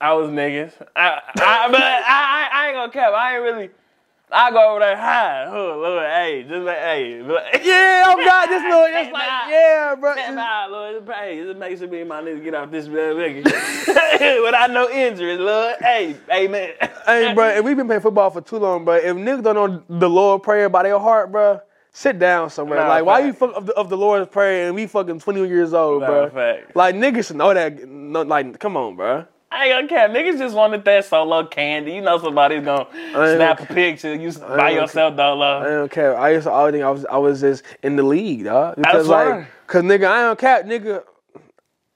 I 0.00 0.12
was 0.14 0.30
niggas. 0.30 0.72
I, 0.96 1.20
I, 1.36 1.70
but 1.70 1.80
I, 1.80 2.02
I, 2.04 2.48
I 2.52 2.66
ain't 2.66 2.76
gonna 2.76 2.92
cap. 2.92 3.12
I 3.12 3.34
ain't 3.36 3.44
really. 3.44 3.70
I 4.34 4.50
go 4.50 4.70
over 4.70 4.80
there 4.80 4.96
high. 4.96 5.44
Oh, 5.46 5.78
Lord, 5.78 6.06
hey, 6.06 6.42
just 6.48 6.62
like, 6.64 6.78
hey. 6.78 7.22
Like, 7.22 7.60
Yeah, 7.64 8.04
I'm 8.06 8.18
God. 8.18 8.46
This 8.46 8.62
little, 8.62 8.84
it's 8.88 9.12
like, 9.12 9.28
yeah, 9.48 9.94
bro. 9.98 10.14
Nah, 10.32 10.66
Lord, 10.66 11.08
hey, 11.08 11.44
just 11.44 11.58
make 11.58 11.78
sure 11.78 11.88
me 11.88 12.00
and 12.00 12.08
my 12.08 12.22
niggas 12.22 12.42
get 12.42 12.54
off 12.54 12.70
this 12.70 12.88
nigga 12.88 13.44
without 14.44 14.70
no 14.70 14.88
injuries, 14.90 15.38
Lord. 15.38 15.76
Hey, 15.80 16.16
amen. 16.30 16.70
Hey, 17.04 17.34
bro, 17.34 17.48
if 17.48 17.64
we've 17.64 17.76
been 17.76 17.88
playing 17.88 18.00
football 18.00 18.30
for 18.30 18.40
too 18.40 18.58
long, 18.58 18.84
bro, 18.84 18.94
if 18.94 19.16
niggas 19.16 19.42
don't 19.42 19.56
know 19.56 19.82
the 19.98 20.08
Lord 20.08 20.44
prayer 20.44 20.68
by 20.68 20.84
their 20.84 21.00
heart, 21.00 21.32
bro, 21.32 21.60
sit 21.90 22.16
down 22.20 22.48
somewhere. 22.48 22.78
Nah, 22.78 22.88
like, 22.88 23.04
why 23.04 23.16
fact. 23.16 23.26
you 23.26 23.32
fuck 23.32 23.56
of 23.56 23.66
the, 23.66 23.72
of 23.74 23.88
the 23.90 23.96
Lord's 23.96 24.30
prayer 24.30 24.66
and 24.66 24.74
we 24.76 24.86
fucking 24.86 25.18
20 25.18 25.48
years 25.48 25.74
old, 25.74 26.02
Nah, 26.02 26.06
bro? 26.06 26.30
fact. 26.30 26.76
Like, 26.76 26.94
niggas 26.94 27.26
should 27.26 27.36
know 27.36 27.52
that. 27.52 27.88
No, 27.88 28.22
like, 28.22 28.56
come 28.60 28.76
on, 28.76 28.94
bro. 28.94 29.26
I 29.52 29.66
ain't 29.66 29.88
gonna 29.88 29.88
cap. 29.88 30.10
Niggas 30.10 30.38
just 30.38 30.56
wanted 30.56 30.84
that 30.84 31.04
solo 31.04 31.44
candy. 31.46 31.92
You 31.92 32.00
know 32.00 32.18
somebody's 32.18 32.64
gonna 32.64 32.86
snap 33.12 33.60
a 33.60 33.66
picture. 33.66 34.14
You 34.14 34.32
by 34.32 34.70
yourself, 34.70 35.14
I 35.18 35.34
don't 35.68 35.90
care. 35.90 36.16
I 36.16 36.30
used 36.30 36.44
to 36.44 36.50
always 36.50 36.72
think 36.72 36.84
I 36.84 36.90
was 36.90 37.04
I 37.04 37.18
was 37.18 37.40
just 37.42 37.62
in 37.82 37.96
the 37.96 38.02
league, 38.02 38.44
dog. 38.44 38.76
Because 38.76 38.92
That's 38.94 39.08
like, 39.08 39.28
right. 39.28 39.46
cause 39.66 39.82
nigga, 39.82 40.06
I 40.06 40.22
don't 40.22 40.38
cap, 40.38 40.64
nigga. 40.64 41.04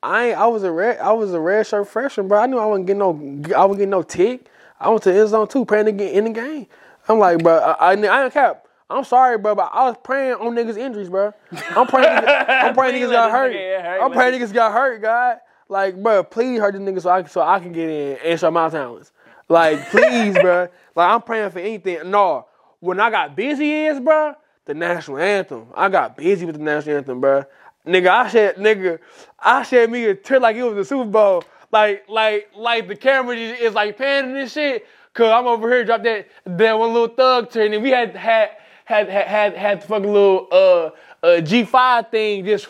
I 0.02 0.28
ain't, 0.28 0.38
I 0.38 0.46
was 0.46 0.62
a 0.64 0.70
red 0.70 0.98
I 0.98 1.12
was 1.12 1.32
a 1.32 1.40
red 1.40 1.66
shirt 1.66 1.88
freshman, 1.88 2.28
bro. 2.28 2.40
I 2.40 2.46
knew 2.46 2.58
I 2.58 2.66
wasn't 2.66 2.86
getting 2.86 2.98
no 2.98 3.10
I 3.56 3.64
wasn't 3.64 3.78
getting 3.78 3.90
no 3.90 4.02
tick. 4.02 4.46
I 4.78 4.90
went 4.90 5.02
to 5.04 5.12
the 5.12 5.18
end 5.20 5.30
zone 5.30 5.48
too, 5.48 5.64
praying 5.64 5.86
to 5.86 5.92
get 5.92 6.12
in 6.12 6.24
the 6.24 6.30
game. 6.30 6.66
I'm 7.08 7.18
like, 7.18 7.42
bro, 7.42 7.56
I, 7.56 7.72
I, 7.72 7.90
I 7.92 7.96
don't 7.96 8.32
cap. 8.32 8.66
I'm 8.90 9.04
sorry, 9.04 9.38
bro, 9.38 9.54
but 9.54 9.70
I 9.72 9.88
was 9.88 9.96
praying 10.04 10.34
on 10.34 10.54
niggas' 10.54 10.76
injuries, 10.76 11.08
bro. 11.08 11.32
I'm 11.70 11.86
praying, 11.86 12.22
niggas, 12.22 12.46
I'm 12.48 12.74
praying 12.76 13.02
niggas 13.02 13.10
got 13.10 13.30
hurt. 13.32 13.52
get. 13.52 14.00
I'm 14.00 14.12
praying 14.12 14.40
niggas 14.40 14.52
got 14.52 14.72
hurt, 14.72 15.02
God. 15.02 15.38
Like, 15.68 16.00
bro, 16.02 16.22
please 16.22 16.60
hurt 16.60 16.74
the 16.74 16.78
niggas 16.78 17.02
so 17.02 17.10
I 17.10 17.24
so 17.24 17.40
I 17.40 17.58
can 17.58 17.72
get 17.72 17.88
in 17.88 18.18
and 18.24 18.38
show 18.40 18.50
my 18.50 18.68
talents. 18.68 19.12
Like, 19.48 19.90
please, 19.90 20.34
bro. 20.34 20.68
Like, 20.96 21.10
I'm 21.10 21.20
praying 21.20 21.50
for 21.50 21.58
anything. 21.58 22.10
No, 22.10 22.46
when 22.80 22.98
I 23.00 23.10
got 23.10 23.36
busy 23.36 23.84
is, 23.84 24.00
bro, 24.00 24.34
the 24.64 24.72
national 24.72 25.18
anthem. 25.18 25.66
I 25.74 25.90
got 25.90 26.16
busy 26.16 26.46
with 26.46 26.56
the 26.56 26.62
national 26.62 26.96
anthem, 26.96 27.20
bro. 27.20 27.44
Nigga, 27.86 28.08
I 28.08 28.30
said, 28.30 28.56
nigga, 28.56 28.98
I 29.38 29.62
said 29.62 29.90
me 29.90 30.06
a 30.06 30.14
tear 30.14 30.40
like 30.40 30.56
it 30.56 30.62
was 30.62 30.74
the 30.74 30.84
Super 30.86 31.04
Bowl. 31.04 31.44
Like, 31.70 32.08
like, 32.08 32.48
like 32.56 32.88
the 32.88 32.96
camera 32.96 33.36
is, 33.36 33.60
is 33.60 33.74
like 33.74 33.98
panning 33.98 34.38
and 34.38 34.50
shit. 34.50 34.86
Cause 35.16 35.30
I'm 35.32 35.46
over 35.46 35.70
here 35.70 35.82
drop 35.82 36.02
that 36.02 36.28
that 36.44 36.78
one 36.78 36.92
little 36.92 37.08
thug 37.08 37.50
turn, 37.50 37.72
and 37.72 37.82
we 37.82 37.88
had 37.88 38.14
had 38.14 38.50
had 38.84 39.08
had 39.08 39.26
had, 39.26 39.56
had 39.56 39.80
the 39.80 39.86
fucking 39.86 40.12
little 40.12 40.46
uh 40.52 40.90
uh 41.26 41.40
G5 41.40 42.10
thing 42.10 42.44
just. 42.44 42.68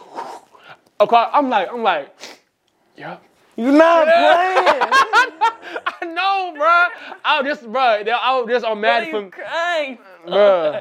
Okay, 1.01 1.25
I'm 1.33 1.51
like, 1.51 1.69
I'm 1.73 1.83
like, 1.83 2.17
yeah, 2.97 3.19
You 3.57 3.73
not 3.73 4.05
playing. 4.05 4.91
I 5.87 6.05
know, 6.07 6.53
bro. 6.57 7.17
I 7.25 7.41
was 7.43 7.47
just, 7.59 7.71
bro. 7.73 7.81
I 7.83 8.41
was 8.41 8.49
just 8.49 8.65
on 8.65 8.81
mad 8.81 9.11
for, 9.11 9.29
crying? 9.31 9.99
bro. 10.27 10.81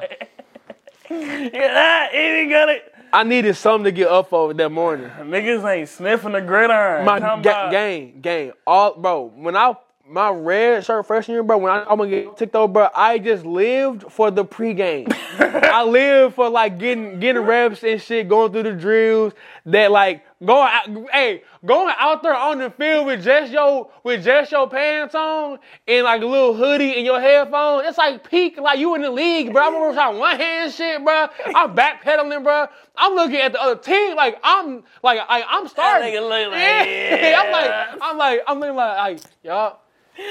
You're 1.10 1.74
not 1.74 2.14
even 2.16 2.50
gonna. 2.50 2.76
I 3.14 3.24
needed 3.24 3.56
something 3.56 3.86
to 3.86 3.92
get 3.92 4.08
up 4.10 4.34
over 4.34 4.54
that 4.54 4.70
morning. 4.72 5.10
Niggas 5.20 5.64
ain't 5.72 5.88
sniffing 5.90 6.34
the 6.34 6.42
gridiron. 6.42 7.06
My 7.06 7.20
Talking 7.20 7.44
ga- 7.44 7.50
about- 7.52 7.72
game, 7.72 8.20
game, 8.22 8.54
all, 8.68 8.96
bro. 8.96 9.32
When 9.36 9.56
I 9.56 9.76
my 10.08 10.30
red 10.30 10.84
shirt 10.86 11.06
freshman 11.06 11.34
year, 11.36 11.44
bro. 11.44 11.58
When 11.58 11.72
I, 11.72 11.82
I'm 11.84 11.98
gonna 11.98 12.10
get 12.10 12.38
ticked 12.38 12.56
over, 12.56 12.72
bro. 12.72 12.90
I 12.94 13.20
just 13.20 13.46
lived 13.46 14.12
for 14.12 14.32
the 14.32 14.44
pregame. 14.44 15.12
I 15.40 15.84
lived 15.84 16.36
for 16.36 16.50
like 16.50 16.78
getting 16.80 17.20
getting 17.20 17.44
reps 17.44 17.84
and 17.84 18.02
shit, 18.02 18.28
going 18.28 18.52
through 18.52 18.64
the 18.64 18.74
drills. 18.74 19.34
That 19.68 19.92
like 19.92 20.24
going, 20.46 20.70
out, 20.72 21.12
hey, 21.12 21.44
going 21.66 21.94
out 21.98 22.24
there 22.24 22.36
on 22.36 22.60
the 22.60 22.70
field 22.70 23.08
with 23.08 23.24
just 23.24 23.52
your 23.52 23.90
with 24.04 24.24
just 24.24 24.52
your 24.52 24.70
pants 24.70 25.16
on 25.16 25.60
and 25.88 26.04
like 26.04 26.22
a 26.22 26.26
little 26.26 26.54
hoodie 26.54 26.96
and 26.96 27.06
your 27.06 27.20
headphones. 27.20 27.88
It's 27.88 27.98
like 27.98 28.30
peak, 28.30 28.58
like 28.58 28.80
you 28.80 28.96
in 28.96 29.02
the 29.02 29.12
league, 29.12 29.52
bro. 29.52 29.64
I'm 29.64 29.94
trying 29.94 30.18
one 30.18 30.38
hand 30.38 30.74
shit, 30.74 31.04
bro. 31.04 31.28
I'm 31.56 31.76
backpedaling, 31.76 32.44
bro. 32.44 32.68
I'm 32.96 33.16
looking 33.16 33.38
at 33.38 33.52
the 33.52 33.62
other 33.62 33.80
team 33.80 34.16
like 34.16 34.40
I'm 34.44 34.84
like 35.04 35.20
I, 35.28 35.44
I'm 35.48 35.68
starting. 35.68 36.14
like, 36.30 36.48
yeah. 36.52 37.42
I'm 37.44 37.52
like. 37.52 38.02
I'm 38.02 38.18
like 38.18 38.42
I'm 38.48 38.60
looking 38.60 38.76
like 38.76 38.98
like 38.98 39.20
y'all 39.44 39.80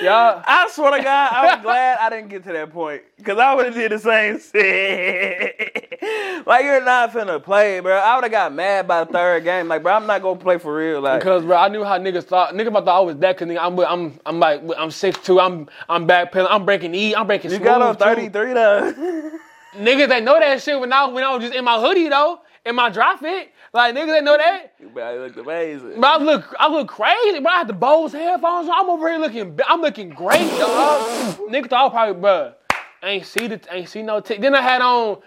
y'all. 0.02 0.42
I 0.46 0.68
swear 0.70 0.96
to 0.96 1.02
God, 1.02 1.32
I 1.32 1.54
was 1.54 1.62
glad 1.62 1.98
I 1.98 2.10
didn't 2.10 2.28
get 2.28 2.44
to 2.44 2.52
that 2.52 2.72
point. 2.72 3.02
Cause 3.24 3.38
I 3.38 3.54
would 3.54 3.66
have 3.66 3.74
did 3.74 3.92
the 3.92 3.98
same 3.98 4.38
shit. 4.52 6.46
like 6.46 6.64
you're 6.64 6.84
not 6.84 7.12
finna 7.12 7.42
play, 7.42 7.80
bro. 7.80 7.96
I 7.96 8.14
would 8.16 8.24
have 8.24 8.30
got 8.30 8.52
mad 8.52 8.86
by 8.86 9.04
the 9.04 9.12
third 9.12 9.44
game. 9.44 9.68
Like, 9.68 9.82
bro, 9.82 9.94
I'm 9.94 10.06
not 10.06 10.22
gonna 10.22 10.38
play 10.38 10.58
for 10.58 10.74
real. 10.76 11.00
Like, 11.00 11.20
Because 11.20 11.44
bro, 11.44 11.56
I 11.56 11.68
knew 11.68 11.84
how 11.84 11.98
niggas 11.98 12.24
thought. 12.24 12.54
Niggas 12.54 12.72
thought 12.72 12.88
I 12.88 13.00
was 13.00 13.16
that. 13.18 13.36
Cause 13.38 13.48
nigga, 13.48 13.58
I'm 13.60 13.78
I'm 13.80 14.20
I'm 14.26 14.40
like 14.40 14.62
I'm 14.76 14.90
six 14.90 15.18
two. 15.20 15.40
I'm 15.40 15.68
I'm 15.88 16.06
backpedaling. 16.06 16.48
I'm 16.50 16.64
breaking 16.64 16.94
E. 16.94 17.14
I'm 17.14 17.26
breaking. 17.26 17.50
you 17.50 17.58
got 17.58 17.80
on 17.82 17.96
33 17.96 18.52
though. 18.52 18.92
Niggas 19.76 20.08
that 20.08 20.22
know 20.22 20.38
that 20.38 20.62
shit 20.62 20.78
when 20.78 20.92
I 20.92 21.06
when 21.06 21.24
I 21.24 21.34
was 21.34 21.42
just 21.42 21.54
in 21.54 21.64
my 21.64 21.80
hoodie 21.80 22.08
though, 22.08 22.40
in 22.64 22.74
my 22.76 22.90
dry 22.90 23.16
fit. 23.16 23.50
Like 23.74 23.96
niggas 23.96 24.06
that 24.06 24.22
know 24.22 24.36
that. 24.36 24.72
you 24.80 24.88
better 24.88 25.20
look 25.26 25.36
amazing. 25.36 26.00
But 26.00 26.20
I 26.20 26.24
look, 26.24 26.54
I 26.60 26.68
look 26.68 26.86
crazy. 26.86 27.40
But 27.40 27.50
I 27.52 27.58
had 27.58 27.66
the 27.66 27.72
Bose 27.72 28.12
headphones. 28.12 28.68
on. 28.68 28.74
I'm 28.74 28.88
over 28.88 29.08
here 29.10 29.18
looking, 29.18 29.58
I'm 29.66 29.80
looking 29.80 30.10
great, 30.10 30.48
dog. 30.58 31.36
Niggas 31.50 31.70
thought 31.70 31.88
I 31.88 31.90
probably, 31.90 32.22
bruh. 32.22 32.54
Ain't 33.02 33.26
see 33.26 33.48
the, 33.48 33.60
ain't 33.72 33.88
see 33.88 34.02
no. 34.02 34.20
T- 34.20 34.36
then 34.36 34.54
I 34.54 34.62
had 34.62 34.80
on, 34.80 35.18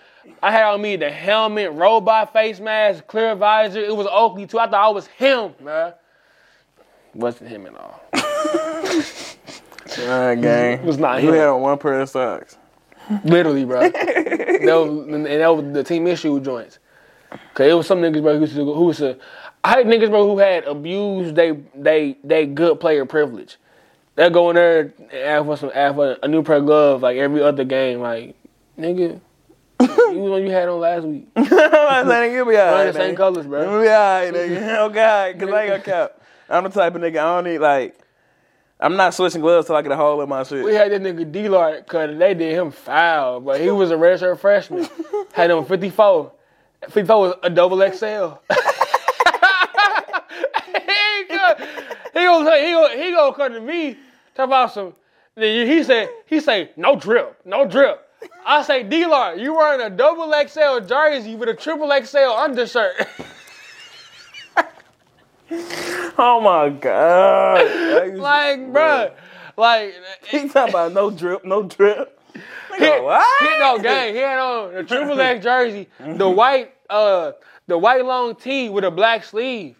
I 0.41 0.51
had 0.51 0.63
on 0.63 0.81
me 0.81 0.95
the 0.95 1.09
helmet, 1.11 1.73
robot 1.73 2.31
face 2.31 2.61
mask, 2.61 3.05
clear 3.05 3.35
visor. 3.35 3.81
It 3.81 3.95
was 3.95 4.07
Oakley 4.09 4.47
too. 4.47 4.59
I 4.59 4.65
thought 4.67 4.75
I 4.75 4.89
was 4.89 5.07
him, 5.07 5.53
bruh. 5.61 5.93
Wasn't 7.13 7.49
him 7.49 7.65
at 7.65 7.75
all. 7.75 8.01
Alright, 9.99 10.41
gang. 10.41 10.79
It 10.79 10.83
was 10.85 10.97
not 10.97 11.21
You 11.21 11.29
him. 11.29 11.35
had 11.35 11.47
on 11.47 11.61
one 11.61 11.77
pair 11.77 11.99
of 11.99 12.09
socks. 12.09 12.57
Literally, 13.25 13.65
bro. 13.65 13.81
that 13.89 14.63
was, 14.63 15.07
and 15.13 15.25
that 15.25 15.47
was 15.47 15.73
the 15.73 15.83
team 15.83 16.07
issue 16.07 16.39
joints. 16.39 16.79
Cause 17.53 17.67
it 17.67 17.73
was 17.73 17.87
some 17.87 17.99
niggas, 18.01 18.21
bro, 18.21 18.35
who 18.35 18.39
was 18.41 18.51
who 18.53 18.85
was 18.85 19.01
a, 19.01 19.17
I 19.63 19.77
had 19.77 19.87
niggas, 19.87 20.09
bro, 20.09 20.27
who 20.27 20.37
had 20.37 20.63
abused 20.65 21.35
they 21.35 21.51
they 21.75 22.17
they 22.23 22.45
good 22.45 22.79
player 22.79 23.05
privilege. 23.05 23.57
They 24.15 24.29
go 24.29 24.49
in 24.49 24.55
there 24.55 24.79
and 24.79 25.13
ask 25.13 25.45
for 25.45 25.57
some 25.57 25.71
ask 25.73 25.95
for 25.95 26.17
a 26.23 26.27
new 26.27 26.43
pair 26.43 26.57
of 26.57 26.65
gloves 26.65 27.03
like 27.03 27.17
every 27.17 27.41
other 27.41 27.63
game, 27.63 27.99
like 27.99 28.35
nigga. 28.77 29.19
you 29.81 30.19
was 30.19 30.31
one 30.31 30.43
you 30.43 30.51
had 30.51 30.69
on 30.69 30.79
last 30.79 31.03
week. 31.03 31.27
I'm 31.35 32.07
saying, 32.07 32.33
you'll 32.33 32.45
be 32.45 32.57
alright. 32.57 32.93
the 32.93 32.99
same 32.99 33.15
colors, 33.15 33.45
bro. 33.45 33.81
be 33.81 33.87
alright, 33.87 34.33
nigga. 34.33 34.77
Oh, 34.79 34.89
god, 34.89 35.39
cause 35.39 35.49
I 35.49 35.61
ain't 35.63 35.69
gonna 35.69 35.83
cap. 35.83 36.21
I'm 36.49 36.63
the 36.63 36.69
type 36.69 36.95
of 36.95 37.01
nigga 37.01 37.17
I 37.17 37.35
don't 37.35 37.43
need 37.43 37.59
like. 37.59 37.99
I'm 38.79 38.95
not 38.95 39.13
switching 39.13 39.41
gloves 39.41 39.67
till 39.67 39.75
I 39.75 39.81
get 39.81 39.91
a 39.91 39.95
hole 39.95 40.21
in 40.21 40.29
my 40.29 40.43
shit. 40.43 40.63
We 40.63 40.75
had 40.75 40.91
that 40.91 41.01
nigga 41.01 41.31
D 41.31 41.49
Lard 41.49 41.87
cause 41.87 42.17
they 42.17 42.33
did 42.35 42.53
him 42.53 42.71
foul, 42.71 43.39
but 43.39 43.59
he 43.59 43.71
was 43.71 43.89
a 43.91 43.95
redshirt 43.95 44.39
freshman. 44.39 44.87
Had 45.33 45.49
him 45.49 45.65
54. 45.65 46.31
54 46.83 47.19
was 47.19 47.35
a 47.43 47.49
double 47.49 47.77
XL. 47.77 47.85
he 47.93 48.25
go, 51.27 51.55
he 52.13 52.23
go, 52.23 52.55
he 52.55 52.71
go, 52.71 52.89
he 52.95 53.11
go 53.11 53.33
come 53.33 53.53
to 53.53 53.61
me, 53.61 53.97
talk 54.35 54.47
about 54.47 54.73
some. 54.73 54.93
Then 55.35 55.67
he 55.67 55.83
said, 55.83 56.09
he 56.25 56.39
say, 56.39 56.71
no 56.75 56.95
drip, 56.95 57.39
no 57.45 57.67
drip. 57.67 58.03
I 58.45 58.63
say, 58.63 58.83
D 58.83 58.99
you 58.99 59.09
wearing 59.09 59.81
a 59.81 59.89
double 59.89 60.33
XL 60.47 60.79
jersey 60.87 61.35
with 61.35 61.49
a 61.49 61.53
triple 61.53 61.91
XL 62.03 62.17
undershirt. 62.17 63.07
Oh 66.19 66.41
my 66.41 66.69
god. 66.69 67.61
like, 68.17 68.59
bruh, 68.59 69.13
like, 69.55 69.93
he 70.27 70.49
talking 70.49 70.73
about 70.73 70.91
no 70.91 71.11
drip, 71.11 71.45
no 71.45 71.63
drip. 71.63 72.16
He, 72.77 72.85
what? 72.85 73.59
no 73.59 73.79
gang. 73.81 74.13
He 74.13 74.19
had 74.19 74.39
on 74.39 74.73
the 74.73 74.83
triple 74.83 75.19
X 75.21 75.43
jersey, 75.43 75.87
the 75.99 76.29
white 76.29 76.73
uh 76.89 77.31
the 77.67 77.77
white 77.77 78.05
long 78.05 78.35
tee 78.35 78.69
with 78.69 78.83
a 78.83 78.91
black 78.91 79.23
sleeve. 79.23 79.75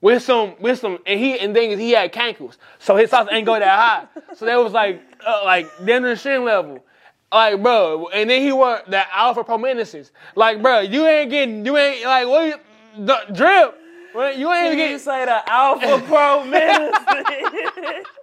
With 0.00 0.22
some 0.22 0.54
with 0.60 0.80
some 0.80 0.98
and 1.06 1.20
he 1.20 1.38
and 1.38 1.54
thing 1.54 1.70
is 1.70 1.78
he 1.78 1.92
had 1.92 2.12
cankles. 2.12 2.56
So 2.80 2.96
his 2.96 3.10
socks 3.10 3.30
ain't 3.32 3.46
go 3.46 3.58
that 3.58 3.78
high. 3.78 4.34
So 4.34 4.46
that 4.46 4.56
was 4.56 4.72
like 4.72 5.00
uh, 5.24 5.42
like 5.44 5.68
the 5.78 6.16
shin 6.16 6.44
level. 6.44 6.84
Like 7.30 7.62
bro, 7.62 8.08
and 8.08 8.28
then 8.28 8.42
he 8.42 8.52
wore 8.52 8.82
the 8.88 9.04
Alpha 9.16 9.44
Pro 9.44 9.58
Menaces. 9.58 10.10
Like 10.34 10.60
bro, 10.60 10.80
you 10.80 11.06
ain't 11.06 11.30
getting 11.30 11.64
you 11.64 11.76
ain't 11.76 12.04
like 12.04 12.26
what 12.26 12.46
you, 12.46 13.04
the 13.06 13.18
drip. 13.32 13.78
Well, 14.14 14.36
You 14.36 14.52
ain't 14.52 14.72
You 14.72 14.76
getting 14.76 14.98
say 14.98 15.24
the 15.24 15.50
Alpha 15.50 16.02
Pro 16.06 16.44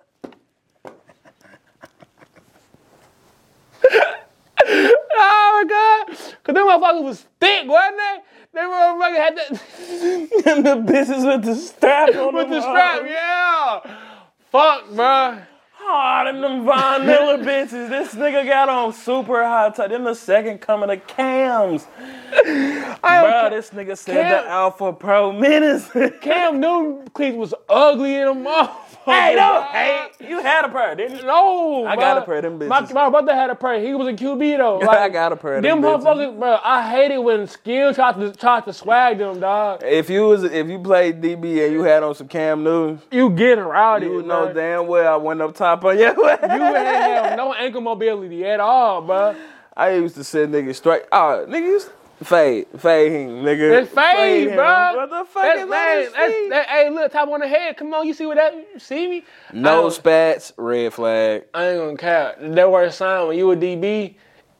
Oh 5.21 5.63
my 5.63 5.69
god! 5.69 6.17
Cause 6.43 6.53
them 6.55 6.67
motherfuckers 6.67 7.03
was 7.03 7.25
thick, 7.39 7.67
wasn't 7.67 7.97
they? 7.97 8.17
They 8.53 8.59
motherfuckers 8.61 9.17
had 9.17 9.37
that 9.37 9.49
the 10.63 10.75
bitches 10.91 11.25
with 11.25 11.45
the 11.45 11.55
strap 11.55 12.15
on 12.15 12.35
with 12.35 12.49
the 12.49 12.61
strap, 12.61 13.03
yeah. 13.07 13.79
Fuck, 14.51 14.85
bruh. 14.89 14.99
Ah, 14.99 15.45
Hard 15.73 16.35
in 16.35 16.41
them 16.41 16.65
Von 16.65 17.05
Miller 17.05 17.37
bitches. 17.43 17.89
This 17.89 18.13
nigga 18.13 18.45
got 18.45 18.69
on 18.69 18.93
super 18.93 19.43
high 19.43 19.69
top. 19.69 19.89
Then 19.89 20.03
the 20.03 20.13
second 20.13 20.59
coming 20.59 20.89
of 20.89 21.07
cams. 21.07 21.87
Bruh, 22.33 23.49
this 23.49 23.69
nigga 23.71 23.97
said 23.97 24.13
Cam- 24.13 24.43
the 24.43 24.49
Alpha 24.49 24.93
Pro 24.93 25.31
Menace. 25.31 25.89
Cam 26.21 26.59
Newton 26.59 27.07
cleats 27.09 27.37
was 27.37 27.53
ugly 27.69 28.15
in 28.15 28.25
them 28.27 28.43
motherfucker. 28.43 28.88
Hey, 29.11 29.35
don't 29.35 29.63
bruh. 29.63 29.67
hate. 29.67 30.29
You 30.29 30.41
had 30.41 30.65
a 30.65 30.69
pair, 30.69 30.95
didn't 30.95 31.17
you? 31.19 31.25
No, 31.25 31.85
I 31.85 31.95
bruh. 31.95 31.99
got 31.99 32.17
a 32.17 32.21
pair 32.21 32.35
of 32.37 32.43
them 32.43 32.67
My, 32.67 32.81
bitches. 32.81 32.93
my 32.93 33.09
brother 33.09 33.33
had 33.33 33.49
a 33.49 33.55
pair. 33.55 33.79
He 33.79 33.93
was 33.93 34.07
a 34.07 34.13
QB 34.13 34.57
though. 34.57 34.79
Like, 34.85 34.99
I 34.99 35.09
got 35.09 35.31
a 35.31 35.35
pair 35.35 35.55
of 35.57 35.63
them 35.63 35.81
them 35.81 36.01
motherfuckers, 36.01 36.37
bro. 36.39 36.59
I 36.63 36.89
hate 36.89 37.11
it 37.11 37.23
when 37.23 37.47
skill 37.47 37.93
tried 37.93 38.15
to 38.19 38.31
try 38.33 38.61
to 38.61 38.73
swag 38.73 39.17
them, 39.19 39.39
dog. 39.39 39.81
If 39.83 40.09
you 40.09 40.23
was 40.23 40.43
if 40.43 40.67
you 40.67 40.79
played 40.79 41.21
DB 41.21 41.63
and 41.65 41.73
you 41.73 41.83
had 41.83 42.03
on 42.03 42.15
some 42.15 42.27
Cam 42.27 42.63
Newton, 42.63 43.01
You 43.11 43.29
getting 43.29 43.63
rowdy, 43.63 44.07
you 44.07 44.15
would 44.15 44.25
know 44.25 44.47
bruh. 44.47 44.53
damn 44.55 44.87
well 44.87 45.13
I 45.13 45.17
went 45.17 45.41
up 45.41 45.55
top 45.55 45.83
on 45.85 45.97
your 45.97 46.13
You 46.15 46.25
ain't 46.25 46.43
have 46.43 47.37
no 47.37 47.53
ankle 47.53 47.81
mobility 47.81 48.45
at 48.45 48.59
all, 48.59 49.01
bro. 49.01 49.35
I 49.77 49.91
used 49.91 50.15
to 50.15 50.23
send 50.25 50.53
niggas 50.53 50.75
straight. 50.75 51.03
Oh, 51.11 51.45
niggas 51.47 51.61
used 51.65 51.89
fade, 52.23 52.67
fade 52.77 53.11
him, 53.11 53.29
nigga. 53.43 53.81
It's 53.81 53.91
fade, 53.91 54.49
him. 54.49 54.55
bro. 54.55 54.95
What 54.95 55.09
the 55.09 55.25
fuck 55.25 55.43
That's, 55.43 55.61
is 55.61 55.69
that? 55.69 56.11
that's, 56.15 56.49
that, 56.49 56.67
hey, 56.67 56.89
look, 56.89 57.11
top 57.11 57.29
on 57.29 57.39
the 57.39 57.47
head. 57.47 57.77
Come 57.77 57.93
on, 57.93 58.07
you 58.07 58.13
see 58.13 58.25
what 58.25 58.37
that? 58.37 58.53
You 58.53 58.79
see 58.79 59.07
me? 59.07 59.23
No 59.53 59.89
spats, 59.89 60.53
red 60.57 60.93
flag. 60.93 61.45
I 61.53 61.69
ain't 61.69 61.79
gonna 61.79 61.97
cap. 61.97 62.37
That 62.39 62.71
word 62.71 62.93
sign 62.93 63.27
when 63.27 63.37
you 63.37 63.51
a 63.51 63.55
DB, 63.55 64.15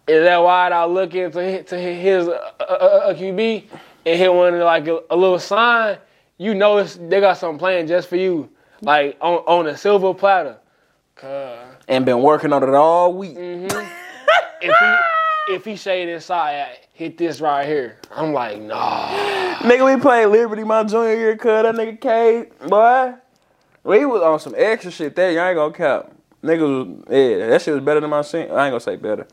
is 0.07 0.23
that 0.23 0.38
wide 0.38 0.72
I 0.72 0.86
looking 0.86 1.31
to 1.31 1.41
hit, 1.41 1.68
to 1.68 1.77
hit 1.77 2.02
his 2.02 2.27
uh, 2.27 2.52
uh, 2.60 2.64
uh, 2.64 3.14
QB 3.14 3.65
and 4.06 4.19
hit 4.19 4.34
one 4.34 4.60
like 4.60 4.88
a, 4.88 5.02
a 5.10 5.15
little 5.15 5.40
sign, 5.40 5.98
you 6.38 6.56
know 6.56 6.77
it's, 6.77 6.95
they 6.95 7.19
got 7.19 7.38
something 7.38 7.60
playing 7.60 7.88
just 7.88 8.07
for 8.07 8.15
you, 8.15 8.49
like 8.81 9.18
on 9.22 9.38
on 9.40 9.68
a 9.68 9.77
silver 9.77 10.14
platter. 10.14 10.57
Cause 11.15 11.60
And 11.88 12.06
been 12.06 12.22
working 12.22 12.53
on 12.53 12.64
it 12.64 12.69
all 12.69 13.14
week. 13.14 13.36
if 13.38 13.72
he 14.61 15.53
if 15.53 15.65
he 15.65 15.76
shade 15.76 16.10
inside, 16.10 16.77
hit 17.00 17.18
this 17.18 17.40
right 17.40 17.66
here. 17.66 17.98
I'm 18.14 18.34
like, 18.34 18.62
nah. 18.62 19.08
Nigga, 19.60 19.96
we 19.96 20.02
played 20.02 20.26
Liberty 20.26 20.66
my 20.66 20.84
junior 20.84 21.16
year, 21.16 21.38
cut 21.38 21.64
that 21.64 21.76
nigga 21.76 22.00
K, 22.02 22.48
boy. 22.68 23.14
We 23.86 24.06
was 24.06 24.22
on 24.22 24.38
some 24.42 24.54
extra 24.58 24.92
shit 24.92 25.16
there. 25.16 25.32
Y'all 25.32 25.46
ain't 25.46 25.56
gonna 25.56 25.74
cap. 25.74 26.12
Niggas, 26.44 27.06
yeah, 27.10 27.48
that 27.48 27.62
shit 27.62 27.74
was 27.74 27.84
better 27.84 28.02
than 28.02 28.10
my 28.10 28.22
senior. 28.22 28.54
I 28.54 28.66
ain't 28.66 28.74
gonna 28.74 28.82
say 28.82 28.98
better, 28.98 29.26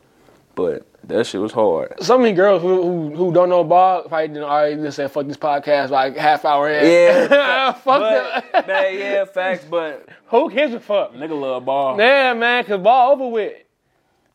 but 0.55 0.87
that 1.03 1.27
shit 1.27 1.41
was 1.41 1.51
hard. 1.51 1.93
So 1.99 2.17
many 2.17 2.31
girls 2.31 2.61
who 2.61 2.81
who, 2.81 3.15
who 3.15 3.33
don't 3.33 3.49
know 3.49 3.65
ball 3.65 4.03
probably 4.03 4.29
didn't 4.29 4.43
already 4.43 4.81
just 4.81 4.95
said 4.95 5.11
fuck 5.11 5.27
this 5.27 5.35
podcast 5.35 5.89
like 5.89 6.15
half 6.15 6.45
hour 6.45 6.69
in. 6.69 6.89
Yeah, 6.89 7.71
fuck 7.73 7.83
but, 7.83 8.43
that. 8.53 8.67
man, 8.67 8.97
yeah, 8.97 9.25
facts, 9.25 9.65
but 9.69 10.07
Who 10.27 10.49
gives 10.49 10.73
a 10.73 10.79
fuck? 10.79 11.13
nigga 11.13 11.37
love 11.37 11.65
ball. 11.65 11.97
Yeah, 11.99 12.33
man, 12.33 12.63
cause 12.63 12.81
ball 12.81 13.11
over 13.11 13.27
with. 13.27 13.53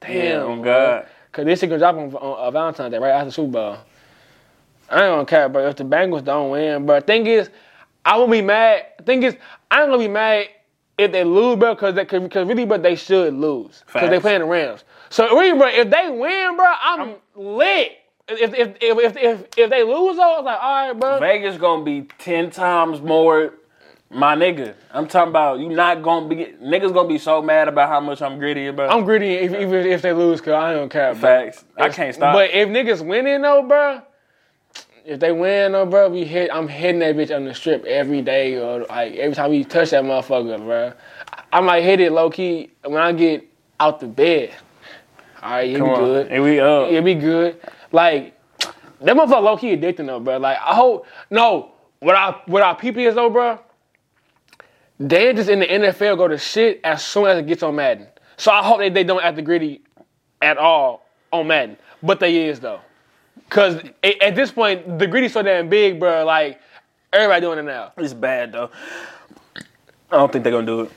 Damn, 0.02 0.50
on 0.50 0.62
God. 0.62 1.06
Cause 1.32 1.46
this 1.46 1.60
shit 1.60 1.70
gonna 1.70 1.78
drop 1.78 1.96
on, 1.96 2.14
on 2.14 2.38
uh, 2.38 2.50
Valentine's 2.50 2.92
Day 2.92 2.98
right 2.98 3.10
after 3.10 3.26
the 3.26 3.32
Super 3.32 3.52
Bowl. 3.52 3.78
I 4.90 5.06
ain't 5.06 5.12
gonna 5.12 5.24
care, 5.24 5.48
bro. 5.48 5.66
if 5.68 5.76
the 5.76 5.84
Bengals 5.84 6.24
don't 6.24 6.50
win, 6.50 6.84
but 6.84 7.06
thing 7.06 7.26
is, 7.26 7.48
I 8.04 8.18
won't 8.18 8.30
be 8.30 8.42
mad. 8.42 8.84
Thing 9.06 9.22
is, 9.22 9.36
I 9.70 9.80
ain't 9.82 9.90
gonna 9.90 9.98
be 9.98 10.08
mad 10.08 10.48
if 10.98 11.10
they 11.10 11.24
lose, 11.24 11.56
bro, 11.56 11.74
because 11.74 11.94
they, 11.94 12.04
because 12.04 12.46
really, 12.46 12.66
but 12.66 12.82
they 12.82 12.96
should 12.96 13.32
lose 13.32 13.82
because 13.86 14.10
they 14.10 14.20
playing 14.20 14.40
the 14.40 14.46
Rams. 14.46 14.84
So 15.08 15.28
really, 15.34 15.56
bro, 15.56 15.68
if 15.68 15.88
they 15.88 16.10
win, 16.10 16.56
bro, 16.56 16.66
I'm, 16.80 17.14
lit. 17.34 17.92
If 18.28 18.54
if, 18.54 18.76
if 18.80 18.98
if 18.98 19.16
if 19.16 19.44
if 19.56 19.70
they 19.70 19.82
lose, 19.82 20.16
though, 20.16 20.38
I'm 20.38 20.44
like, 20.44 20.58
all 20.60 20.88
right, 20.88 20.98
bro. 20.98 21.18
Vegas 21.18 21.56
gonna 21.56 21.84
be 21.84 22.02
ten 22.18 22.50
times 22.50 23.00
more. 23.00 23.54
My 24.12 24.36
nigga, 24.36 24.74
I'm 24.90 25.08
talking 25.08 25.30
about 25.30 25.58
you 25.58 25.70
not 25.70 26.02
gonna 26.02 26.28
be 26.28 26.36
niggas 26.62 26.92
gonna 26.92 27.08
be 27.08 27.16
so 27.16 27.40
mad 27.40 27.66
about 27.68 27.88
how 27.88 27.98
much 27.98 28.20
I'm 28.20 28.38
griddy 28.38 28.66
about. 28.66 28.90
I'm 28.90 29.04
griddy 29.04 29.34
if, 29.34 29.54
even 29.54 29.86
if 29.86 30.02
they 30.02 30.12
lose, 30.12 30.40
cause 30.42 30.52
I 30.52 30.74
don't 30.74 30.90
care. 30.90 31.14
Bro. 31.14 31.20
Facts. 31.20 31.64
I 31.78 31.88
can't 31.88 32.14
stop. 32.14 32.34
But 32.34 32.50
if 32.50 32.68
niggas 32.68 33.04
winning 33.04 33.40
though, 33.40 33.62
bro, 33.62 34.02
if 35.06 35.18
they 35.18 35.32
win 35.32 35.72
though, 35.72 35.86
bro, 35.86 36.10
we 36.10 36.24
hit. 36.24 36.50
I'm 36.52 36.68
hitting 36.68 36.98
that 36.98 37.16
bitch 37.16 37.34
on 37.34 37.46
the 37.46 37.54
strip 37.54 37.86
every 37.86 38.20
day, 38.20 38.58
or 38.58 38.84
like 38.84 39.14
every 39.14 39.34
time 39.34 39.50
we 39.50 39.64
touch 39.64 39.90
that 39.90 40.04
motherfucker, 40.04 40.58
bro. 40.58 40.92
I 41.50 41.60
might 41.60 41.82
hit 41.82 42.00
it 42.00 42.12
low 42.12 42.28
key 42.28 42.70
when 42.84 43.00
I 43.00 43.12
get 43.12 43.48
out 43.80 43.98
the 44.00 44.08
bed. 44.08 44.54
All 45.42 45.52
right, 45.52 45.70
it 45.70 45.78
Come 45.78 45.88
be 45.88 45.94
on. 45.94 45.98
good. 45.98 46.30
Here 46.30 46.42
we 46.42 46.60
up. 46.60 46.90
It 46.90 47.04
be 47.04 47.14
good. 47.14 47.58
Like 47.92 48.38
that 49.00 49.16
motherfucker 49.16 49.42
low 49.42 49.56
key 49.56 49.74
addicting 49.74 50.06
though, 50.06 50.20
bro. 50.20 50.36
Like 50.36 50.58
I 50.58 50.74
hope 50.74 51.06
no. 51.30 51.70
What 52.00 52.14
I 52.14 52.32
what 52.44 52.62
our 52.62 52.76
PP 52.76 53.08
is 53.08 53.14
though, 53.14 53.30
bro. 53.30 53.58
They 55.08 55.32
just 55.32 55.48
in 55.50 55.58
the 55.58 55.66
NFL 55.66 56.16
go 56.16 56.28
to 56.28 56.38
shit 56.38 56.80
as 56.84 57.04
soon 57.04 57.26
as 57.26 57.38
it 57.38 57.46
gets 57.48 57.64
on 57.64 57.74
Madden. 57.74 58.06
So 58.36 58.52
I 58.52 58.62
hope 58.62 58.78
that 58.78 58.94
they 58.94 59.02
don't 59.02 59.22
act 59.22 59.34
the 59.34 59.42
griddy 59.42 59.82
at 60.40 60.58
all 60.58 61.04
on 61.32 61.48
Madden. 61.48 61.76
But 62.04 62.20
they 62.20 62.46
is 62.46 62.60
though. 62.60 62.80
Cause 63.48 63.82
at 64.04 64.34
this 64.36 64.52
point, 64.52 64.98
the 65.00 65.06
griddy's 65.08 65.32
so 65.32 65.42
damn 65.42 65.68
big, 65.68 65.98
bro. 65.98 66.24
Like 66.24 66.60
everybody 67.12 67.40
doing 67.40 67.58
it 67.58 67.64
now. 67.64 67.92
It's 67.96 68.14
bad 68.14 68.52
though. 68.52 68.70
I 69.56 70.16
don't 70.16 70.30
think 70.30 70.44
they're 70.44 70.52
gonna 70.52 70.66
do 70.66 70.82
it. 70.82 70.92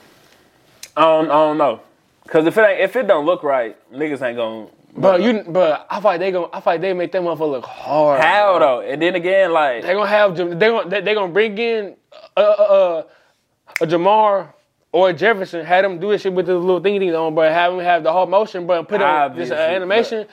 I 0.96 1.00
don't, 1.02 1.26
I 1.26 1.34
don't 1.34 1.58
know. 1.58 1.80
Cause 2.28 2.46
if 2.46 2.56
it 2.56 2.60
ain't, 2.60 2.80
if 2.80 2.94
it 2.94 3.08
don't 3.08 3.26
look 3.26 3.42
right, 3.42 3.76
niggas 3.92 4.22
ain't 4.22 4.36
gonna. 4.36 4.68
But 4.96 5.20
you, 5.20 5.44
but 5.48 5.86
I 5.90 5.98
like 5.98 6.20
they 6.20 6.30
gonna, 6.30 6.46
I 6.52 6.62
like 6.64 6.80
they 6.80 6.92
make 6.92 7.10
that 7.12 7.22
motherfucker 7.22 7.50
look 7.50 7.64
hard. 7.66 8.20
How 8.20 8.56
bro. 8.56 8.82
though? 8.82 8.88
And 8.88 9.02
then 9.02 9.16
again, 9.16 9.52
like 9.52 9.82
They 9.82 9.92
gonna 9.92 10.08
have, 10.08 10.36
they 10.36 10.44
gonna, 10.54 10.88
they, 10.88 11.00
they 11.00 11.14
gonna 11.14 11.32
bring 11.32 11.58
in 11.58 11.96
uh, 12.36 12.40
uh, 12.40 12.62
uh, 12.62 13.02
a 13.80 13.86
Ja'Marr 13.86 14.52
or 14.92 15.10
a 15.10 15.12
Jefferson, 15.12 15.64
had 15.64 15.84
him 15.84 15.98
do 15.98 16.10
this 16.10 16.22
shit 16.22 16.32
with 16.32 16.46
the 16.46 16.54
little 16.54 16.80
thingy 16.80 17.12
on, 17.18 17.34
but 17.34 17.52
have 17.52 17.72
him 17.72 17.80
have 17.80 18.02
the 18.02 18.12
whole 18.12 18.26
motion, 18.26 18.66
but 18.66 18.88
put 18.88 19.02
on 19.02 19.36
this 19.36 19.50
uh, 19.50 19.54
animation. 19.54 20.26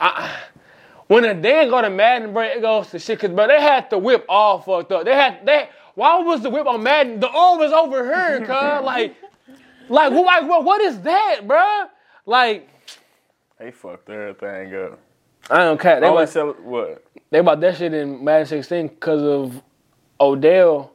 I, 0.00 0.36
when 1.06 1.24
a 1.24 1.34
day 1.34 1.68
go 1.68 1.82
to 1.82 1.90
Madden, 1.90 2.32
bro, 2.32 2.44
it 2.44 2.60
goes 2.60 2.90
to 2.90 2.98
shit, 2.98 3.18
cause 3.18 3.30
bro, 3.30 3.48
they 3.48 3.60
had 3.60 3.90
the 3.90 3.98
whip 3.98 4.24
all 4.28 4.60
fucked 4.60 4.92
up. 4.92 5.04
They 5.04 5.14
had, 5.14 5.44
they, 5.44 5.68
why 5.94 6.18
was 6.22 6.40
the 6.42 6.50
whip 6.50 6.66
on 6.66 6.82
Madden? 6.82 7.20
The 7.20 7.28
arm 7.28 7.58
was 7.58 7.72
over 7.72 8.04
here, 8.04 8.38
cuz, 8.46 8.84
like, 8.84 9.16
like, 9.88 10.12
what, 10.12 10.24
like, 10.24 10.48
what, 10.48 10.64
what 10.64 10.80
is 10.80 11.00
that, 11.00 11.40
bro? 11.46 11.86
Like, 12.26 12.68
they 13.58 13.72
fucked 13.72 14.08
everything 14.08 14.74
up. 14.74 14.98
I 15.50 15.58
don't 15.58 15.80
care. 15.80 16.00
They 16.00 16.08
was, 16.08 16.30
sell 16.30 16.52
what? 16.62 17.04
they 17.30 17.40
about 17.40 17.60
that 17.60 17.76
shit 17.76 17.92
in 17.92 18.22
Madden 18.22 18.46
16 18.46 18.88
because 18.88 19.22
of 19.22 19.62
Odell. 20.20 20.92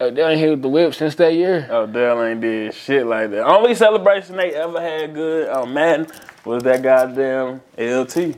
Odell 0.00 0.28
ain't 0.30 0.40
hit 0.40 0.50
with 0.50 0.62
the 0.62 0.68
whip 0.68 0.94
since 0.94 1.14
that 1.16 1.34
year. 1.34 1.68
Oh, 1.70 1.86
Dell 1.86 2.22
ain't 2.24 2.40
did 2.40 2.72
shit 2.72 3.06
like 3.06 3.30
that. 3.32 3.44
Only 3.44 3.74
celebration 3.74 4.36
they 4.36 4.54
ever 4.54 4.80
had 4.80 5.12
good 5.12 5.48
on 5.50 5.74
Madden 5.74 6.06
was 6.44 6.62
that 6.62 6.82
goddamn 6.82 7.60
LT. 7.76 8.36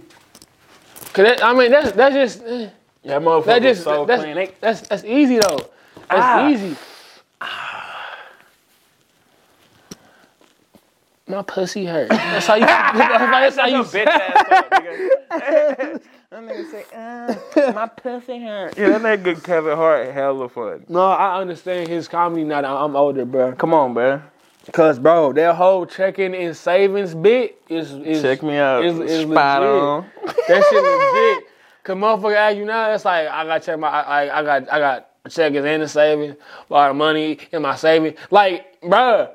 Cause 1.13 1.25
that, 1.27 1.45
I 1.45 1.53
mean 1.55 1.71
that's 1.71 1.93
that's 1.93 2.15
just 2.15 2.43
eh, 2.45 2.69
That 3.05 3.21
motherfucker 3.23 3.45
that 3.47 3.63
just 3.63 3.85
so 3.85 4.05
that's, 4.07 4.23
clean. 4.23 4.35
They, 4.35 4.51
that's 4.61 4.81
that's 4.89 5.05
easy 5.05 5.39
though. 5.39 5.59
That's 6.09 6.11
Ah. 6.11 6.49
easy. 6.49 6.75
My 11.29 11.43
pussy 11.43 11.85
hurt. 11.87 12.09
That's 12.09 12.47
how 12.47 12.55
you. 12.57 12.67
that's 12.67 13.57
how 13.57 13.67
you. 13.67 13.83
bitch 13.85 14.07
ass 14.07 14.47
up, 14.51 14.71
nigga. 14.71 16.01
That 16.33 16.45
nigga 16.45 16.71
say, 16.71 16.85
uh, 16.97 17.73
my 17.75 17.87
pussy 17.89 18.41
hurt. 18.41 18.79
Yeah, 18.79 18.97
that 18.97 19.23
nigga 19.23 19.45
Kevin 19.45 19.77
Hart 19.77 20.15
hella 20.15 20.49
funny. 20.49 20.83
No, 20.89 21.05
I 21.05 21.39
understand 21.39 21.89
his 21.89 22.09
comedy 22.09 22.43
now 22.43 22.63
that 22.63 22.71
I'm 22.71 22.97
older, 22.97 23.27
bro. 23.27 23.53
Come 23.53 23.75
on, 23.75 23.93
bro. 23.93 24.23
Cause 24.73 24.99
bro, 24.99 25.35
that 25.35 25.57
whole 25.57 25.85
checking 25.85 26.35
and 26.35 26.57
savings 26.57 27.15
bit 27.15 27.61
is 27.69 27.93
is 27.93 28.23
Check 28.23 28.43
me 28.43 28.57
out. 28.57 28.83
Is, 28.83 28.99
is 28.99 29.31
Spot 29.31 29.61
legit. 29.61 29.83
on. 29.83 30.07
That 30.49 30.65
shit 30.71 30.83
legit. 30.83 31.49
Cause 31.85 31.97
motherfucker 31.97 32.35
ask 32.37 32.57
you 32.57 32.65
now, 32.65 32.95
it's 32.95 33.05
like 33.05 33.29
I 33.29 33.45
gotta 33.45 33.67
check 33.67 33.79
my 33.79 33.89
I, 33.89 34.01
I, 34.01 34.39
I 34.39 34.43
got 34.43 34.73
I 34.73 34.79
got 34.79 35.11
checkings 35.29 35.67
and 35.67 35.83
the 35.83 35.89
savings, 35.89 36.37
a 36.71 36.73
lot 36.73 36.91
of 36.91 36.97
money 36.97 37.41
in 37.53 37.61
my 37.61 37.77
savings. 37.77 38.19
Like, 38.31 38.81
bruh, 38.81 39.33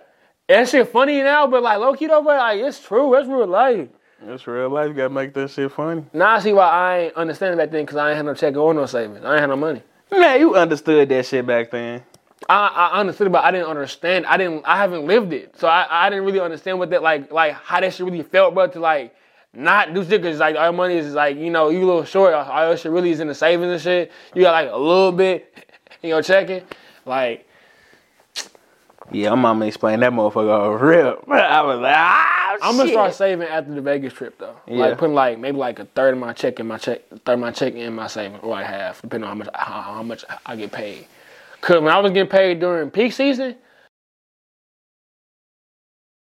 that 0.47 0.67
shit 0.67 0.89
funny 0.89 1.21
now, 1.21 1.45
but 1.45 1.61
like 1.61 1.77
low 1.77 1.93
key 1.93 2.07
though, 2.07 2.23
bro, 2.23 2.37
like 2.37 2.59
it's 2.59 2.79
true. 2.79 3.13
It's 3.13 3.27
real 3.27 3.45
life. 3.45 3.87
It's 4.25 4.47
real 4.47 4.69
life. 4.69 4.89
You 4.89 4.93
gotta 4.93 5.09
make 5.09 5.33
that 5.33 5.51
shit 5.51 5.71
funny. 5.71 6.03
Now 6.13 6.35
I 6.35 6.39
see 6.39 6.53
why 6.53 6.67
I 6.67 6.97
ain't 6.99 7.15
understanding 7.15 7.57
back 7.57 7.71
then, 7.71 7.85
cause 7.85 7.97
I 7.97 8.09
ain't 8.09 8.17
had 8.17 8.25
no 8.25 8.33
checking 8.33 8.57
or 8.57 8.73
no 8.73 8.85
savings. 8.85 9.23
I 9.23 9.33
ain't 9.33 9.41
had 9.41 9.47
no 9.47 9.55
money. 9.55 9.83
Man, 10.11 10.39
you 10.39 10.55
understood 10.55 11.09
that 11.09 11.25
shit 11.25 11.45
back 11.45 11.71
then. 11.71 12.03
I, 12.49 12.91
I 12.93 12.99
understood, 12.99 13.31
but 13.31 13.43
I 13.43 13.51
didn't 13.51 13.67
understand. 13.67 14.25
I 14.25 14.37
didn't. 14.37 14.63
I 14.65 14.77
haven't 14.77 15.05
lived 15.05 15.33
it, 15.33 15.57
so 15.57 15.67
I, 15.67 15.87
I 15.89 16.09
didn't 16.09 16.25
really 16.25 16.39
understand 16.39 16.79
what 16.79 16.89
that 16.91 17.03
like 17.03 17.31
like 17.31 17.53
how 17.53 17.79
that 17.79 17.93
shit 17.93 18.05
really 18.05 18.23
felt, 18.23 18.53
bro. 18.53 18.67
To 18.67 18.79
like 18.79 19.15
not 19.53 19.93
do 19.93 20.03
shit 20.03 20.21
because 20.21 20.39
like 20.39 20.55
our 20.55 20.71
money 20.71 20.95
is 20.97 21.13
like 21.13 21.37
you 21.37 21.49
know 21.49 21.69
you 21.69 21.83
a 21.83 21.85
little 21.85 22.05
short. 22.05 22.33
All 22.33 22.67
your 22.67 22.77
shit 22.77 22.91
really 22.91 23.11
is 23.11 23.19
in 23.19 23.27
the 23.27 23.35
savings 23.35 23.71
and 23.71 23.81
shit. 23.81 24.11
You 24.33 24.43
got 24.43 24.51
like 24.51 24.71
a 24.71 24.77
little 24.77 25.11
bit 25.11 25.67
in 26.03 26.09
your 26.09 26.21
checking, 26.21 26.63
like 27.05 27.46
Yeah, 29.11 29.29
my 29.31 29.35
mama 29.35 29.65
explained 29.65 30.01
that 30.03 30.11
motherfucker 30.11 30.75
on 30.75 30.81
rip. 30.81 31.23
I 31.29 31.61
was 31.61 31.79
like, 31.79 31.95
ah, 31.95 32.57
I'm 32.61 32.75
gonna 32.77 32.89
shit. 32.89 32.93
start 32.93 33.13
saving 33.13 33.47
after 33.47 33.73
the 33.73 33.81
Vegas 33.81 34.13
trip 34.13 34.37
though. 34.37 34.55
Yeah. 34.67 34.77
Like 34.77 34.97
putting 34.97 35.15
like 35.15 35.39
maybe 35.39 35.57
like 35.57 35.79
a 35.79 35.85
third 35.85 36.13
of 36.13 36.19
my 36.19 36.33
check 36.33 36.59
in 36.59 36.67
my 36.67 36.77
check, 36.77 37.07
third 37.25 37.33
of 37.33 37.39
my 37.39 37.51
check 37.51 37.73
in 37.73 37.93
my 37.93 38.07
savings, 38.07 38.39
or 38.43 38.49
like 38.49 38.65
half, 38.65 39.01
depending 39.01 39.29
on 39.29 39.37
how 39.37 39.43
much 39.43 39.49
how, 39.55 39.81
how 39.81 40.03
much 40.03 40.25
I 40.45 40.55
get 40.55 40.71
paid. 40.71 41.07
Cause 41.61 41.81
when 41.81 41.91
I 41.93 41.99
was 41.99 42.11
getting 42.11 42.29
paid 42.29 42.59
during 42.59 42.91
peak 42.91 43.13
season, 43.13 43.55